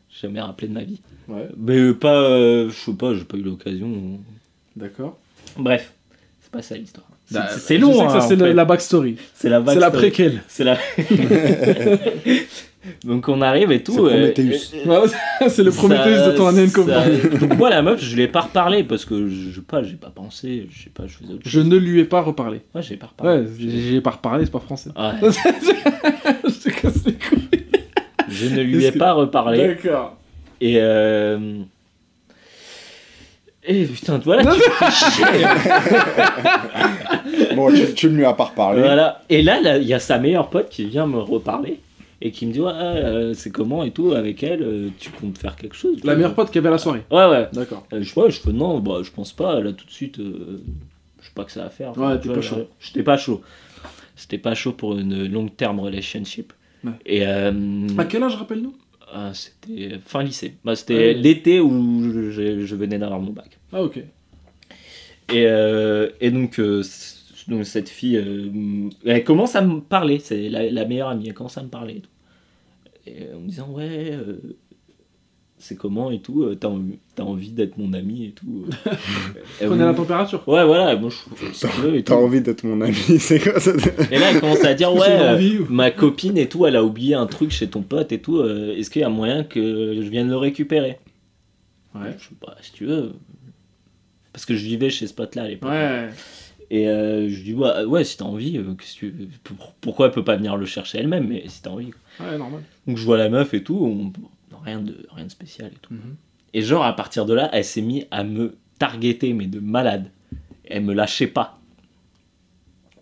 [0.09, 1.01] J'ai jamais rappelé de ma vie.
[1.29, 1.49] Ouais.
[1.57, 4.21] Mais euh, pas, euh, je sais pas, j'ai pas eu l'occasion.
[4.77, 5.19] D'accord.
[5.59, 5.93] Bref,
[6.41, 7.07] c'est pas ça l'histoire.
[7.29, 9.17] C'est- Bah, c'est je long, hein, c'est la, backstory.
[9.35, 10.11] C'est la C'est la backstory.
[10.11, 10.43] préquelle.
[10.47, 10.79] C'est la.
[13.05, 13.95] Donc on arrive et tout.
[13.95, 14.75] C'est euh, Prometheus.
[14.75, 14.99] et- et- Ouais,
[15.49, 17.19] c'est le Prometheus de ton année ça- compagnie.
[17.41, 19.97] Donc moi la meuf, je lui ai pas reparlé parce que je sais pas, j'ai
[19.97, 22.61] pas pensé, je sais pas, je faisais autre Je ne lui ai pas reparlé.
[22.77, 23.41] Ouais, j'ai pas reparlé.
[23.43, 24.91] Ouais, j'ai pas reparlé, c'est pas français.
[24.97, 27.49] Ouais, je te casse les couilles.
[28.29, 29.67] je ne lui ai que- pas reparlé.
[29.67, 30.17] D'accord.
[30.61, 31.59] Et euh...
[33.69, 35.25] Et putain, voilà, tu me fais chier.
[37.57, 38.83] Bon, tu, tu ne lui as pas reparlé.
[38.83, 39.23] Voilà.
[39.29, 41.81] Et là, il y a sa meilleure pote qui vient me reparler
[42.21, 45.39] et qui me dit ouais, euh, c'est comment et tout avec elle, euh, tu comptes
[45.39, 47.03] faire quelque chose La meilleure pote qui avait à la soirée.
[47.11, 47.49] Ouais, ouais.
[47.53, 47.87] D'accord.
[47.93, 50.63] Euh, je vois, je fais non, bah, je pense pas, là tout de suite, euh,
[51.21, 51.97] je sais pas que ça à faire.
[51.99, 52.69] Ouais, tu t'es pas chaud.
[52.79, 53.43] J'étais pas chaud.
[54.15, 56.53] C'était pas chaud pour une long term relationship.
[56.85, 56.93] Ouais.
[57.05, 57.53] Et euh,
[57.99, 58.75] À quel âge, rappelle-nous?
[59.13, 60.55] Ah, c'était fin lycée.
[60.65, 63.59] Bah, c'était l'été où je, je venais d'avoir mon bac.
[63.73, 63.99] Ah, ok.
[63.99, 66.83] Et, euh, et donc, euh,
[67.49, 71.35] donc cette fille, euh, elle commence à me parler, c'est la, la meilleure amie, elle
[71.35, 72.11] commence à me parler et tout.
[73.07, 74.17] Et en me disant, ouais,
[75.67, 78.67] c'est comment et tout, euh, t'as envie, t'as envie d'être mon ami et tout.
[79.61, 80.47] Elle Prenez la me- température.
[80.49, 81.17] Ouais, voilà, moi je
[81.53, 83.73] si tu veux et T'as envie d'être mon ami, c'est quoi ça
[84.11, 86.77] Et là, elle commence à dire, ouais, euh, envie, ou- ma copine et tout, elle
[86.77, 89.45] a oublié un truc chez ton pote et tout, euh, est-ce qu'il y a moyen
[89.45, 90.99] que je vienne le récupérer?
[91.95, 92.15] Ouais.
[92.19, 93.13] Je sais pas, si tu veux.
[94.33, 95.71] Parce que je vivais chez ce pote-là à l'époque.
[95.71, 96.09] Ouais.
[96.69, 98.65] Et euh, je lui dis, ouais, ouais si t'as envie, euh,
[98.99, 99.15] tu-
[99.81, 101.91] pourquoi elle peut pas venir le chercher elle-même, mais si t'as envie.
[101.91, 102.27] quoi.
[102.27, 102.61] Ouais, normal.
[102.87, 104.13] Donc je vois la meuf et tout, on-
[104.67, 105.95] rien, de, rien de spécial et tout.
[105.95, 106.17] Mhm.
[106.55, 110.11] Et genre, à partir de là, elle s'est mise à me targeter, mais de malade.
[110.65, 111.59] Elle me lâchait pas.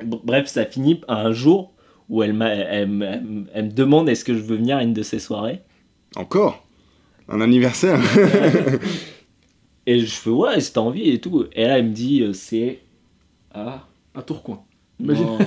[0.05, 1.73] Bref, ça finit un jour
[2.09, 4.77] où elle, m'a- elle, me- elle me- elle me demande est-ce que je veux venir
[4.77, 5.62] à une de ses soirées?
[6.16, 6.66] Encore?
[7.28, 8.01] Un anniversaire?
[9.86, 11.45] Et je fais, ouais, si t'as envie et tout.
[11.53, 12.81] Et là, elle me dit, euh, c'est.
[13.55, 13.86] Ah.
[14.15, 14.65] À Tourcoing.
[15.01, 15.39] Imagine.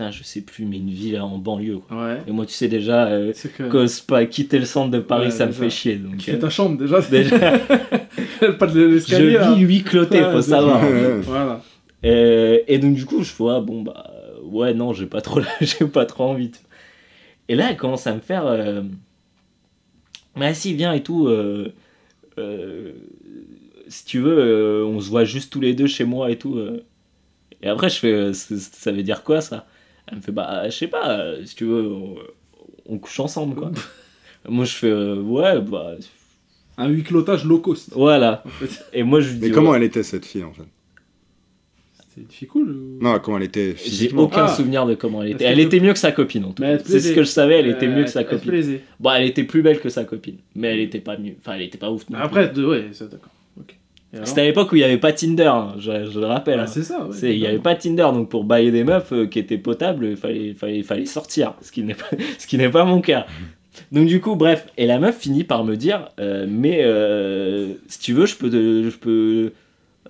[0.00, 1.78] Putain, je sais plus, mais une ville en banlieue.
[1.78, 2.06] Quoi.
[2.06, 2.22] Ouais.
[2.26, 3.86] Et moi, tu sais déjà, euh, que.
[3.86, 5.96] c'est pas quitter le centre de Paris, Ouais, ça me fait chier.
[5.96, 7.00] Donc, euh, fais ta chambre déjà.
[7.10, 7.58] déjà,
[8.58, 9.32] pas de l'escalier.
[9.32, 9.52] je là.
[9.52, 10.80] vis huit clotés, Ouais, faut savoir.
[11.22, 11.62] Voilà.
[12.06, 14.10] Euh, et donc, du coup, je ah, bon, bah,
[14.44, 16.50] ouais, non, j'ai pas trop, j'ai pas trop envie.
[17.50, 18.80] Et là, elle commence à me faire, euh,
[20.34, 21.26] mais si, viens et tout.
[21.28, 21.74] euh,
[22.38, 22.92] euh,
[23.88, 26.56] si tu veux, euh, on se voit juste tous les deux chez moi et tout.
[26.56, 26.82] euh.
[27.62, 29.66] Et après, je fais, euh, ça veut dire quoi ça?
[30.10, 32.16] Elle me fait, bah, je sais pas, euh, si tu veux, on,
[32.86, 33.70] on couche ensemble, quoi.
[34.48, 35.92] moi, je fais, euh, ouais, bah,
[36.78, 37.90] Un huis clotage low cost.
[37.94, 38.42] voilà.
[38.46, 38.84] En fait.
[38.92, 40.62] Et moi, je lui dis, Mais comment ouais, elle était cette fille en fait?
[42.12, 42.70] C'est une fille cool.
[42.70, 44.48] ou- Non, comment elle était j'ai aucun Ah.
[44.48, 45.44] souvenir de comment elle était.
[45.44, 46.76] Elle était mieux que sa copine, en tout cas.
[46.80, 48.50] C'est ce que je savais, elle était Euh, mieux que sa copine.
[48.50, 48.82] plaisait.
[48.98, 51.34] Bon, elle était plus belle que sa copine, mais elle était pas mieux.
[51.38, 52.08] Enfin, elle était pas ouf.
[52.10, 52.24] non plus.
[52.24, 52.66] Après, de...
[52.66, 53.30] ouais, c'est d'accord.
[54.24, 56.58] C'était à l'époque où il n'y avait pas Tinder, hein, je, je le rappelle.
[56.58, 56.66] Ah, hein.
[56.66, 57.04] c'est ça.
[57.06, 59.56] ouais, C'est- Il n'y avait pas Tinder, donc pour bailler des meufs euh, qui étaient
[59.58, 62.06] potables, il fallait, fallait, fallait sortir, ce qui n'est pas,
[62.38, 63.26] ce qui n'est pas mon cas.
[63.92, 68.00] Donc du coup, bref, et la meuf finit par me dire, euh, mais euh, si
[68.00, 69.52] tu veux, je peux, te- je peux,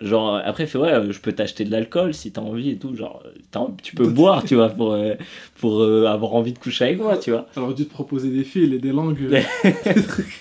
[0.00, 2.76] genre, après elle fait ouais, euh, je peux t'acheter de l'alcool si t'as envie et
[2.76, 5.14] tout, genre, t'as- tu peux boire, tu vois, pour, euh,
[5.58, 7.46] pour euh, avoir envie de coucher avec moi, tu vois.
[7.56, 9.40] Aurait dû te proposer des fils et des langues, euh,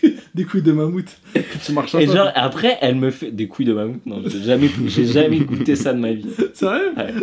[0.35, 1.17] des, couilles de mammouth.
[1.65, 4.69] tu marches Et genre, après, elle me fait des couilles de mammouth, non, j'ai jamais,
[4.87, 6.25] j'ai jamais goûté ça de ma vie.
[6.53, 6.93] Sérieux?
[6.97, 7.13] Ouais.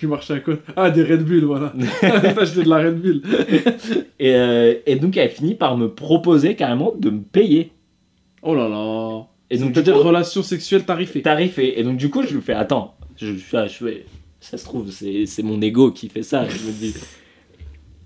[0.00, 1.72] Tu marches à quoi Ah, des Red Bull, voilà.
[2.00, 3.22] T'as acheté de la Red Bull.
[4.20, 7.72] Et, euh, et donc elle finit par me proposer carrément de me payer.
[8.42, 9.26] Oh là là.
[9.50, 11.22] Et donc, C'est-à-dire relation sexuelle tarifée.
[11.22, 11.78] tarifé.
[11.80, 14.06] Et donc, du coup, je lui fais Attends, je, je, je fais,
[14.40, 16.46] ça se trouve, c'est c'est mon ego qui fait ça.
[16.48, 16.94] Je me dis,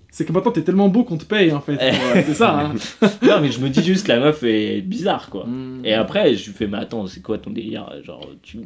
[0.09, 1.75] C'est que maintenant t'es tellement beau qu'on te paye en fait.
[1.75, 2.59] Ouais, c'est ça.
[2.59, 2.73] Hein.
[3.21, 5.45] non, mais je me dis juste, la meuf est bizarre, quoi.
[5.45, 5.85] Mm.
[5.85, 7.91] Et après, je lui fais Mais attends, c'est quoi ton délire?
[8.03, 8.59] Genre, tu,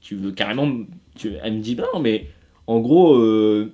[0.00, 0.70] tu veux carrément.
[1.16, 1.32] Tu...
[1.42, 2.26] Elle me dit bah Non, mais
[2.66, 3.72] en gros, euh,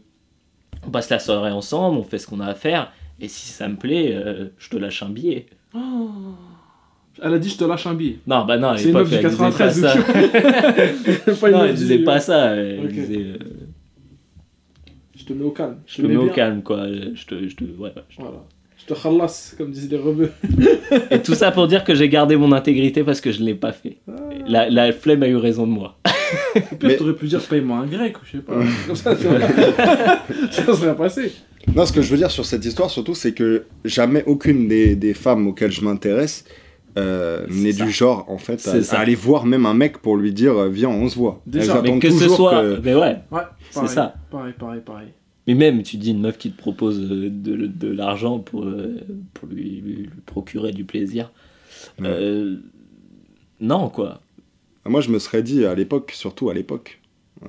[0.86, 2.92] on passe la soirée ensemble, on fait ce qu'on a à faire.
[3.20, 5.46] Et si ça me plaît, euh, je te lâche un billet.
[5.74, 6.10] Oh.
[7.22, 8.18] Elle a dit je te lâche un billet.
[8.26, 9.94] Non, bah non, C'est une meuf du pas 93 ça.
[11.40, 12.54] Pas non, meuf elle disait pas ça.
[12.54, 13.16] Elle disait.
[13.18, 13.38] euh,
[15.16, 15.76] Je te mets au calme.
[15.86, 16.86] Je te mets au calme, quoi.
[16.88, 18.44] Je te, je te, ouais, ouais, je te- Voilà.
[18.78, 20.30] Je te khalas, comme disent les rebeux.
[21.10, 23.54] Et tout ça pour dire que j'ai gardé mon intégrité parce que je ne l'ai
[23.54, 23.96] pas fait.
[24.46, 25.98] La, la flemme a eu raison de moi.
[26.54, 28.52] Au pire, Mais- t'aurais pu dire paye-moi un grec, ou je sais pas.
[28.86, 31.32] Comme ça, ça ça serait passé.
[31.74, 34.94] Non, ce que je veux dire sur cette histoire, surtout, c'est que jamais aucune des,
[34.94, 36.44] des femmes auxquelles je m'intéresse
[36.98, 37.84] euh, ça.
[37.84, 40.68] du genre, en fait, C'est à, aller voir même un mec pour lui dire euh,
[40.68, 41.40] Viens, on se voit.
[41.46, 42.62] Déjà, Mais que ce soit.
[42.62, 43.16] que- Mais ouais.
[43.30, 44.14] Ouais, C'est ça.
[44.30, 45.08] Pareil, pareil, pareil.
[45.46, 48.96] Mais même, tu dis une meuf qui te propose euh, de, de l'argent pour, euh,
[49.34, 51.30] pour lui, lui- lui procurer du plaisir.
[52.00, 52.08] Ouais.
[52.08, 52.56] Euh,
[53.60, 54.20] non, quoi.
[54.84, 57.00] Moi, je me serais dit à l'époque, surtout à l'époque,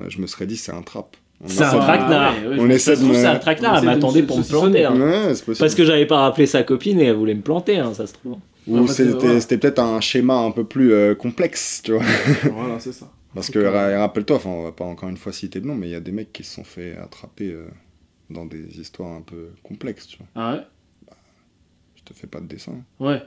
[0.10, 1.16] je me serais dit c'est un trap.
[1.46, 2.34] C'est un traquenard.
[2.42, 3.78] ouais, ouais, On je- essaie de c'est un traquenard.
[3.80, 4.86] Elle m'attendait pour me planter.
[4.86, 4.96] hein.
[5.00, 5.58] Ouais, c'est possible.
[5.60, 8.14] Parce que j'avais pas rappelé sa copine et elle voulait me planter, hein, ça se
[8.14, 8.38] trouve.
[8.68, 9.40] Ou c'était voilà.
[9.40, 12.04] peut-être un schéma un peu plus euh, complexe, tu vois.
[12.52, 13.12] Voilà, c'est ça.
[13.34, 15.88] Parce que ra- rappelle-toi, enfin, on va pas encore une fois citer de nom, mais
[15.88, 17.68] il y a des mecs qui se sont fait attraper euh,
[18.30, 20.28] dans des histoires un peu complexes, tu vois.
[20.36, 20.62] Ah ouais?
[21.96, 22.84] Je te fais pas de dessin.
[23.00, 23.22] Ouais.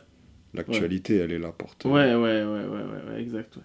[0.54, 1.86] L'actualité, elle est là pour te.
[1.86, 3.62] Ouais, ouais, ouais, ouais, ouais, ouais, exact, ouais.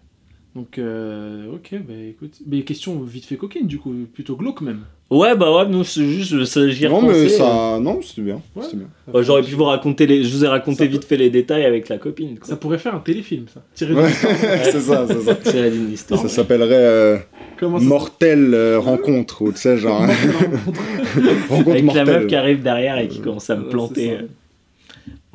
[0.56, 2.36] Donc, euh, ok, bah écoute.
[2.48, 4.80] Mais question vite fait coquine, du coup, plutôt glauque même.
[5.11, 7.30] Ouais, bah ouais, nous, c'est juste, ça, j'y ai Non, repensé, mais euh.
[7.38, 7.80] ça.
[7.82, 8.41] Non, c'était bien.
[8.56, 8.64] Ouais.
[8.64, 8.88] c'était bien.
[9.14, 10.23] Ouais, J'aurais pu vous raconter les.
[10.23, 12.40] Je vous ai raconté Ça vite fait les détails avec la copine.
[12.40, 12.48] quoi.
[12.48, 13.61] Ça pourrait faire un téléfilm, ça.
[13.76, 14.10] Tiré de Ouais,
[14.64, 15.38] c'est ça, c'est ça.
[15.44, 16.22] C'est d'une histoire.
[16.22, 17.18] Ça s'appellerait euh,
[17.60, 20.02] Comment ça Mortelle euh, Rencontre, ou tu sais, genre.
[21.49, 24.06] rencontre Avec la meuf qui arrive derrière et qui Euh, commence à me ouais, planter.
[24.10, 24.23] c'est ça.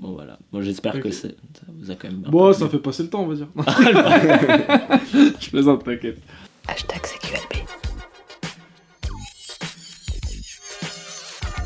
[0.00, 0.38] Bon voilà.
[0.50, 1.28] Moi j'espère que ça
[1.68, 2.22] vous a quand même.
[2.22, 3.48] Bon, ça fait passer le temps, on va dire.
[5.40, 6.18] Je plaisante, t'inquiète.
[6.66, 7.66] Hashtag CQLB.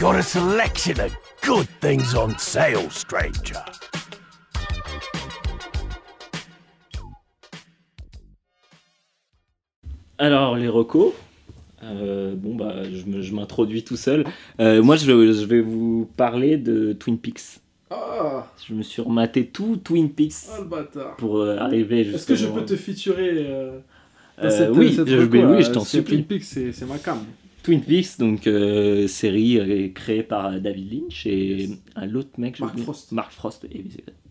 [0.00, 3.54] Got a selection of good things on sale, stranger.
[10.18, 11.12] Alors les recos.
[11.84, 14.24] euh, bon bah je m'introduis tout seul.
[14.58, 15.12] Euh, moi je
[15.44, 17.60] vais vous parler de Twin Peaks.
[17.90, 21.16] Ah, Je me suis rematé tout Twin Peaks oh le bâtard.
[21.16, 23.78] pour euh, arriver Est-ce que je peux te featurer euh,
[24.38, 26.16] dans Euh, cette, oui, cette je, oui, je t'en supplie.
[26.16, 27.18] Twin Peaks, c'est c'est ma cam.
[27.62, 31.70] Twin Peaks, donc euh, série euh, créée par David Lynch et Yes.
[31.96, 32.78] un autre mec, Mark.
[32.78, 33.12] Frost.
[33.12, 33.84] Mark Frost, et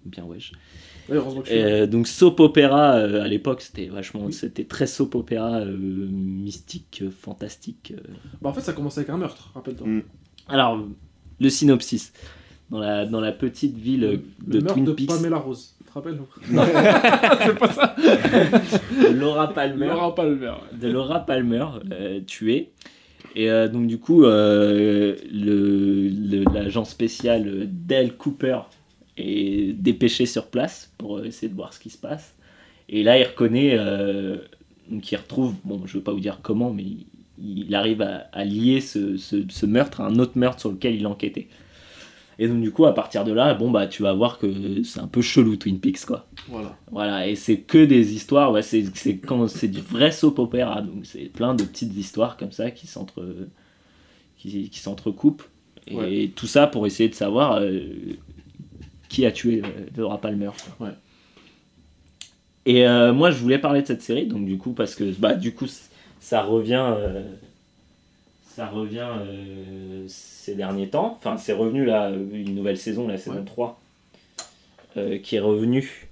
[0.05, 0.51] bien wesh.
[1.09, 1.17] Ouais.
[1.51, 7.01] Euh, donc soap opéra euh, à l'époque c'était vachement c'était très soap opéra euh, mystique
[7.03, 8.01] euh, fantastique euh.
[8.41, 9.85] Bah, en fait, ça commence avec un meurtre, rappelle-toi.
[9.85, 10.03] Mm.
[10.47, 10.81] alors
[11.41, 12.13] le synopsis
[12.73, 15.75] dans la dans la petite ville Le de meurtre Twin de Peaks Pamela Rose.
[15.77, 16.17] Tu te rappelles
[17.45, 20.47] C'est pas ça de Laura Palmer Laura Palmer.
[20.49, 20.77] ouais.
[20.79, 22.71] de Laura Palmer euh, tuée
[23.35, 28.59] et euh, donc du coup euh, le le- l'agent spécial Dale Cooper
[29.17, 32.33] est dépêché sur place pour essayer de voir ce qui se passe
[32.89, 33.77] et là il reconnaît
[34.89, 37.05] donc il retrouve bon je veux pas vous dire comment mais il,
[37.67, 40.95] il arrive à, à lier ce, ce- ce meurtre à un autre meurtre sur lequel
[40.95, 41.47] il enquêtait
[42.39, 44.99] et donc du coup à partir de là bon bah tu vas voir que c'est
[44.99, 46.75] un peu chelou Twin Peaks quoi Voilà.
[46.91, 50.81] voilà, et c'est que des histoires, ouais, c'est c'est quand c'est du vrai soap opéra,
[50.81, 53.23] donc c'est plein de petites histoires comme ça qui s'entre
[54.37, 55.43] qui, qui s'entrecoupent
[55.87, 56.31] et Ouais.
[56.35, 57.81] tout ça pour essayer de savoir euh,
[59.09, 60.49] qui a tué euh, Laura Palmer.
[60.77, 60.87] quoi.
[60.87, 60.93] Ouais.
[62.65, 65.33] Et euh, moi je voulais parler de cette série donc du coup parce que bah
[65.35, 65.65] du coup
[66.19, 67.21] ça revient euh,
[68.55, 73.37] ça revient euh, ces derniers temps, enfin c'est revenu là une nouvelle saison, la saison
[73.37, 73.45] Ouais.
[73.45, 73.79] 3
[74.97, 76.07] euh, qui est revenue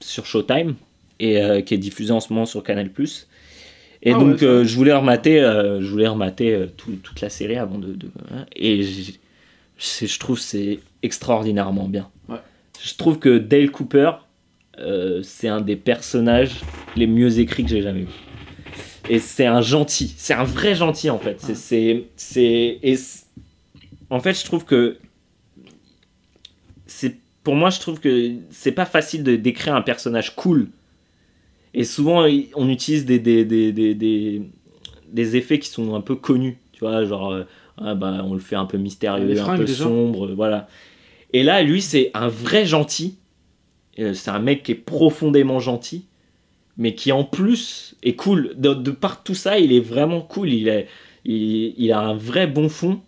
[0.00, 0.74] sur Showtime
[1.18, 2.90] et euh, qui est diffusée en ce moment sur Canal+.
[4.06, 7.20] Et Ah donc ouais, euh, je voulais remater, euh, je voulais remater euh, tout- toute
[7.22, 8.82] la série avant de, de- hein, et
[9.78, 12.10] je trouve que c'est extraordinairement bien.
[12.28, 12.36] Ouais.
[12.82, 14.10] Je trouve que Dale Cooper
[14.80, 16.60] euh, c'est un des personnages
[16.96, 18.08] les mieux écrits que j'ai jamais vu.
[19.08, 21.40] Et c'est un gentil, c'est un vrai gentil en fait.
[21.40, 22.96] C'est c'est et
[24.10, 24.96] en fait je trouve que
[26.86, 30.68] c'est pour moi je trouve que c'est pas facile de décrire un personnage cool.
[31.74, 34.42] Et souvent on utilise des des, des, des,
[35.12, 37.44] des, effets qui sont un peu connus, tu vois, genre euh,
[37.78, 40.68] ah bah, on le fait un peu mystérieux, un peu sombre, voilà.
[41.32, 43.18] Et là lui c'est un vrai gentil.
[43.98, 46.06] Euh, c'est un mec qui est profondément gentil,
[46.76, 48.52] mais qui en plus est cool.
[48.56, 50.50] De, de par tout ça, il est vraiment cool.
[50.50, 50.88] Il, est,
[51.24, 53.00] il, il a un vrai bon fond.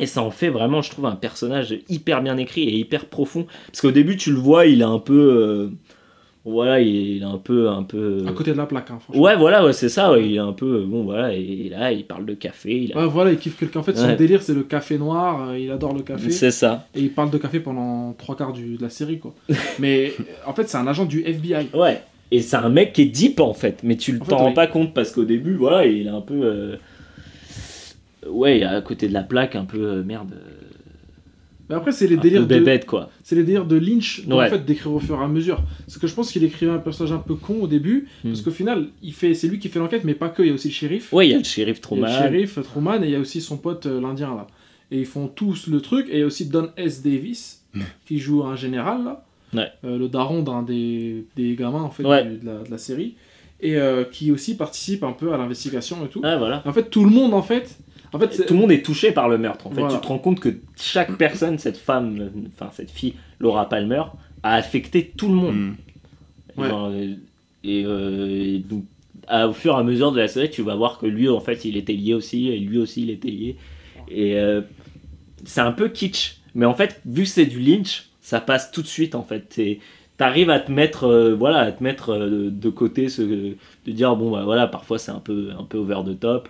[0.00, 3.46] Et ça en fait vraiment, je trouve, un personnage hyper bien écrit et hyper profond.
[3.66, 5.12] Parce qu'au début, tu le vois, il est un peu.
[5.18, 5.68] euh,
[6.44, 7.68] voilà, il est un peu.
[7.68, 9.20] Un peu À côté de la plaque, hein, franchement.
[9.20, 10.12] Ouais, voilà, ouais, c'est ça.
[10.12, 10.84] ouais, il est un peu.
[10.84, 12.80] Bon, voilà, et, là, il parle de café.
[12.84, 13.80] Il a- Ouais, voilà, il kiffe quelqu'un.
[13.80, 14.14] En fait, son Ouais.
[14.16, 15.48] délire, c'est le café noir.
[15.50, 16.30] euh, il adore le café.
[16.30, 16.86] c'est ça.
[16.94, 19.34] Et il parle de café pendant trois quarts du- de la série, quoi.
[19.80, 20.12] Mais
[20.46, 21.70] en fait, c'est un agent du FBI.
[21.74, 22.00] Ouais.
[22.30, 24.54] Et c'est un mec qui est deep en fait, mais tu t'en rends oui.
[24.54, 26.34] pas compte parce qu'au début, voilà, il est un peu.
[26.44, 26.76] euh,
[28.28, 30.32] Ouais, à côté de la plaque, un peu euh, merde.
[30.34, 30.50] euh,
[31.70, 33.10] Mais après, c'est les un peu délires de, quoi.
[33.22, 34.46] c'est les délires de Lynch, de, Ouais.
[34.46, 35.62] en fait, d'écrire au fur et à mesure.
[35.86, 38.44] Parce que je pense qu'il écrivait un personnage un peu con au début, parce Hmm.
[38.44, 40.42] qu'au final, il fait, c'est lui qui fait l'enquête, mais pas que.
[40.42, 41.12] Il y a aussi le shérif.
[41.12, 42.06] Ouais, il y a le shérif Il y a Truman.
[42.06, 44.46] le shérif Truman et il y a aussi son pote euh, l'Indien là.
[44.90, 46.08] Et ils font tous le truc.
[46.10, 47.02] Et il y a aussi Don S.
[47.02, 47.62] Davis
[48.06, 49.68] qui joue un général là, Ouais.
[49.84, 52.24] Euh, le daron d'un des, des gamins en fait Ouais.
[52.24, 53.14] du- de, la, de la série,
[53.60, 56.20] et euh, qui aussi participe un peu à l'investigation et tout.
[56.20, 56.62] Voilà.
[56.66, 57.78] En fait, tout le monde en fait,
[58.12, 59.66] en fait, c'est- Tout le monde est touché par le meurtre.
[59.66, 59.94] En fait, Voilà.
[59.96, 64.02] tu te rends compte que chaque personne, cette femme, enfin cette fille, Laura Palmer,
[64.42, 65.54] a affecté tout le monde.
[65.56, 65.74] Mm.
[66.56, 66.68] Et Ouais.
[66.68, 67.14] genre, euh,
[67.64, 68.84] Et, euh, et donc,
[69.26, 71.40] à- au fur et à mesure de la série, tu vas voir que lui, en
[71.40, 73.56] fait, il était lié aussi, et lui aussi, il était lié.
[74.08, 74.60] Et euh,
[75.44, 76.36] c'est un peu kitsch.
[76.54, 79.58] Mais en fait, vu que c'est du Lynch, ça passe tout de suite, en fait.
[80.18, 83.56] T'arrives à te mettre, euh, voilà, à te mettre euh, de côté, ce, de
[83.86, 86.48] dire, bon, bah voilà, parfois c'est un peu, un peu over the top.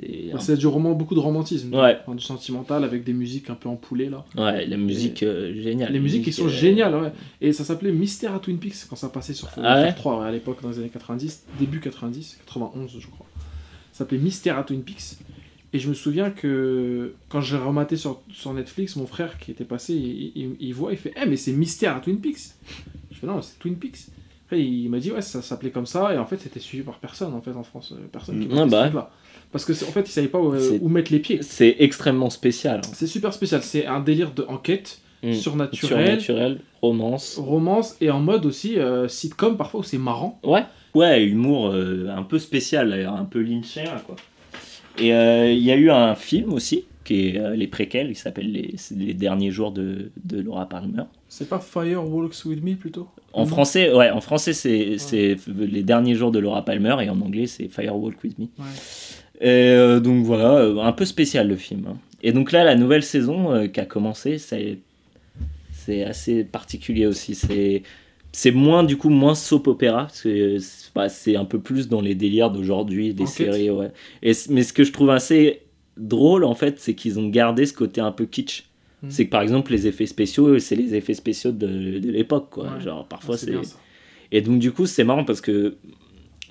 [0.00, 1.98] C'est un- du roman, beaucoup de romantisme, Ouais.
[2.14, 4.24] du sentimental avec des musiques un peu empoulées là.
[4.36, 5.92] Ouais, la musique euh, géniale.
[5.92, 7.12] Les musiques qui sont euh, géniales, ouais.
[7.40, 10.26] Et ça s'appelait Mystère à Twin Peaks quand ça passait sur Ah ouais FR3 ouais,
[10.28, 13.26] à l'époque, dans les années 90, début 90, 91 je crois.
[13.90, 15.16] Ça s'appelait Mystère à Twin Peaks.
[15.74, 19.64] Et je me souviens que quand j'ai rematé sur, sur Netflix, mon frère qui était
[19.64, 22.38] passé, il, il- il voit, il fait Eh, mais c'est Mystère à Twin Peaks
[23.10, 24.06] Je fais Non, c'est Twin Peaks.
[24.46, 26.98] Après, il m'a dit Ouais, ça s'appelait comme ça, et en fait, c'était suivi par
[27.00, 27.92] personne en fait en France.
[27.92, 28.58] euh, Personne qui Mm.
[28.58, 28.82] Ah bah.
[28.84, 29.10] truc-là.
[29.52, 31.40] Parce que, en fait, ils savaient pas où, mettre les pieds.
[31.42, 32.78] C'est extrêmement spécial.
[32.84, 32.90] hein.
[32.94, 33.62] C'est super spécial.
[33.62, 35.32] C'est un délire d'enquête, Mm.
[35.32, 37.36] surnaturel, Surnaturel, romance.
[37.38, 40.38] romance et en mode aussi euh, sitcom parfois où c'est marrant.
[40.44, 40.64] Ouais,
[40.94, 44.16] ouais, humour euh, un peu spécial, d'ailleurs, un peu lynchien, quoi.
[45.00, 48.16] Et euh, il y a eu un film aussi, qui est euh, les préquels, il
[48.16, 51.04] s'appelle les, les derniers jours de, de Laura Palmer.
[51.28, 53.08] C'est pas Fire Walks With Me plutôt?
[53.32, 57.20] En français, ouais, en français c'est c'est les derniers jours de Laura Palmer et en
[57.20, 58.44] anglais c'est Firewalk with Me.
[58.58, 58.64] Ouais.
[59.40, 61.86] Et euh, donc voilà, un peu spécial le film.
[61.88, 61.98] hein.
[62.22, 64.78] Et donc là, la nouvelle saison euh, qui a commencé, c'est
[65.72, 67.34] c'est assez particulier aussi.
[67.34, 67.82] C'est
[68.32, 71.88] c'est moins du coup moins soap opéra parce que c'est bah, c'est un peu plus
[71.88, 73.36] dans les délires d'aujourd'hui des Enquête.
[73.52, 73.92] séries ouais.
[74.22, 75.62] Et mais ce que je trouve assez
[75.96, 78.64] drôle en fait, c'est qu'ils ont gardé ce côté un peu kitsch.
[79.02, 79.10] Mhm.
[79.10, 82.64] C'est que par exemple les effets spéciaux, c'est les effets spéciaux de, de l'époque quoi.
[82.64, 82.80] Ouais.
[82.80, 83.52] Genre parfois Ah, c'est
[84.30, 85.76] et donc, du coup, c'est marrant parce que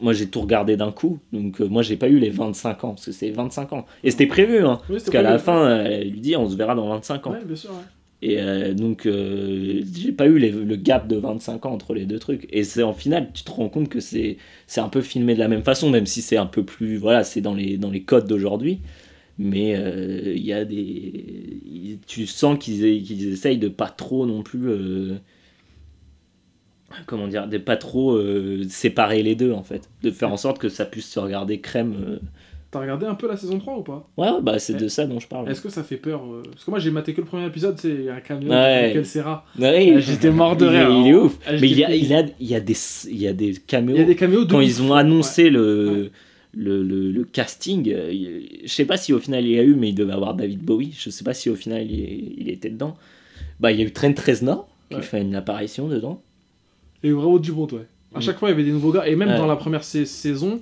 [0.02, 1.20] moi, j'ai tout regardé d'un coup.
[1.32, 3.86] Donc, euh, moi, j'ai pas eu les 25 ans parce que c'est 25 ans.
[4.04, 4.80] Et c'était prévu, hein.
[4.90, 7.32] Oui, Parce qu'à la fin, euh, elle lui dit on se verra dans 25 ans.
[7.34, 7.70] Ouais, bien sûr.
[7.70, 7.76] ouais.
[8.22, 12.20] Et euh, donc, euh, j'ai pas eu le gap de 25 ans entre les deux
[12.20, 12.48] trucs.
[12.52, 14.38] Et c'est en final, tu te rends compte que c'est
[14.78, 16.98] un peu filmé de la même façon, même si c'est un peu plus.
[16.98, 18.82] Voilà, c'est dans les, dans les codes d'aujourd'hui.
[19.40, 22.00] Mais euh, il y a des.
[22.08, 24.70] Tu sens qu'ils qu'ils essayent de pas trop non plus.
[24.70, 25.18] euh,
[27.06, 28.20] comment dire De pas trop
[28.70, 29.90] séparer les deux, en fait.
[30.04, 32.20] De faire en sorte que ça puisse se regarder crème.
[32.70, 34.10] T'as regardé un peu la saison 3 ou pas?
[34.18, 34.80] Ouais, ouais, bah c'est Ouais.
[34.80, 35.50] de ça dont je parle.
[35.50, 37.78] Est-ce que ça fait peur euh, Parce que moi j'ai maté que le premier épisode,
[37.80, 38.88] c'est il un camion Ouais.
[38.88, 39.46] Michael Serra.
[39.58, 40.90] Ouais, Euh, J'étais mort de il rire.
[40.92, 41.18] Il est hein.
[41.18, 41.38] ouf.
[41.46, 42.76] Ah, Mais il y, a, il, y a, il, y a des,
[43.10, 43.96] il y a des caméos.
[43.96, 44.66] Il y a des caméos de Quand ouf.
[44.66, 46.12] ils ont annoncé le,
[46.54, 49.64] le, le, le casting, euh, il- je sais pas si au final il y a
[49.64, 50.94] eu, mais il devait avoir David Bowie.
[51.00, 52.96] Je sais pas si au final il, il était dedans.
[53.62, 55.02] Bah, il y a eu Trent Reznor qui Ouais.
[55.02, 56.22] fait une apparition dedans.
[57.04, 57.86] Et vraiment du bon, ouais.
[58.14, 58.22] À Mm.
[58.22, 59.08] chaque fois, il y avait des nouveaux gars.
[59.08, 59.38] Et même Ouais.
[59.38, 60.60] dans la première sa- saison,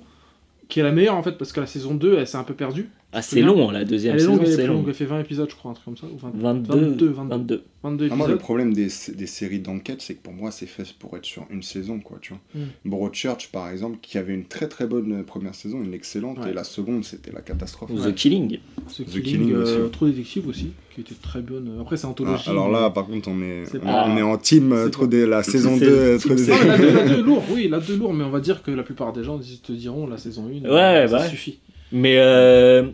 [0.68, 2.54] qui est la meilleure en fait, parce que la saison 2, elle s'est un peu
[2.54, 2.90] perdue.
[3.18, 4.82] Ah, C'est long, hein, la deuxième Elle est saison, longue, elle est c'est plus longue.
[4.82, 4.88] long.
[4.88, 6.06] Elle fait 20 épisodes, je crois, un truc comme ça.
[6.06, 7.64] Ou 20 22, 22, 22, 22.
[7.82, 10.84] 22 Ah, moi, le problème des, des séries d'enquête, c'est que pour moi, c'est fait
[10.98, 12.40] pour être sur une saison, quoi, tu vois.
[12.54, 12.66] Mm.
[12.84, 16.50] Broadchurch, par exemple, qui avait une très très bonne euh, première saison, une excellente, Ouais.
[16.50, 17.90] et la seconde, c'était la catastrophe.
[17.94, 18.58] The Killing.
[18.58, 19.90] The The Killing, Killing euh, aussi.
[19.92, 21.78] Trop détective aussi, qui était très bonne.
[21.80, 22.50] Après, c'est Ah, anthologie.
[22.50, 25.06] alors mais- là, par contre, on est, on, pas- on est en team euh, trop
[25.06, 25.90] des, la saison c'est- 2.
[25.90, 28.40] euh, trop mais la 2, la 2 lourd, oui, la 2 lourd, mais on va
[28.40, 31.60] dire que la plupart des gens te diront la saison 1, Ouais, ça bah suffit.
[31.92, 32.88] Mais euh,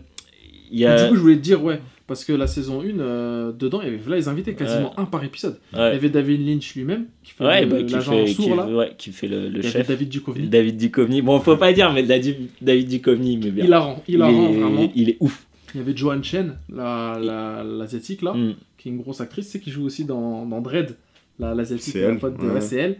[0.79, 1.03] y Et a.
[1.03, 3.85] Du coup, je voulais te dire, ouais, parce que la saison 1, euh, dedans, il
[3.91, 5.59] y avait là, les invités, quasiment un par épisode.
[5.73, 8.45] Il y avait David Lynch lui-même, qui fait ouais le- bah, qui, l'agent fait, sourd,
[8.45, 8.67] qui, là.
[8.67, 9.87] ouais, qui fait le, le Il y avait chef.
[9.87, 10.47] David Duchovny.
[10.47, 11.21] David Duchovny.
[11.21, 13.65] Bon, faut pas dire, mais David, David Duchovny, mais bien.
[13.65, 14.91] Hilarant, hilarant, il est, vraiment.
[14.95, 15.45] Il est ouf.
[15.75, 18.53] Il y avait Joanne Chen, la- la- l'asiatique, là, Mm.
[18.77, 20.95] qui est une grosse actrice, c'est qui joue aussi dans, dans Dread,
[21.39, 22.97] la- l'asiatique, C'est la elle, pote de elle.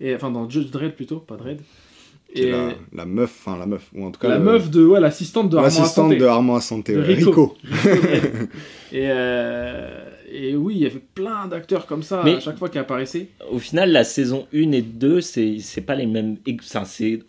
[0.00, 1.58] Et, enfin, dans Judge Dredd plutôt, pas Dredd.
[2.32, 4.44] Qui est Et la, la meuf, enfin la meuf, ou en tout cas la le-
[4.44, 7.30] meuf de, ouais, l'assistante de Armand l'assistante de Armand Santé, De Rico.
[7.30, 7.56] Rico.
[8.92, 12.68] et, euh, et oui, il y avait plein d'acteurs comme ça Mais- à chaque fois
[12.68, 13.28] qui apparaissaient.
[13.50, 16.36] Au final, la saison 1 et 2, c'est c'est pas les mêmes.
[16.60, 16.84] Enfin,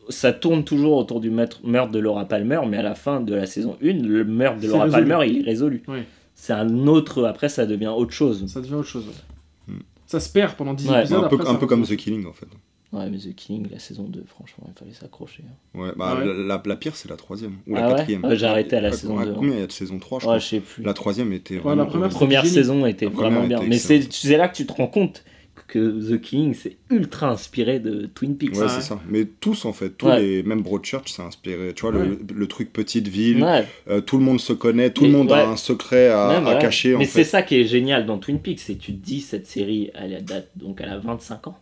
[0.09, 3.45] ça tourne toujours autour du meurtre de Laura Palmer, mais à la fin de la
[3.45, 5.07] saison 1, le meurtre de Laura résolu.
[5.07, 5.83] Palmer, il est résolu.
[5.87, 6.03] Ouais.
[6.33, 7.23] C'est un autre.
[7.25, 8.45] Après, ça devient autre chose.
[8.47, 9.05] Ça devient autre chose.
[9.07, 9.73] ouais.
[9.75, 9.79] Hmm.
[10.07, 10.99] Ça se perd pendant 10 Ouais.
[11.01, 11.23] épisodes.
[11.23, 11.83] un peu, après, un peu comme.
[11.83, 12.47] The Killing en fait.
[12.93, 15.43] Ouais, mais The Killing, la saison 2, franchement, il fallait s'accrocher.
[15.47, 15.79] hein.
[15.79, 16.25] Ouais, bah, Ah ouais.
[16.25, 18.23] La, la- la pire c'est la troisième ou Ah la ouais quatrième.
[18.23, 19.33] Ouais, j'ai arrêté à la Ah, saison ah, deux.
[19.33, 20.83] Combien il y a de saison 3 je Ouais, crois je sais plus.
[20.83, 22.15] La troisième était la vraiment première, horrible.
[22.15, 22.53] première Génie.
[22.53, 23.69] saison était La première vraiment était bien.
[23.69, 23.77] Mais
[24.09, 25.25] c'est là que tu te rends compte
[25.67, 28.55] que The Killing, c'est ultra inspiré de Twin Peaks.
[28.55, 28.99] Ouais, c'est ça.
[29.09, 30.21] Mais tous en fait, tous Ouais.
[30.21, 31.73] les même Broadchurch, c'est inspiré.
[31.75, 32.05] Tu vois, Ouais.
[32.05, 33.65] le, le truc petite ville, Ouais.
[33.89, 35.39] euh, tout le monde se connaît, tout Et le monde ouais.
[35.39, 36.59] a un secret à, Ouais, à voilà.
[36.61, 36.93] cacher.
[36.95, 37.23] en Mais fait.
[37.23, 39.89] c'est ça qui est génial dans Twin Peaks, c'est que tu te dis cette série,
[39.95, 41.57] elle date donc elle a 25 ans.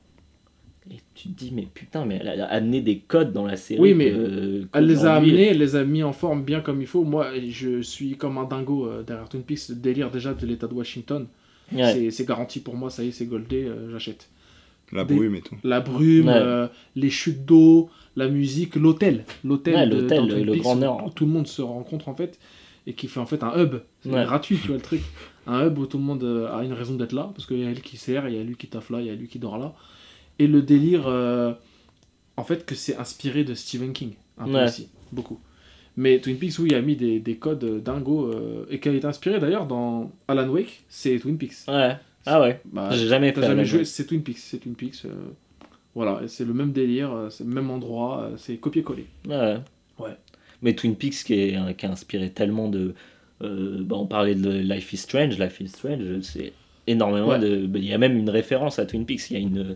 [0.91, 3.79] Et tu te dis mais putain mais elle a amené des codes dans la série.
[3.79, 6.81] Oui, mais que- Elle les a amenés, elle les a mis en forme bien comme
[6.81, 7.03] il faut.
[7.05, 9.69] Moi, je suis comme un dingo euh, derrière Twin Peaks.
[9.69, 11.27] Le délire déjà de l'État de Washington,
[11.71, 11.93] Ouais.
[11.93, 12.89] c'est- c'est garanti pour moi.
[12.89, 14.29] Ça y est, c'est goldé, euh, j'achète.
[14.91, 15.55] La Des- brume et tout.
[15.63, 16.33] La brume, Ouais.
[16.35, 19.23] euh, les chutes d'eau, la musique, l'hôtel.
[19.45, 21.13] L'hôtel, Ouais, de- l'hôtel, dans le- Grand où Nord.
[21.15, 22.37] Tout le monde se rencontre en fait
[22.85, 23.75] et qui fait en fait un hub.
[24.01, 24.25] C'est Ouais.
[24.25, 25.01] gratuit, tu vois le truc.
[25.47, 27.69] Un hub où tout le monde a une raison d'être là parce qu'il y a
[27.69, 29.39] elle qui sert, il y a lui qui taffe là, il y a lui qui
[29.39, 29.73] dort là.
[30.39, 31.53] Et le délire, euh,
[32.37, 34.63] en fait, que c'est inspiré de Stephen King, un peu Ouais.
[34.65, 35.39] aussi, beaucoup.
[35.95, 38.89] Mais Twin Peaks, oui, il a mis des, des codes euh, dingo euh, et qui
[38.89, 41.67] a été inspiré d'ailleurs dans Alan Wake, c'est Twin Peaks.
[41.67, 41.95] Ouais.
[42.25, 42.59] Ah ouais.
[42.65, 43.41] Bah, J'ai jamais fait.
[43.41, 45.05] Jamais joué, c'est Twin Peaks, c'est Twin Peaks.
[45.05, 45.09] euh,
[45.93, 49.05] voilà, c'est le même délire, c'est le même endroit, c'est copier-coller.
[49.27, 49.57] Ouais.
[49.99, 50.15] Ouais.
[50.63, 52.95] Mais Twin Peaks qui, est, qui a inspiré tellement de.
[53.43, 55.37] euh, bah, on parlait de Life is Strange.
[55.37, 56.53] Life is Strange, c'est
[56.87, 57.39] énormément Ouais.
[57.39, 57.65] de.
[57.67, 59.31] bah, Il y a même une référence à Twin Peaks.
[59.31, 59.75] Il y a une,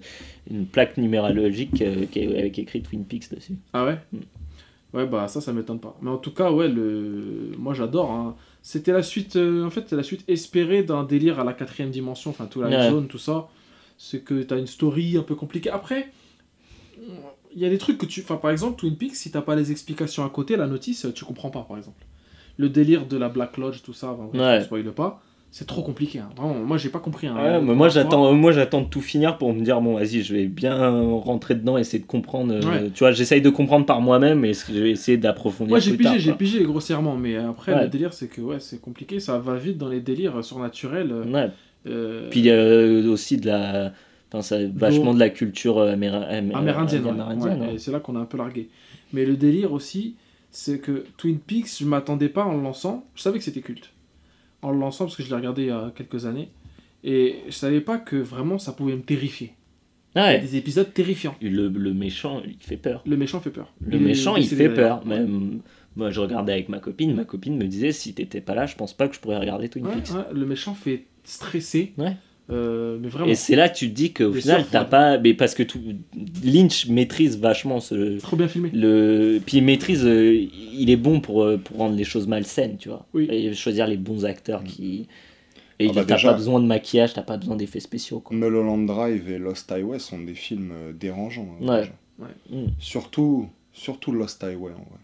[0.49, 3.55] une plaque numérologique euh, qui est, avec écrit Twin Peaks dessus.
[3.73, 4.17] Ah ouais Mm.
[4.93, 5.97] Ouais, bah ça, ça m'étonne pas.
[6.01, 7.51] Mais en tout cas, ouais, le...
[7.57, 8.09] moi j'adore.
[8.09, 8.35] hein.
[8.61, 12.31] C'était la suite, euh, en fait, la suite espérée d'un délire à la quatrième dimension,
[12.31, 12.89] enfin, tout la Ouais.
[12.89, 13.49] zone, tout ça.
[13.97, 15.69] C'est que t'as une story un peu compliquée.
[15.69, 16.07] Après,
[17.53, 18.21] il y a des trucs que tu.
[18.21, 21.25] Enfin, par exemple, Twin Peaks, si t'as pas les explications à côté, la notice, tu
[21.25, 22.03] comprends pas, par exemple.
[22.57, 24.63] Le délire de la Black Lodge, tout ça, enfin, bref, Ouais.
[24.65, 25.21] spoil pas.
[25.59, 26.19] C'est trop compliqué.
[26.19, 26.29] hein.
[26.37, 27.25] Vraiment, moi j'ai pas compris.
[27.25, 27.35] hein.
[27.35, 30.21] Ouais, La mais moi j'attends, moi j'attends de tout finir pour me dire bon vas-y
[30.21, 30.75] je vais bien
[31.17, 32.53] rentrer dedans essayer de comprendre.
[32.53, 32.91] euh, Ouais.
[32.93, 35.71] Tu vois j'essaye de comprendre par moi-même et je vais essayer d'approfondir.
[35.71, 39.19] Moi j'ai pigé, j'ai pigé grossièrement, mais après le délire c'est que ouais c'est compliqué,
[39.19, 41.11] ça va vite dans les délires surnaturels.
[41.11, 41.47] euh,
[41.87, 43.93] euh, Puis euh, aussi de la,
[44.31, 46.51] enfin ça vachement de la culture euh, amérindienne.
[46.53, 48.69] amérindienne, et c'est là qu'on a un peu largué.
[49.11, 50.13] Mais le délire aussi,
[50.51, 53.05] c'est que Twin Peaks, je m'attendais pas en le lançant.
[53.15, 53.89] Je savais que c'était culte.
[54.61, 56.49] En le lançant parce que je l'ai regardé il y a quelques années.
[57.03, 59.53] Et je savais pas que vraiment ça pouvait me terrifier.
[60.15, 60.39] Il y a Ouais.
[60.39, 61.35] des épisodes terrifiants.
[61.41, 63.03] Le, le méchant il fait peur.
[63.05, 63.71] Le méchant fait peur.
[63.81, 65.05] Le méchant il fait peur.
[65.05, 65.59] Même
[65.95, 68.75] moi je regardais avec ma copine, ma copine me disait si t'étais pas là je
[68.75, 70.11] pense pas que je pourrais regarder Twin Ouais, Peaks.
[70.15, 71.93] ouais, le méchant fait stresser.
[71.97, 72.15] Ouais.
[72.49, 73.29] Euh, mais vraiment.
[73.29, 74.89] Et c'est là que tu te dis qu'au final t'as ouais.
[74.89, 75.79] pas, mais parce que tout,
[76.45, 78.69] Lynch maîtrise vachement ce, Trop bien filmé.
[78.73, 80.33] le puis il maîtrise euh,
[80.73, 83.27] il est bon pour, euh, pour rendre les choses malsaines tu vois Oui.
[83.29, 85.07] et choisir les bons acteurs qui
[85.79, 88.35] et Ah bah t'as déjà- pas besoin de maquillage t'as pas besoin d'effets spéciaux quoi.
[88.35, 91.49] Mulholland Drive et Lost Highway sont des films dérangeants.
[91.67, 91.83] hein,
[92.19, 92.27] Ouais.
[92.49, 92.67] Mm.
[92.79, 94.99] Surtout, surtout Lost Highway en vrai.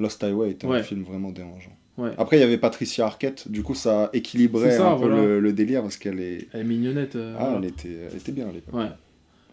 [0.00, 0.78] Lost Highway était Ouais.
[0.78, 1.76] un film vraiment dérangeant.
[1.98, 2.10] Ouais.
[2.18, 5.52] Après, il y avait Patricia Arquette, du coup, ça équilibrait ça, un peu le, le
[5.52, 6.48] délire parce qu'elle est.
[6.52, 7.16] Elle est mignonnette.
[7.16, 7.58] euh, Ah, voilà.
[7.58, 8.74] elle était, elle était bien à l'époque.
[8.74, 8.88] Ouais.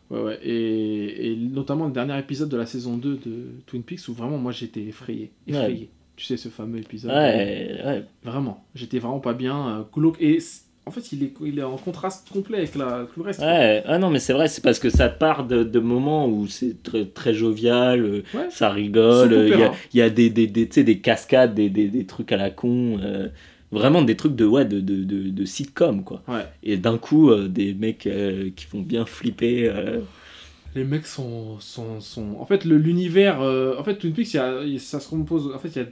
[0.09, 0.40] Ouais, ouais.
[0.42, 4.38] Et, et notamment le dernier épisode de la saison 2 de Twin Peaks où vraiment
[4.38, 5.32] moi j'étais effrayé.
[5.48, 5.90] Effrayé.
[6.16, 7.11] Tu sais, ce fameux épisode.
[7.11, 8.64] ouais ouais Vraiment.
[8.74, 9.80] J'étais vraiment pas bien.
[9.80, 10.16] euh, glauque.
[10.22, 10.40] Et
[10.88, 13.41] en fait, il est, il est en contraste complet avec la, tout le reste.
[13.41, 16.48] ouais ah non mais c'est vrai c'est parce que ça part de, de moments où
[16.48, 18.48] c'est très, très jovial euh, Ouais.
[18.49, 19.48] ça rigole euh,
[19.91, 22.32] il y a, y des, des, des, tu sais, des cascades des, des, des trucs
[22.32, 23.27] à la con euh,
[23.72, 26.45] vraiment des trucs de ouais de, de, de, de sitcom quoi Ouais.
[26.64, 29.99] et d'un coup euh, des mecs euh, qui font bien flipper euh,
[30.75, 31.59] Les mecs sont.
[31.59, 32.35] sont, sont...
[32.40, 33.41] En fait, le- l'univers.
[33.41, 35.51] euh, En fait, Twin Peaks, y a- ça se compose.
[35.56, 35.88] En fait, il y a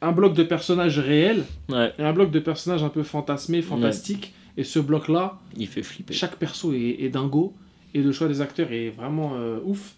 [0.00, 4.34] un bloc de personnages réels ouais et un bloc de personnages un peu fantasmés, fantastiques.
[4.56, 7.54] Et ce bloc-là, il fait flipper chaque perso est, est dingo
[7.94, 9.94] et le choix des acteurs est vraiment euh, ouf.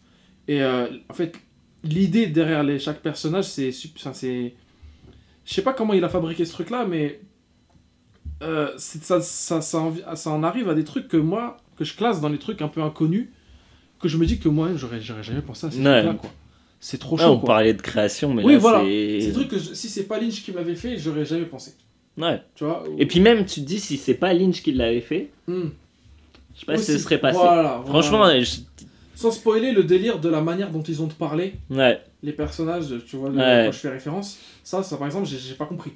[0.49, 1.35] Et euh, en fait,
[1.83, 3.73] l'idée derrière les, chaque personnage, c'est.
[3.73, 4.55] c'est-
[5.47, 7.21] Je sais pas comment il a fabriqué ce truc-là, mais.
[8.43, 11.95] euh, ça, ça, ça, en, ça en arrive à des trucs que moi, que je
[11.97, 13.29] classe dans les trucs un peu inconnus,
[13.99, 16.03] que je me dis que moi, j'aurais j'aurais jamais pensé à ces Ouais.
[16.03, 16.31] trucs-là, quoi.
[16.83, 17.47] C'est trop Ouais, chaud, on quoi.
[17.49, 18.81] parlait de création mais Oui, là voilà.
[18.81, 21.45] c'est C'est des trucs que je- si c'est pas Lynch qui m'avait fait, j'aurais jamais
[21.45, 21.75] pensé.
[22.17, 25.01] ouais Tu vois et puis même tu te dis si c'est pas Lynch qui l'avait
[25.03, 25.69] fait Hmm.
[26.55, 27.03] je sais pas si ce Aussi.
[27.03, 28.41] serait passé Voilà, franchement voilà.
[28.41, 28.61] je-
[29.15, 31.09] Sans spoiler le délire de la manière dont ils ont
[31.71, 35.65] ouais les personnages, tu vois, quand je fais référence, ça, ça par exemple, j'ai pas
[35.67, 35.93] compris.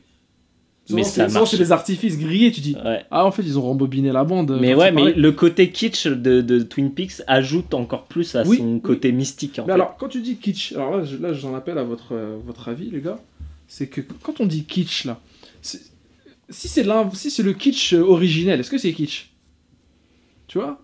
[0.91, 1.51] Mais ça c'est- marche.
[1.51, 2.77] c'est des artifices grillés, tu dis.
[2.85, 4.59] ouais Ah, en fait, ils ont rembobiné la bande.
[4.61, 8.43] mais quand ouais mais le côté kitsch de, de Twin Peaks ajoute encore plus à
[8.47, 8.81] Oui, son oui.
[8.83, 9.73] côté mystique en Mais fait.
[9.73, 12.69] alors, quand tu dis kitsch, alors là, je- là j'en appelle à votre, euh, votre
[12.69, 13.19] avis, les gars,
[13.67, 15.19] c'est que quand on dit kitsch, là,
[15.63, 15.81] c'est-
[16.51, 19.31] si c'est si c'est le kitsch euh, originel, est-ce que c'est kitsch?
[20.49, 20.81] Tu vois?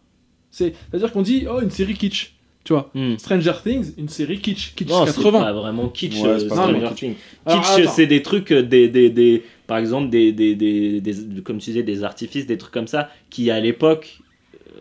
[0.50, 2.32] C'est- C'est-à-dire qu'on dit, oh, une série kitsch,
[2.64, 2.90] tu vois?
[2.94, 3.16] Hmm.
[3.18, 5.40] Stranger Things, une série kitsch, kitsch Non, c'est 80.
[5.40, 7.14] pas vraiment kitsch, Ouais, euh, c'est pas Stranger Things.
[7.46, 11.58] Kitsch, c'est des trucs, euh, des, des, des, par exemple, des, des, des, des- comme
[11.58, 14.18] tu disais, des artifices, des trucs comme ça, qui à l'époque,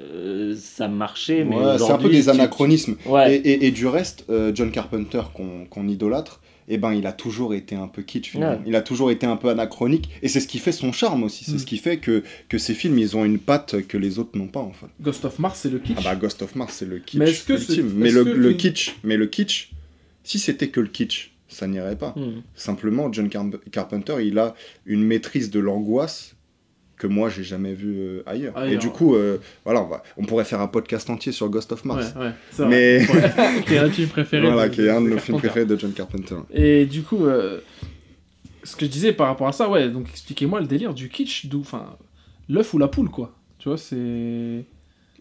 [0.01, 2.95] euh, ça marchait, mais Ouais, c'est un peu des tu- anachronismes.
[3.05, 7.05] Ouais, Et, et- et du reste, euh, John Carpenter, qu'on qu'on idolâtre, eh ben, il
[7.07, 8.57] a toujours été un peu kitsch, finalement.
[8.57, 8.63] Ouais.
[8.67, 10.09] Il a toujours été un peu anachronique.
[10.21, 11.43] Et c'est ce qui fait son charme aussi.
[11.45, 11.59] C'est Mm.
[11.59, 14.47] ce qui fait que, que ces films, ils ont une patte que les autres n'ont
[14.47, 14.85] pas, en fait.
[15.01, 15.97] Ghost of Mars, c'est le kitsch.
[15.99, 17.91] Ah bah, Ghost of Mars, c'est le kitsch Mais est-ce que c'est- ultime.
[17.95, 19.71] Mais le, que le tu- kitsch, mais le kitsch,
[20.23, 22.13] si c'était que le kitsch, ça n'irait pas.
[22.15, 22.41] Hmm.
[22.55, 24.55] Simplement, John Car- Carpenter, il a
[24.85, 26.35] une maîtrise de l'angoisse
[26.97, 28.57] que moi j'ai jamais vu euh, ailleurs.
[28.57, 28.81] Et Ailleurs.
[28.81, 31.81] du coup, euh, voilà, on, va, on pourrait faire un podcast entier sur Ghost of
[31.85, 32.13] Ouais, Mars.
[32.19, 33.33] ouais, c'est Mais- vrai.
[33.37, 34.45] Ouais, qui est un de mes films préférés.
[34.47, 35.25] Voilà, de- qui est un de nos Carpenter.
[35.25, 36.35] films préférés de John Carpenter.
[36.53, 37.61] Et du coup, euh,
[38.65, 41.45] ce que je disais par rapport à ça, ouais, donc expliquez-moi le délire du kitsch,
[41.45, 41.95] d'où, enfin,
[42.49, 43.33] l'œuf ou la poule, quoi.
[43.59, 44.65] Tu vois, c'est.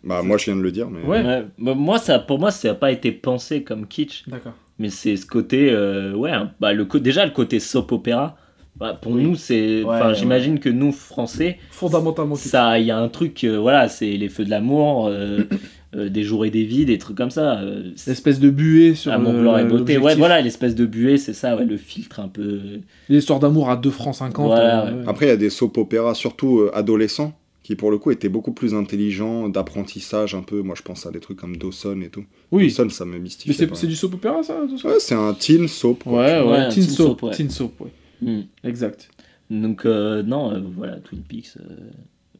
[0.04, 1.02] Bah, moi je viens de le dire, mais.
[1.02, 1.24] Ouais.
[1.24, 1.44] Ouais.
[1.58, 4.54] Bah, moi, ça, pour moi, ça n'a pas été pensé comme kitsch, D'accord.
[4.78, 8.36] Mais c'est ce côté, euh, ouais, hein, bah, le co- déjà le côté soap opéra.
[8.76, 9.24] Bah, pour Oui.
[9.24, 10.14] nous, c'est, Ouais, enfin, ouais.
[10.14, 14.28] j'imagine que nous, Français, Fondamentalement ça, il y a un truc, euh, voilà, c'est les
[14.28, 15.40] feux de l'amour, euh,
[15.96, 17.58] euh, des jours et des vies, des trucs comme ça.
[17.58, 19.98] euh, L'espèce de buée sur Amour, le- gloire et beauté.
[19.98, 22.60] Ouais, voilà, l'espèce de buée, c'est ça, ouais, le filtre un peu.
[23.08, 24.46] L'histoire d'amour à 2 francs 50.
[24.46, 24.98] Voilà, euh, ouais.
[25.00, 25.04] ouais.
[25.08, 27.32] Après, il y a des soap opéras, surtout euh, adolescents,
[27.68, 30.62] qui pour le coup étaient beaucoup plus intelligents, d'apprentissage un peu.
[30.62, 32.24] Moi je pense à des trucs comme Dawson et tout.
[32.50, 32.68] Oui.
[32.68, 33.54] Dawson, ça me mystifie.
[33.60, 36.02] Mais c'est du soap opéra, ça, tout ça Ouais, c'est un teen soap.
[36.02, 36.14] quoi.
[36.22, 37.06] Ouais, ouais, un teen, teen soap.
[37.20, 37.30] soap, ouais.
[37.36, 37.90] Teen soap, ouais.
[38.22, 38.40] Hmm.
[38.64, 39.10] Exact.
[39.50, 41.58] Donc, euh, non, euh, voilà, Twin Peaks.
[41.60, 41.90] euh,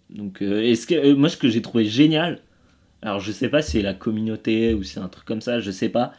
[0.09, 2.41] donc, euh, est-ce que, euh, moi, ce que j'ai trouvé génial,
[3.03, 5.71] alors je sais pas si c'est la communauté ou c'est un truc comme ça, je
[5.71, 6.15] sais pas,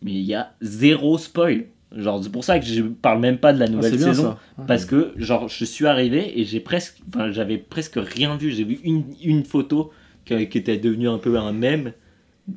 [0.00, 1.64] mais il y a zéro spoil.
[1.96, 4.12] Genre, c'est pour ça que je parle même pas de la Ah, nouvelle saison.
[4.22, 4.38] ça.
[4.58, 4.64] Ouais.
[4.66, 8.50] Parce que, genre, je suis arrivé et j'ai presque, enfin, j'avais presque rien vu.
[8.50, 9.90] J'ai vu une, une photo
[10.24, 11.92] qui, qui était devenue un peu un mème.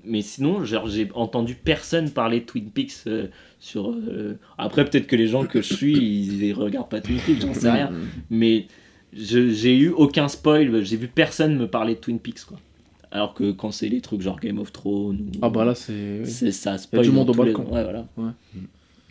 [0.03, 3.27] Mais sinon, genre, j'ai entendu personne parler de Twin Peaks euh,
[3.59, 3.89] sur.
[3.91, 7.41] euh, Après, peut-être que les gens que je suis, ils, ils regardent pas Twin Peaks,
[7.41, 7.91] j'en sais rien.
[8.29, 8.67] Mais
[9.13, 10.83] j'ai eu aucun spoil.
[10.83, 12.59] J'ai vu personne me parler de Twin Peaks, quoi.
[13.11, 15.21] Alors que quand c'est les trucs genre Game of Thrones.
[15.35, 16.19] ou- Ah bah là, c'est.
[16.23, 16.27] oui.
[16.29, 17.03] c'est ça spoil.
[17.03, 17.63] du dans monde au les- balcon.
[17.73, 18.05] Ouais, voilà.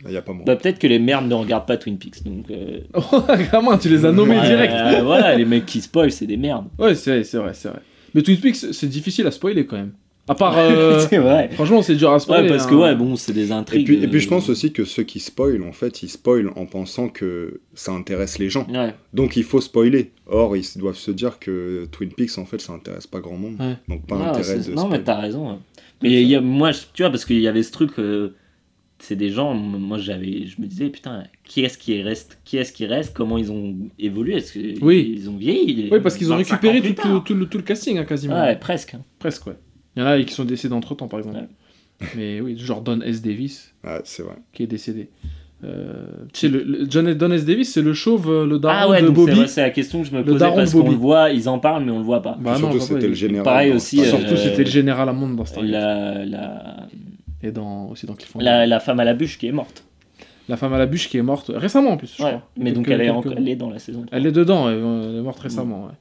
[0.05, 0.43] Il n'y a pas moi.
[0.45, 2.23] Bah, peut-être que les merdes ne regardent pas Twin Peaks.
[2.23, 2.79] Donc, euh,
[3.51, 4.73] Gamin, tu les as nommés Ouais, direct.
[4.73, 6.65] euh, voilà, les mecs qui spoil, c'est des merdes.
[6.77, 7.79] Ouais, c'est vrai, c'est vrai, c'est vrai.
[8.13, 9.91] Mais Twin Peaks, c'est difficile à spoiler quand même.
[10.29, 10.55] À part.
[10.57, 11.49] euh, c'est vrai.
[11.53, 12.43] Franchement, c'est dur à spoiler.
[12.43, 12.79] Ouais, parce que hein.
[12.79, 13.85] ouais, bon, c'est des Et intrigues.
[13.85, 16.51] puis, et puis je euh, pense aussi que ceux qui spoilent, en fait, ils spoilent
[16.55, 18.67] en pensant que ça intéresse les gens.
[18.69, 18.93] Ouais.
[19.13, 20.11] Donc il faut spoiler.
[20.27, 23.55] Or, ils doivent se dire que Twin Peaks, en fait, ça intéresse pas grand monde.
[23.59, 23.77] Ouais.
[23.87, 25.49] Donc pas Ah, intérêt de non, mais t'as raison.
[25.51, 25.57] ouais.
[26.03, 28.35] Mais il y a, moi, je- tu vois, parce qu'il y avait ce truc, euh,
[28.99, 32.71] c'est des gens, moi j'avais, je me disais, putain, qui est-ce qui reste Qui est-ce
[32.73, 35.13] qui reste Comment ils ont évolué Est-ce qu'ils Oui.
[35.17, 37.11] ils ont vieilli Oui, parce qu'ils ont 25 récupéré tout, tard.
[37.11, 38.35] tout, tout le, tout le casting, hein, quasiment.
[38.41, 38.95] Ouais, presque.
[38.95, 39.01] hein.
[39.19, 39.57] Presque, ouais.
[39.95, 41.39] Il y en a qui sont décédés entre temps, par exemple.
[42.15, 43.21] Mais oui, Jordan S.
[43.21, 44.35] Davis, Ouais, c'est vrai.
[44.53, 45.09] qui est décédé.
[45.63, 47.43] Euh, tu sais, le, le- John Don S.
[47.43, 49.47] Davis, c'est le chauve, euh, le daron Ah ouais, de Bobby.
[49.47, 50.91] c'est la question que je me Le posais daron de parce qu'on Bobby.
[50.91, 52.37] le voit, ils en parlent, mais on le voit pas.
[52.39, 53.43] Bah non, Surtout, c'était le général.
[53.43, 54.05] pareil aussi.
[54.05, 56.23] Surtout, Euh, c'était le général Hammond dans Star la,
[57.43, 58.43] Et dans, aussi dans Cliffhanger.
[58.45, 59.83] la, la femme à la bûche qui est morte.
[60.49, 62.49] La femme à la bûche qui est morte récemment en plus, je Ouais, crois.
[62.57, 64.05] mais donc elle est, elle est dans la saison.
[64.11, 64.77] Elle est dedans, elle
[65.17, 65.85] est morte récemment.
[65.85, 65.91] ouais.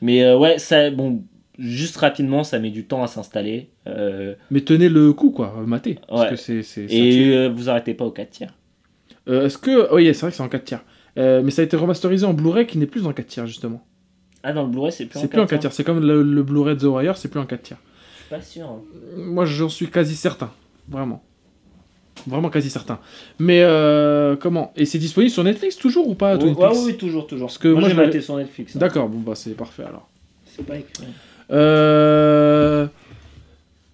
[0.00, 1.22] Mais euh, ouais, ça, bon,
[1.58, 3.68] juste rapidement, ça met du temps à s'installer.
[3.86, 5.98] euh, Mais tenez le coup, quoi, matez.
[6.08, 6.62] Parce que c'est.
[6.62, 8.54] c'est- et euh, vous arrêtez pas au 4 tiers.
[9.28, 9.94] Est-ce que.
[9.94, 10.84] Oui, c'est vrai que c'est en 4 tiers.
[11.16, 13.84] Mais ça a été remasterisé en Blu-ray qui n'est plus en 4 tiers, justement.
[14.42, 15.72] Ah, dans le Blu-ray, c'est plus C'est plus en 4 tiers.
[15.72, 17.78] C'est comme le, le Blu-ray de The Wire, c'est plus en 4 tiers.
[18.16, 18.80] Je suis pas sûr.
[19.16, 20.50] Moi, j'en suis quasi certain.
[20.88, 21.22] Vraiment.
[22.26, 22.98] Vraiment quasi certain.
[23.38, 24.72] Mais euh, comment?
[24.76, 27.48] Et c'est disponible sur Netflix toujours ou pas Oui, ouais, oui, toujours, toujours.
[27.48, 28.76] Parce que moi, moi, j'ai maté sur Netflix.
[28.76, 28.78] hein.
[28.78, 30.08] D'accord, bon bah c'est parfait alors.
[30.46, 31.04] C'est pas écrit.
[31.50, 32.86] Euh...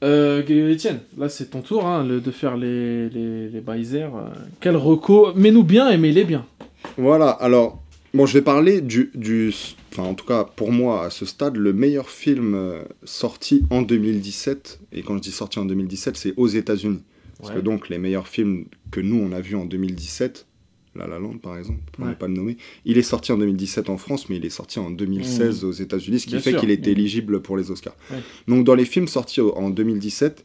[0.04, 4.14] Euh, Etienne, là c'est ton tour hein, le- de faire les, les, les baisers.
[4.14, 4.28] euh.
[4.60, 6.44] Quel reco Mets-nous bien et mets-les bien.
[6.96, 7.82] Voilà, alors,
[8.14, 9.52] bon, je vais parler du, du.
[9.92, 13.82] Enfin, en tout cas, pour moi, à ce stade, le meilleur film euh, sorti en
[13.82, 14.80] 2017.
[14.92, 17.02] Et quand je dis sorti en 2017, c'est aux États-Unis.
[17.40, 20.46] Parce que donc, les meilleurs films que nous, on a vus en 2017,
[20.96, 22.10] La La Land par exemple, pour Ouais.
[22.10, 24.80] ne pas le nommer, il est sorti en 2017 en France, mais il est sorti
[24.80, 26.94] en 2016 aux États-Unis, ce qui Bien fait qu'il était Mmh.
[26.94, 27.94] éligible pour les Oscars.
[28.10, 28.16] Ouais.
[28.48, 30.44] Donc, dans les films sortis en 2017,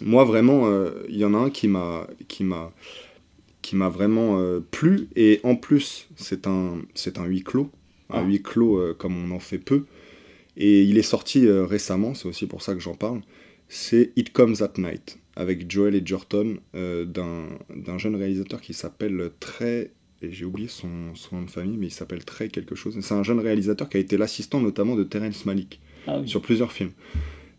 [0.00, 2.06] moi vraiment, euh, il y en a un qui m'a.
[2.28, 2.72] Qui m'a
[3.60, 7.70] qui m'a vraiment euh, plu et en plus c'est un c'est un huis clos
[8.10, 8.24] un Ah.
[8.24, 9.84] huis clos euh, comme on en fait peu
[10.56, 13.20] et il est sorti euh, récemment c'est aussi pour ça que j'en parle
[13.68, 19.90] c'est It Comes at Night avec Joel Edgerton euh, d'un jeune réalisateur qui s'appelle Trey
[20.22, 23.14] et j'ai oublié son, son nom de famille mais il s'appelle Trey quelque chose c'est
[23.14, 26.28] un jeune réalisateur qui a été l'assistant notamment de Terrence Malick Ah oui.
[26.28, 26.92] sur plusieurs films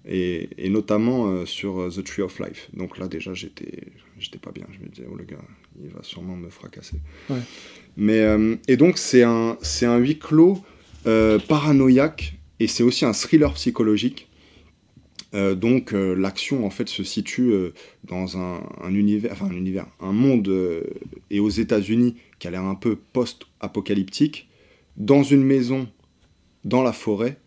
[0.06, 2.70] et, et notamment euh, sur The Tree of Life.
[2.74, 3.84] Donc là déjà j'étais
[4.18, 5.38] j'étais pas bien, je me disais oh le gars
[5.84, 6.98] il va sûrement me fracasser.
[7.30, 7.40] Ouais.
[7.98, 10.64] Mais euh, et donc c'est un c'est un huis clos
[11.08, 14.28] euh, paranoïaque et c'est aussi un thriller psychologique.
[15.36, 19.56] Euh, donc euh, l'action en fait se situe euh, dans un, un univers, enfin un
[19.56, 20.52] univers, un monde
[21.30, 24.50] et aux États-Unis qui a l'air un peu post-apocalyptique,
[24.98, 25.88] dans une maison
[26.66, 27.38] dans la forêt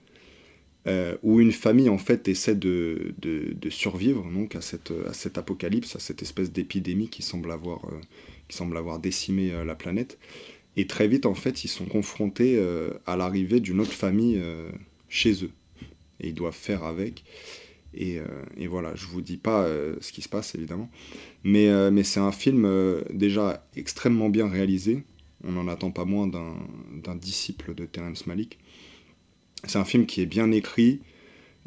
[0.88, 5.38] euh, où une famille en fait essaie de, de, survivre donc à cette, à cette
[5.38, 8.00] apocalypse, à cette espèce d'épidémie qui semble avoir, euh,
[8.48, 10.18] qui semble avoir décimé euh, la planète.
[10.76, 12.58] Et très vite, en fait, ils sont confrontés
[13.04, 14.42] à l'arrivée d'une autre famille
[15.10, 15.50] chez eux.
[16.18, 17.24] Et ils doivent faire avec.
[17.92, 18.20] Et,
[18.56, 19.68] et voilà, je vous dis pas
[20.00, 20.88] ce qui se passe, évidemment.
[21.44, 22.66] Mais, mais c'est un film
[23.12, 25.04] déjà extrêmement bien réalisé.
[25.44, 28.58] On n'en attend pas moins d'un disciple de Terrence Malick.
[29.64, 31.00] C'est un film qui est bien écrit,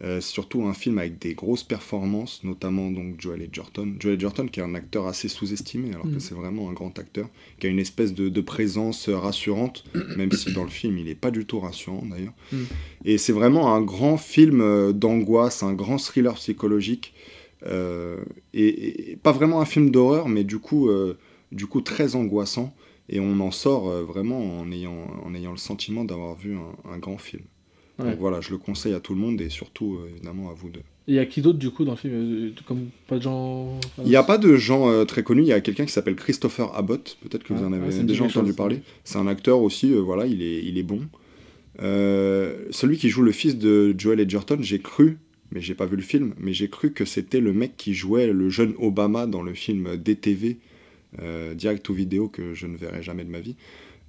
[0.03, 3.95] euh, surtout un film avec des grosses performances, notamment donc Joel Edgerton.
[3.99, 6.19] Joel Edgerton qui est un acteur assez sous-estimé, alors que Mhm.
[6.19, 9.85] c'est vraiment un grand acteur, qui a une espèce de, de présence euh, rassurante,
[10.17, 12.33] même si dans le film il n'est pas du tout rassurant d'ailleurs.
[12.51, 12.65] Mhm.
[13.05, 17.13] Et c'est vraiment un grand film euh, d'angoisse, un grand thriller psychologique,
[17.65, 18.17] euh,
[18.53, 21.17] et, et pas vraiment un film d'horreur, mais du coup, euh,
[21.53, 22.75] du coup très angoissant.
[23.07, 26.97] Et on en sort vraiment en ayant, en ayant le sentiment d'avoir vu un, un
[26.97, 27.43] grand film.
[27.99, 28.11] Ouais.
[28.11, 30.69] Donc voilà, je le conseille à tout le monde et surtout euh, évidemment à vous
[30.69, 30.81] deux.
[31.07, 33.79] Il y a qui d'autre du coup dans le film euh, Comme pas de gens.
[33.99, 36.15] Il n'y a pas de gens euh, très connus, il y a quelqu'un qui s'appelle
[36.15, 38.55] Christopher Abbott, peut-être que vous Ah, en avez déjà entendu chose.
[38.55, 38.81] parler.
[39.03, 41.01] C'est un acteur aussi, euh, voilà, il est, il est bon.
[41.81, 45.17] Euh, celui qui joue le fils de Joel Edgerton, j'ai cru,
[45.51, 48.27] mais j'ai pas vu le film, mais j'ai cru que c'était le mec qui jouait
[48.27, 50.57] le jeune Obama dans le film DTV,
[51.55, 53.55] direct to vidéo, que je ne verrai jamais de ma vie.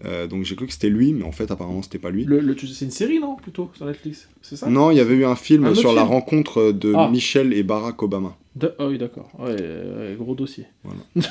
[0.04, 2.24] Euh, donc j'ai cru que c'était lui, mais en fait apparemment c'était pas lui.
[2.24, 4.68] Le, le- c'est une série non plutôt sur Netflix C'est ça?
[4.68, 7.08] Non, il y avait eu un film Un sur la rencontre de Ah.
[7.10, 8.36] Michelle et Barack Obama.
[8.56, 9.30] De- Ah oui d'accord.
[9.38, 10.66] Ouais, ouais, gros dossier.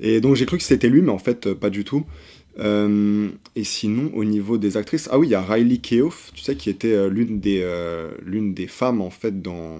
[0.00, 2.04] Et donc j'ai cru que c'était lui, mais en fait euh, pas du tout.
[2.58, 6.42] Euh, et sinon, au niveau des actrices, ah oui, il y a Riley Keough, tu
[6.42, 9.78] sais, qui était l'une des, euh, l'une des femmes en fait dans,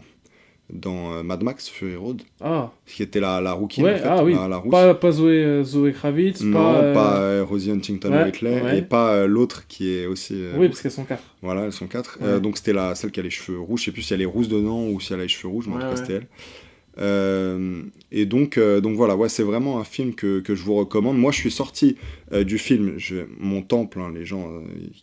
[0.71, 4.05] dans euh, Mad Max Fury Road, Ah qui était la, la rookie ouais en fait,
[4.07, 4.35] ah oui.
[4.35, 4.71] la, la rousse.
[4.71, 6.43] Pas, pas Zoé, euh, Zoé Kravitz.
[6.43, 6.75] non, pas.
[6.83, 8.79] euh, pas euh, Rosie Huntington ouais, Whiteley, ouais.
[8.79, 10.35] et pas euh, l'autre qui est aussi.
[10.35, 11.23] euh, Oui parce qu'elles sont quatre.
[11.43, 12.19] Voilà, elles sont quatre.
[12.41, 13.81] Donc c'était la celle qui a les cheveux rouges.
[13.81, 15.67] Je sais plus si elle est rousse dedans ou si elle a les cheveux rouges,
[15.69, 16.27] mais en tout cas c'était elle.
[16.99, 20.75] Euh, et donc, euh, donc voilà, ouais, c'est vraiment un film que, que je vous
[20.75, 21.19] recommande.
[21.19, 21.97] Moi, je suis sorti
[22.33, 24.51] euh, du film, je, mon temple, hein, les gens,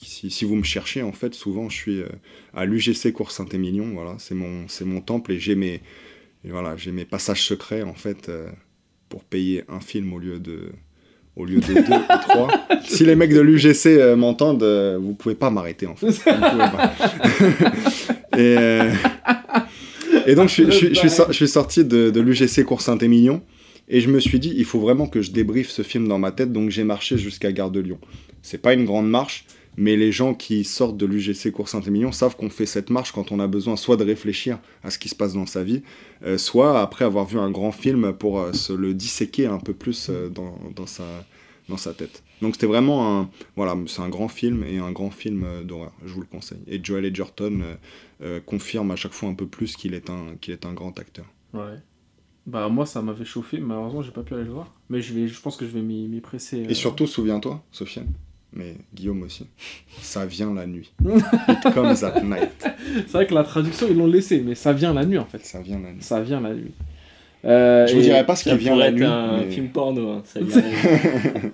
[0.01, 2.03] si, si vous me cherchez, en fait, souvent je suis
[2.53, 5.81] à l'UGC Cours Saint-Émilion, voilà, c'est mon, c'est mon temple et j'ai mes,
[6.43, 8.29] et voilà, j'ai mes passages secrets, en fait,
[9.09, 10.71] pour payer un film au lieu de,
[11.35, 12.47] au lieu de deux ou trois.
[12.87, 14.63] Si les mecs de l'UGC m'entendent,
[15.01, 16.07] vous pouvez pas m'arrêter, en fait.
[16.07, 16.93] Vous pouvez pas.
[18.37, 18.79] et,
[20.27, 22.63] et donc, je suis, je suis- je suis sor- je suis sorti de, de l'UGC
[22.63, 23.41] Cours Saint-Émilion
[23.87, 26.31] et je me suis dit, il faut vraiment que je débriefe ce film dans ma
[26.31, 27.99] tête, donc j'ai marché jusqu'à Gare de Lyon.
[28.41, 29.45] C'est pas une grande marche,
[29.77, 33.31] mais les gens qui sortent de l'UGC Cours Saint-Émilion savent qu'on fait cette marche quand
[33.31, 35.81] on a besoin soit de réfléchir à ce qui se passe dans sa vie,
[36.25, 39.73] euh, soit après avoir vu un grand film pour euh, se le disséquer un peu
[39.73, 41.03] plus euh, dans, dans sa,
[41.69, 42.23] dans sa tête.
[42.41, 46.11] Donc c'était vraiment un, voilà, c'est un grand film et un grand film d'horreur, je
[46.13, 46.59] vous le conseille.
[46.67, 47.59] Et Joel Edgerton
[48.21, 50.73] euh, euh, confirme à chaque fois un peu plus qu'il est un, qu'il est un
[50.73, 51.25] grand acteur.
[51.53, 51.75] Ouais.
[52.47, 54.71] Bah moi ça m'avait chauffé, malheureusement j'ai pas pu aller le voir.
[54.89, 56.63] Mais je, vais, je pense que je vais m'y presser.
[56.65, 56.69] euh.
[56.69, 58.13] Et surtout, souviens-toi, Sofiane,
[58.53, 59.47] mais Guillaume aussi,
[60.01, 60.93] ça vient la nuit.
[61.03, 62.63] It comes at night.
[62.95, 65.43] C'est vrai que la traduction ils l'ont laissé, mais ça vient la nuit en fait.
[65.43, 66.03] Ça vient la nuit.
[66.03, 66.71] Ça vient la nuit.
[67.45, 69.03] Euh, Je vous dirai pas ce qui vient la nuit.
[69.03, 70.61] un mais- film porno, hein, ça vient.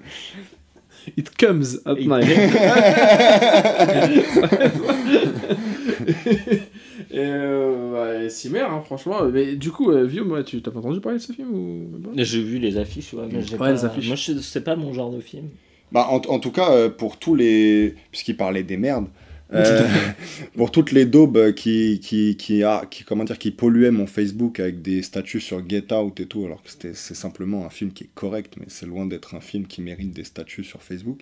[1.17, 2.27] It comes at night.
[7.11, 9.23] et euh, ouais, Cimer, hein, franchement.
[9.31, 11.87] Mais du coup, euh, Vieux, moi, tu t'as pas entendu parler de ce film ou
[12.17, 13.71] J'ai vu les affiches, ouais, mais Ouais, pas...
[13.71, 14.07] les affiches.
[14.07, 15.49] Moi, je- c'est pas mon genre de film.
[15.91, 17.95] Bah, en, en tout cas, euh, pour tous les.
[18.11, 19.07] Puisqu'il parlait des merdes.
[19.53, 19.85] euh,
[20.55, 24.59] pour toutes les daubes qui, qui, qui, a, qui, comment dire, qui polluaient mon Facebook
[24.61, 27.91] avec des statuts sur Get Out et tout, alors que c'était- c'est simplement un film
[27.91, 31.19] qui est correct, mais c'est loin d'être un film qui mérite des statuts sur Facebook.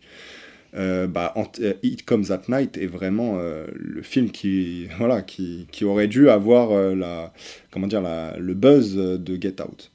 [0.75, 5.67] Euh, bah, euh, It Comes at Night est vraiment euh, le film qui, voilà, qui,
[5.71, 7.33] qui aurait dû avoir euh, la,
[7.71, 9.91] comment dire, la, le buzz de Get Out.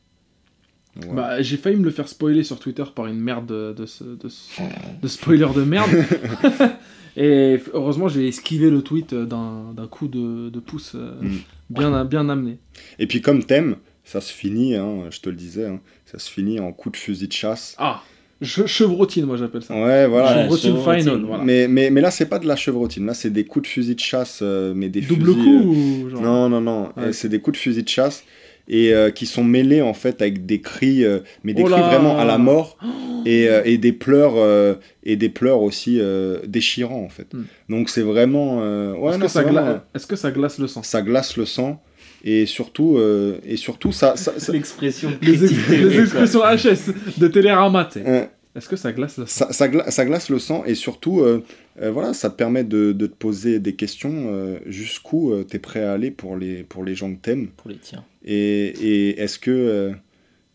[1.13, 4.05] Bah, j'ai failli me le faire spoiler sur Twitter par une merde de, de, ce-
[4.05, 4.61] de, ce-
[5.03, 5.91] de spoiler de merde.
[7.17, 11.37] Et heureusement, j'ai esquivé le tweet d'un coup de, de pouce Mm.
[11.71, 12.59] bien, bien amené.
[12.99, 16.31] Et puis comme thème, ça se finit, hein, je te le disais, hein, ça se
[16.31, 17.75] finit en coup de fusil de chasse.
[17.79, 18.03] Ah
[18.45, 19.75] che- Chevrotine, moi j'appelle ça.
[19.75, 20.29] Ouais, voilà.
[20.37, 21.03] Ouais, Chevrotine chevrotine.
[21.05, 21.45] final, voilà.
[21.45, 23.95] Mais, mais, mais là, c'est pas de la chevrotine, là, c'est des coups de fusil
[23.95, 27.05] de chasse, euh, mais des Double fusils, coup euh, ou genre Non, non, non, Ouais.
[27.05, 28.25] euh, c'est des coups de fusil de chasse
[28.67, 31.81] et euh, qui sont mêlés en fait avec des cris, euh, mais des Oh cris
[31.83, 32.79] vraiment à la mort
[33.27, 34.75] et, euh, et des pleurs euh,
[35.05, 37.27] et des pleurs aussi euh, déchirants en fait.
[37.35, 37.43] Hmm.
[37.69, 40.59] Donc c'est vraiment, euh, ouais, Est-ce que, ça c'est gla- vraiment, est-ce que ça glace
[40.59, 40.83] le sang?
[40.83, 41.83] ça glace le sang
[42.27, 47.87] et surtout euh, et surtout ça, ça, ça- L'expression les, ex- expressions HS de Télérama,
[47.99, 48.25] euh,
[48.57, 51.21] Est-ce que ça glace le sang ça, ça, gla- ça glace le sang et surtout,
[51.21, 51.43] euh,
[51.83, 55.59] euh, voilà, ça te permet de, de te poser des questions euh, jusqu'où tu es
[55.59, 57.49] prêt à aller pour les, pour les gens que t'aimes.
[57.57, 58.05] Pour les tiens.
[58.25, 59.93] Et, et est-ce que, euh,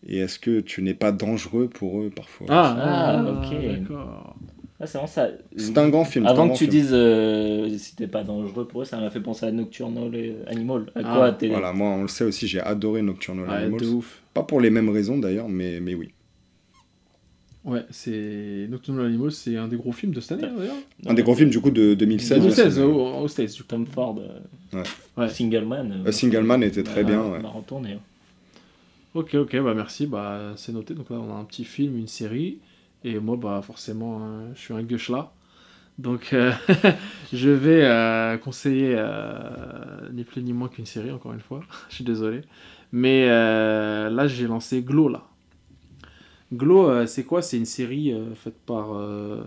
[0.08, 2.48] Et est-ce que tu n'es pas dangereux pour eux parfois?
[2.50, 3.82] Ah, Ah, ah, ok.
[3.82, 4.36] D'accord.
[4.82, 5.28] Ah, c'est vraiment ça.
[5.58, 6.26] C'est un grand film.
[6.26, 6.72] Avant que tu film.
[6.72, 10.36] dises euh, si t'es pas dangereux pour eux, ça m'a fait penser à Nocturnal et
[10.48, 10.86] Animal.
[10.96, 11.48] À Ah, quoi.
[11.50, 14.22] Voilà, moi on le sait aussi, j'ai adoré Nocturnal de ouf.
[14.34, 16.14] Pas pour les mêmes raisons d'ailleurs, mais, mais oui.
[17.66, 20.76] Ouais, c'est Nocturnal Animals, c'est un des gros films de cette année d'ailleurs.
[21.06, 22.40] Un des gros films du coup de 2016.
[22.40, 23.68] 2016 ouais, au, au States du coup.
[23.68, 24.18] Tom Ford.
[24.20, 24.84] euh, Ouais.
[25.18, 25.30] Ouais.
[25.30, 26.04] Single Man.
[26.06, 27.40] A Single Man était très bien, ouais.
[27.40, 27.94] m'a retourné.
[27.94, 28.00] hein.
[29.16, 30.94] Ok, ok, bah merci, bah c'est noté.
[30.94, 32.60] Donc là, on a un petit film, une série,
[33.04, 35.32] et moi, bah forcément, euh, je suis un gueuche là.
[35.98, 36.52] Donc, euh,
[37.34, 41.62] je vais euh, conseiller euh, ni plus ni moins qu'une série, encore une fois.
[41.90, 42.42] je suis désolé.
[42.94, 45.24] Mais euh, là, j'ai lancé Glow, là.
[46.54, 47.42] Glow, euh, c'est quoi?
[47.42, 49.44] C'est une série euh, faite par euh,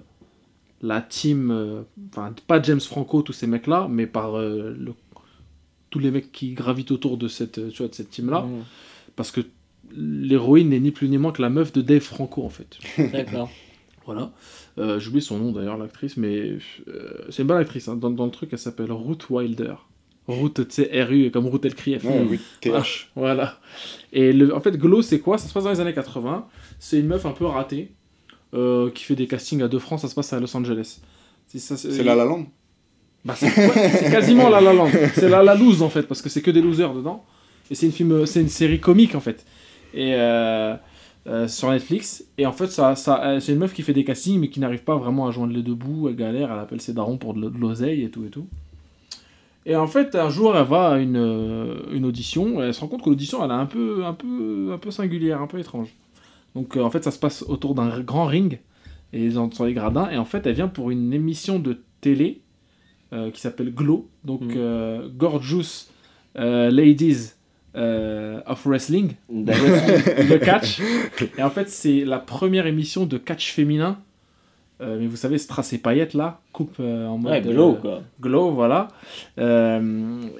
[0.82, 4.94] la team, euh, enfin, pas James Franco, tous ces mecs-là, mais par euh, le-
[5.90, 8.42] tous les mecs qui gravitent autour de cette, tu vois, de cette team-là.
[8.42, 8.64] Mm.
[9.16, 9.40] Parce que
[9.94, 12.78] l'héroïne n'est ni plus ni moins que la meuf de Dave Franco, en fait.
[13.12, 13.50] D'accord.
[14.06, 14.32] Voilà.
[14.78, 16.56] Euh, J'oublie son nom d'ailleurs, l'actrice, mais
[16.88, 17.88] euh, c'est une bonne actrice.
[17.88, 17.96] hein.
[17.96, 19.74] Dans, dans le truc, elle s'appelle Ruth Wilder.
[20.28, 22.80] Ruth, tu sais, R-U, comme Ruth elle crie, elle fait- Ouais, oui, Voilà.
[22.82, 23.10] TH.
[23.16, 23.58] Voilà.
[24.12, 25.36] Et le, en fait, Glow, c'est quoi?
[25.36, 26.46] Ça se passe dans les années 80.
[26.82, 27.92] C'est une meuf un peu ratée
[28.54, 30.00] euh, qui fait des castings à deux francs.
[30.00, 31.00] Ça se passe à Los Angeles.
[31.46, 32.46] C'est La La Land
[33.24, 34.88] bah, c'est ouais, quasiment La La Land.
[35.14, 37.24] C'est La La Lose en fait, parce que c'est que des losers dedans.
[37.70, 39.46] Et c'est une, film, c'est une série comique en fait.
[39.94, 40.74] Et euh,
[41.28, 42.24] euh, sur Netflix.
[42.36, 44.58] Et en fait, ça, ça, euh, c'est une meuf qui fait des castings, mais qui
[44.58, 46.08] n'arrive pas vraiment à joindre les deux bouts.
[46.08, 48.48] Elle galère, elle appelle ses darons pour de, l'oseille et tout et tout.
[49.64, 52.60] Et en fait, un jour, elle va à une, euh, une audition.
[52.60, 54.90] Et elle se rend compte que l'audition, elle est un peu, un, peu, un peu
[54.90, 55.94] singulière, un peu étrange.
[56.54, 58.58] Donc, euh, en fait, ça se passe autour d'un grand ring.
[59.14, 60.08] Et sur les gradins.
[60.10, 62.40] Et en fait, elle vient pour une émission de télé
[63.12, 64.54] euh, qui s'appelle Glow, donc Mhm.
[64.56, 65.88] euh, Gorgeous
[66.34, 67.32] Ladies
[67.76, 70.80] euh, of Wrestling, le catch.
[71.38, 73.98] Et en fait, c'est la première émission de catch féminin.
[74.82, 77.80] Euh, mais vous savez, Strass et paillettes là, coupe euh, en mode Ouais, glow euh,
[77.80, 78.02] quoi.
[78.20, 78.88] glow, voilà.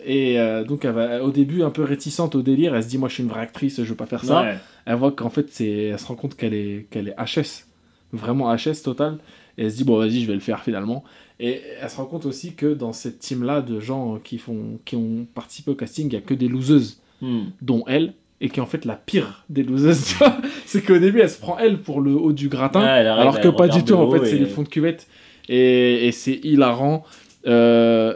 [0.05, 0.37] Et
[0.69, 3.15] donc, elle va, au début, un peu réticente au délire, elle se dit Moi, je
[3.15, 4.57] suis une vraie actrice, je veux pas faire ça Ouais.
[4.87, 7.67] elle voit qu'en fait c'est elle se rend compte qu'elle est qu'elle est HS
[8.13, 9.19] vraiment HS total
[9.57, 11.05] et elle se dit bon vas-y je vais le faire finalement
[11.39, 14.81] et elle se rend compte aussi que dans cette team là de gens qui font
[14.85, 17.51] qui ont participé au casting il y a que des loseuses Hmm.
[17.61, 20.15] dont elle et qui est en fait la pire des loseuses
[20.67, 23.21] c'est qu'au début elle se prend elle pour le haut du gratin Ouais, elle arrive,
[23.23, 25.07] alors que pas du tout en fait c'est les fonds de cuvette
[25.49, 27.05] et, et c'est hilarant.
[27.47, 28.15] Euh,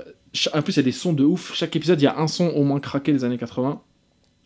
[0.52, 1.54] en plus il y a des sons de ouf.
[1.54, 3.80] Chaque épisode il y a un son au moins craqué des années 80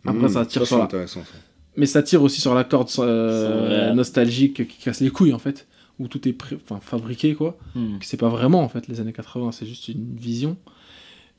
[0.07, 1.39] après Mmh, ça tire sur la intéressant ça.
[1.77, 5.67] mais ça tire aussi sur la corde euh, nostalgique qui casse les couilles en fait,
[5.99, 7.59] où tout est pré- enfin, fabriqué quoi.
[7.75, 10.57] Que C'est pas vraiment en fait les années 80, c'est juste une vision.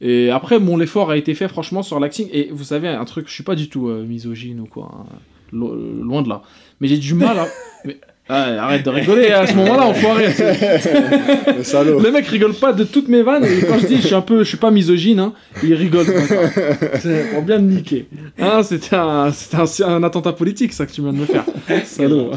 [0.01, 2.27] Et après, bon, l'effort a été fait franchement sur l'acting.
[2.33, 5.05] Et vous savez, un truc, je suis pas du tout euh, misogyne ou quoi, hein,
[5.53, 6.41] lo- loin de là.
[6.79, 7.47] Mais j'ai du mal à.
[7.85, 7.97] Mais,
[8.29, 10.27] ah, arrête de rigoler à ce moment-là, enfoiré.
[11.57, 11.99] Le salaud.
[11.99, 13.43] Le mec rigole pas de toutes mes vannes.
[13.43, 16.05] Et quand je dis je suis un peu, je suis pas misogyne, hein, il rigole.
[16.99, 18.05] C'est pour bien me niquer.
[18.39, 21.43] Hein, c'était un, c'était un, un attentat politique, ça que tu viens de me faire.
[21.83, 22.31] Salaud.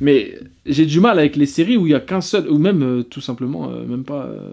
[0.00, 2.82] Mais j'ai du mal avec les séries où il y a qu'un seul, ou même
[2.82, 4.50] euh, tout simplement, euh, même pas, euh,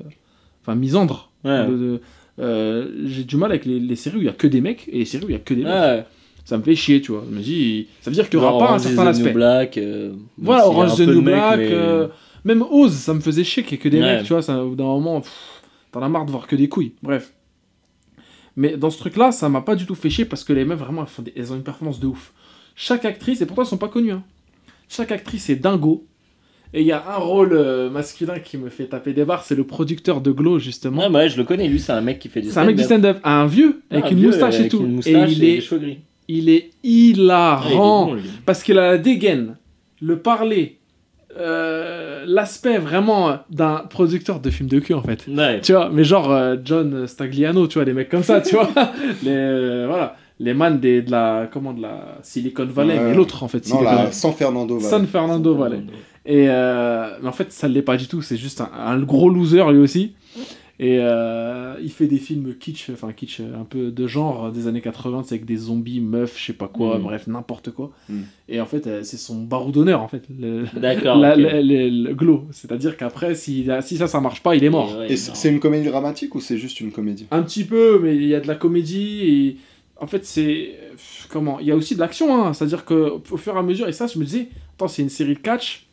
[0.67, 1.31] enfin misandre.
[1.45, 1.65] Ouais.
[1.65, 2.01] De- de-
[2.39, 4.87] euh, j'ai du mal avec les, les séries où il y a que des mecs
[4.89, 5.71] et les séries où il y a que des mecs.
[5.73, 6.05] Ouais.
[6.45, 7.23] Ça me fait chier, tu vois.
[7.29, 9.31] Je me dis, ça veut dire qu'il y aura pas un certain aspect.
[9.33, 9.77] Black.
[9.77, 12.07] euh, Voilà, Orange the New Black, mais- euh,
[12.45, 14.17] même Oz, ça me faisait chier qu'il y ait que des Ouais.
[14.17, 15.21] mecs, tu vois, ça, au bout d'un moment,
[15.91, 17.33] t'en as marre de voir que des couilles, bref.
[18.55, 20.79] Mais dans ce truc-là, ça m'a pas du tout fait chier parce que les meufs,
[20.79, 22.33] vraiment, elles, font des- elles ont une performance de ouf.
[22.75, 24.23] Chaque actrice, et pourtant elles sont pas connues, hein.
[24.89, 26.05] chaque actrice est dingo.
[26.73, 29.55] Et il y a un rôle euh, masculin qui me fait taper des barres, c'est
[29.55, 31.03] le producteur de Glow, justement.
[31.03, 32.65] Ouais, bah ouais, je le connais, lui, c'est un mec qui fait du c'est un
[32.65, 33.17] mec du stand-up.
[33.17, 34.79] stand-up, un vieux, Ah, avec un une vieux, moustache et tout.
[34.83, 35.99] une et il et des est, cheveux gris.
[36.27, 38.05] il est Ah, il est hilarant.
[38.07, 38.23] bon, lui.
[38.45, 39.55] Parce qu'il a la dégaine,
[40.01, 40.77] le parler,
[41.39, 45.25] euh, l'aspect vraiment d'un producteur de films de cul en fait.
[45.27, 45.61] Ouais.
[45.61, 48.69] Tu vois, mais genre euh, John Stagliano, tu vois, des mecs comme ça, tu vois.
[49.23, 53.03] Les, euh, voilà, les man des, de la, comment, de la Silicon Valley, Ouais.
[53.09, 54.11] mais l'autre en fait, Non, Valley.
[54.11, 54.77] San Fernando.
[54.77, 54.89] Valley.
[54.89, 55.81] San Fernando Valley.
[56.27, 58.21] Et euh, mais en fait, ça ne l'est pas du tout.
[58.21, 60.13] C'est juste un, un gros loser lui aussi.
[60.79, 64.81] Et euh, il fait des films kitsch, enfin kitsch, un peu de genre des années
[64.81, 67.01] 80, c'est avec des zombies, meufs, je sais pas quoi, Mm.
[67.01, 67.89] bref, n'importe quoi.
[68.09, 68.19] Mm.
[68.47, 71.17] Et en fait, euh, c'est son barreau d'honneur, en fait, le, D'accord.
[71.17, 72.45] le- le- le glow.
[72.51, 74.95] C'est-à-dire qu'après, si, si ça, ça marche pas, il est mort.
[74.99, 77.25] Ouais, Et c'est une comédie dramatique ou c'est juste une comédie?
[77.31, 79.57] Un petit peu, mais il y a de la comédie et
[79.99, 80.75] en fait c'est
[81.29, 82.53] comment Il y a aussi de l'action, hein.
[82.53, 85.09] c'est-à-dire que au fur et à mesure et ça, je me disais, attends, c'est une
[85.09, 85.86] série de catch.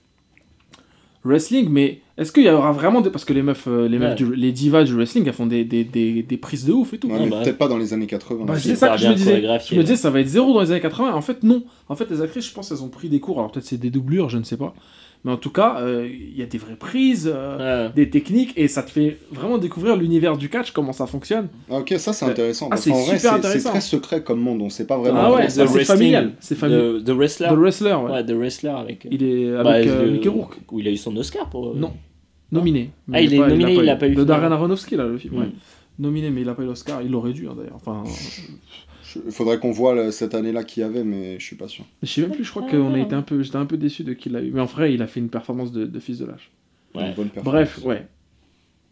[1.24, 3.10] Wrestling, mais est-ce qu'il y aura vraiment des.
[3.10, 4.14] Parce que les meufs, euh, les, meufs Ouais.
[4.14, 6.98] du- les divas du wrestling, elles font des, des, des, des prises de ouf et
[6.98, 7.08] tout.
[7.08, 7.40] Ouais, Ah mais bah.
[7.42, 8.44] peut-être pas dans les années 80.
[8.44, 9.42] Bah, c'est ça que je me disais.
[9.68, 11.12] Je me disais, ça va être zéro dans les années 80.
[11.14, 11.64] En fait, non.
[11.88, 13.38] En fait, les actrices, je pense, elles ont pris des cours.
[13.38, 14.74] Alors peut-être c'est des doublures, je ne sais pas.
[15.24, 17.92] Mais en tout cas, euh, il y a des vraies prises, euh, Ouais.
[17.94, 21.48] des techniques, et ça te fait vraiment découvrir l'univers du catch, comment ça fonctionne.
[21.70, 22.68] Ah, ok, ça c'est Euh, intéressant.
[22.70, 25.20] ah, c'est vrai, c'est- très secret comme monde, on sait pas vraiment.
[25.20, 26.32] Ah ouais, c'est familial.
[26.40, 27.00] C'est familial.
[27.02, 27.48] The, The Wrestler.
[27.48, 28.10] The Wrestler, ouais.
[28.12, 29.08] Ouais, The Wrestler avec.
[29.10, 30.58] Il est avec Bah, euh, le- Mickey Rourke.
[30.70, 31.74] Où il a eu son Oscar pour.
[31.74, 31.92] Non.
[32.52, 32.90] Nominé.
[33.12, 34.42] Ah, il est a nominé, il l'a pas eu Le finalement.
[34.42, 35.38] Darren Aronofsky, là, le film.
[35.38, 35.46] ouais.
[35.46, 35.52] Mm.
[36.00, 37.00] Nominé, mais il a pas eu l'Oscar.
[37.02, 37.76] Il l'aurait dû, hein, d'ailleurs.
[37.76, 38.02] Enfin,
[39.26, 41.84] Il faudrait qu'on voit cette année-là qu'il y avait, mais je suis pas sûr.
[42.02, 44.04] je sais même plus, je crois qu'on a été un peu, j'étais un peu déçu
[44.04, 44.50] de qui l'a eu.
[44.52, 46.50] Mais en vrai, il a fait une performance de, de fils de lâche.
[46.94, 47.08] Ouais.
[47.08, 47.64] Une bonne performance.
[47.74, 48.06] Bref, ouais.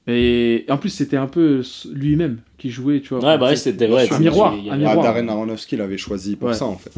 [0.08, 3.18] Et en plus, c'était un peu lui-même qui jouait, tu vois.
[3.24, 3.88] Ouais, bah ouais, c'était.
[3.88, 5.04] Ouais, un miroir, il y un avait- Ah, miroir.
[5.14, 6.54] Darren Aronofsky l'avait choisi pour Ouais.
[6.54, 6.90] ça en fait.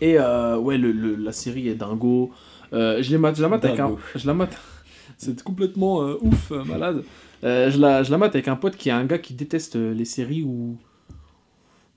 [0.00, 2.30] Et euh, ouais, le, le- la série est dingo.
[2.72, 3.88] Euh, je, les mate, je la mate avec un.
[3.88, 3.98] Dingo.
[4.16, 4.56] Je la mate.
[5.18, 7.02] C'est complètement euh, ouf, euh, malade.
[7.44, 9.76] Euh, je, la, je la mate avec un pote qui est un gars qui déteste
[9.76, 10.78] les séries où.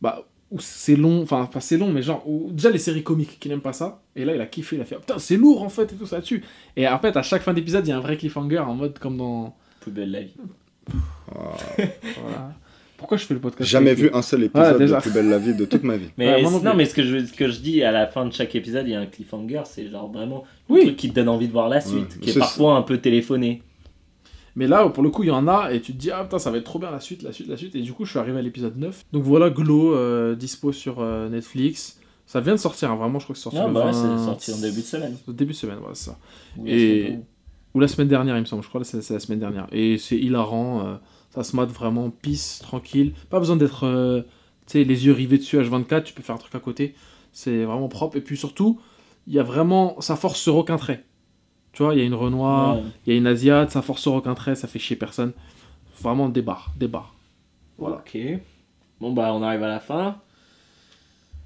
[0.04, 1.22] Bah, où c'est long.
[1.22, 2.22] Enfin, pas c'est long, mais genre.
[2.28, 4.02] Où, déjà les séries comiques qui n'aiment pas ça.
[4.18, 4.76] Et là, il a kiffé.
[4.76, 6.44] Il a fait Putain, c'est lourd en fait, et tout ça dessus.
[6.76, 9.00] Et en fait, à chaque fin d'épisode, il y a un vrai cliffhanger en mode
[9.00, 9.56] comme dans.
[9.80, 10.36] Plus belle la vie.
[11.34, 12.54] Voilà.
[12.98, 15.54] Pourquoi je fais le podcast Jamais vu un seul épisode de Plus belle la vie
[15.56, 16.10] de toute ma vie.
[16.18, 18.26] Mais Ouais, non non, mais ce que je, ce que je dis à la fin
[18.26, 20.82] de chaque épisode, il y a un cliffhanger, c'est genre vraiment Oui.
[20.84, 23.62] truc qui te donne envie de voir la suite, qui est parfois un peu téléphoné.
[24.56, 26.38] Mais là, pour le coup, il y en a, et tu te dis, ah putain,
[26.40, 27.76] ça va être trop bien la suite, la suite, la suite.
[27.76, 29.06] Et du coup, je suis arrivé à l'épisode 9.
[29.12, 32.00] Donc voilà, Glow, euh, dispo sur euh, Netflix.
[32.26, 34.18] Ça vient de sortir, hein, vraiment, je crois que c'est sorti Ah bah ouais, 20
[34.18, 35.18] c'est sorti en début de semaine.
[35.28, 36.18] Début de semaine, voilà, c'est ça.
[36.58, 37.24] Ou Et- la semaine
[37.74, 39.68] Ou la semaine dernière, il me semble, je crois que c'est la semaine dernière.
[39.72, 40.96] Et c'est hilarant, euh,
[41.32, 43.14] ça se mate vraiment peace, tranquille.
[43.32, 44.24] Pas besoin d'être,
[44.68, 46.94] tu sais, les yeux rivés dessus H24, tu peux faire un truc à côté.
[47.32, 48.18] C'est vraiment propre.
[48.18, 48.80] Et puis surtout,
[49.26, 51.04] il y a vraiment, ça force sur aucun trait.
[51.74, 52.84] Tu vois, il y a une Renoir, Ouais.
[53.06, 55.32] il y a une Asiate, ça force sur aucun trait, ça fait chier personne.
[56.02, 57.14] Vraiment des barres, des barres.
[57.78, 57.98] Voilà.
[57.98, 58.18] Ok.
[59.02, 60.18] Bon bah on arrive à la fin.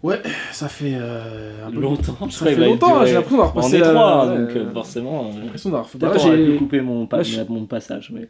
[0.03, 2.15] Ouais, ça fait euh, un peu Longtemps.
[2.29, 5.31] Ça fait longtemps, j'ai l'impression d'avoir On passé est la- trois, la- donc euh, forcément.
[5.31, 5.97] J'ai euh, l'impression d'avoir fait.
[5.97, 8.11] Peut-être Bah, on j'ai couper mon, pa- Là, je- mon passage.
[8.13, 8.29] Mais...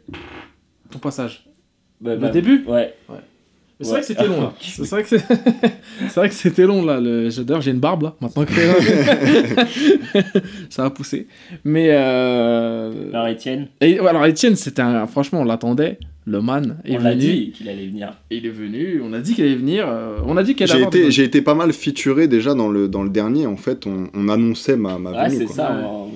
[0.90, 1.44] ton passage.
[2.00, 2.94] Bah, Le bah, début Ouais.
[3.80, 3.92] Mais c'est Ouais.
[3.92, 4.52] vrai que c'était long là.
[4.60, 5.18] C'est vrai que c'est
[6.08, 7.00] c'est vrai que c'était long là.
[7.00, 7.30] Le...
[7.30, 8.14] j'ai- D'ailleurs j'ai une barbe là.
[8.20, 8.52] Maintenant que
[10.70, 11.26] ça a poussé.
[11.64, 13.10] Mais euh...
[13.12, 15.06] Alors Étienne, Et, ouais, alors Étienne c'était un...
[15.06, 15.98] franchement on l'attendait.
[16.26, 17.20] Le man est on l'a venu.
[17.22, 18.12] dit qu'il allait venir.
[18.30, 19.00] Il est venu.
[19.02, 19.86] On a dit qu'il allait venir.
[19.88, 22.52] euh, On a dit qu'elle J'ai allait été, avoir j'ai été pas mal featuré déjà
[22.54, 23.46] dans le, dans le dernier.
[23.46, 25.46] En fait, on, on annonçait ma, ma Ouais, venue.
[25.46, 25.70] c'est ça.
[25.72, 25.82] Ouais.
[25.86, 26.08] on-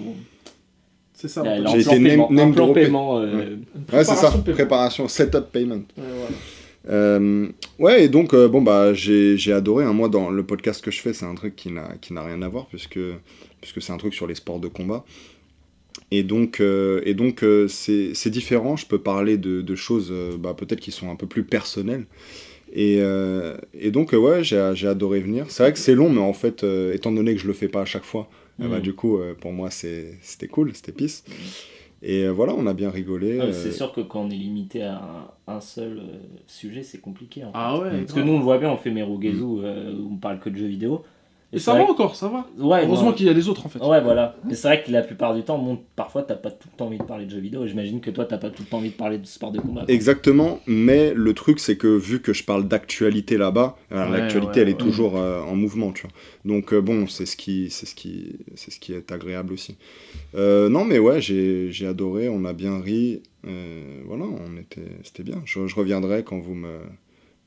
[1.14, 1.42] C'est ça.
[1.72, 3.56] J'ai été name- name paiement, euh,
[3.92, 4.28] Ouais, c'est ça.
[4.32, 4.54] préparation paiement.
[4.56, 5.76] Préparation, setup payment.
[5.96, 6.36] Ouais, voilà.
[6.88, 9.84] Euh, ouais, et donc, euh, bon, bah, j'ai j'ai adoré.
[9.84, 9.92] hein.
[9.92, 12.42] Moi, dans le podcast que je fais, c'est un truc qui n'a qui n'a rien
[12.42, 12.98] à voir, puisque,
[13.60, 15.04] puisque c'est un truc sur les sports de combat.
[16.10, 18.76] Et donc, euh, et donc c'est c'est différent.
[18.76, 22.06] Je peux parler de, de choses bah, peut-être qui sont un peu plus personnelles.
[22.74, 23.00] Et,
[23.74, 25.46] et donc, ouais, j'ai j'ai adoré venir.
[25.50, 27.82] C'est vrai que c'est long, mais en fait, étant donné que je le fais pas
[27.82, 28.28] à chaque fois,
[28.58, 31.22] bah, du coup, pour moi, c'est- c'était cool, c'était pisse.
[32.04, 33.38] Et euh, voilà, on a bien rigolé.
[33.40, 34.96] ah, euh, C'est sûr que quand on est limité à
[35.46, 37.44] un, un seul euh, sujet, c'est compliqué.
[37.44, 37.52] en fait.
[37.54, 38.00] Ah ouais.
[38.00, 40.50] Parce que nous, on le voit bien, on fait Merugezu, euh, où on parle que
[40.50, 41.04] de jeux vidéo.
[41.54, 42.46] Et ça va encore, ça va.
[42.58, 43.12] Ouais, Heureusement non.
[43.12, 43.78] qu'il y a les autres en fait.
[43.78, 44.36] Ouais, voilà.
[44.44, 46.86] Mais c'est vrai que la plupart du temps, bon, parfois, t'as pas tout le temps
[46.86, 47.66] envie de parler de jeux vidéo.
[47.66, 49.84] J'imagine que toi, t'as pas tout le temps envie de parler de sport de combat.
[49.84, 49.94] quoi.
[49.94, 54.62] Exactement, mais le truc c'est que vu que je parle d'actualité là-bas, Ouais, l'actualité ouais,
[54.62, 54.78] elle est ouais.
[54.78, 56.12] toujours euh, en mouvement, tu vois.
[56.46, 59.76] Donc euh, bon, c'est ce qui, c'est ce qui, c'est ce qui est agréable aussi.
[60.34, 64.88] Euh, non mais ouais, j'ai, j'ai adoré, on a bien ri, euh, voilà, on était,
[65.04, 65.42] c'était bien.
[65.44, 66.78] Je, je reviendrai quand vous me,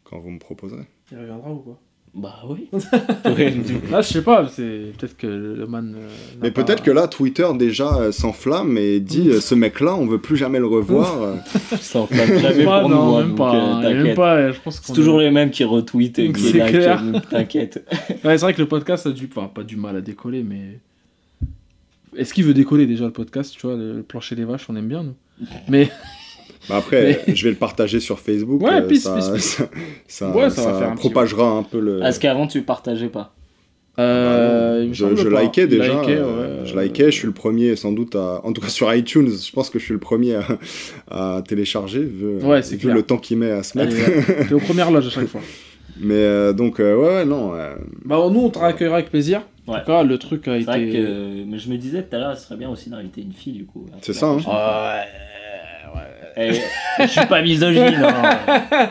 [0.03, 0.85] quand vous me proposerez.
[1.11, 1.80] Il reviendra ou quoi?
[2.18, 2.69] Bah oui.
[3.92, 4.48] Là, je sais pas.
[4.48, 5.95] C'est peut-être que le man.
[5.98, 6.08] euh,
[6.42, 10.06] Mais pas- peut-être que là, Twitter déjà euh, s'enflamme et dit euh, ce mec-là, on
[10.06, 11.22] veut plus jamais le revoir.
[11.22, 11.35] euh.
[11.82, 13.16] Ça enflamme jamais Pas, pour non, nous.
[13.16, 13.53] hein, même donc, pas.
[13.56, 14.16] euh, hein, même t'inquiète.
[14.16, 14.52] pas.
[14.53, 17.85] Je pense qu'on C'est toujours est- les mêmes qui retweetent et qui like, t'inquiète.
[18.24, 19.30] Ouais, c'est vrai que le podcast a du.
[19.35, 20.80] Enfin, pas du mal à décoller, mais.
[22.16, 24.88] Est-ce qu'il veut décoller déjà le podcast Tu vois, le plancher des vaches, on aime
[24.88, 25.16] bien nous.
[25.68, 25.90] Mais.
[26.69, 28.61] Bah après, je vais le partager sur Facebook.
[28.61, 29.56] Ouais, euh, pisse, ça, pisse, pisse.
[29.58, 29.69] ça,
[30.08, 32.02] ça- Ouais, ça va ça faire un petit- propagera un peu le.
[32.03, 33.34] Est-ce qu'avant, tu partageais pas
[33.98, 35.06] Euh, me je,
[35.42, 36.02] likais déjà.
[36.02, 36.66] euh, ouais.
[36.68, 38.42] Je likais, je suis le premier sans doute à.
[38.44, 42.02] En tout cas sur iTunes, je pense que je suis le premier à, à télécharger
[42.03, 42.95] vu, Ouais, c'est vu clair.
[42.95, 43.95] le temps qu'il met à se mettre.
[44.48, 45.42] T'es aux premières loges à chaque fois.
[46.02, 47.53] Mais euh, donc, euh, ouais, ouais, non.
[47.56, 49.44] euh, Bah, nous, on te accueillera avec plaisir.
[49.66, 49.80] En Ouais.
[49.80, 50.66] tout cas, le truc a été.
[50.66, 50.98] vrai que.
[50.98, 53.53] euh, Mais je me disais tout à l'heure, ce serait bien aussi d'inviter une fille,
[53.53, 53.85] du coup.
[54.02, 54.40] C'est ça, hein.
[56.38, 56.51] Eh,
[57.01, 57.95] je suis pas misogyne.
[58.03, 58.38] hein.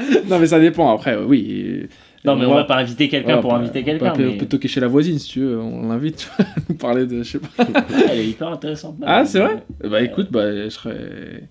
[0.28, 0.94] non, mais ça dépend.
[0.94, 1.86] Après, oui.
[2.24, 4.12] Non, mais on va- va pas inviter quelqu'un Ouais, pour inviter on peut quelqu'un.
[4.16, 6.30] mais- On peut toquer chez la voisine si tu veux, on l'invite,
[6.70, 7.22] nous parler de.
[7.22, 7.64] Je sais pas.
[8.10, 8.96] Elle est hyper intéressante.
[9.04, 11.42] Ah, c'est vrai Bah écoute, bah je serais.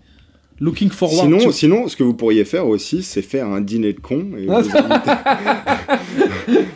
[0.64, 1.26] Looking forward.
[1.26, 4.48] Sinon, to- sinon, ce que vous pourriez faire aussi, c'est faire un dîner de et
[4.50, 5.12] Ah, vous invitez,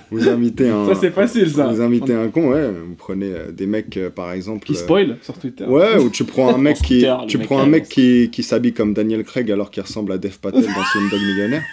[0.11, 0.88] vous invitez un.
[0.88, 1.67] Ça, c'est facile, ça.
[1.67, 2.67] Vous invitez un con, ouais.
[2.69, 4.66] Vous prenez euh, des mecs, euh, par exemple.
[4.67, 5.64] Qui euh, spoil sur Twitter.
[5.64, 8.43] Ouais, ou tu prends un mec qui, tu mec prends qui un mec qui, qui
[8.43, 11.64] s'habille comme Daniel Craig alors qu'il ressemble à Dev Patel dans Slumdog Millionnaire.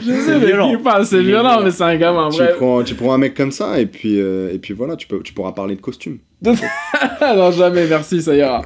[0.00, 0.70] Je sais, mais violent.
[0.70, 1.64] qui parle, c'est Il est violent, violent.
[1.64, 2.56] mais c'est un gamin, tu, bref.
[2.56, 5.20] prends, tu prends un mec comme ça et puis, euh, et puis voilà, tu, peux,
[5.22, 6.18] tu pourras parler de costume.
[6.42, 8.64] non, jamais, merci, ça ira.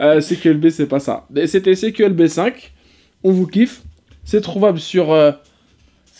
[0.00, 1.26] Euh, CQLB, c'est pas ça.
[1.46, 2.72] C'était CQLB 5.
[3.24, 3.82] On vous kiffe.
[4.24, 5.32] C'est trouvable sur euh,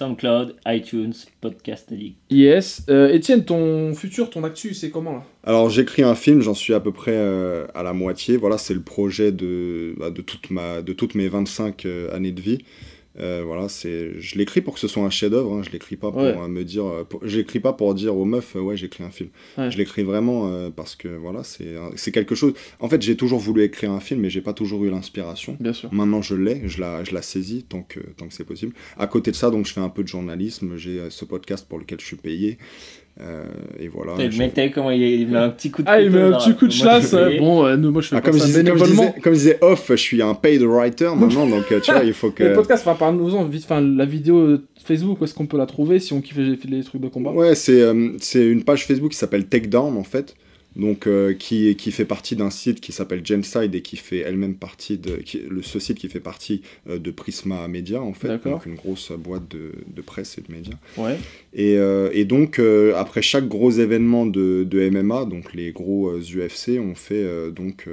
[0.03, 2.17] SoundCloud, iTunes, Podcast Addict.
[2.31, 2.83] Yes.
[2.89, 5.25] Euh, Étienne, ton futur, ton actu, c'est comment là?
[5.45, 8.37] Alors j'écris un film, j'en suis à peu près euh, à la moitié.
[8.37, 12.33] Voilà, c'est le projet de, bah, de, toute ma, de toutes mes 25 euh, années
[12.33, 12.65] de vie.
[13.19, 15.53] Euh, voilà, c'est, je l'écris pour que ce soit un chef-d'œuvre.
[15.55, 15.63] Hein.
[15.63, 16.35] Je l'écris pas pour Ouais.
[16.37, 19.29] euh, me dire, euh, pour- l'écris pas pour dire aux meufs, ouais, j'écris un film.
[19.59, 19.71] Ouais.
[19.71, 22.55] Je l'écris vraiment euh, parce que voilà, c'est, quelque chose.
[22.81, 25.57] En fait, j'ai toujours voulu écrire un film, mais j'ai pas toujours eu l'inspiration.
[25.61, 25.93] Bien sûr.
[25.93, 28.73] Maintenant, je l'ai, je la, je la saisis tant que, tant que c'est possible.
[28.97, 30.77] À côté de ça, donc, je fais un peu de journalisme.
[30.77, 32.57] J'ai ce podcast pour lequel je suis payé.
[33.21, 33.45] Euh,
[33.79, 34.15] et voilà.
[34.17, 36.11] Le je- mec, t'as vu comment il, il met un petit coup de Ah, il
[36.11, 37.15] met un petit coup de chasse.
[37.39, 39.15] Bon, euh, nous, moi, je fais Ah, pas comme, je ça disais, comme, je disais,
[39.23, 42.15] comme je disais off, je suis un paid writer maintenant, donc euh, tu vois, il
[42.15, 42.55] faut Le que.
[42.55, 43.65] podcast, enfin, parle-nous-en vite.
[43.65, 46.83] Enfin, la vidéo Facebook, où est-ce qu'on peut la trouver si on kiffe les, les
[46.85, 47.33] trucs de combat?
[47.33, 50.35] Ouais, c'est euh, c'est une page Facebook qui s'appelle Takedown en fait,
[50.77, 54.55] donc euh, qui, qui fait partie d'un site qui s'appelle Genside et qui fait elle-même
[54.55, 55.17] partie de.
[55.17, 58.75] Qui, le, ce site qui fait partie euh, de Prisma Media en fait, donc une
[58.75, 60.77] grosse boîte de, de presse et de médias.
[60.97, 61.19] Ouais.
[61.53, 62.61] Et, euh, et donc,
[62.97, 67.89] après chaque gros événement de, de MMA, donc les gros UFC, on fait donc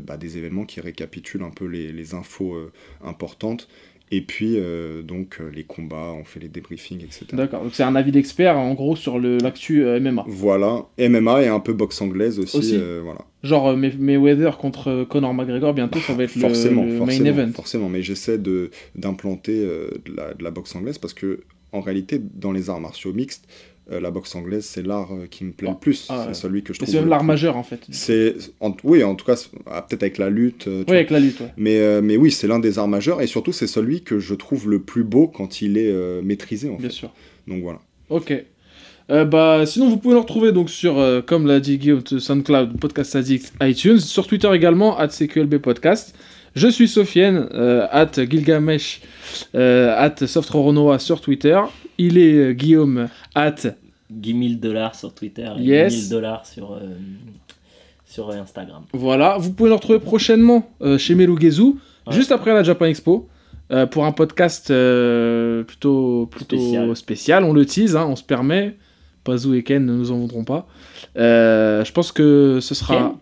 [0.00, 2.56] bah, des événements qui récapitulent un peu les, les infos
[3.04, 3.68] importantes.
[4.14, 7.24] Et puis, euh, donc, euh, les combats, on fait les débriefings, etc.
[7.32, 7.62] D'accord.
[7.62, 10.24] Donc, c'est un avis d'expert, en gros, sur l'actu euh, MMA.
[10.28, 12.58] Voilà, MMA et un peu boxe anglaise aussi.
[12.58, 12.76] Aussi.
[12.76, 13.22] euh, voilà.
[13.42, 17.30] Genre, May- Mayweather contre Conor McGregor, bientôt, ça va être le- forcément, le, forcément, main
[17.42, 17.52] event.
[17.52, 17.88] forcément.
[17.88, 21.40] Mais j'essaie de d'implanter euh, de, la, de la boxe anglaise parce que,
[21.72, 23.48] en réalité, dans les arts martiaux mixtes,
[23.92, 25.74] euh, la boxe anglaise, c'est l'art euh, qui me plaît Ah.
[25.74, 26.06] le plus.
[26.10, 26.88] Ah, c'est celui que je trouve.
[26.92, 27.80] c'est l'art majeur, en fait.
[27.90, 29.34] C'est, en- oui, en tout cas,
[29.66, 30.66] ah, peut-être avec la lutte.
[30.68, 30.94] euh, Oui, vois.
[30.96, 31.52] avec la lutte, ouais.
[31.56, 34.34] Mais, euh, mais oui, c'est l'un des arts majeurs et surtout, c'est celui que je
[34.34, 36.94] trouve le plus beau quand il est euh, maîtrisé, en Bien fait.
[36.94, 37.12] sûr.
[37.46, 37.80] Donc voilà.
[38.10, 38.32] Ok.
[39.08, 40.94] Bah, sinon, vous pouvez nous retrouver donc sur,
[41.26, 46.14] comme l'a dit Guillaume, SoundCloud, Podcast Addict, iTunes, sur Twitter également, at CQLB Podcast.
[46.54, 49.00] Je suis Sofiane, euh, at Gilgamesh,
[49.54, 51.58] euh, at Softroronoa sur Twitter.
[51.98, 53.54] Il est euh, Guillaume, at
[54.12, 55.92] 10 000 dollars sur Twitter et Yes.
[55.94, 56.78] 10 000 dollars sur, euh,
[58.04, 58.82] sur Instagram.
[58.92, 61.62] Voilà, vous pouvez nous retrouver prochainement euh, chez Melugezu,
[62.06, 62.12] Ouais.
[62.14, 63.28] juste après la Japan Expo,
[63.70, 66.96] euh, pour un podcast euh, plutôt, plutôt spécial.
[66.96, 67.44] Spécial.
[67.44, 68.76] On le tease, hein, on se permet.
[69.24, 70.66] Pazou et Ken ne nous en voudront pas.
[71.16, 73.14] Euh, je pense que ce sera.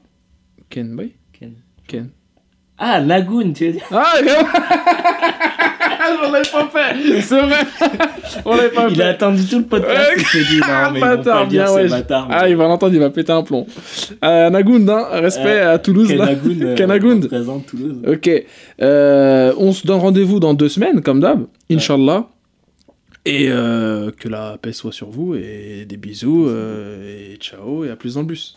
[0.70, 1.52] Ken, oui Ken.
[1.86, 2.08] Ken.
[2.78, 4.14] Ah, Nagoon, tu veux dire Ah,
[6.26, 7.56] on l'avait pas fait C'est vrai
[8.44, 10.98] On l'avait pas Il fait a attendu tout le podcast, il s'est dit non, mais
[10.98, 11.88] ils vont Bâtard, dire, bien, c'est ouais.
[11.88, 12.28] bâtard.
[12.30, 13.66] Ah, il va l'entendre, il va péter un plomb.
[14.24, 16.12] Euh, Nagound, hein, respect Euh, à Toulouse.
[16.14, 16.28] là.
[16.76, 17.96] Kenagoon, euh, représente Toulouse.
[18.06, 18.30] Ok.
[18.82, 22.26] Euh, on se donne rendez-vous dans deux semaines, comme d'hab, Inch'Allah.
[23.26, 27.90] Et euh, que la paix soit sur vous, et des bisous, euh, et ciao, et
[27.90, 28.56] à plus dans le bus.